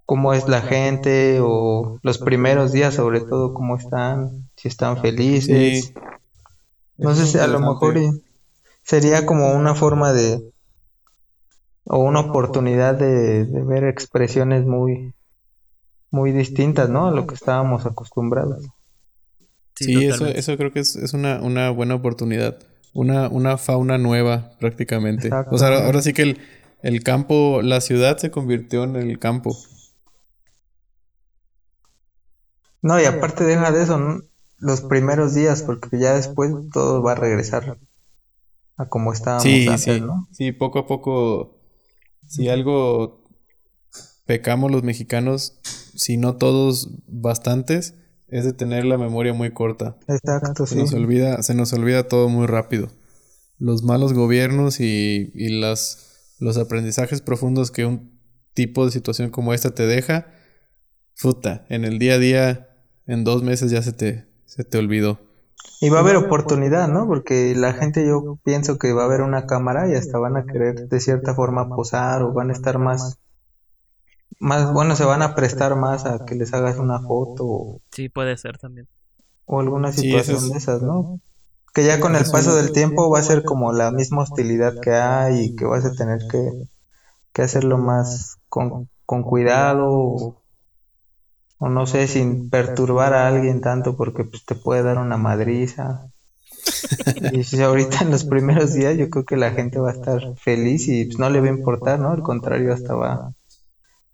cómo 0.04 0.32
es 0.32 0.48
la 0.48 0.62
gente 0.62 1.38
o 1.40 2.00
los 2.02 2.18
primeros 2.18 2.72
días 2.72 2.94
sobre 2.94 3.20
todo 3.20 3.54
cómo 3.54 3.76
están, 3.76 4.48
si 4.56 4.66
están 4.66 4.96
felices. 4.96 5.84
Sí. 5.84 5.94
No 6.98 7.14
sé 7.14 7.26
si 7.26 7.38
a 7.38 7.46
lo 7.46 7.60
mejor 7.60 7.94
sería 8.82 9.24
como 9.24 9.52
una 9.52 9.74
forma 9.74 10.12
de 10.12 10.52
o 11.84 11.98
una 11.98 12.20
oportunidad 12.20 12.94
de, 12.94 13.44
de 13.44 13.64
ver 13.64 13.84
expresiones 13.84 14.66
muy 14.66 15.14
muy 16.10 16.32
distintas, 16.32 16.88
¿no? 16.88 17.08
A 17.08 17.10
lo 17.10 17.26
que 17.26 17.34
estábamos 17.34 17.86
acostumbrados. 17.86 18.66
Sí, 19.76 20.06
eso, 20.06 20.26
eso 20.26 20.56
creo 20.56 20.72
que 20.72 20.80
es, 20.80 20.96
es 20.96 21.14
una, 21.14 21.40
una 21.40 21.70
buena 21.70 21.94
oportunidad. 21.94 22.58
Una, 22.94 23.28
una 23.28 23.58
fauna 23.58 23.96
nueva, 23.98 24.50
prácticamente. 24.58 25.30
O 25.50 25.58
sea, 25.58 25.68
ahora, 25.68 25.86
ahora 25.86 26.02
sí 26.02 26.12
que 26.12 26.22
el, 26.22 26.38
el 26.82 27.02
campo, 27.02 27.60
la 27.62 27.80
ciudad 27.80 28.16
se 28.18 28.30
convirtió 28.30 28.84
en 28.84 28.96
el 28.96 29.18
campo. 29.18 29.56
No, 32.82 33.00
y 33.00 33.04
aparte 33.04 33.44
deja 33.44 33.70
de 33.70 33.82
eso, 33.82 33.98
¿no? 33.98 34.22
Los 34.60 34.80
primeros 34.80 35.34
días, 35.34 35.62
porque 35.62 35.98
ya 35.98 36.14
después 36.14 36.52
todo 36.72 37.02
va 37.02 37.12
a 37.12 37.14
regresar 37.14 37.78
a 38.76 38.88
como 38.88 39.12
estábamos 39.12 39.42
Sí, 39.44 39.66
antes, 39.68 39.82
sí. 39.82 40.00
¿no? 40.00 40.28
Sí, 40.32 40.52
poco 40.52 40.80
a 40.80 40.86
poco, 40.86 41.58
si 42.26 42.48
algo 42.48 43.24
pecamos 44.26 44.70
los 44.70 44.82
mexicanos, 44.82 45.58
si 45.94 46.16
no 46.16 46.36
todos, 46.36 46.90
bastantes, 47.06 47.94
es 48.28 48.44
de 48.44 48.52
tener 48.52 48.84
la 48.84 48.98
memoria 48.98 49.32
muy 49.32 49.52
corta. 49.52 49.96
Exacto, 50.06 50.66
Se 50.66 50.74
sí. 50.74 50.80
nos 50.80 50.92
olvida, 50.92 51.42
se 51.42 51.54
nos 51.54 51.72
olvida 51.72 52.08
todo 52.08 52.28
muy 52.28 52.46
rápido. 52.46 52.90
los 53.58 53.82
malos 53.82 54.12
gobiernos 54.12 54.78
y, 54.80 55.32
y 55.34 55.48
las, 55.60 56.34
los 56.38 56.58
aprendizajes 56.58 57.22
profundos 57.22 57.70
que 57.72 57.86
un 57.86 58.20
tipo 58.54 58.84
de 58.84 58.92
situación 58.92 59.30
como 59.30 59.54
esta 59.54 59.70
te 59.74 59.86
deja, 59.86 60.26
puta, 61.20 61.64
en 61.68 61.84
el 61.84 61.98
día 61.98 62.14
a 62.14 62.18
día, 62.18 62.68
en 63.06 63.24
dos 63.24 63.42
meses 63.42 63.70
ya 63.72 63.82
se 63.82 63.92
te, 63.92 64.27
se 64.48 64.64
te 64.64 64.78
olvidó. 64.78 65.20
Y 65.80 65.90
va 65.90 65.98
a 65.98 66.00
haber 66.00 66.16
oportunidad, 66.16 66.88
¿no? 66.88 67.06
Porque 67.06 67.54
la 67.54 67.72
gente 67.72 68.06
yo 68.06 68.38
pienso 68.42 68.78
que 68.78 68.92
va 68.92 69.02
a 69.02 69.04
haber 69.06 69.20
una 69.20 69.46
cámara 69.46 69.88
y 69.88 69.94
hasta 69.94 70.18
van 70.18 70.36
a 70.36 70.44
querer 70.44 70.88
de 70.88 71.00
cierta 71.00 71.34
forma 71.34 71.68
posar 71.68 72.22
o 72.22 72.32
van 72.32 72.50
a 72.50 72.52
estar 72.52 72.78
más, 72.78 73.18
más, 74.40 74.72
bueno, 74.72 74.96
se 74.96 75.04
van 75.04 75.22
a 75.22 75.34
prestar 75.34 75.76
más 75.76 76.06
a 76.06 76.24
que 76.24 76.34
les 76.34 76.52
hagas 76.54 76.78
una 76.78 77.00
foto 77.00 77.44
o, 77.46 77.80
Sí, 77.92 78.08
puede 78.08 78.36
ser 78.36 78.58
también. 78.58 78.88
o 79.46 79.60
alguna 79.60 79.92
situación 79.92 80.36
es- 80.38 80.50
de 80.50 80.58
esas, 80.58 80.82
¿no? 80.82 81.20
Que 81.74 81.84
ya 81.84 82.00
con 82.00 82.16
el 82.16 82.24
paso 82.30 82.56
del 82.56 82.72
tiempo 82.72 83.10
va 83.10 83.18
a 83.20 83.22
ser 83.22 83.44
como 83.44 83.72
la 83.72 83.90
misma 83.90 84.22
hostilidad 84.22 84.80
que 84.80 84.92
hay 84.92 85.44
y 85.44 85.56
que 85.56 85.64
vas 85.64 85.84
a 85.84 85.92
tener 85.94 86.26
que, 86.28 86.66
que 87.32 87.42
hacerlo 87.42 87.78
más 87.78 88.38
con, 88.48 88.88
con 89.06 89.22
cuidado 89.22 89.86
o, 89.88 90.42
o 91.58 91.68
no 91.68 91.86
sé, 91.86 92.08
sin 92.08 92.50
perturbar 92.50 93.14
a 93.14 93.28
alguien 93.28 93.60
tanto 93.60 93.96
porque 93.96 94.24
pues, 94.24 94.44
te 94.44 94.54
puede 94.54 94.82
dar 94.82 94.98
una 94.98 95.16
madriza. 95.16 96.10
Y 97.32 97.44
si 97.44 97.62
ahorita 97.62 98.00
en 98.02 98.10
los 98.10 98.24
primeros 98.24 98.74
días 98.74 98.96
yo 98.96 99.08
creo 99.10 99.24
que 99.24 99.36
la 99.36 99.50
gente 99.52 99.78
va 99.78 99.90
a 99.90 99.94
estar 99.94 100.20
feliz 100.36 100.88
y 100.88 101.04
pues, 101.06 101.18
no 101.18 101.30
le 101.30 101.40
va 101.40 101.46
a 101.46 101.50
importar, 101.50 101.98
¿no? 101.98 102.10
Al 102.10 102.22
contrario, 102.22 102.72
hasta 102.72 102.94
va 102.94 103.32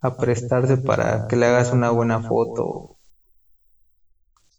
a 0.00 0.16
prestarse 0.16 0.76
para 0.78 1.26
que 1.28 1.36
le 1.36 1.46
hagas 1.46 1.72
una 1.72 1.90
buena 1.90 2.20
foto. 2.20 2.96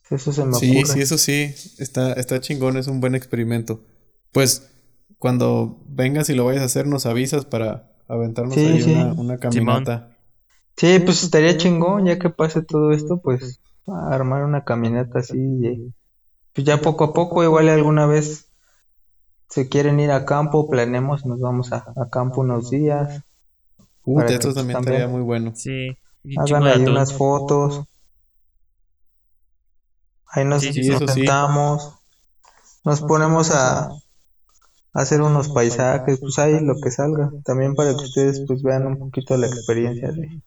Eso 0.09 0.31
se 0.31 0.45
me 0.45 0.53
Sí, 0.59 0.71
ocurre. 0.79 0.93
sí, 0.93 1.01
eso 1.01 1.17
sí, 1.17 1.53
está, 1.79 2.13
está 2.13 2.39
chingón, 2.39 2.77
es 2.77 2.87
un 2.87 3.01
buen 3.01 3.15
experimento. 3.15 3.83
Pues 4.31 4.69
cuando 5.17 5.83
vengas 5.87 6.29
y 6.29 6.35
lo 6.35 6.45
vayas 6.45 6.61
a 6.61 6.65
hacer, 6.65 6.87
nos 6.87 7.05
avisas 7.05 7.45
para 7.45 7.91
aventarnos 8.07 8.53
Sí, 8.53 8.65
ahí 8.65 8.81
sí. 8.81 8.91
una, 8.91 9.13
una 9.13 9.37
caminata. 9.37 10.14
Sí, 10.77 10.99
pues 10.99 11.23
estaría 11.23 11.57
chingón, 11.57 12.05
ya 12.05 12.19
que 12.19 12.29
pase 12.29 12.61
todo 12.61 12.91
esto, 12.91 13.21
pues 13.21 13.59
a 13.87 14.13
armar 14.13 14.43
una 14.43 14.63
caminata 14.63 15.19
así. 15.19 15.37
y, 15.37 15.93
pues 16.53 16.65
ya 16.65 16.81
poco 16.81 17.05
a 17.05 17.13
poco, 17.13 17.43
igual 17.43 17.69
alguna 17.69 18.05
vez 18.05 18.49
se 19.49 19.69
quieren 19.69 19.99
ir 19.99 20.11
a 20.11 20.25
campo, 20.25 20.69
planeemos, 20.69 21.25
nos 21.25 21.39
vamos 21.39 21.71
a, 21.71 21.93
a 21.95 22.09
campo 22.09 22.41
unos 22.41 22.69
días, 22.69 23.23
que, 24.03 24.33
esto 24.33 24.47
pues, 24.47 24.55
también 24.55 24.73
también- 24.77 24.95
estaría 24.95 25.07
muy 25.07 25.21
bueno. 25.21 25.53
Sí. 25.55 25.97
hagan 26.37 26.63
ahí 26.67 26.85
unas 26.85 27.13
fotos. 27.13 27.85
Ahí 30.27 30.43
nos, 30.43 30.61
Sí, 30.63 30.73
sí, 30.73 30.89
nos 30.89 30.99
sí. 30.99 31.07
sentamos, 31.07 31.95
nos 32.83 33.01
ponemos 33.01 33.51
a, 33.51 33.87
a 33.87 33.91
hacer 34.93 35.21
unos 35.21 35.49
paisajes, 35.49 36.19
pues 36.19 36.37
ahí 36.39 36.59
lo 36.59 36.75
que 36.81 36.91
salga, 36.91 37.31
también 37.45 37.75
para 37.75 37.91
que 37.91 38.03
ustedes 38.03 38.43
pues 38.45 38.61
vean 38.61 38.85
un 38.87 38.99
poquito 38.99 39.37
la 39.37 39.47
experiencia 39.47 40.11
de... 40.11 40.41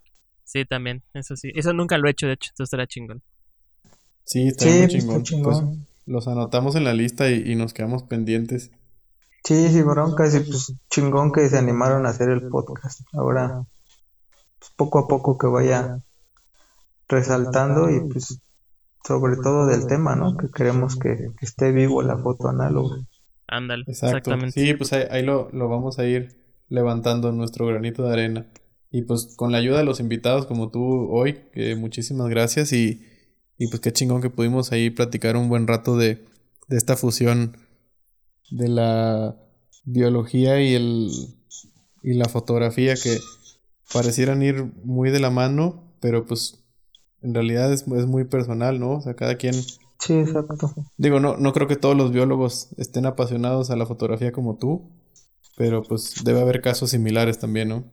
Sí, 0.51 0.65
también, 0.65 1.03
eso 1.13 1.37
sí. 1.37 1.53
Eso 1.55 1.75
nunca 1.75 1.99
lo 1.99 2.09
he 2.09 2.13
hecho, 2.13 2.27
de 2.27 2.33
hecho, 2.33 2.49
esto 2.49 2.65
estará 2.65 2.87
chingón. 2.87 3.23
Sí, 4.25 4.49
está 4.49 4.65
Sí, 4.65 4.71
muy 4.71 4.81
está 4.85 4.99
chingón. 4.99 5.23
chingón. 5.23 5.67
Pues, 5.77 5.89
los 6.07 6.27
anotamos 6.27 6.75
en 6.75 6.85
la 6.85 6.95
lista 6.95 7.29
y, 7.31 7.43
y 7.53 7.55
nos 7.55 7.75
quedamos 7.75 8.03
pendientes. 8.05 8.71
Sí, 9.45 9.69
sí, 9.69 9.83
broncas, 9.83 10.35
y 10.35 10.41
pues 10.41 10.73
chingón 10.89 11.33
que 11.33 11.47
se 11.51 11.59
animaron 11.59 12.07
a 12.07 12.09
hacer 12.09 12.31
el 12.31 12.49
podcast. 12.49 13.03
Ahora, 13.13 13.63
pues, 14.59 14.71
poco 14.75 15.01
a 15.01 15.07
poco 15.07 15.37
que 15.37 15.49
vaya 15.49 15.99
resaltando 17.09 17.91
y 17.91 18.01
pues 18.09 18.41
sobre 19.07 19.37
todo 19.37 19.67
del 19.67 19.87
tema, 19.87 20.17
¿no? 20.17 20.35
Que 20.37 20.49
queremos 20.51 20.97
que, 20.97 21.31
que 21.39 21.45
esté 21.47 21.73
vivo 21.73 22.03
la 22.03 22.17
foto 22.17 22.49
análoga. 22.49 22.97
Ándale, 23.47 23.85
exactamente. 23.87 24.53
Sí, 24.59 24.75
pues 24.75 24.93
ahí, 24.95 25.05
ahí 25.11 25.23
lo, 25.23 25.51
lo 25.53 25.69
vamos 25.69 25.99
a 25.99 26.07
ir 26.07 26.37
levantando 26.69 27.33
nuestro 27.33 27.67
granito 27.67 28.03
de 28.03 28.13
arena. 28.13 28.47
Y 28.91 29.03
pues 29.03 29.35
con 29.37 29.53
la 29.53 29.59
ayuda 29.59 29.79
de 29.79 29.85
los 29.85 30.01
invitados 30.01 30.47
como 30.47 30.71
tú 30.71 31.09
hoy, 31.11 31.41
que 31.53 31.77
muchísimas 31.77 32.29
gracias 32.29 32.73
y, 32.73 33.03
y 33.59 33.69
pues 33.69 33.81
qué 33.81 33.93
chingón 33.93 34.23
que 34.23 34.31
pudimos 34.31 34.73
ahí 34.73 34.91
platicar 34.91 35.37
un 35.37 35.49
buen 35.49 35.67
rato 35.67 35.97
de, 35.97 36.25
de 36.69 36.77
esta 36.77 36.97
fusión 36.97 37.57
de 38.51 38.69
la 38.69 39.37
biología 39.85 40.63
y 40.63 40.75
el 40.75 41.11
y 42.03 42.15
la 42.15 42.29
fotografía 42.29 42.95
que 42.95 43.19
parecieran 43.93 44.43
ir 44.43 44.65
muy 44.85 45.11
de 45.11 45.21
la 45.21 45.31
mano, 45.31 45.93
pero 46.01 46.25
pues 46.25 46.65
en 47.21 47.35
realidad 47.35 47.73
es, 47.73 47.83
es 47.83 48.07
muy 48.07 48.25
personal, 48.25 48.79
¿no? 48.81 48.93
O 48.93 49.01
sea, 49.03 49.15
cada 49.15 49.35
quien 49.37 49.55
Sí, 49.99 50.15
exacto. 50.15 50.73
Digo, 50.97 51.19
no, 51.21 51.37
no 51.37 51.53
creo 51.53 51.67
que 51.67 51.77
todos 51.77 51.97
los 51.97 52.13
biólogos 52.13 52.69
estén 52.77 53.05
apasionados 53.07 53.71
a 53.71 53.77
la 53.77 53.87
fotografía 53.87 54.33
como 54.33 54.57
tú, 54.57 54.91
pero 55.57 55.83
pues 55.83 56.23
debe 56.25 56.41
haber 56.41 56.61
casos 56.61 56.91
similares 56.91 57.39
también, 57.39 57.69
¿no? 57.69 57.85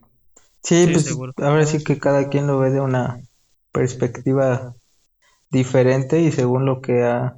Sí, 0.66 0.88
Sí, 0.88 0.92
pues 0.92 1.08
seguro. 1.08 1.34
ahora 1.38 1.66
sí 1.66 1.84
que 1.84 1.98
cada 2.00 2.30
quien 2.30 2.48
lo 2.48 2.60
ve 2.60 2.72
de 2.72 2.82
una 2.82 3.22
perspectiva 3.72 4.76
diferente 5.52 6.22
y 6.22 6.32
según 6.32 6.66
lo 6.66 6.82
que 6.82 7.04
ha, 7.04 7.38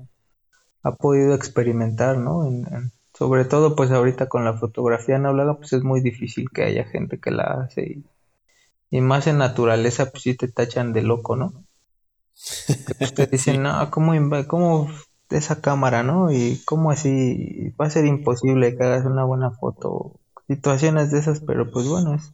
ha 0.83 0.93
podido 0.97 1.35
experimentar, 1.35 2.17
¿no? 2.17 2.45
En- 2.47 2.67
en- 2.73 2.93
sobre 3.13 3.45
todo 3.45 3.75
pues 3.75 3.91
ahorita 3.91 4.29
con 4.29 4.45
la 4.45 4.53
fotografía 4.57 5.17
análoga 5.17 5.57
pues 5.57 5.73
es 5.73 5.83
muy 5.83 6.01
difícil 6.01 6.49
que 6.51 6.63
haya 6.63 6.85
gente 6.85 7.19
que 7.19 7.31
la 7.31 7.43
hace 7.45 7.83
y, 7.83 8.05
y 8.97 9.01
más 9.01 9.27
en 9.27 9.39
naturaleza 9.39 10.11
pues 10.11 10.23
sí 10.23 10.35
te 10.37 10.47
tachan 10.49 10.93
de 10.93 11.03
loco, 11.03 11.35
¿no? 11.37 11.53
Pues, 12.97 13.13
te 13.13 13.27
dicen, 13.27 13.63
no, 13.63 13.89
¿cómo, 13.91 14.13
cómo 14.47 14.87
esa 15.29 15.61
cámara, 15.61 16.03
¿no? 16.03 16.31
Y 16.31 16.61
cómo 16.65 16.91
así 16.91 17.69
va 17.79 17.85
a 17.87 17.89
ser 17.89 18.05
imposible 18.05 18.75
que 18.77 18.83
hagas 18.83 19.05
una 19.05 19.23
buena 19.25 19.51
foto, 19.51 20.19
situaciones 20.47 21.11
de 21.11 21.19
esas, 21.19 21.41
pero 21.41 21.69
pues 21.71 21.87
bueno, 21.87 22.13
es 22.15 22.33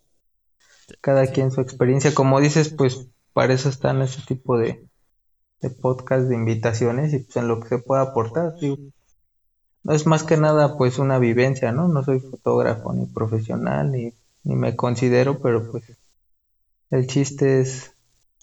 cada 1.02 1.28
quien 1.28 1.52
su 1.52 1.61
experiencia. 1.61 2.14
Como 2.14 2.40
dices, 2.40 2.70
pues 2.70 3.07
para 3.34 3.53
eso 3.53 3.70
están 3.70 4.02
ese 4.02 4.22
tipo 4.22 4.57
de, 4.57 4.86
de 5.61 5.70
podcast, 5.70 6.28
de 6.28 6.36
invitaciones 6.36 7.14
y 7.14 7.20
pues 7.20 7.38
en 7.38 7.48
lo 7.48 7.60
que 7.60 7.70
se 7.70 7.80
pueda 7.80 8.02
aportar. 8.02 8.56
digo. 8.60 8.78
No 9.84 9.94
es 9.94 10.06
más 10.06 10.24
que 10.24 10.38
nada 10.38 10.78
pues 10.78 10.98
una 10.98 11.20
vivencia, 11.20 11.72
¿no? 11.72 11.88
No 11.88 12.03
soy 12.03 12.20
fotógrafo 12.20 12.94
ni 12.94 13.06
profesional 13.06 13.91
ni, 13.91 14.14
ni 14.44 14.56
me 14.56 14.76
considero, 14.76 15.40
pero 15.40 15.70
pues 15.72 15.84
el 16.90 17.07
chiste 17.07 17.60
es 17.60 17.94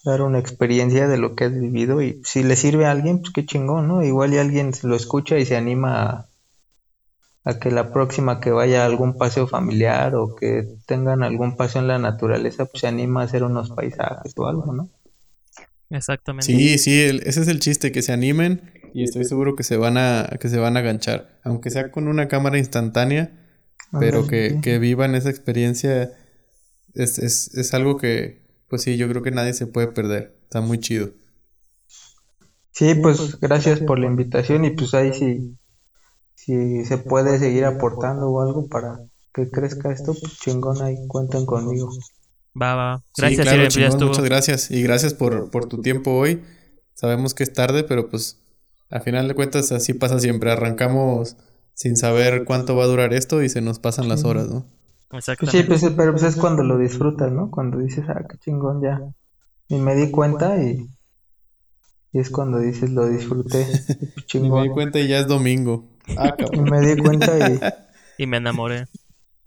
dar 0.04 0.22
una 0.22 0.38
experiencia 0.38 1.08
de 1.08 1.18
lo 1.18 1.34
que 1.34 1.44
has 1.44 1.52
vivido 1.52 2.02
y 2.02 2.20
si 2.24 2.42
le 2.42 2.56
sirve 2.56 2.86
a 2.86 2.90
alguien, 2.90 3.20
pues 3.20 3.32
qué 3.32 3.46
chingón, 3.46 3.88
¿no? 3.88 4.02
Igual 4.02 4.34
y 4.34 4.38
alguien 4.38 4.72
lo 4.82 4.96
escucha 4.96 5.38
y 5.38 5.46
se 5.46 5.56
anima 5.56 6.02
a, 6.02 6.29
a 7.44 7.58
que 7.58 7.70
la 7.70 7.92
próxima 7.92 8.40
que 8.40 8.50
vaya 8.50 8.82
a 8.82 8.86
algún 8.86 9.16
paseo 9.18 9.46
familiar 9.46 10.14
o 10.14 10.34
que 10.36 10.66
tengan 10.86 11.22
algún 11.22 11.56
paseo 11.56 11.82
en 11.82 11.88
la 11.88 11.98
naturaleza, 11.98 12.66
pues 12.66 12.80
se 12.82 12.88
anima 12.88 13.22
a 13.22 13.24
hacer 13.24 13.44
unos 13.44 13.70
paisajes 13.70 14.32
o 14.36 14.46
algo, 14.46 14.72
¿no? 14.72 14.88
Exactamente. 15.90 16.46
Sí, 16.46 16.78
sí, 16.78 17.00
el- 17.00 17.22
ese 17.26 17.40
es 17.42 17.48
el 17.48 17.60
chiste, 17.60 17.92
que 17.92 18.02
se 18.02 18.12
animen 18.12 18.62
y 18.94 19.04
estoy 19.04 19.24
seguro 19.24 19.56
que 19.56 19.62
se 19.62 19.76
van 19.76 19.96
a, 19.98 20.28
que 20.40 20.48
se 20.48 20.58
van 20.58 20.76
a 20.76 20.80
ganchar, 20.80 21.38
aunque 21.44 21.70
sea 21.70 21.90
con 21.90 22.08
una 22.08 22.28
cámara 22.28 22.58
instantánea, 22.58 23.30
pero 23.98 24.26
que, 24.26 24.48
sí. 24.50 24.60
que 24.62 24.78
vivan 24.78 25.14
esa 25.14 25.30
experiencia 25.30 26.12
es, 26.94 27.18
es, 27.18 27.54
es 27.56 27.74
algo 27.74 27.98
que, 27.98 28.42
pues 28.68 28.82
sí, 28.82 28.96
yo 28.96 29.08
creo 29.08 29.22
que 29.22 29.32
nadie 29.32 29.54
se 29.54 29.66
puede 29.66 29.88
perder, 29.88 30.36
está 30.44 30.60
muy 30.60 30.80
chido. 30.80 31.10
Sí, 32.72 32.94
pues 32.96 33.38
gracias 33.40 33.78
por 33.80 33.98
la 33.98 34.06
invitación 34.06 34.64
y 34.64 34.70
pues 34.70 34.94
ahí 34.94 35.12
si, 35.12 35.56
si 36.44 36.84
se 36.86 36.96
puede 36.98 37.38
seguir 37.38 37.66
aportando 37.66 38.30
o 38.30 38.40
algo 38.40 38.66
para 38.68 38.98
que 39.34 39.50
crezca 39.50 39.92
esto, 39.92 40.14
pues 40.14 40.38
chingón 40.38 40.80
ahí 40.82 40.96
cuenten 41.06 41.44
conmigo. 41.44 41.90
Va, 42.60 42.74
va. 42.74 43.04
Sí, 43.12 43.36
Gracias, 43.36 43.42
claro, 43.42 43.62
Irene, 43.62 43.70
pues 43.70 43.74
ya 43.74 43.90
chingón, 43.90 44.08
muchas 44.08 44.24
gracias 44.24 44.70
y 44.70 44.82
gracias 44.82 45.12
por, 45.14 45.50
por 45.50 45.66
tu 45.66 45.82
tiempo 45.82 46.12
hoy. 46.12 46.42
Sabemos 46.94 47.34
que 47.34 47.42
es 47.42 47.52
tarde, 47.52 47.84
pero 47.84 48.08
pues 48.08 48.42
a 48.88 49.00
final 49.00 49.28
de 49.28 49.34
cuentas 49.34 49.70
así 49.72 49.92
pasa 49.94 50.18
siempre. 50.18 50.50
Arrancamos 50.50 51.36
sin 51.74 51.96
saber 51.96 52.44
cuánto 52.46 52.74
va 52.74 52.84
a 52.84 52.88
durar 52.88 53.12
esto 53.12 53.42
y 53.42 53.48
se 53.50 53.60
nos 53.60 53.78
pasan 53.78 54.08
las 54.08 54.24
horas, 54.24 54.48
¿no? 54.48 54.66
Pues 55.08 55.24
sí, 55.26 55.32
Exactamente. 55.32 55.64
pues, 55.66 55.84
pero 55.96 56.12
pues 56.12 56.22
es 56.24 56.36
cuando 56.36 56.62
lo 56.62 56.78
disfrutas, 56.78 57.30
¿no? 57.32 57.50
Cuando 57.50 57.78
dices, 57.78 58.04
ah, 58.08 58.24
qué 58.28 58.38
chingón 58.38 58.80
ya. 58.82 59.02
Y 59.68 59.76
me 59.78 59.94
di 59.94 60.10
cuenta 60.10 60.62
y, 60.62 60.88
y 62.12 62.18
es 62.18 62.30
cuando 62.30 62.58
dices, 62.60 62.90
lo 62.90 63.06
disfruté. 63.08 63.66
Y 64.32 64.48
me 64.48 64.62
di 64.62 64.68
chingón. 64.68 64.68
cuenta 64.70 65.00
y 65.00 65.08
ya 65.08 65.18
es 65.20 65.26
domingo. 65.26 65.89
Ah, 66.16 66.34
Y 66.38 66.42
cabrón. 66.42 66.70
me 66.70 66.80
di 66.86 66.96
cuenta 67.00 67.50
y, 67.50 67.60
Y 68.18 68.26
me 68.26 68.36
enamoré. 68.38 68.86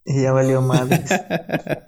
y 0.05 0.21
ya 0.23 0.31
valió 0.31 0.61
madre. 0.61 1.03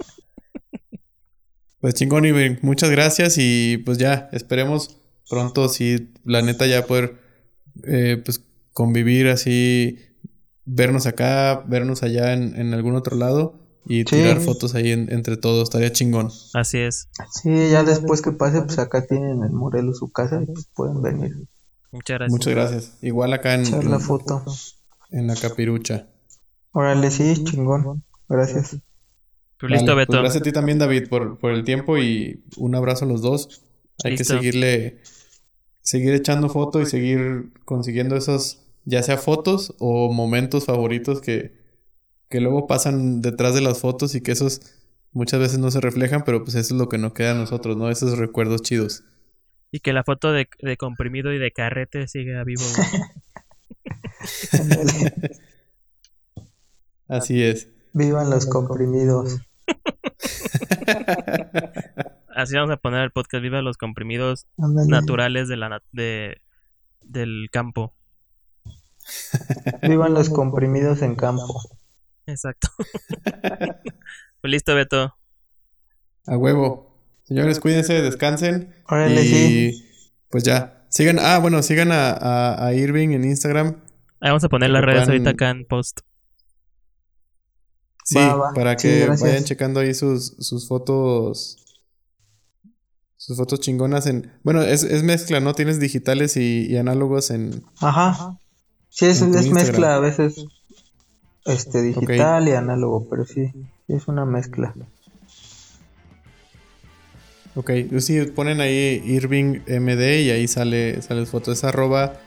Pues 1.81 1.93
chingón, 1.93 2.25
Iber, 2.25 2.57
muchas 2.63 2.89
gracias 2.89 3.35
y 3.37 3.77
pues 3.85 3.97
ya, 3.99 4.27
esperemos 4.31 4.97
pronto, 5.29 5.69
sí, 5.69 6.13
la 6.23 6.41
neta 6.41 6.65
ya 6.65 6.87
poder 6.87 7.17
eh, 7.83 8.19
pues 8.25 8.43
convivir 8.73 9.27
así, 9.27 9.99
vernos 10.65 11.05
acá, 11.05 11.63
vernos 11.67 12.01
allá 12.01 12.33
en, 12.33 12.55
en 12.59 12.73
algún 12.73 12.95
otro 12.95 13.15
lado 13.15 13.59
y 13.85 13.99
Sí. 13.99 14.15
tirar 14.15 14.39
fotos 14.39 14.73
ahí 14.73 14.91
en- 14.91 15.11
entre 15.13 15.37
todos, 15.37 15.63
estaría 15.69 15.91
chingón. 15.91 16.31
Así 16.55 16.79
es. 16.79 17.07
Sí, 17.31 17.51
ya 17.69 17.83
después 17.83 18.23
que 18.23 18.31
pase, 18.31 18.63
pues 18.63 18.79
acá 18.79 19.05
tienen 19.05 19.43
en 19.43 19.53
Morelos 19.53 19.99
su 19.99 20.11
casa 20.11 20.41
y 20.41 20.47
pues 20.47 20.67
pueden 20.73 21.03
venir 21.03 21.35
Muchas 21.95 22.17
gracias. 22.17 22.31
Muchas 22.31 22.53
gracias. 22.53 22.97
Igual 23.01 23.33
acá 23.33 23.49
a 23.51 23.53
en, 23.55 23.89
la 23.91 23.99
foto. 23.99 24.43
en 25.11 25.27
la 25.27 25.35
capirucha. 25.35 26.07
Órale, 26.71 27.09
sí, 27.11 27.43
chingón. 27.43 28.03
Gracias. 28.27 28.77
Pues 29.59 29.71
listo, 29.71 29.87
Vale, 29.87 29.99
Beto. 30.01 30.11
pues 30.11 30.19
gracias 30.21 30.41
a 30.41 30.43
ti 30.43 30.51
también, 30.51 30.77
David, 30.79 31.07
por, 31.09 31.39
por 31.39 31.51
el 31.51 31.63
tiempo 31.63 31.97
y 31.97 32.43
un 32.57 32.75
abrazo 32.75 33.05
a 33.05 33.07
los 33.07 33.21
dos. 33.21 33.61
Hay 34.03 34.11
Listo. 34.11 34.33
que 34.33 34.37
seguirle, 34.37 35.01
seguir 35.81 36.13
echando 36.13 36.49
fotos 36.49 36.83
y 36.83 36.85
seguir 36.87 37.53
consiguiendo 37.63 38.17
esos, 38.17 38.59
ya 38.83 39.01
sea 39.03 39.17
fotos 39.17 39.73
o 39.79 40.11
momentos 40.11 40.65
favoritos 40.65 41.21
que, 41.21 41.55
que 42.29 42.41
luego 42.41 42.67
pasan 42.67 43.21
detrás 43.21 43.55
de 43.55 43.61
las 43.61 43.79
fotos 43.79 44.13
y 44.15 44.21
que 44.21 44.33
esos 44.33 44.61
muchas 45.13 45.39
veces 45.39 45.59
no 45.59 45.71
se 45.71 45.79
reflejan, 45.79 46.23
pero 46.25 46.43
pues 46.43 46.55
eso 46.55 46.73
es 46.73 46.77
lo 46.77 46.89
que 46.89 46.97
nos 46.97 47.13
queda 47.13 47.31
a 47.31 47.35
nosotros, 47.35 47.77
¿no? 47.77 47.89
Esos 47.89 48.17
recuerdos 48.17 48.61
chidos. 48.63 49.03
Y 49.71 49.79
que 49.79 49.93
la 49.93 50.03
foto 50.03 50.31
de, 50.31 50.47
de 50.61 50.77
comprimido 50.77 51.33
y 51.33 51.39
de 51.39 51.51
carrete 51.51 52.07
siga 52.07 52.43
vivo, 52.43 52.61
güey. 52.75 52.85
Así 57.07 57.43
es. 57.43 57.69
Vivan 57.93 58.29
los 58.29 58.45
comprimidos. 58.45 59.39
Así 62.35 62.55
vamos 62.55 62.71
a 62.71 62.77
poner 62.77 63.01
el 63.01 63.11
podcast 63.11 63.41
Viva 63.41 63.61
los 63.61 63.77
comprimidos 63.77 64.47
naturales 64.57 65.47
de 65.47 65.57
la 65.57 65.81
de, 65.91 66.41
del 67.01 67.47
campo. 67.51 67.93
Vivan 69.81 70.13
los 70.13 70.29
comprimidos 70.29 71.01
en 71.01 71.15
campo. 71.15 71.61
Exacto. 72.25 72.69
pues 74.41 74.51
listo, 74.51 74.75
Beto. 74.75 75.15
A 76.27 76.37
huevo. 76.37 76.84
Señores, 77.25 77.59
cuídense, 77.59 78.01
descansen. 78.01 78.73
Órale, 78.87 79.21
y 79.23 79.27
sí. 79.73 79.85
pues 80.29 80.43
ya. 80.43 80.85
Sigan, 80.89 81.17
ah, 81.19 81.39
bueno, 81.39 81.61
sigan 81.61 81.91
a, 81.91 82.11
a, 82.11 82.67
a 82.67 82.73
Irving 82.73 83.09
en 83.09 83.25
Instagram. 83.25 83.81
Ahí 84.21 84.29
vamos 84.29 84.43
a 84.43 84.49
poner 84.49 84.69
las 84.69 84.81
redes 84.83 85.01
puedan- 85.03 85.09
ahorita 85.11 85.29
acá 85.31 85.49
en 85.49 85.65
post. 85.65 85.99
Sí, 88.03 88.17
Va, 88.19 88.35
va. 88.35 88.53
para 88.53 88.75
que 88.77 89.07
vayan 89.07 89.43
checando 89.43 89.79
ahí 89.79 89.93
sus, 89.93 90.35
sus 90.39 90.67
fotos. 90.67 91.57
Sus 93.17 93.37
fotos 93.37 93.59
chingonas 93.59 94.05
en. 94.05 94.31
Bueno, 94.43 94.61
es, 94.61 94.83
es 94.83 95.01
mezcla, 95.01 95.39
¿no? 95.39 95.53
Tienes 95.55 95.79
digitales 95.79 96.37
y, 96.37 96.67
y 96.69 96.77
análogos 96.77 97.31
en. 97.31 97.63
Ajá. 97.79 98.37
Sí, 98.89 99.07
es, 99.07 99.21
es 99.23 99.49
mezcla 99.49 99.95
a 99.95 99.99
veces 99.99 100.45
este 101.45 101.81
digital 101.81 102.47
y 102.47 102.51
análogo, 102.51 103.07
pero 103.09 103.25
sí, 103.25 103.47
sí 103.87 103.93
es 103.93 104.07
una 104.07 104.25
mezcla. 104.25 104.73
Ok, 107.55 107.71
sí, 107.99 108.21
ponen 108.25 108.59
ahí 108.59 109.01
Irving 109.05 109.61
MD 109.67 110.21
y 110.23 110.29
ahí 110.29 110.47
sale, 110.47 111.01
sale 111.01 111.25
su 111.25 111.31
foto. 111.31 111.51
Es 111.53 111.63
arroba 111.63 112.19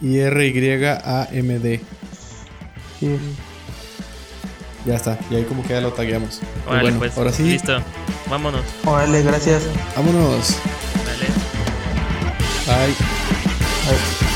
IRYAMD. 0.00 1.80
Sí. 3.00 3.16
Ya 4.86 4.94
está, 4.94 5.18
y 5.30 5.34
ahí 5.34 5.42
como 5.42 5.62
que 5.64 5.70
ya 5.70 5.80
lo 5.80 5.92
tagueamos. 5.92 6.40
Órale, 6.66 6.82
bueno, 6.82 6.98
pues. 7.00 7.18
ahora 7.18 7.32
sí, 7.32 7.42
Listo. 7.42 7.82
Vámonos. 8.30 8.62
Órale, 8.84 9.22
gracias. 9.22 9.62
vámonos. 9.96 10.56
Dale. 11.04 11.26
Bye. 12.66 12.94
Ay. 13.88 14.27